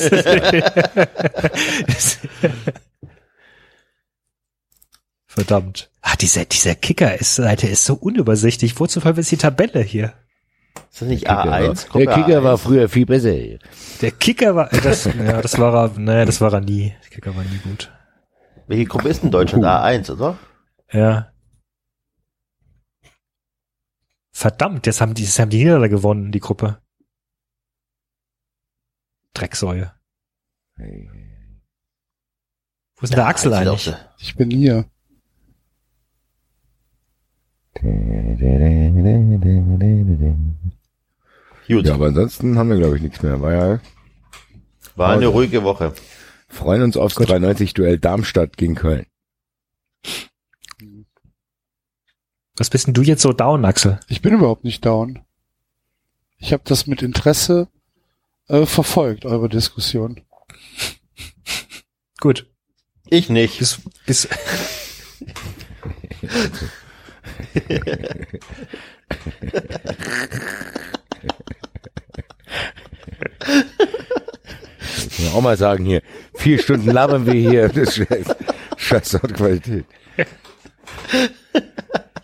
[5.27, 5.91] Verdammt.
[6.03, 8.79] Ah, dieser, dieser Kicker-Seite ist so unübersichtlich.
[8.79, 10.15] Wozu verwirrt die Tabelle hier?
[10.91, 11.89] Ist das nicht A1?
[11.89, 12.43] Gruppe der Kicker A1.
[12.43, 13.35] war früher viel besser.
[14.01, 16.95] Der Kicker war, äh, das, ja, das war er, naja, das war er nie.
[17.05, 17.91] Der Kicker war nie gut.
[18.67, 19.65] Welche Gruppe ist denn Deutschland?
[19.65, 19.69] Uh.
[19.69, 20.39] A1, oder?
[20.93, 21.33] Ja.
[24.37, 26.83] Verdammt, jetzt haben die, jetzt haben die Niederlande gewonnen, die Gruppe.
[29.33, 29.95] Drecksäue.
[30.77, 30.85] Wo
[33.01, 33.95] ist denn der Axel eigentlich?
[34.19, 34.85] Ich bin hier.
[41.67, 43.41] Gut, Ja, aber ansonsten haben wir, glaube ich, nichts mehr.
[43.41, 43.81] War ja,
[44.97, 45.95] war eine ruhige Woche.
[46.51, 49.07] freuen uns aufs 93-Duell Darmstadt gegen Köln.
[52.57, 54.01] Was bist denn du jetzt so down, Axel?
[54.09, 55.21] Ich bin überhaupt nicht down.
[56.39, 57.69] Ich habe das mit Interesse
[58.49, 60.23] äh, verfolgt, eure Diskussion.
[62.21, 62.47] Gut.
[63.09, 63.59] Ich nicht.
[63.59, 64.29] Bis, bis,
[74.95, 76.03] Muss man auch mal sagen hier,
[76.35, 77.69] vier Stunden labern wir hier.
[77.69, 78.27] Das ist scheiß,
[78.77, 79.85] scheiß Soundqualität.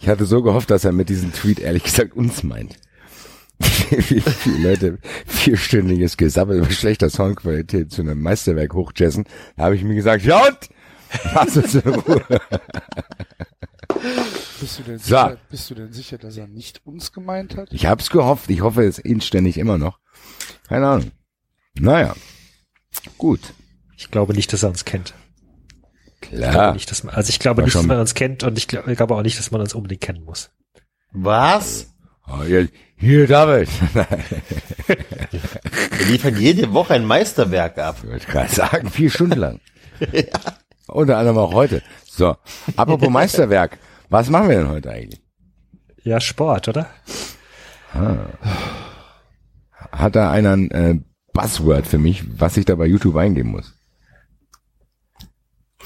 [0.02, 2.76] Ich hatte so gehofft, dass er mit diesem Tweet ehrlich gesagt uns meint.
[3.60, 9.24] Wie viele Leute vierstündiges Gesabbel über schlechter Soundqualität zu einem Meisterwerk hochjazzen.
[9.56, 10.58] Da habe ich mir gesagt, ja und?
[11.34, 12.24] Lass uns in Ruhe.
[14.60, 15.04] Bist du denn So.
[15.04, 17.68] sicher, bist du denn sicher, dass er nicht uns gemeint hat?
[17.72, 18.50] Ich hab's gehofft.
[18.50, 20.00] Ich hoffe es inständig immer noch.
[20.66, 21.12] Keine Ahnung.
[21.78, 22.16] Naja.
[23.18, 23.54] Gut.
[23.96, 25.14] ich glaube nicht, dass er uns kennt.
[26.32, 26.72] Ich glaube Klar.
[26.72, 28.90] nicht, dass man, also ich glaube War nicht, dass man uns kennt und ich glaube,
[28.90, 30.50] ich glaube auch nicht, dass man uns unbedingt kennen muss.
[31.12, 31.92] Was?
[32.26, 33.68] Oh, hier, hier, David.
[34.86, 37.98] Wir liefern jede Woche ein Meisterwerk ab.
[38.16, 39.60] Ich gerade sagen, vier Stunden lang.
[40.86, 41.82] Unter anderem auch heute.
[42.06, 42.34] So,
[42.76, 43.78] apropos Meisterwerk.
[44.08, 45.20] Was machen wir denn heute eigentlich?
[46.02, 46.86] Ja, Sport, oder?
[49.92, 50.98] Hat da einer ein äh,
[51.34, 53.74] Buzzword für mich, was ich da bei YouTube eingeben muss?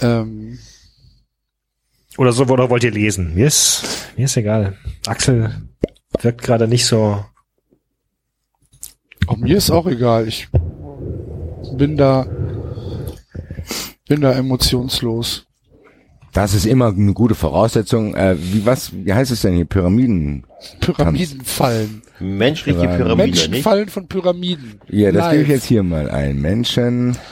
[0.00, 0.58] Ähm,
[2.18, 3.34] Oder so, oder wollt ihr lesen?
[3.34, 3.84] Mir ist,
[4.16, 4.76] mir ist egal.
[5.06, 5.54] Axel
[6.22, 7.24] wirkt gerade nicht so.
[9.26, 10.26] Auch mir ist auch egal.
[10.28, 10.48] Ich
[11.76, 12.26] bin da,
[14.08, 15.42] bin da emotionslos.
[16.32, 18.14] Das ist immer eine gute Voraussetzung.
[18.14, 18.92] Äh, wie was?
[18.94, 19.64] Wie heißt es denn hier?
[19.64, 20.44] Pyramiden.
[20.80, 22.02] Pyramidenfallen.
[22.20, 23.62] Menschliche Ja, Pyramide, Menschen nicht?
[23.62, 24.80] fallen von Pyramiden.
[24.88, 25.30] Ja, das Live.
[25.32, 26.40] gebe ich jetzt hier mal ein.
[26.40, 27.16] Menschen.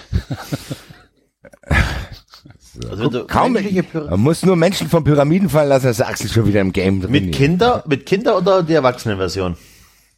[2.90, 6.08] Also wenn du Kaum menschliche Man muss nur Menschen von Pyramiden fallen lassen, dass der
[6.08, 7.34] Axel schon wieder im Game drin mit ist.
[7.36, 9.56] Kinder, mit Kinder oder die Erwachsenenversion?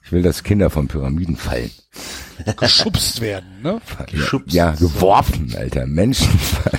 [0.04, 1.70] Ich will, dass Kinder von Pyramiden fallen.
[2.58, 3.80] Geschubst werden, ne?
[4.10, 4.54] Geschubst.
[4.54, 5.86] Ja, geworfen, Alter.
[5.86, 6.78] Menschen fallen.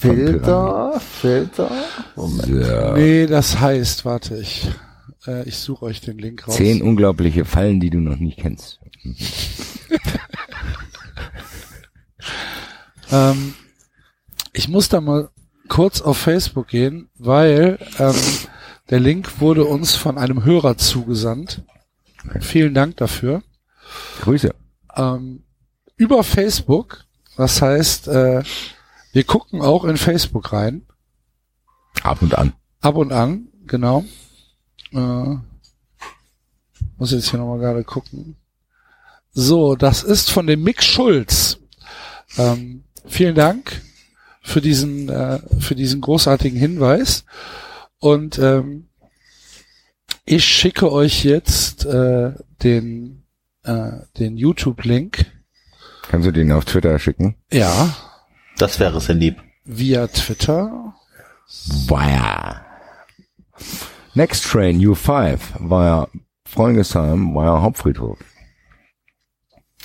[0.00, 1.70] von Filter, Filter.
[2.16, 2.46] Moment.
[2.46, 2.94] Pyramiden.
[2.94, 4.68] Nee, das heißt, warte, ich,
[5.26, 6.56] äh, ich suche euch den Link raus.
[6.56, 8.80] Zehn unglaubliche Fallen, die du noch nicht kennst.
[13.12, 13.54] Ähm,
[14.56, 15.28] ich muss da mal
[15.68, 18.14] kurz auf Facebook gehen, weil ähm,
[18.88, 21.62] der Link wurde uns von einem Hörer zugesandt.
[22.40, 23.42] Vielen Dank dafür.
[24.22, 24.54] Grüße.
[24.96, 25.44] Ähm,
[25.96, 27.04] über Facebook,
[27.36, 28.42] das heißt, äh,
[29.12, 30.86] wir gucken auch in Facebook rein,
[32.02, 32.54] Ab und an.
[32.80, 34.04] ab und an, genau.
[34.92, 35.36] Äh,
[36.96, 38.36] muss jetzt hier nochmal gerade gucken.
[39.32, 41.58] So, das ist von dem Mick Schulz.
[42.38, 43.82] Ähm, vielen Dank
[44.46, 47.24] für diesen, äh, für diesen großartigen Hinweis.
[47.98, 48.88] Und ähm,
[50.24, 53.24] ich schicke euch jetzt äh, den,
[53.64, 55.26] äh, den YouTube-Link.
[56.08, 57.34] Kannst du den auf Twitter schicken?
[57.52, 57.94] Ja,
[58.58, 59.42] Das wäre sehr lieb.
[59.64, 60.94] via Twitter.
[61.88, 62.64] Via.
[64.14, 66.08] Next Train U5 via
[66.44, 68.18] Freundesheim via Hauptfriedhof.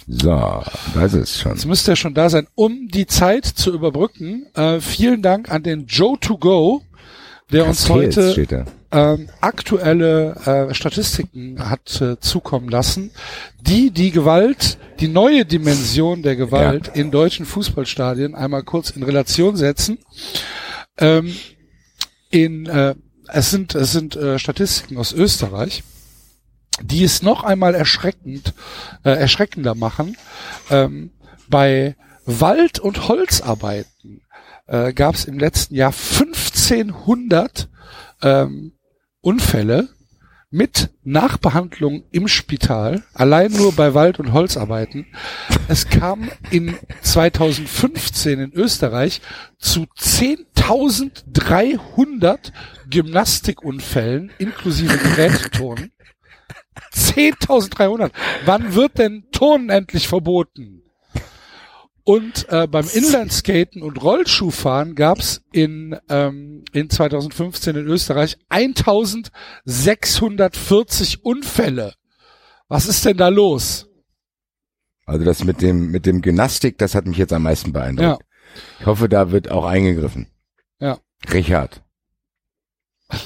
[0.08, 0.64] So,
[0.96, 1.54] das ist schon.
[1.54, 4.48] Jetzt müsste er schon da sein, um die Zeit zu überbrücken.
[4.56, 6.82] Äh, vielen Dank an den Joe to Go,
[7.52, 8.66] der uns heute da.
[8.92, 10.36] ähm, aktuelle
[10.70, 13.12] äh, Statistiken hat äh, zukommen lassen,
[13.62, 19.56] die die Gewalt, die neue Dimension der Gewalt in deutschen Fußballstadien einmal kurz in Relation
[19.56, 20.00] setzen.
[20.98, 21.36] Ähm,
[22.30, 22.96] in äh,
[23.28, 25.84] es sind es sind äh, Statistiken aus Österreich,
[26.82, 28.54] die es noch einmal erschreckend
[29.04, 30.18] äh, erschreckender machen.
[30.70, 31.12] Ähm,
[31.50, 34.22] bei Wald- und Holzarbeiten
[34.68, 37.68] äh, gab es im letzten Jahr 1500
[38.22, 38.74] ähm,
[39.22, 39.90] Unfälle
[40.52, 45.08] mit Nachbehandlung im Spital, allein nur bei Wald- und Holzarbeiten.
[45.70, 49.22] Es kam in 2015 in Österreich
[49.58, 52.52] zu 10.300
[52.90, 55.94] Gymnastikunfällen inklusive Geräteturnen.
[56.94, 58.12] 10.300.
[58.46, 60.84] Wann wird denn Turnen endlich verboten?
[62.04, 71.94] Und äh, beim Inlineskaten und Rollschuhfahren gab's in, ähm, in 2015 in Österreich 1640 Unfälle.
[72.68, 73.88] Was ist denn da los?
[75.06, 78.24] Also das mit dem, mit dem Gymnastik, das hat mich jetzt am meisten beeindruckt.
[78.80, 80.28] Ich hoffe, da wird auch eingegriffen.
[80.80, 80.98] Ja.
[81.32, 81.84] Richard.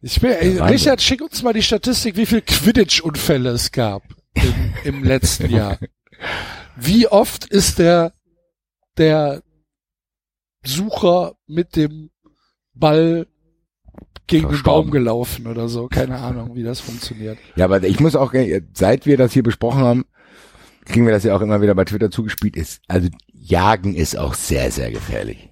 [0.00, 0.58] Ich will, ey.
[0.58, 4.02] Richard, schick uns mal die Statistik, wie viel Quidditch-Unfälle es gab
[4.34, 5.78] im, im letzten Jahr.
[6.76, 8.12] Wie oft ist der,
[8.96, 9.42] der
[10.64, 12.10] Sucher mit dem
[12.74, 13.26] Ball
[14.26, 14.62] gegen den.
[14.62, 15.88] Baum gelaufen oder so?
[15.88, 17.38] Keine Ahnung, wie das funktioniert.
[17.56, 18.32] Ja, aber ich muss auch,
[18.74, 20.04] seit wir das hier besprochen haben,
[20.84, 24.34] kriegen wir das ja auch immer wieder bei Twitter zugespielt, ist, also Jagen ist auch
[24.34, 25.50] sehr, sehr gefährlich.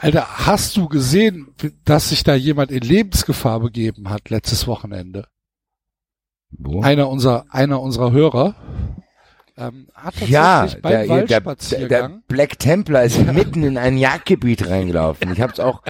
[0.00, 5.26] Alter, hast du gesehen, dass sich da jemand in Lebensgefahr begeben hat letztes Wochenende?
[6.50, 6.82] Wo?
[6.82, 8.54] Einer unserer, einer unserer Hörer
[9.58, 9.88] ähm,
[10.26, 15.32] ja, der, der, der, Black Templar ist mitten in ein Jagdgebiet reingelaufen.
[15.32, 15.82] Ich habe es auch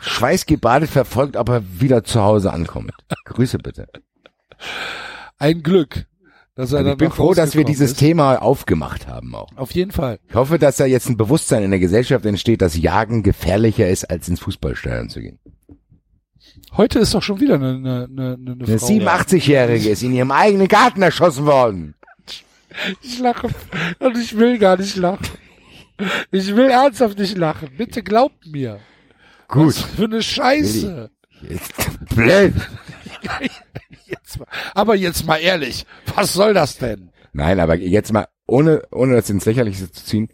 [0.00, 2.92] schweißgebadet verfolgt, ob er wieder zu Hause ankommt.
[3.26, 3.86] Grüße bitte.
[5.38, 6.06] ein Glück,
[6.60, 7.98] dass er Also ich bin froh, dass wir dieses ist.
[7.98, 9.48] Thema aufgemacht haben auch.
[9.56, 10.18] Auf jeden Fall.
[10.28, 14.10] Ich hoffe, dass da jetzt ein Bewusstsein in der Gesellschaft entsteht, dass Jagen gefährlicher ist,
[14.10, 15.38] als ins Fußballstadion zu gehen.
[16.76, 18.86] Heute ist doch schon wieder eine, eine, eine, eine Eine Frau.
[18.86, 21.94] 87-Jährige ist in ihrem eigenen Garten erschossen worden.
[23.02, 23.48] Ich lache
[23.98, 25.26] und ich will gar nicht lachen.
[26.30, 27.70] Ich will ernsthaft nicht lachen.
[27.76, 28.78] Bitte glaubt mir.
[29.48, 29.68] Gut.
[29.68, 31.10] Was für eine Scheiße.
[32.14, 32.54] Blöd.
[34.06, 37.10] Jetzt mal, aber jetzt mal ehrlich, was soll das denn?
[37.32, 40.28] Nein, aber jetzt mal, ohne, ohne das ins Lächerliche zu ziehen,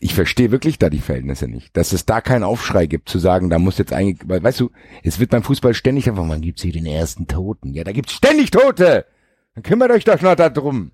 [0.00, 1.76] ich verstehe wirklich da die Verhältnisse nicht.
[1.76, 4.70] Dass es da keinen Aufschrei gibt, zu sagen, da muss jetzt eigentlich, weil, weißt du,
[5.02, 7.72] es wird beim Fußball ständig einfach, man gibt's hier den ersten Toten.
[7.72, 9.06] Ja, da gibt's ständig Tote!
[9.54, 10.90] Dann kümmert euch doch noch da drum.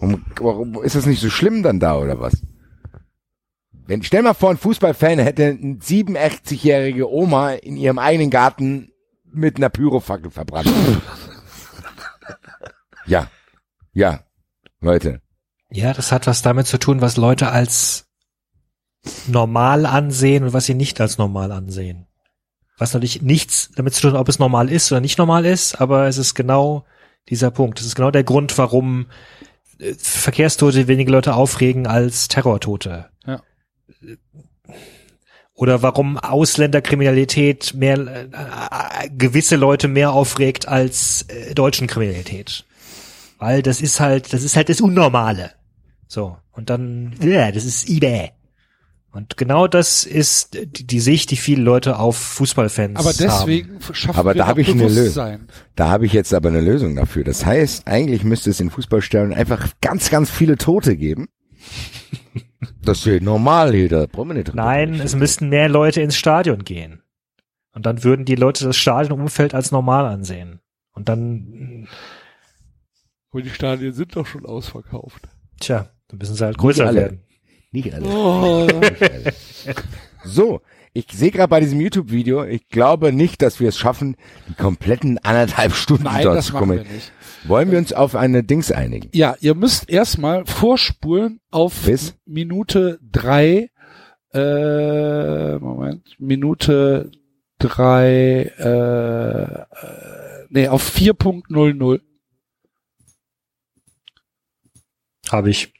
[0.00, 2.42] Warum, warum ist das nicht so schlimm dann da, oder was?
[3.86, 8.90] wenn, stell mal vor, ein Fußballfan hätte eine 87-jährige Oma in ihrem eigenen Garten
[9.34, 10.68] mit einer Pyrofackel verbrannt.
[13.06, 13.28] ja.
[13.92, 14.20] Ja.
[14.80, 15.20] Leute.
[15.70, 18.06] Ja, das hat was damit zu tun, was Leute als
[19.26, 22.06] normal ansehen und was sie nicht als normal ansehen.
[22.78, 25.80] Was natürlich nichts damit zu tun, hat, ob es normal ist oder nicht normal ist,
[25.80, 26.86] aber es ist genau
[27.28, 27.78] dieser Punkt.
[27.78, 29.06] Das ist genau der Grund, warum
[29.78, 33.10] äh, Verkehrstote weniger Leute aufregen als Terrortote.
[33.26, 33.42] Ja.
[35.54, 42.64] Oder warum Ausländerkriminalität mehr äh, äh, gewisse Leute mehr aufregt als äh, deutschen Kriminalität.
[43.38, 45.52] Weil das ist halt, das ist halt das Unnormale.
[46.08, 46.36] So.
[46.52, 48.30] Und dann, ja, das ist eBay.
[49.12, 53.16] Und genau das ist die, die Sicht, die viele Leute auf Fußballfans Aber haben.
[53.20, 55.38] deswegen schaffen Aber wir da doch hab ich eine Lösung.
[55.76, 57.22] Da habe ich jetzt aber eine Lösung dafür.
[57.22, 61.28] Das heißt, eigentlich müsste es in Fußballstellen einfach ganz, ganz viele Tote geben.
[62.82, 66.64] Das ist normal hier, da brauchen wir nicht Nein, es müssten mehr Leute ins Stadion
[66.64, 67.02] gehen.
[67.72, 70.60] Und dann würden die Leute das Stadionumfeld als normal ansehen.
[70.92, 71.88] Und dann,
[73.30, 75.28] Und die Stadien sind doch schon ausverkauft.
[75.60, 77.00] tja, dann müssen sie halt größer alle.
[77.00, 77.20] werden.
[77.72, 78.06] Nicht alle.
[78.06, 78.66] Oh.
[78.66, 79.34] Nicht alle.
[80.24, 80.60] So,
[80.96, 84.16] ich sehe gerade bei diesem YouTube-Video, ich glaube nicht, dass wir es schaffen,
[84.48, 86.84] die kompletten anderthalb Stunden Nein, dort das zu machen kommen.
[86.84, 87.12] wir nicht.
[87.46, 89.08] Wollen wir uns auf eine Dings einigen?
[89.12, 92.14] Ja, ihr müsst erstmal vorspulen auf Bis?
[92.24, 93.70] Minute drei,
[94.32, 97.10] äh, Moment, Minute
[97.58, 99.64] drei, äh, äh,
[100.50, 102.00] nee, auf 4.00.
[105.30, 105.74] Habe ich.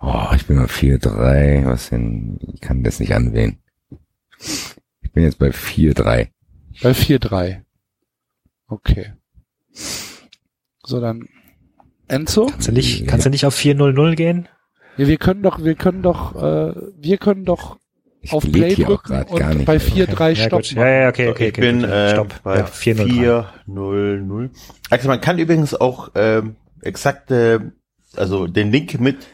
[0.00, 1.66] Oh, ich bin bei 4-3.
[1.66, 2.38] Was denn?
[2.52, 3.58] Ich kann das nicht anwählen.
[5.02, 6.28] Ich bin jetzt bei 4-3.
[6.82, 7.62] Bei 4.3.
[8.68, 9.12] Okay.
[10.84, 11.28] So, dann
[12.08, 12.46] Enzo?
[12.46, 14.48] Kannst du nicht, kannst du nicht auf 400 gehen?
[14.96, 17.78] Ja, wir können doch, wir können doch, äh, wir können doch
[18.20, 19.86] Ich auf Play drücken grad gar und nicht, bei Alter.
[19.86, 20.76] 4.3 Ja, Stopp gut.
[20.76, 20.86] machen.
[20.86, 21.46] Ja, ja, okay, okay.
[21.48, 22.42] ich bin okay, äh, Stopp.
[22.42, 23.44] bei Ja, 403.
[23.66, 24.50] 400.
[24.90, 27.72] Also man kann übrigens auch ähm, exakte,
[28.16, 29.26] also den Link mit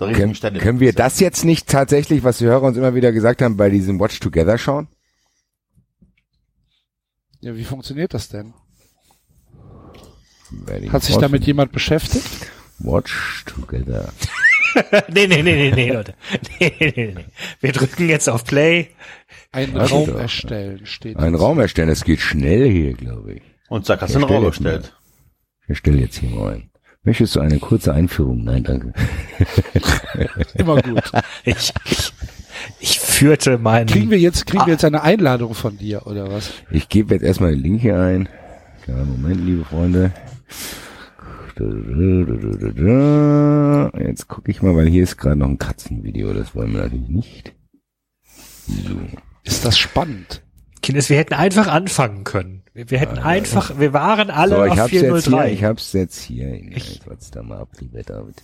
[0.00, 0.58] der richtigen Können, Stelle.
[0.58, 3.70] können wir das jetzt nicht tatsächlich, was die Hörer uns immer wieder gesagt haben, bei
[3.70, 4.88] diesem Watch Together schauen?
[7.40, 8.52] Ja, wie funktioniert das denn?
[10.90, 12.50] Hat sich damit jemand beschäftigt?
[12.78, 14.12] Watch Together.
[15.08, 16.14] nee, nee, nee, nee, nee, Leute.
[16.58, 17.24] Nee, nee, nee, nee.
[17.60, 18.88] Wir drücken jetzt auf Play.
[19.52, 20.18] Einen Warte Raum doch.
[20.18, 21.18] erstellen steht.
[21.20, 21.40] Jetzt.
[21.40, 23.42] Raum erstellen, das geht schnell hier, glaube ich.
[23.68, 24.96] Und zack, hast du einen Raum erstellt.
[25.68, 26.69] Ich stelle jetzt hier mal ein.
[27.02, 28.44] Möchtest du eine kurze Einführung?
[28.44, 28.92] Nein, danke.
[30.54, 31.02] Immer gut.
[31.44, 32.12] Ich, ich,
[32.78, 33.86] ich führte meinen.
[33.86, 36.52] Kriegen wir jetzt, kriegen wir jetzt eine Einladung von dir, oder was?
[36.70, 38.28] Ich gebe jetzt erstmal den Link hier ein.
[38.82, 40.12] Kleiner Moment, liebe Freunde.
[43.98, 46.34] Jetzt gucke ich mal, weil hier ist gerade noch ein Katzenvideo.
[46.34, 47.54] Das wollen wir natürlich nicht.
[48.66, 48.96] So.
[49.44, 50.42] Ist das spannend?
[50.82, 52.62] Kindes, wir hätten einfach anfangen können.
[52.72, 55.52] Wir, wir hätten einfach, wir waren alle So, ich auf hab's jetzt hier, 403.
[55.52, 56.54] ich hab's jetzt hier.
[56.56, 58.36] Jetzt wart's da mal ab, lieber David.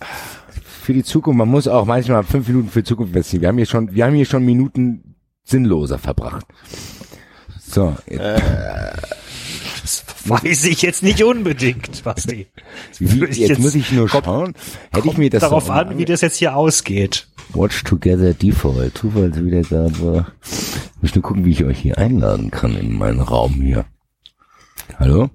[0.83, 3.41] Für die Zukunft, man muss auch manchmal fünf Minuten für die Zukunft investieren.
[3.41, 6.45] Wir haben hier schon, wir haben hier schon Minuten sinnloser verbracht.
[7.69, 8.21] So, jetzt,
[9.81, 14.53] das weiß ich jetzt nicht unbedingt, würde ich jetzt, jetzt- muss ich nur kommt- schauen.
[14.93, 17.27] Hätte ich mir das darauf an, wie das jetzt hier ausgeht.
[17.53, 18.97] Watch Together Default.
[18.97, 20.25] Zufallswiedergabe.
[20.43, 23.85] Ich muss nur gucken, wie ich euch hier einladen kann in meinen Raum hier.
[24.99, 25.29] Hallo?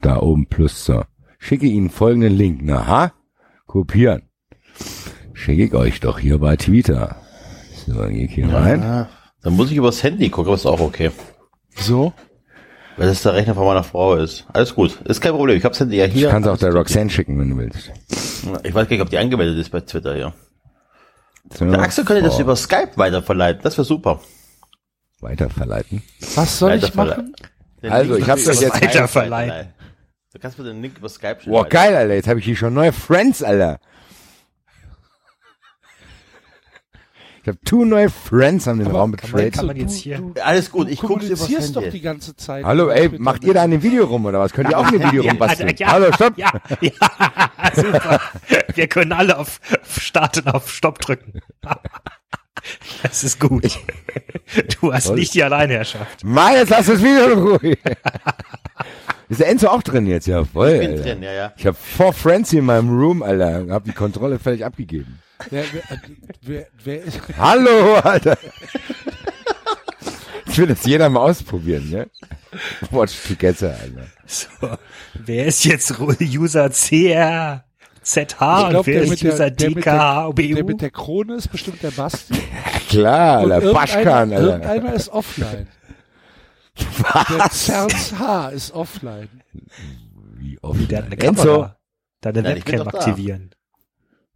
[0.00, 1.04] Da oben plus so.
[1.38, 2.60] Schicke Ihnen folgenden Link.
[2.62, 3.12] Na, ha?
[3.66, 4.22] Kopieren.
[5.32, 7.16] Schicke ich euch doch hier bei Twitter.
[7.86, 8.82] So, dann gehe ich hier rein.
[8.82, 9.08] Ah,
[9.42, 11.10] dann muss ich übers Handy gucken, aber ist auch okay.
[11.76, 12.12] So?
[12.96, 14.46] Weil das der Rechner von meiner Frau ist.
[14.52, 15.00] Alles gut.
[15.02, 15.56] Ist kein Problem.
[15.56, 16.28] Ich hab's Handy ja Ich hier.
[16.28, 17.92] kann es auch der Roxanne schicken, wenn du willst.
[18.64, 20.26] Ich weiß gar nicht, ob die angemeldet ist bei Twitter hier.
[20.26, 20.32] So,
[21.60, 23.62] Der Axel könnte das über Skype weiterverleiten.
[23.62, 24.20] Das wäre super.
[25.20, 26.02] Weiterverleiten.
[26.34, 27.34] Was soll ich machen?
[27.82, 29.72] Den Also, Link ich hab's über euch jetzt weiterverleiten.
[30.32, 31.70] Du kannst mir den Link über Skype Boah, weiterleiten.
[31.70, 32.14] geil, Alter.
[32.14, 33.80] Jetzt habe ich hier schon neue Friends, Alter.
[37.48, 39.56] Habe two neue Friends an den Raum betreten.
[39.56, 42.64] kann man jetzt hier, Alles gut, ich guck's übers kommunizierst doch die ganze Zeit.
[42.64, 44.52] Hallo, ey, macht ihr da dem Video rum oder was?
[44.52, 45.74] Könnt ihr auch ein Video rumbasteln?
[45.76, 46.36] ja, Hallo, stopp!
[46.36, 46.92] Ja, ja,
[47.74, 48.20] super.
[48.74, 51.40] Wir können alle auf, auf Start und auf Stopp drücken.
[53.02, 53.78] Das ist gut.
[54.80, 55.16] Du hast Toll.
[55.16, 56.24] nicht die Alleinherrschaft.
[56.24, 57.58] Mann, jetzt lass das Video in Ruhe.
[59.28, 60.26] Ist der Enzo auch drin jetzt?
[60.26, 61.02] Ja, voll, Ich bin Alter.
[61.02, 61.52] drin, ja, ja.
[61.56, 63.66] Ich habe four Friends hier in meinem Room, Alter.
[63.70, 65.18] Hab die Kontrolle völlig abgegeben.
[65.50, 65.98] Wer, wer, äh,
[66.42, 68.36] wer, wer ist, Hallo, Alter.
[70.46, 72.10] Ich will das jeder mal ausprobieren, ne?
[72.90, 74.06] Watch together, Alter.
[74.26, 74.48] So.
[75.14, 77.64] Wer ist jetzt User CR
[78.08, 80.66] ZH glaube, wer der, mit ist der, dieser der, mit der, der DKHBU?
[80.66, 82.34] mit der Krone ist bestimmt der Basti.
[82.34, 82.40] Ja,
[82.88, 83.72] klar, Und Alter.
[83.72, 84.40] Baschkan, Alter.
[84.40, 85.68] irgendeiner ist offline.
[86.78, 86.86] Der
[87.38, 87.66] Was?
[87.66, 89.42] Zerns H ist offline.
[90.36, 90.90] Wie oft?
[90.90, 91.42] Der hat eine Enzo.
[91.42, 91.76] Kamera.
[92.20, 93.50] Deine ich bin Webcam aktivieren.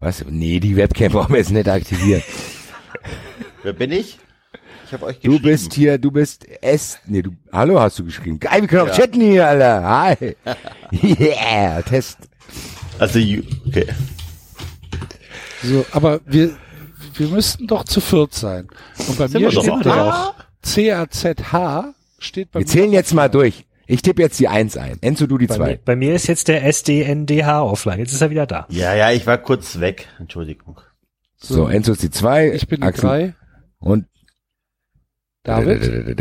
[0.02, 0.24] Was?
[0.28, 2.22] Nee, die Webcam brauchen wir jetzt nicht aktivieren.
[3.62, 4.18] Wer bin ich?
[4.86, 5.42] Ich habe euch Du geschrieben.
[5.44, 6.98] bist hier, du bist S.
[7.06, 7.31] Nee, du.
[7.52, 8.39] Hallo hast du geschrieben.
[8.40, 8.94] Geil, wir können auch Ja.
[8.94, 9.82] chatten hier, Alter.
[9.89, 10.36] Hi.
[11.18, 12.18] Yeah, Test.
[12.98, 13.86] Also, you- okay.
[15.62, 16.56] So, aber wir,
[17.14, 18.66] wir müssten doch zu viert sein.
[19.08, 23.14] Und bei Sind mir wir doch steht der CAZH steht bei Wir mir zählen jetzt
[23.14, 23.64] mal durch.
[23.86, 24.99] Ich tippe jetzt die Eins ein.
[25.01, 25.77] Enzo, du die Bei mir, zwei.
[25.85, 27.99] bei mir ist jetzt der SDNDH offline.
[27.99, 28.67] Jetzt ist er wieder da.
[28.70, 30.09] Ja, ja, ich war kurz weg.
[30.19, 30.81] Entschuldigung.
[31.36, 32.52] So, Enzo ist die zwei.
[32.52, 33.35] Ich bin die Axel drei.
[33.78, 34.07] Und
[35.43, 36.19] David,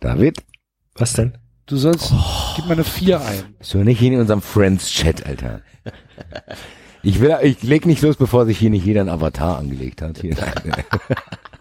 [0.00, 0.38] David.
[0.94, 1.36] Was denn?
[1.66, 2.12] du sollst,
[2.56, 3.54] gib mal eine vier ein.
[3.60, 5.62] So nicht hier in unserem Friends-Chat, Alter.
[7.02, 10.18] Ich will, ich leg nicht los, bevor sich hier nicht jeder ein Avatar angelegt hat.
[10.18, 10.36] Hier.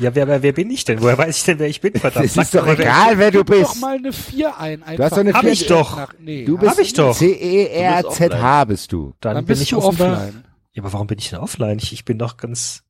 [0.00, 1.00] Ja, wer, wer, wer bin ich denn?
[1.02, 1.94] Woher weiß ich denn, wer ich bin?
[2.00, 2.26] Verdammt.
[2.26, 3.80] Es ist doch mal, wer egal, wer du Gib doch bist.
[3.80, 4.82] mal eine vier ein.
[4.82, 4.96] Einfach.
[4.96, 5.52] Du hast doch eine Hab vier.
[5.52, 5.96] ich doch.
[5.96, 7.16] Nach, nee, Du hab bist ich doch.
[7.16, 9.14] C-E-R-Z-H bist du.
[9.20, 10.44] Dann, Dann bin bist ich du offline.
[10.72, 11.78] Ja, aber warum bin ich denn offline?
[11.80, 12.82] Ich, ich bin doch ganz.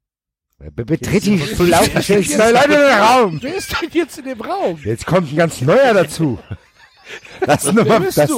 [0.58, 3.38] Be- Betritt die jetzt- zwei Leute in den Raum.
[3.40, 4.78] Wer ist denn jetzt in dem Raum?
[4.84, 6.38] Jetzt kommt ein ganz neuer dazu.
[7.46, 8.30] Das ist Nummer, bist das,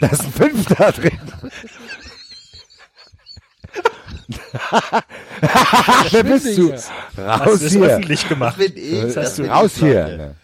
[0.00, 1.18] das ist ein Fünfter drin.
[6.10, 6.70] Wer bist du?
[6.70, 7.82] Raus du das hier.
[7.82, 8.56] öffentlich gemacht?
[8.56, 9.14] bin ich.
[9.14, 10.34] Das bin Raus ich, hier.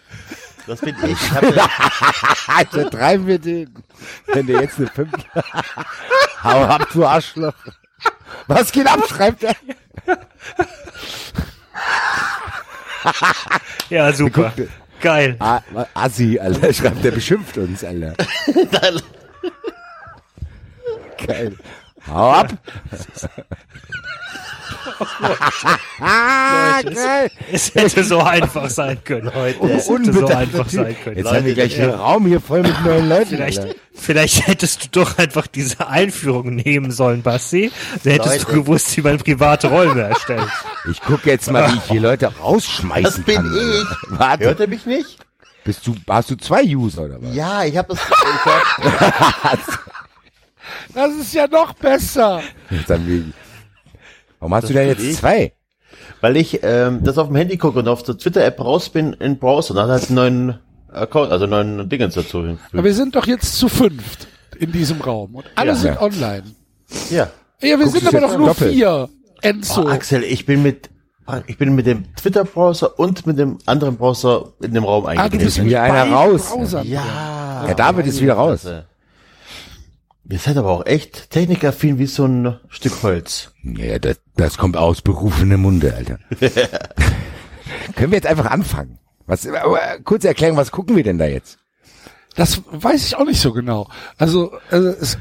[0.66, 1.10] Das bin ich.
[1.12, 1.32] ich
[2.48, 3.74] Alter, treiben wir den.
[4.26, 5.12] Wenn der jetzt eine Fünf.
[6.44, 7.54] Hau ab, du Arschloch.
[8.46, 9.54] Was geht ab, schreibt er.
[13.88, 14.52] Ja, super.
[14.56, 14.68] Guck,
[15.00, 15.36] Geil.
[15.38, 15.62] Ah,
[15.94, 18.14] Assi, Alter, schreibt der beschimpft uns, Alter.
[21.26, 21.56] Geil.
[22.08, 22.52] Hau ab.
[26.00, 27.30] ah, geil.
[27.52, 29.66] Es hätte so einfach sein können heute.
[29.72, 31.16] Es hätte so einfach sein können.
[31.16, 33.26] Jetzt haben wir gleich einen Raum hier voll mit neuen Leuten.
[33.30, 37.70] Vielleicht, vielleicht hättest du doch einfach diese Einführung nehmen sollen, Basti.
[38.04, 38.60] Dann hättest du Leute.
[38.62, 40.48] gewusst, wie man private Räume erstellt.
[40.90, 43.54] Ich guck jetzt mal, wie ich hier Leute rausschmeißen das bin kann.
[43.54, 44.18] ich.
[44.18, 45.18] Warte, Hört ihr mich nicht?
[45.62, 47.34] bist du, hast du zwei User oder was?
[47.34, 47.98] Ja, ich habe das.
[48.00, 49.58] Ich hab,
[50.94, 52.40] Das ist ja noch besser.
[52.88, 53.24] Wir,
[54.38, 55.16] warum hast Das du denn jetzt ich.
[55.16, 55.52] zwei?
[56.22, 59.38] weil ich ähm, das auf dem Handy gucke und auf der Twitter-App raus bin in
[59.38, 59.72] Browser.
[59.74, 60.58] Dann hat einen neuen
[60.92, 64.28] Account, also einen neuen Dingens dazu Aber wir sind doch jetzt zu fünft
[64.58, 65.74] in diesem Raum und alle Ja.
[65.76, 66.02] sind Ja.
[66.02, 66.42] online.
[67.10, 67.30] Ja.
[67.62, 68.72] Ja, wir Guckst sind aber doch nur doppelt?
[68.74, 69.08] vier.
[69.42, 69.84] Enzo.
[69.84, 70.90] Oh, Axel, ich bin mit
[71.46, 75.20] ich bin mit dem Twitter-Browser und mit dem anderen Browser in dem Raum ah, du
[75.20, 75.44] eingetreten.
[75.44, 76.48] bist wieder einer raus.
[76.50, 76.86] Browsern.
[76.86, 77.64] ja.
[77.68, 78.66] Ja, David ist wieder raus.
[80.30, 83.50] Wir seid aber auch echt technikaffin wie so ein Stück Holz.
[83.64, 86.20] Ja, das, das kommt aus berufenem Munde, Alter.
[87.96, 89.00] Können wir jetzt einfach anfangen?
[89.26, 91.58] Was, aber, kurze Erklärung, was gucken wir denn da jetzt?
[92.36, 93.90] Das weiß ich auch nicht so genau.
[94.18, 95.18] Also, also es,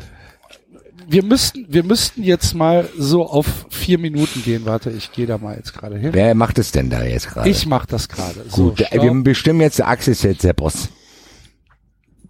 [1.07, 4.67] wir müssten, wir müssten jetzt mal so auf vier Minuten gehen.
[4.67, 6.13] Warte, ich gehe da mal jetzt gerade hin.
[6.13, 7.49] Wer macht es denn da jetzt gerade?
[7.49, 8.45] Ich mache das gerade.
[8.47, 9.01] So, Gut, stopp.
[9.01, 10.89] wir bestimmen jetzt, der Axel ist jetzt der Boss.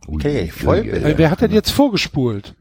[0.08, 0.78] Okay, ui.
[0.90, 2.56] Äh, Wer hat denn jetzt vorgespult?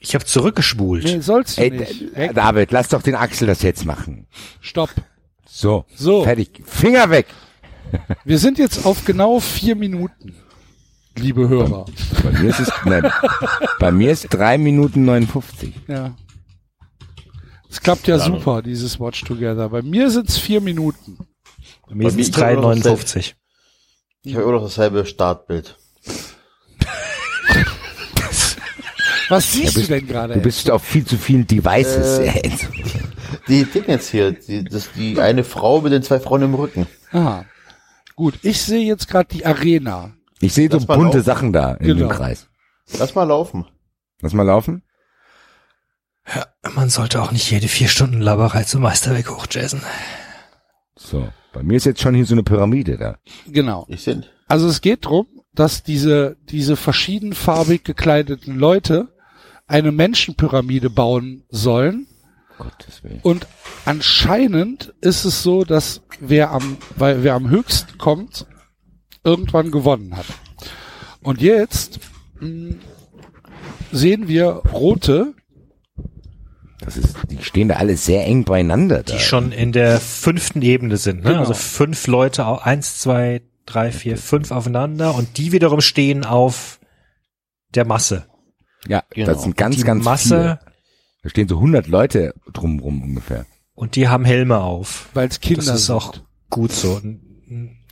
[0.00, 1.04] Ich habe zurückgespult.
[1.04, 2.16] Nee, sollst du Ey, nicht.
[2.16, 2.34] Weg.
[2.34, 4.26] David, lass doch den Axel das jetzt machen.
[4.60, 4.90] Stopp.
[5.46, 6.24] So, So.
[6.24, 6.62] fertig.
[6.64, 7.26] Finger weg.
[8.24, 10.34] Wir sind jetzt auf genau vier Minuten,
[11.16, 11.86] liebe Hörer.
[12.22, 13.10] Bei mir ist es, nein,
[13.80, 15.74] bei mir ist drei Minuten 59.
[15.88, 16.14] Ja.
[17.68, 19.68] Es klappt ja super, dieses Watch Together.
[19.68, 21.18] Bei mir sind es vier Minuten.
[21.88, 23.34] Bei mir sind es Bei mir- 3,59.
[24.22, 25.76] Ich habe immer noch dasselbe Startbild.
[29.30, 30.34] Was siehst bist- du denn gerade?
[30.34, 32.18] Du bist auf viel zu vielen Devices.
[32.18, 32.50] Äh.
[33.48, 36.86] Die Dingens hier, die, das, die eine Frau mit den zwei Frauen im Rücken.
[37.12, 37.44] Aha.
[38.16, 40.12] Gut, ich sehe jetzt gerade die Arena.
[40.40, 41.22] Ich sehe so bunte laufen.
[41.22, 42.08] Sachen da in Genau.
[42.08, 42.48] dem Kreis.
[42.98, 43.66] Lass mal laufen.
[44.20, 44.82] Lass mal laufen.
[46.74, 49.80] Man sollte auch nicht jede vier Stunden Laberei zum Meisterwerk hochjazzen.
[50.96, 53.18] So, bei mir ist jetzt schon hier so eine Pyramide da.
[53.46, 53.86] Genau.
[53.88, 54.30] Ich sind.
[54.46, 59.08] Also es geht drum, dass diese, diese verschiedenfarbig gekleideten Leute
[59.70, 62.06] eine Menschenpyramide bauen sollen.
[62.58, 63.20] Gottes Willen.
[63.22, 63.46] Und
[63.84, 68.46] anscheinend ist es so, dass wer am, weil wer am höchsten kommt,
[69.24, 70.26] irgendwann gewonnen hat.
[71.22, 72.00] Und jetzt
[72.40, 72.74] mh,
[73.92, 75.34] sehen wir rote,
[76.80, 79.14] Das ist, die stehen da alle sehr eng beieinander da.
[79.14, 81.18] Die schon in der fünften Ebene sind.
[81.22, 81.30] Ne?
[81.30, 81.40] Genau.
[81.40, 86.80] Also fünf Leute, eins, zwei, drei, vier, fünf aufeinander und die wiederum stehen auf
[87.74, 88.26] der Masse.
[88.88, 89.26] Ja, Genau.
[89.32, 90.58] das sind ganz, die ganz Masse,
[91.22, 93.44] Da stehen so 100 Leute drumrum ungefähr.
[93.74, 95.08] Und die haben Helme auf.
[95.14, 95.94] Weil es Kinder Das ist sind.
[95.96, 96.14] auch
[96.50, 97.00] gut so.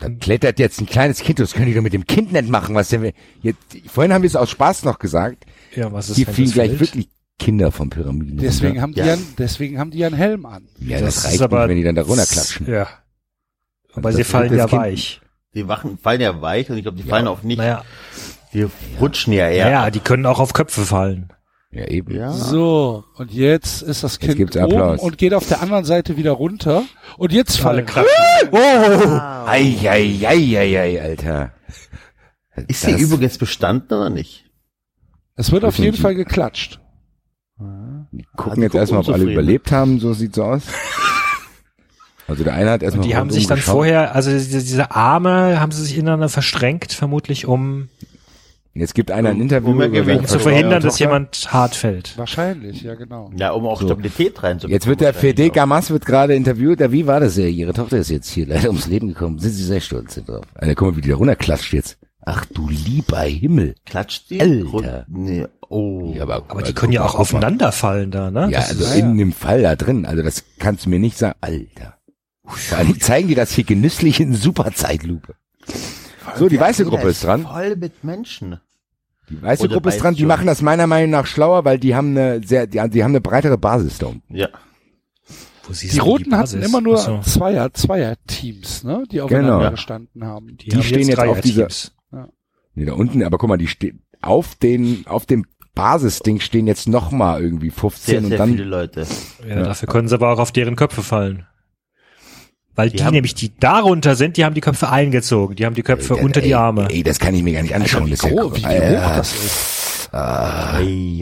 [0.00, 2.75] Da klettert jetzt ein kleines Kind, das können die doch mit dem Kind nicht machen,
[2.75, 3.58] was denn wir, jetzt,
[3.89, 5.44] vorhin haben wir es aus Spaß noch gesagt,
[5.75, 6.81] Ja, was ist, hier fliegen gleich fällt?
[6.81, 7.08] wirklich
[7.41, 8.39] Kinder von Pyramiden.
[8.39, 8.83] Deswegen runter.
[8.83, 9.07] haben die Ja.
[9.07, 10.68] ja, deswegen haben die ja einen Helm an.
[10.81, 12.67] ja, das, das reicht aber- nicht, wenn die dann da runterklatschen.
[12.70, 12.86] Ja.
[13.94, 15.20] Aber sie fallen ja Kind- weich.
[15.55, 17.58] Die Wachen fallen ja weich und ich glaube, die fallen auch nicht.
[17.58, 17.84] Naja,
[18.52, 18.67] Die
[19.01, 19.65] rutschen ja eher.
[19.67, 21.33] naja, die können auch auf Köpfe fallen.
[21.70, 22.15] Ja, eben.
[22.15, 22.33] Ja.
[22.33, 25.01] So, und jetzt ist das Kind gibt's oben Applaus.
[25.01, 26.85] und geht auf der anderen Seite wieder runter.
[27.18, 27.86] Und jetzt Alle fallen.
[27.86, 28.49] klatschen.
[28.52, 28.57] Oh!
[29.47, 31.52] Ei, ei, ei, ei, ei, Alter.
[32.68, 34.47] Ist die Das- Übung jetzt bestanden oder nicht?
[35.36, 35.97] Es wird auf jeden.
[35.97, 36.81] Fall geklatscht.
[38.12, 40.62] Die gucken die jetzt erstmal, ob alle überlebt haben, so sieht's so aus.
[42.27, 43.73] Also der eine hat erstmal Und die haben sich dann geschaut.
[43.75, 47.89] vorher, also diese, diese Arme haben sie sich ineinander verschränkt, vermutlich um,
[48.81, 52.16] Jetzt gibt einer ein Interview Um um zu verhindern, dass jemand hart fällt.
[52.18, 53.31] Wahrscheinlich, ja genau.
[53.36, 53.86] Ja, um auch So.
[53.86, 54.73] Stabilität reinzubekommen.
[54.73, 55.50] Jetzt wird der Fede.
[55.50, 56.81] Gamas wird gerade interviewt.
[56.81, 57.36] Ja, wie war das?
[57.36, 59.39] Ja, ihre Tochter ist jetzt hier leider ums Leben gekommen.
[59.39, 60.44] Sind Sie sehr stolz drauf?
[60.55, 61.98] Alter, guck mal, wie die da runterklatscht jetzt.
[62.24, 63.74] Ach du lieber Himmel.
[63.86, 64.40] Klatscht die?
[64.40, 65.07] Alter.
[65.08, 65.47] Nee.
[65.70, 66.12] Oh.
[66.15, 68.48] Ja, aber, Aber die können ja auch aufeinander fallen da, ne?
[68.50, 70.05] Ja, Das also ist- in dem Fall da drin.
[70.07, 71.36] Also das kannst du mir nicht sagen.
[71.40, 71.94] Alter.
[72.44, 75.34] Vor allem zeigen die das hier genüsslich in super Zeitlupe.
[76.36, 77.42] So, die weiße Gruppe ist dran.
[77.42, 78.58] Voll mit Menschen.
[79.31, 80.15] Die weiße Oder Gruppe ist dran.
[80.15, 83.10] Die machen das meiner Meinung nach schlauer, weil die haben eine sehr, die, die haben
[83.12, 84.34] eine breitere Basis da unten.
[84.34, 84.48] Ja.
[85.65, 86.66] Wo siehst Die Roten hatten Basis?
[86.66, 87.20] immer nur so.
[87.20, 89.05] Zweier, Zweier-Teams, ne?
[89.12, 89.70] Die aufeinander Genau.
[89.70, 90.57] gestanden haben.
[90.57, 91.92] Die, die haben stehen jetzt auf dieser- Dreierteams.
[92.74, 96.89] Nee, da unten, aber guck mal, die stehen auf den, auf dem Basisding stehen jetzt
[96.89, 99.07] noch mal irgendwie 15 Sehr, und sehr dann viele Leute.
[99.47, 99.62] Ja, Ja.
[99.65, 101.47] dafür können sie aber auch auf deren Köpfe fallen.
[102.78, 105.57] Weil die, Die haben- nämlich, die darunter sind, die haben die Köpfe eingezogen.
[105.57, 106.86] Die haben die Köpfe Ey, unter ey, die Arme.
[106.89, 108.07] Ey, das kann ich mir gar nicht anschauen.
[108.07, 109.10] wie das ist ja, groß- wie Alter.
[109.10, 110.08] hoch das ist.
[110.12, 110.78] Ah,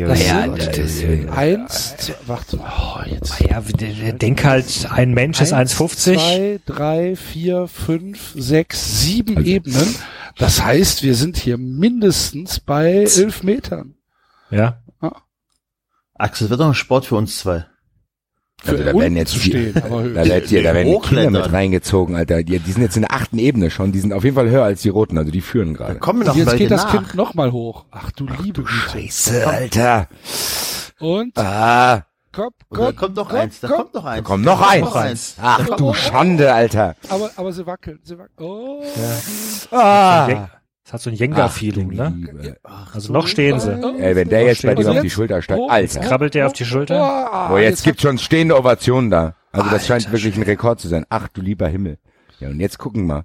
[0.07, 0.43] Das ja,
[0.87, 3.41] sind eins, zwei, warte, oh, jetzt.
[3.41, 6.15] Ja, d- d- denk halt, ein Mensch ist Eins, 1,50.
[6.19, 9.95] Zwei, drei, vier, fünf, sechs, sieben Also- Ebenen.
[10.39, 13.95] Das heißt, wir sind hier mindestens bei elf Metern.
[14.51, 14.83] Ja.
[16.15, 17.65] Axel, das wird doch ein Sport für uns zwei.
[18.63, 19.73] Für Also da unten werden jetzt zu die-.
[20.15, 22.43] Da, wird, hier, da werden die Kinder mit reingezogen, Alter.
[22.43, 23.93] Die, die sind jetzt in der achten Ebene schon.
[23.93, 25.19] Die sind auf jeden Fall höher als die Roten.
[25.19, 25.99] Also die führen Da gerade.
[25.99, 26.91] kommen doch Jetzt geht das nach.
[26.93, 27.85] Kind nochmal hoch.
[27.91, 28.67] Ach du liebe Güte.
[28.67, 30.09] Scheiße, Alter.
[30.99, 33.77] Und Ah, komm, Und da komm, kommt noch komm, eins, da komm.
[33.77, 34.17] kommt noch eins.
[34.17, 34.83] da kommt noch Da eins.
[34.83, 35.37] kommt noch eins.
[35.43, 36.97] Ach du Schande, Alter.
[37.11, 38.33] Aber, aber sie wackeln, sie wackeln.
[38.39, 38.83] Oh.
[39.71, 40.49] Ah.
[40.87, 42.15] Das hat so ein Ach, Jenga-Feeling, ne?
[42.17, 42.57] Liebe.
[42.95, 43.73] Also noch stehen sie.
[43.99, 45.99] Ey, wenn der jetzt bei dir auf jetzt- die Schulter steigt, oh, Alter.
[46.01, 47.03] Krabbelt der auf die Schulter?
[47.03, 49.35] Ah, Boah, jetzt gibt's schon stehende Ovationen da.
[49.51, 51.05] Also das Alter scheint wirklich ein Rekord zu sein.
[51.09, 51.99] Ach du lieber Himmel.
[52.39, 53.25] Ja, und jetzt gucken wir.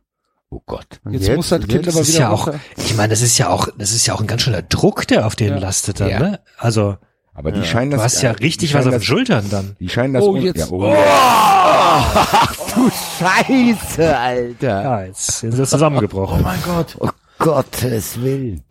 [0.50, 0.88] Oh Gott.
[1.12, 3.38] Jetzt, muss das Kind jetzt aber Das ist wieder ja auch, ich meine, das ist
[3.38, 5.62] ja auch, das ist ja auch ein ganz schöner Druck, der auf denen Ja.
[5.62, 6.20] lastet dann, Ja.
[6.20, 6.40] ne?
[6.58, 6.98] Also,
[7.36, 8.00] Aber die scheinen das.
[8.00, 9.76] du hast ja richtig was auf den das, Schultern dann.
[9.80, 10.24] Die scheinen das.
[10.24, 14.84] Oh, jetzt- Ja, oh, Ach du Scheiße, Alter.
[14.84, 16.40] Ja, jetzt sind sie zusammengebrochen.
[16.40, 16.96] Oh mein Gott.
[17.00, 17.08] Oh
[17.42, 18.64] Gottes Willen.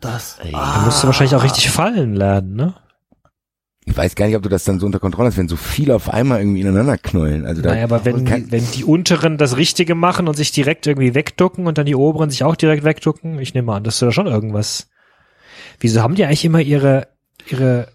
[0.00, 0.52] Das, ey.
[0.52, 2.74] Da musst du wahrscheinlich auch richtig fallen lernen, ne?
[3.88, 5.94] Ich weiß gar nicht, ob du das dann so unter Kontrolle hast, wenn so viele
[5.94, 7.46] auf einmal irgendwie ineinander knullen.
[7.46, 10.86] Also da, Naja, aber wenn, kann, wenn die unteren das Richtige machen und sich direkt
[10.88, 14.00] irgendwie wegducken und dann die oberen sich auch direkt wegducken, ich nehme an, das ist
[14.00, 14.88] ja schon irgendwas.
[15.78, 17.06] Wieso haben die eigentlich immer ihre,
[17.48, 17.88] ihre,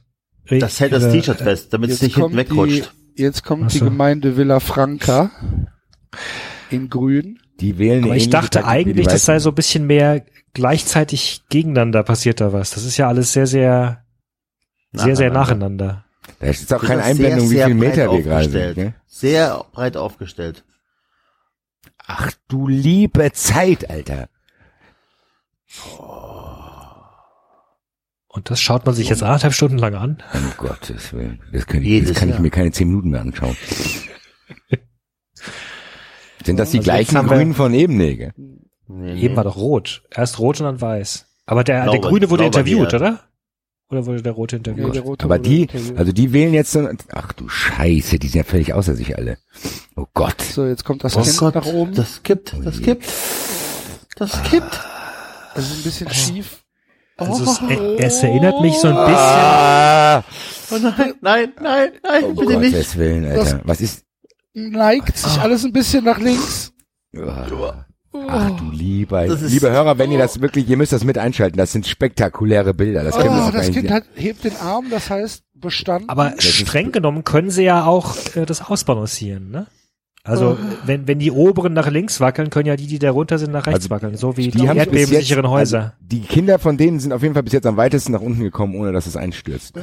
[0.50, 2.94] Das hält das ihre- T-Shirt fest, damit es nicht hinten kommt, die, wegrutscht.
[3.16, 3.86] jetzt kommt Ach die so.
[3.86, 5.30] Gemeinde Villa Franca
[6.70, 7.40] in grün.
[7.62, 12.42] Die wählen Aber ich dachte eigentlich, das sei so ein bisschen mehr gleichzeitig gegeneinander passiert
[12.42, 12.72] da was.
[12.72, 14.04] Das ist ja alles sehr, sehr,
[14.92, 16.06] sehr, sehr nacheinander.
[16.40, 18.76] Da ist auch Wir keine Einblendung, sehr, wie viel Meter wir gerade sind.
[18.76, 18.94] Gell?
[19.08, 20.64] Sehr breit aufgestellt.
[22.06, 24.28] Ach du liebe Zeit, Alter.
[28.28, 30.24] Und das schaut man sich jetzt anderthalb Stunden lang an.
[30.34, 31.42] Um Gottes Willen.
[31.52, 33.56] Das kann ich, das kann ich mir keine zehn Minuten mehr anschauen.
[36.46, 37.98] Sind das die Also gleichen Grünen von eben?
[37.98, 38.32] Nee?
[38.88, 40.04] Nee, Eben war doch rot.
[40.14, 41.26] Erst rot und dann weiß.
[41.46, 43.20] Aber der, der Glaube- Grüne wurde interviewt, oder?
[43.90, 44.96] Oder wurde der Rote Ja, interviewt?
[44.96, 45.98] der rote Aber die, interviewt.
[45.98, 49.38] also die wählen jetzt so, ach du Scheiße, die sind ja völlig außer sich alle.
[49.98, 50.42] Oh Gott.
[50.42, 51.94] so, jetzt kommt das Oh Kind Gott, nach oben.
[51.94, 52.84] das kippt, das je.
[52.86, 53.06] kippt.
[54.16, 54.80] Das kippt.
[55.56, 56.64] Das ist ein bisschen schief.
[57.18, 57.60] Also es,
[58.00, 59.16] es erinnert mich so ein bisschen.
[59.16, 60.24] Ah,
[60.74, 62.72] Oh nein, nein, nein, nein, oh bitte nicht.
[62.72, 63.60] Gottes Willen, Alter.
[63.66, 64.06] Was ist?
[64.54, 66.74] Neigt sich alles ein bisschen nach links.
[68.14, 71.58] Ach du lieber, Das liebe Hörer, wenn ihr das wirklich, ihr müsst das mit einschalten,
[71.58, 73.04] das sind spektakuläre Bilder.
[73.04, 76.10] Das Oh, das nicht Kind hat, hebt den Arm, das heißt bestanden.
[76.10, 79.68] Aber streng genommen können sie ja auch äh, das ausbalancieren, ne?
[80.24, 83.66] Also wenn, wenn die oberen nach links wackeln, können ja die, die darunter sind, nach
[83.66, 85.80] rechts Also, wackeln, so wie Die die erdbebensicheren Häuser.
[85.80, 88.42] Also, die Kinder von denen sind auf jeden Fall bis jetzt am weitesten nach unten
[88.42, 89.74] gekommen, ohne dass es einstürzt.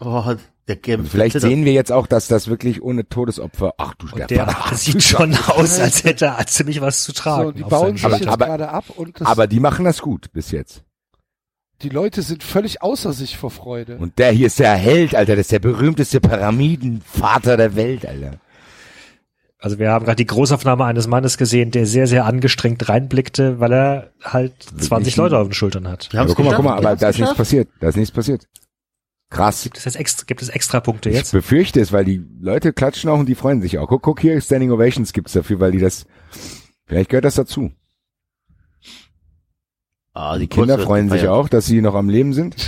[0.00, 0.34] Oh,
[0.68, 1.10] Der kämpft.
[1.10, 1.50] Vielleicht zittert.
[1.50, 5.02] sehen wir jetzt auch, dass das wirklich ohne Todesopfer, ach du Stefan, der ach, sieht
[5.02, 7.44] schon aus, als hätte er ziemlich was zu tragen.
[7.46, 10.00] So, die bauen sich Aber- jetzt aber- gerade ab und das, Aber die machen das
[10.02, 10.82] gut bis jetzt.
[11.82, 13.96] die Leute sind völlig außer sich vor Freude.
[13.96, 18.38] Und der hier ist der Held, Alter, das ist der berühmteste Pyramidenvater der Welt, Alter.
[19.58, 23.72] Also wir haben gerade die Großaufnahme eines Mannes gesehen, der sehr, sehr angestrengt reinblickte, weil
[23.72, 26.08] er halt 20 Leute auf den Schultern hat.
[26.14, 27.68] Aber guck mal, guck mal, aber da ist nichts passiert.
[27.80, 28.46] Da ist nichts passiert.
[29.32, 29.62] Krass.
[29.64, 31.32] Gibt es jetzt extra, gibt es extra Punkte Ich jetzt?
[31.32, 33.88] befürchte es, weil die Leute klatschen auch und die freuen sich auch.
[33.88, 36.04] Guck, guck hier, Standing Ovations gibt's dafür, weil die das,
[36.84, 37.72] vielleicht gehört das dazu.
[40.14, 42.56] Ah, Die Kinder freuen sich auch, dass sie noch am Leben sind.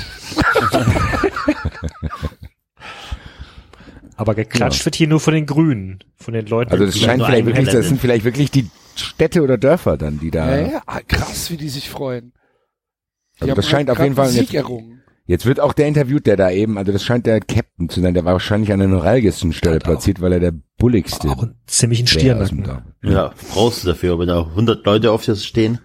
[4.16, 6.70] Aber geklatscht wird hier nur von den Grünen, von den Leuten.
[6.72, 10.20] Also das die scheint vielleicht wirklich, das sind vielleicht wirklich die Städte oder Dörfer dann,
[10.20, 10.56] die da.
[10.56, 12.32] ja, ja, ah, krass, wie die sich freuen.
[13.36, 15.02] Die Also haben das scheint auf grad jeden Fall jetzt- Sieg errungen.
[15.26, 18.12] Jetzt wird auch der interviewt, der da eben, also das scheint der Captain zu sein,
[18.12, 21.42] der war wahrscheinlich an der neuralgischsten Stelle Hat auch- platziert, weil er der bulligste auch
[21.42, 22.62] einen ziemlichen Stirnacken.
[22.64, 22.82] Dorf.
[23.02, 25.78] Ja, brauchst du dafür, wenn da 100 Leute auf dir stehen.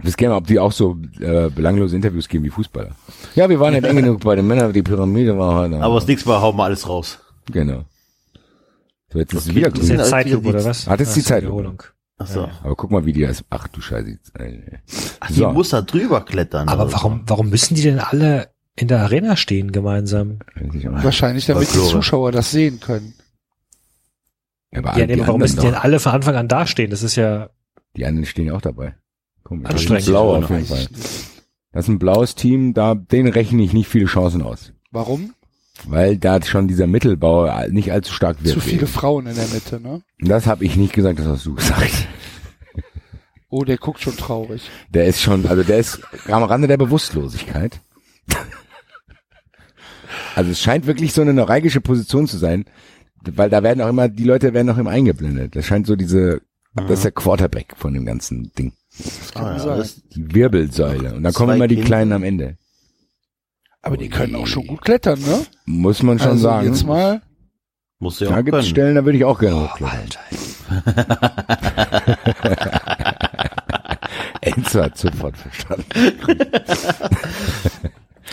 [0.00, 2.94] Ich weiß gerne, ob die auch so äh, belanglose Interviews geben wie Fußballer.
[3.34, 5.72] Ja, wir waren nicht eng genug bei den Männern, die Pyramide war halt.
[5.74, 7.18] Aber das nächste Mal hauen wir alles raus.
[7.50, 7.84] Genau.
[9.12, 10.86] So, jetzt ist es Okay, wieder das Das ist Zeitlupe wir oder die- was?
[10.88, 11.76] Ah, das ist die die Zeitlupe.
[12.18, 12.48] Ach so.
[12.64, 13.44] Aber guck mal, wie die das.
[13.48, 14.18] Ach du Scheiße.
[15.20, 15.52] Ach, die So.
[15.52, 16.68] muss da drüber klettern.
[16.68, 20.40] Aber warum, warum müssen die denn alle in der Arena stehen gemeinsam?
[20.56, 21.78] Wahrscheinlich, damit die.
[21.78, 23.14] Zuschauer das sehen können.
[24.74, 26.90] Aber Ja, nee, warum müssen die denn alle von Anfang an dastehen?
[26.90, 27.50] Das ist ja,
[27.96, 28.94] die anderen stehen auch dabei.
[29.44, 29.70] Komisch.
[29.70, 30.00] Anstrengend.
[30.00, 30.86] Das ist blau auf jeden Fall.
[31.72, 34.72] Das ist ein blaues Team, da den rechne ich nicht viele Chancen aus.
[34.90, 35.34] Warum?
[35.86, 38.54] Weil da schon dieser Mittelbau nicht allzu stark wird.
[38.54, 40.02] Zu viele Frauen in der Mitte, ne?
[40.20, 42.08] Das habe ich nicht gesagt, das hast du gesagt.
[43.50, 44.70] Oh, der guckt schon traurig.
[44.90, 47.80] Der ist schon, also der ist am Rande der Bewusstlosigkeit.
[50.34, 52.64] Also es scheint wirklich so eine neuralgische Position zu sein,
[53.24, 55.56] weil da werden auch immer, die Leute werden auch immer eingeblendet.
[55.56, 56.42] Das scheint so diese,
[56.74, 58.72] das ist der Quarterback von dem ganzen Ding.
[59.34, 59.78] Ah, ja, sein.
[59.78, 61.14] das, Die Wirbelsäule.
[61.14, 61.86] Und dann kommen immer die Kinder.
[61.88, 62.56] Kleinen am Ende.
[63.88, 65.46] Aber die können auch schon gut klettern, ne?
[65.64, 66.66] Muss man schon also sagen.
[66.66, 67.22] jetzt mal.
[67.98, 68.70] musst du ja Da auch gibt es können.
[68.70, 69.98] Stellen, da würde ich auch gerne hochklettern.
[69.98, 70.20] Alter.
[74.42, 75.86] Enzo hat sofort verstanden.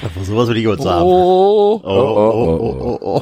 [0.03, 1.05] Aber sowas will ich jetzt sagen.
[1.05, 3.21] Oh, Oh, oh, oh, oh, oh, oh.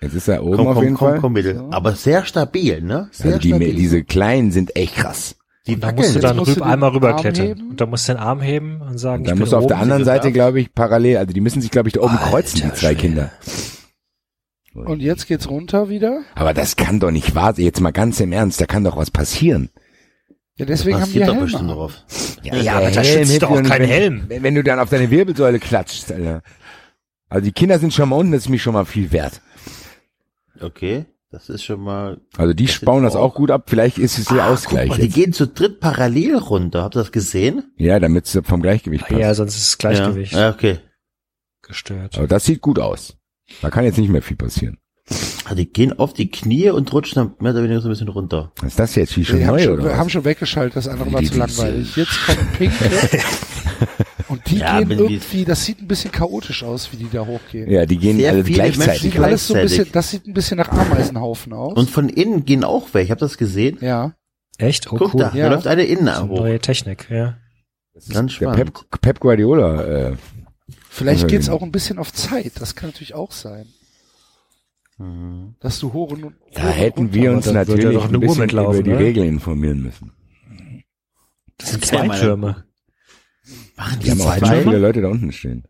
[0.00, 1.20] Jetzt ist er oben Komm, auf komm, jeden komm, Fall.
[1.20, 1.64] komm, bitte.
[1.70, 3.08] Aber sehr stabil, ne?
[3.12, 3.74] Sehr also die, stabil.
[3.74, 5.36] diese Kleinen sind echt krass.
[5.66, 7.52] Die Da musst du dann musst du einmal rüberklettern.
[7.70, 9.62] Und da musst du den Arm heben und sagen, Und ich dann musst du auf
[9.64, 9.68] oben.
[9.68, 12.30] der anderen Seite, glaube ich, parallel, also die müssen sich, glaube ich, da oben Alter
[12.30, 12.96] kreuzen, die zwei Schwede.
[12.96, 13.30] Kinder.
[14.74, 16.22] und jetzt geht's runter wieder.
[16.34, 17.64] Aber das kann doch nicht wahr sein.
[17.64, 19.70] Jetzt mal ganz im Ernst, da kann doch was passieren.
[20.56, 21.46] Ja, deswegen haben ja doch Helme.
[21.46, 21.94] bestimmt drauf.
[22.42, 24.24] Ja, Ja, aber da schützt doch auch nicht, kein Helm.
[24.28, 26.42] Wenn, wenn du dann auf deine Wirbelsäule klatschst, Alter.
[27.28, 29.40] Also die Kinder sind schon mal unten, das ist mir schon mal viel wert.
[30.60, 32.20] Okay, das ist schon mal.
[32.36, 33.64] Also die Das bauen das auch- auch gut ab.
[33.68, 34.88] Vielleicht ist es der Ausgleich.
[34.90, 36.82] Guck mal, die gehen zu dritt parallel runter.
[36.82, 37.72] Habt ihr das gesehen?
[37.76, 39.20] Ja, damit es vom Gleichgewicht passt.
[39.20, 40.78] Ja, sonst ist das Gleichgewicht Ja, ja okay.
[41.62, 42.16] gestört.
[42.18, 43.16] Aber das sieht gut aus.
[43.60, 44.78] Da kann jetzt nicht mehr viel passieren.
[45.44, 48.08] Ah, Die gehen auf die Knie und rutschen dann mehr oder weniger so ein bisschen
[48.08, 48.52] runter.
[48.60, 49.16] Was ist das jetzt?
[49.16, 49.98] Wie schon Wir haben neu schon, oder wir was?
[49.98, 51.96] haben schon weggeschaltet, das andere war Die- zu langweilig.
[51.96, 52.72] Jetzt kommt Pink.
[54.32, 57.70] und die Ja, gehen irgendwie, das sieht ein bisschen chaotisch aus, wie die da hochgehen.
[57.70, 59.02] ja, die gehen alle gleichzeitig.
[59.02, 59.78] Sieht alles so ein gleichzeitig.
[59.78, 61.74] bisschen, das sieht ein bisschen nach Ameisenhaufen aus.
[61.76, 63.12] Und von innen gehen auch welche.
[63.12, 63.78] Habt ihr das gesehen?
[63.80, 64.14] ja.
[64.58, 64.92] Echt?
[64.92, 65.20] Oh, Guck cool.
[65.20, 65.48] da, Ja.
[65.48, 66.40] da läuft eine innen hoch.
[66.40, 67.38] neue Technik, ja.
[67.94, 68.74] Ganz Der spannend.
[68.90, 69.84] Pep, Pep Guardiola.
[70.10, 70.16] Äh,
[70.88, 72.52] Vielleicht geht's auch ein bisschen auf Zeit.
[72.60, 73.66] Das kann natürlich auch sein.
[74.98, 75.54] Mhm.
[75.60, 78.98] Dass du hoch und, hoch da hätten wir uns natürlich ein bisschen über die oder?
[78.98, 80.12] Regeln informieren müssen.
[81.58, 82.08] Das sind zwei.
[82.08, 82.64] Türme.
[83.76, 85.64] Machen Die haben auch zwei viele Leute da unten stehen.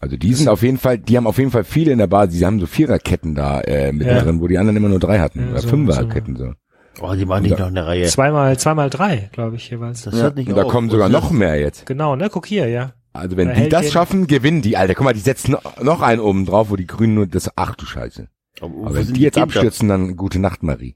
[0.00, 2.38] Also die sind auf jeden Fall, die haben auf jeden Fall viele in der Basis.
[2.38, 4.20] Die haben so Viererketten da äh, mit Ja.
[4.20, 5.40] drin, wo die anderen immer nur drei hatten.
[5.40, 6.52] Ja, oder so- Fünferketten so.
[7.00, 8.06] Oh, die machen nicht noch eine Reihe.
[8.06, 10.02] Zweimal, zweimal drei, glaube ich, jeweils.
[10.02, 10.22] Das Ja.
[10.22, 10.70] hört nicht Und da auf.
[10.70, 11.86] kommen sogar noch mehr jetzt.
[11.86, 12.28] Genau, ne?
[12.30, 12.92] Guck hier, ja.
[13.12, 14.94] Also wenn Da die das schaffen, gewinnen die, Alter.
[14.94, 17.84] Guck mal, die setzen noch- einen oben drauf, wo die Grünen nur das, ach du
[17.84, 18.28] Scheiße.
[18.60, 19.44] Aber Aber wenn die jetzt Kinder?
[19.44, 20.94] abstürzen, dann gute Nacht, Marie.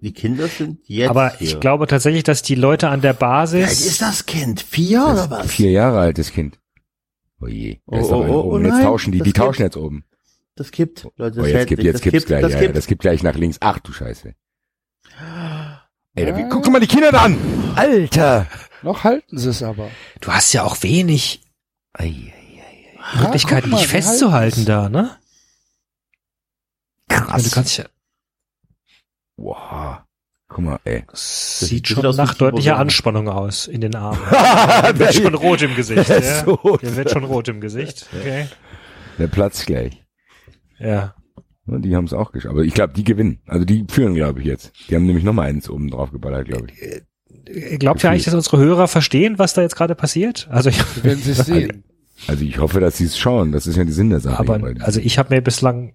[0.00, 1.48] Die Kinder sind jetzt Aber hier.
[1.48, 4.62] ich glaube tatsächlich, dass die Leute an der Wie alt Basis, ist das Kind?
[4.62, 5.46] Vier oder was?
[5.48, 6.58] Vier Jahre altes Kind.
[7.42, 7.80] Oh je.
[7.86, 8.48] Da ist Oh, doch oh, oh, oben.
[8.48, 10.04] oh jetzt nein, tauschen die, das die Kind- tauschen jetzt oben.
[10.54, 11.06] Das kippt.
[11.16, 11.86] Leute, Oh, das jetzt hält gibt, nicht.
[11.86, 12.76] jetzt das gibt's kippt, gleich, das ja, kippt.
[12.76, 13.58] das gibt gleich nach links.
[13.60, 14.34] Ach du Scheiße.
[16.14, 16.48] Ey, da, Ja.
[16.48, 17.36] guck doch mal die Kinder da an!
[17.76, 18.46] Alter!
[18.82, 19.90] Noch halten sie es aber.
[20.22, 21.42] du hast ja auch wenig
[21.92, 22.62] Ei, ei,
[23.14, 23.22] ei.
[23.22, 25.16] Möglichkeiten, dich festzuhalten da, ne?
[27.08, 27.44] Krass.
[27.44, 27.84] Du kannst ja,
[29.36, 29.98] Wow.
[30.48, 31.02] Guck mal, ey.
[31.10, 32.78] das sieht sieht schon nach deutlicher.
[32.78, 34.20] Anspannung aus in den Armen.
[34.30, 36.42] Der wird schon rot im Gesicht, Der ja.
[36.44, 38.46] Der wird schon rot im Gesicht, okay.
[39.18, 40.04] Der Platz gleich.
[40.78, 41.14] Ja.
[41.66, 42.52] Die haben es auch geschafft.
[42.52, 43.40] Aber ich glaube, die gewinnen.
[43.46, 44.72] Also die führen, glaube ich, jetzt.
[44.88, 47.78] Die haben nämlich noch mal eins oben drauf geballert, glaube ich.
[47.80, 50.46] Glaubt ihr eigentlich, dass unsere Hörer verstehen, was da jetzt gerade passiert?
[50.50, 51.82] Also ich, werden sie sehen.
[52.28, 53.50] Also ich hoffe, dass sie es schauen.
[53.50, 54.38] Das ist ja die Sinn der Sache.
[54.38, 55.94] aber also ich habe mir bislang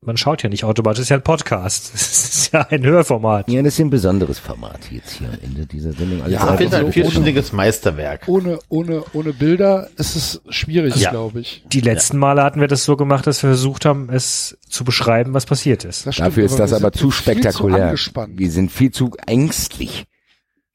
[0.00, 1.92] man schaut ja nicht automatisch, das ist ja ein Podcast.
[2.48, 3.48] Das ist ja ein Hörformat.
[3.50, 6.22] Ja, das ist ein besonderes Format jetzt hier am Ende dieser Sendung.
[6.22, 8.22] Alles Ja, so ein vierstündiges Meisterwerk.
[8.26, 11.10] Ohne, ohne, ohne Bilder ist es schwierig, Ja.
[11.10, 11.62] glaube ich.
[11.72, 15.34] Die letzten Male hatten wir das so gemacht, dass wir versucht haben, es zu beschreiben,
[15.34, 16.06] was passiert ist.
[16.06, 17.86] Das stimmt, Dafür ist das aber zu spektakulär.
[17.86, 18.38] angespannt.
[18.38, 20.06] Wir sind viel zu ängstlich.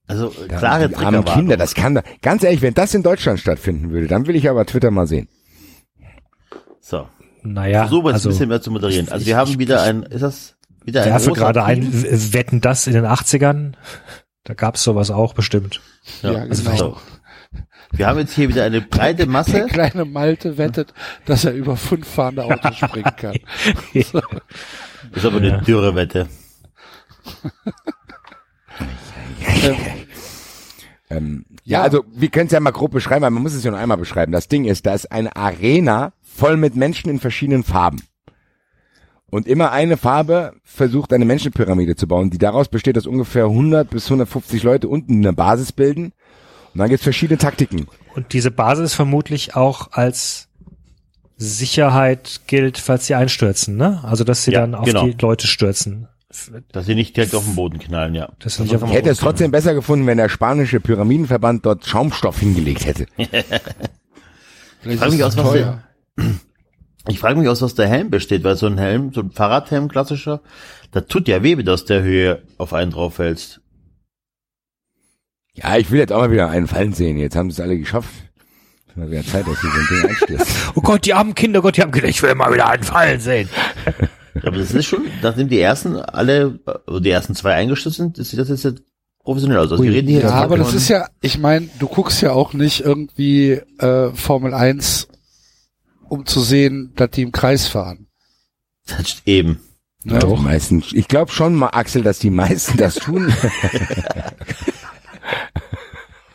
[0.05, 1.25] Also klare die armen.
[1.25, 4.47] Kinder, das kann da, ganz ehrlich, wenn das in Deutschland stattfinden würde, dann will ich
[4.49, 5.27] aber Twitter mal sehen.
[6.81, 7.07] So,
[7.43, 9.09] Naja, so jetzt also ein bisschen mehr zu moderieren.
[9.09, 10.55] Also wir ich- haben ich- wieder ein, ist das
[10.85, 11.91] wieder ein werfe gerade ein
[12.33, 13.73] Wetten das in den 80ern.
[14.43, 15.81] Da gab's sowas auch bestimmt.
[16.21, 16.75] Ja, also genau.
[16.77, 16.97] so.
[17.91, 19.65] Wir haben jetzt hier wieder eine breite Der Masse.
[19.67, 20.93] kleine Malte wettet,
[21.25, 23.35] dass er über fünf fahrende Autos springen kann.
[23.93, 24.15] Ist
[25.25, 26.27] aber eine dürre Wette.
[31.09, 33.71] Ähm, ja, also wir können es ja mal grob beschreiben, weil man muss es ja
[33.71, 34.31] nur einmal beschreiben.
[34.31, 38.01] Das Ding ist, da ist eine Arena voll mit Menschen in verschiedenen Farben.
[39.29, 43.89] Und immer eine Farbe versucht eine Menschenpyramide zu bauen, die daraus besteht, dass ungefähr 100
[43.89, 46.13] bis 150 Leute unten eine Basis bilden.
[46.73, 47.87] Und dann gibt's verschiedene Taktiken.
[48.15, 50.49] Und diese Basis vermutlich auch als
[51.37, 54.03] Sicherheit gilt, falls sie einstürzen, ne?
[54.03, 55.05] Also dass sie Ja, dann auf genau.
[55.05, 56.07] die Leute stürzen.
[56.71, 58.29] Dass sie nicht direkt auf den Boden knallen, ja.
[58.39, 62.85] Das man Ich hätte es trotzdem besser gefunden, wenn der spanische Pyramidenverband dort Schaumstoff hingelegt
[62.85, 63.07] hätte.
[63.17, 65.83] Vielleicht frag ist mich aus, was teuer.
[67.07, 69.89] Ich frage mich, aus was der Helm besteht, weil so ein Helm, so ein Fahrradhelm
[69.89, 70.41] klassischer,
[70.91, 73.61] da tut ja weh, wenn du aus der Höhe auf einen drauf fällst.
[75.53, 77.17] Ja, ich will jetzt auch mal wieder einen fallen sehen.
[77.17, 78.09] Jetzt haben sie es alle geschafft.
[78.87, 80.47] Ist mal wieder Zeit, dass sie so ein Ding einstürzt.
[80.75, 83.19] Oh Gott, die armen Kinder, Gott, die haben Kinder, ich will mal wieder einen Fallen
[83.19, 83.49] sehen.
[84.41, 86.59] Aber das ist schon, nachdem die ersten alle,
[86.99, 88.81] die ersten zwei eingestürzt sind, sieht das jetzt
[89.23, 89.71] professionell aus.
[89.71, 92.53] Also wir reden hier Ja, aber das ist ja, ich meine, du guckst ja auch
[92.53, 95.07] nicht irgendwie äh, Formel 1,
[96.13, 98.07] um zu sehen, dass die im Kreis fahren.
[98.85, 99.59] Das eben.
[100.03, 100.19] Ne?
[100.19, 103.33] Die meisten, ich glaube schon mal, Axel, dass die meisten das tun.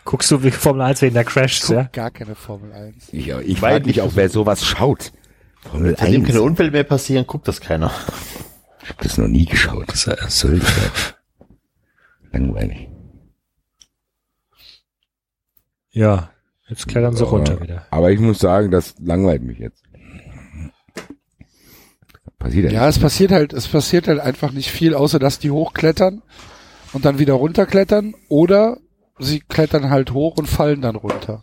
[0.05, 1.83] Guckst du wie Formel 1 wegen der Crashs, Guck ja?
[1.85, 3.13] gar keine Formel 1.
[3.13, 5.13] Ich, ich mich nicht auch, wer sowas schaut.
[5.71, 6.31] Formel Seitdem 1.
[6.31, 7.93] keine Unfälle mehr passieren, guckt das keiner.
[8.83, 9.87] Ich habe das noch nie geschaut.
[9.89, 11.15] Was soll das?
[12.33, 12.89] Langweilig.
[15.91, 16.31] Ja.
[16.69, 17.87] Jetzt klettern sie runter wieder.
[17.91, 19.83] Aber ich muss sagen, das langweilt mich jetzt.
[22.39, 25.51] Passiert ja, Ja, es passiert halt, es passiert halt einfach nicht viel, außer dass die
[25.51, 26.23] hochklettern
[26.93, 28.79] und dann wieder runterklettern oder
[29.19, 31.43] sie klettern halt hoch und fallen dann runter.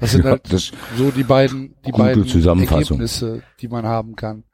[0.00, 2.98] Das sind Ja, halt das- so die beiden, die beiden Zusammenfassung.
[2.98, 4.44] Ergebnisse, die man haben kann.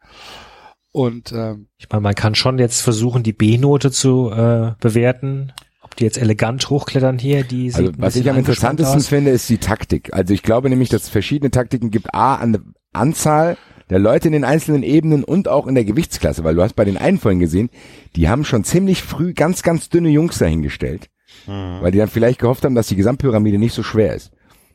[0.93, 5.53] Und ähm, Ich meine, man kann schon jetzt versuchen, die B-Note zu äh, bewerten.
[5.99, 9.09] Die jetzt elegant hochklettern hier, die Also, was ich am interessantesten aus.
[9.09, 10.13] finde, ist die Taktik.
[10.13, 12.15] Also ich glaube nämlich, dass es verschiedene Taktiken gibt.
[12.15, 12.63] A, an der
[12.93, 13.57] Anzahl
[13.91, 16.45] der Leute in den einzelnen Ebenen und auch in der Gewichtsklasse.
[16.45, 17.71] Weil du hast bei den einen vorhin gesehen,
[18.17, 21.09] die haben schon ziemlich früh ganz, ganz dünne Jungs dahingestellt.
[21.47, 24.33] Weil die dann vielleicht gehofft haben, dass die Gesamtpyramide nicht so schwer ist.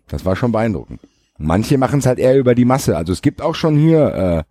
[0.07, 0.99] Das war schon beeindruckend.
[1.37, 2.97] Manche machen es halt eher über die Masse.
[2.97, 4.43] Also es gibt auch schon hier äh,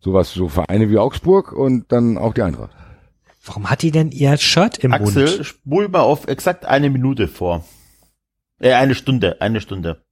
[0.00, 2.70] sowas, so Vereine wie Augsburg und dann auch die Eintracht.
[3.44, 5.46] Warum hat die denn ihr Shirt im Axel, Mund?
[5.46, 7.64] spul mal auf exakt eine Minute vor.
[8.58, 10.02] Äh, eine Stunde, eine Stunde.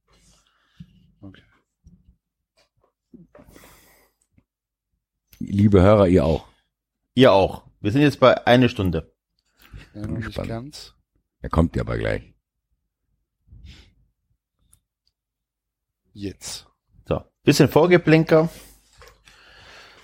[5.39, 6.47] Liebe Hörer, ihr auch.
[7.15, 7.63] Ihr auch.
[7.81, 9.13] Wir sind jetzt bei eine Stunde.
[9.93, 10.47] ja, nicht gespannt.
[10.47, 10.93] ganz.
[11.41, 12.33] Er kommt ja aber gleich.
[16.13, 16.67] Jetzt.
[17.05, 18.49] So, bisschen Vorgeplänker.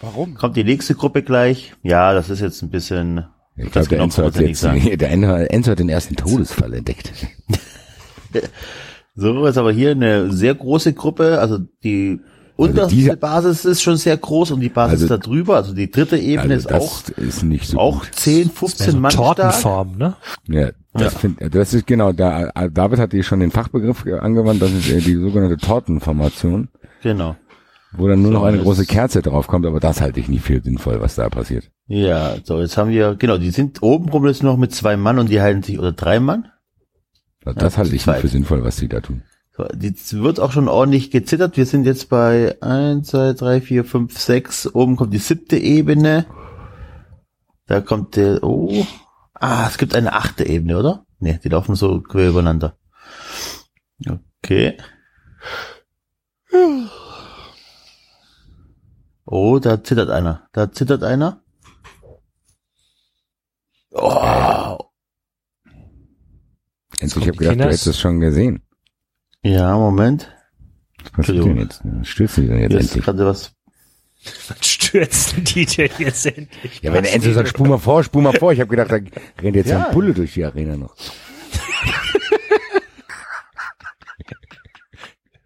[0.02, 0.36] Warum?
[0.36, 1.74] Kommt die nächste Gruppe gleich.
[1.84, 3.26] Ja, das ist jetzt ein bisschen.
[3.58, 7.12] Ich glaube, der Enzo hat jetzt, der Enzo, Enzo hat den ersten Todesfall entdeckt.
[9.16, 11.40] So, jetzt aber hier eine sehr große Gruppe.
[11.40, 12.22] Also die
[12.56, 15.92] unterste diese- Basis ist schon sehr groß und die Basis Also- da drüber, also die
[15.92, 18.10] dritte Ebene Also ist auch, ist nicht so auch gut.
[18.16, 19.36] 10, Wäre 15 so Mann stark.
[19.38, 20.16] Tortenform, ne?
[20.48, 21.20] Ja, das, Ja.
[21.20, 25.16] Find, das ist genau, da, David hat hier schon den Fachbegriff angewandt, das ist die
[25.16, 26.70] sogenannte Tortenformation,
[27.02, 27.36] Genau.
[27.94, 30.62] Wo dann nur So, noch eine große Kerze draufkommt, aber das halte ich nicht für
[30.62, 31.72] sinnvoll, was da passiert.
[31.88, 35.18] Ja, so, jetzt haben wir, genau, die sind oben rum jetzt noch mit zwei Mann
[35.20, 36.52] und die halten sich, oder drei Mann.
[37.44, 38.22] Das Ja, halte ich nicht zweit.
[38.22, 39.24] für sinnvoll, was die da tun.
[39.58, 41.58] So, jetzt wird auch schon ordentlich gezittert.
[41.58, 44.68] Wir sind jetzt bei eins, zwei, drei, vier, fünf, sechs.
[44.74, 46.26] Oben kommt die siebte Ebene.
[47.66, 48.86] Da kommt der, oh.
[49.34, 51.06] Ah, es gibt eine achte Ebene, oder?
[51.20, 52.78] Nee, die laufen so quer übereinander.
[54.44, 54.78] Okay.
[59.32, 60.48] Oh, da zittert einer.
[60.54, 61.44] Da zittert einer.
[63.92, 64.78] Oh.
[67.00, 67.66] Endlich, ich habe die gedacht, du Kinders.
[67.68, 68.64] hättest es schon gesehen.
[69.44, 70.36] Ja, Moment.
[71.04, 71.82] Was passiert denn jetzt?
[72.04, 73.06] Stürzt du denn jetzt Hier ist endlich?
[73.06, 73.54] gerade was.
[74.50, 76.82] Was stürzen die denn jetzt endlich?
[76.82, 78.52] Ja, wenn der Enzo sagt, spul mal vor, spul mal vor.
[78.52, 78.96] Ich habe gedacht, da
[79.42, 79.86] rennt jetzt Ja.
[79.88, 80.94] ein Bulle durch die Arena noch.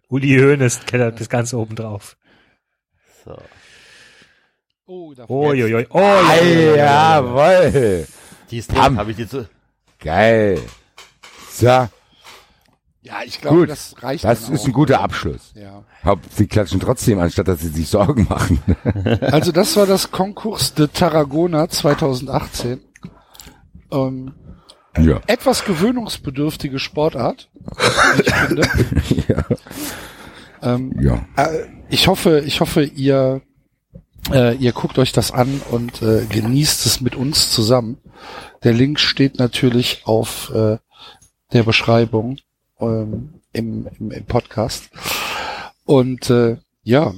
[0.08, 2.16] Uli Hoeneß kellert das Ganze oben drauf.
[3.24, 3.36] So.
[4.86, 5.86] Oh, da Uiuiui.
[5.90, 8.06] Oh, Ei, jawoll.
[8.50, 9.48] Die ist drin, habe ich die zu.
[9.98, 10.60] Geil.
[11.50, 11.88] So,
[13.04, 13.68] ja, ich glaube, Gut.
[13.68, 14.24] das reicht.
[14.24, 14.66] das dann ist auch.
[14.66, 15.52] ein guter Abschluss.
[15.54, 15.84] Ja.
[16.06, 18.60] Haupt, sie klatschen trotzdem, anstatt dass sie sich Sorgen machen.
[19.20, 22.80] Also das war das Konkurs de Tarragona 2018.
[23.92, 24.32] Ähm,
[24.96, 25.20] ja.
[25.26, 27.50] etwas gewöhnungsbedürftige Sportart.
[28.24, 28.62] Ich finde.
[29.28, 29.44] ja.
[30.62, 31.26] Ähm, Ja.
[31.36, 33.42] äh, ich hoffe, ich hoffe, ihr,
[34.32, 37.98] äh, ihr guckt euch das an und äh, genießt es mit uns zusammen.
[38.62, 40.78] Der Link steht natürlich auf äh,
[41.52, 42.38] der Beschreibung
[42.80, 44.90] ähm, im, im, im Podcast.
[45.84, 47.12] Und äh, ja,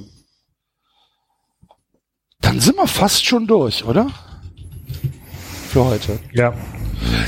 [2.41, 4.09] dann sind wir fast schon durch, oder?
[5.69, 6.19] Für heute.
[6.33, 6.53] Ja.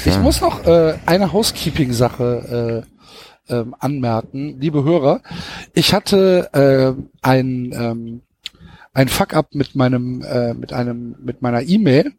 [0.05, 2.85] Ich muss noch äh, eine Housekeeping-Sache
[3.49, 5.21] äh, ähm, anmerken, liebe Hörer.
[5.73, 8.21] Ich hatte äh, ein ähm,
[8.99, 12.11] ein Fuck-up mit meinem äh, mit einem mit meiner E-Mail.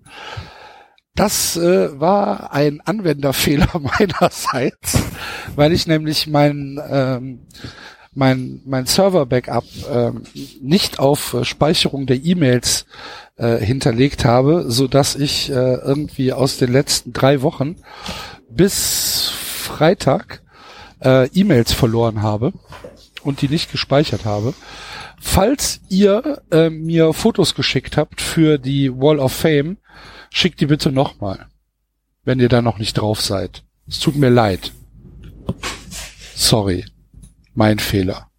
[1.15, 3.69] Das äh, war ein Anwenderfehler
[3.99, 4.99] meinerseits,
[5.55, 7.41] weil ich nämlich mein ähm,
[8.15, 10.23] mein mein Server-Backup ähm,
[10.63, 12.87] nicht auf äh, Speicherung der E-Mails
[13.37, 17.77] äh, hinterlegt habe, so dass ich äh, irgendwie aus den letzten drei Wochen
[18.49, 20.41] bis Freitag
[21.05, 22.55] äh, E-Mails verloren habe
[23.23, 24.55] und die nicht gespeichert habe.
[25.23, 29.77] Falls ihr äh, mir Fotos geschickt habt für die Wall of Fame,
[30.31, 31.47] schickt die bitte nochmal,
[32.25, 33.63] wenn ihr da noch nicht drauf seid.
[33.87, 34.73] Es tut mir leid.
[36.35, 36.87] Sorry.
[37.55, 38.31] Mein Fehler.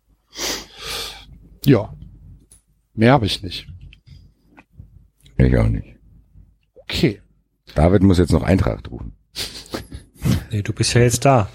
[1.66, 1.94] Ja.
[2.96, 3.68] Mehr habe ich nicht.
[5.38, 5.98] Ich auch nicht.
[6.84, 7.22] Okay.
[7.76, 9.14] David muss jetzt noch Eintracht rufen.
[10.50, 11.50] Nee, du bist ja jetzt da.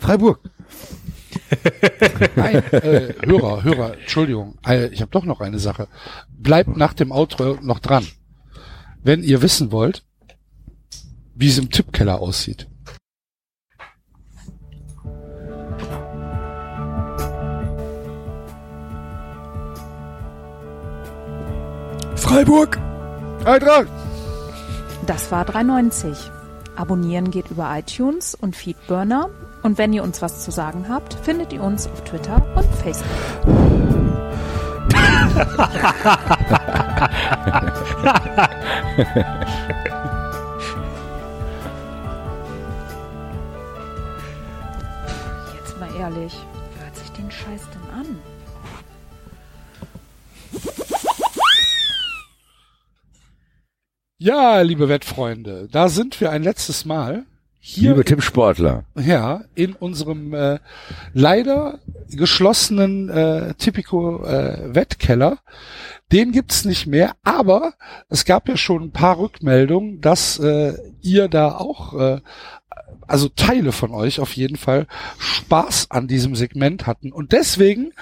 [0.00, 0.40] Freiburg.
[2.36, 5.88] Nein, äh, Hörer, Hörer, Entschuldigung, äh, ich habe doch noch eine Sache.
[6.28, 8.06] Bleibt nach dem Outro noch dran.
[9.02, 10.04] Wenn ihr wissen wollt,
[11.34, 12.68] wie es im Tippkeller aussieht.
[22.16, 22.78] Freiburg.
[23.44, 23.88] Eintracht.
[25.06, 26.30] Das war 3,90.
[26.74, 29.28] Abonnieren geht über iTunes und Feedburner.
[29.64, 33.08] Und wenn ihr uns was zu sagen habt, findet ihr uns auf Twitter und Facebook.
[45.54, 46.36] Jetzt mal ehrlich,
[46.76, 48.18] wer hört sich den Scheiß denn an?
[54.18, 57.24] Ja, liebe Wettfreunde, da sind wir ein letztes Mal.
[57.66, 58.84] Hier Liebe Tippsportler.
[58.94, 60.58] Ja, in unserem äh,
[61.14, 61.78] leider
[62.10, 65.38] geschlossenen äh, Tipico äh, Wettkeller.
[66.12, 67.72] Den gibt's nicht mehr, aber
[68.10, 72.20] es gab ja schon ein paar Rückmeldungen, dass äh, ihr da auch, äh,
[73.06, 74.86] also Teile von euch auf jeden Fall
[75.16, 77.12] Spaß an diesem Segment hatten.
[77.12, 77.92] Und deswegen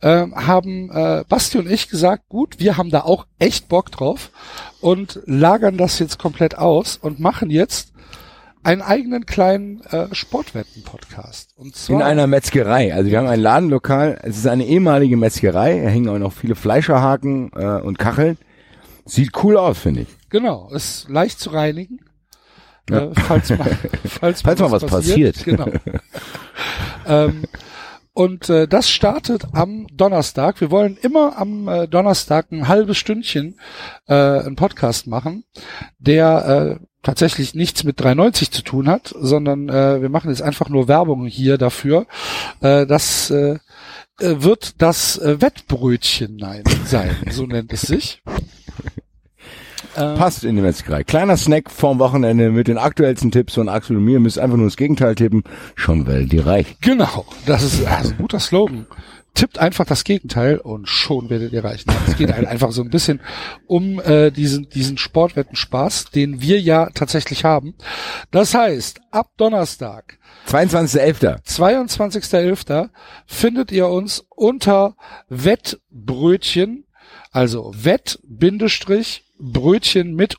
[0.00, 4.32] äh, haben äh, Basti und ich gesagt, gut, wir haben da auch echt Bock drauf
[4.80, 7.93] und lagern das jetzt komplett aus und machen jetzt
[8.64, 11.52] einen eigenen kleinen äh, Sportwetten-Podcast.
[11.56, 12.94] Und zwar In einer Metzgerei.
[12.94, 14.18] Also wir haben ein Ladenlokal.
[14.22, 15.80] Es ist eine ehemalige Metzgerei.
[15.80, 18.38] Da hängen auch noch viele Fleischerhaken äh, und Kacheln.
[19.04, 20.08] Sieht cool aus, finde ich.
[20.30, 22.00] genau, ist leicht zu reinigen.
[22.88, 23.04] Ja.
[23.04, 25.44] Äh, falls mal, falls, Falls mal was passiert.
[25.44, 25.68] Genau.
[27.06, 27.44] ähm,
[28.14, 30.60] und äh, das startet am Donnerstag.
[30.60, 33.58] Wir wollen immer am äh, Donnerstag ein halbes Stündchen
[34.06, 35.44] äh, einen Podcast machen,
[35.98, 40.68] der äh, tatsächlich nichts mit 390 zu tun hat, sondern äh, wir machen jetzt einfach
[40.68, 42.06] nur Werbung hier dafür.
[42.60, 43.58] Äh, das äh,
[44.20, 48.22] äh, wird das äh, Wettbrötchen nein, sein, so nennt es sich.
[49.94, 51.04] Passt in die Metzgerei.
[51.04, 54.18] Kleiner Snack vorm Wochenende mit den aktuellsten Tipps von Axel und mir.
[54.18, 55.44] Müsst einfach nur das Gegenteil tippen.
[55.76, 56.78] Schon werdet ihr reich.
[56.80, 58.86] Genau, das ist also ein guter Slogan.
[59.34, 61.92] Tippt einfach das Gegenteil und schon werdet ihr reichen.
[62.06, 63.20] Es geht halt einfach so ein bisschen
[63.66, 67.74] um äh, diesen, diesen Sportwetten-Spaß, den wir ja tatsächlich haben.
[68.30, 71.44] Das heißt, ab Donnerstag, 22.11.
[71.44, 72.90] 22.11.
[73.26, 74.94] findet ihr uns unter
[75.28, 76.84] Wettbrötchen
[77.32, 78.20] Also wett
[79.38, 80.36] Brötchen mit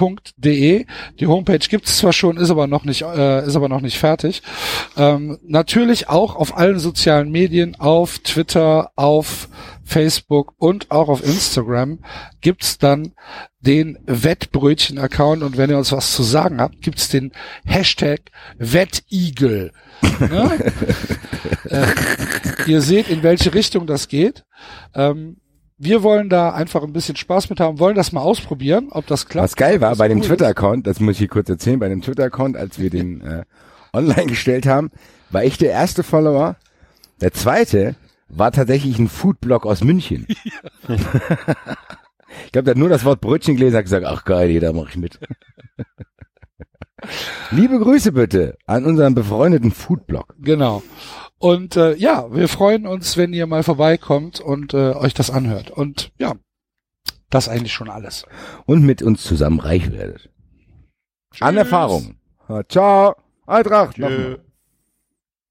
[0.00, 0.86] oe.de.
[1.20, 4.42] Die Homepage gibt's zwar schon, ist aber noch nicht, äh, ist aber noch nicht fertig.
[4.96, 9.48] Ähm, natürlich auch auf allen sozialen Medien, auf Twitter, auf
[9.84, 12.00] Facebook und auch auf Instagram
[12.40, 13.12] gibt's dann
[13.60, 17.32] den Wettbrötchen-Account und wenn ihr uns was zu sagen habt, gibt's den
[17.64, 18.20] Hashtag
[18.58, 19.72] Wettigel.
[20.20, 20.72] ne?
[21.70, 21.86] äh,
[22.66, 24.44] ihr seht, in welche Richtung das geht.
[24.94, 25.38] Ähm,
[25.78, 29.26] wir wollen da einfach ein bisschen Spaß mit haben, wollen das mal ausprobieren, ob das
[29.26, 29.44] klappt.
[29.44, 30.26] Was geil war bei dem cool.
[30.26, 33.44] Twitter-Account, das muss ich hier kurz erzählen, bei dem Twitter-Account, als wir den äh,
[33.92, 34.90] online gestellt haben,
[35.30, 36.56] war ich der erste Follower.
[37.20, 37.96] Der zweite
[38.28, 40.26] war tatsächlich ein Foodblog aus München.
[40.28, 40.36] ich
[42.52, 44.96] glaube, der hat nur das Wort Brötchen gelesen hat gesagt, ach geil, da mache ich
[44.96, 45.18] mit.
[47.50, 50.34] Liebe Grüße bitte an unseren befreundeten Foodblog.
[50.40, 50.82] Genau.
[51.38, 55.70] Und äh, ja, wir freuen uns, wenn ihr mal vorbeikommt und äh, euch das anhört.
[55.70, 56.34] Und ja,
[57.30, 58.24] das eigentlich schon alles.
[58.66, 60.30] Und mit uns zusammen reich werdet.
[61.40, 62.16] An Erfahrung.
[62.68, 63.14] Ciao.
[63.46, 63.98] Eintracht.
[63.98, 64.40] Nochmal.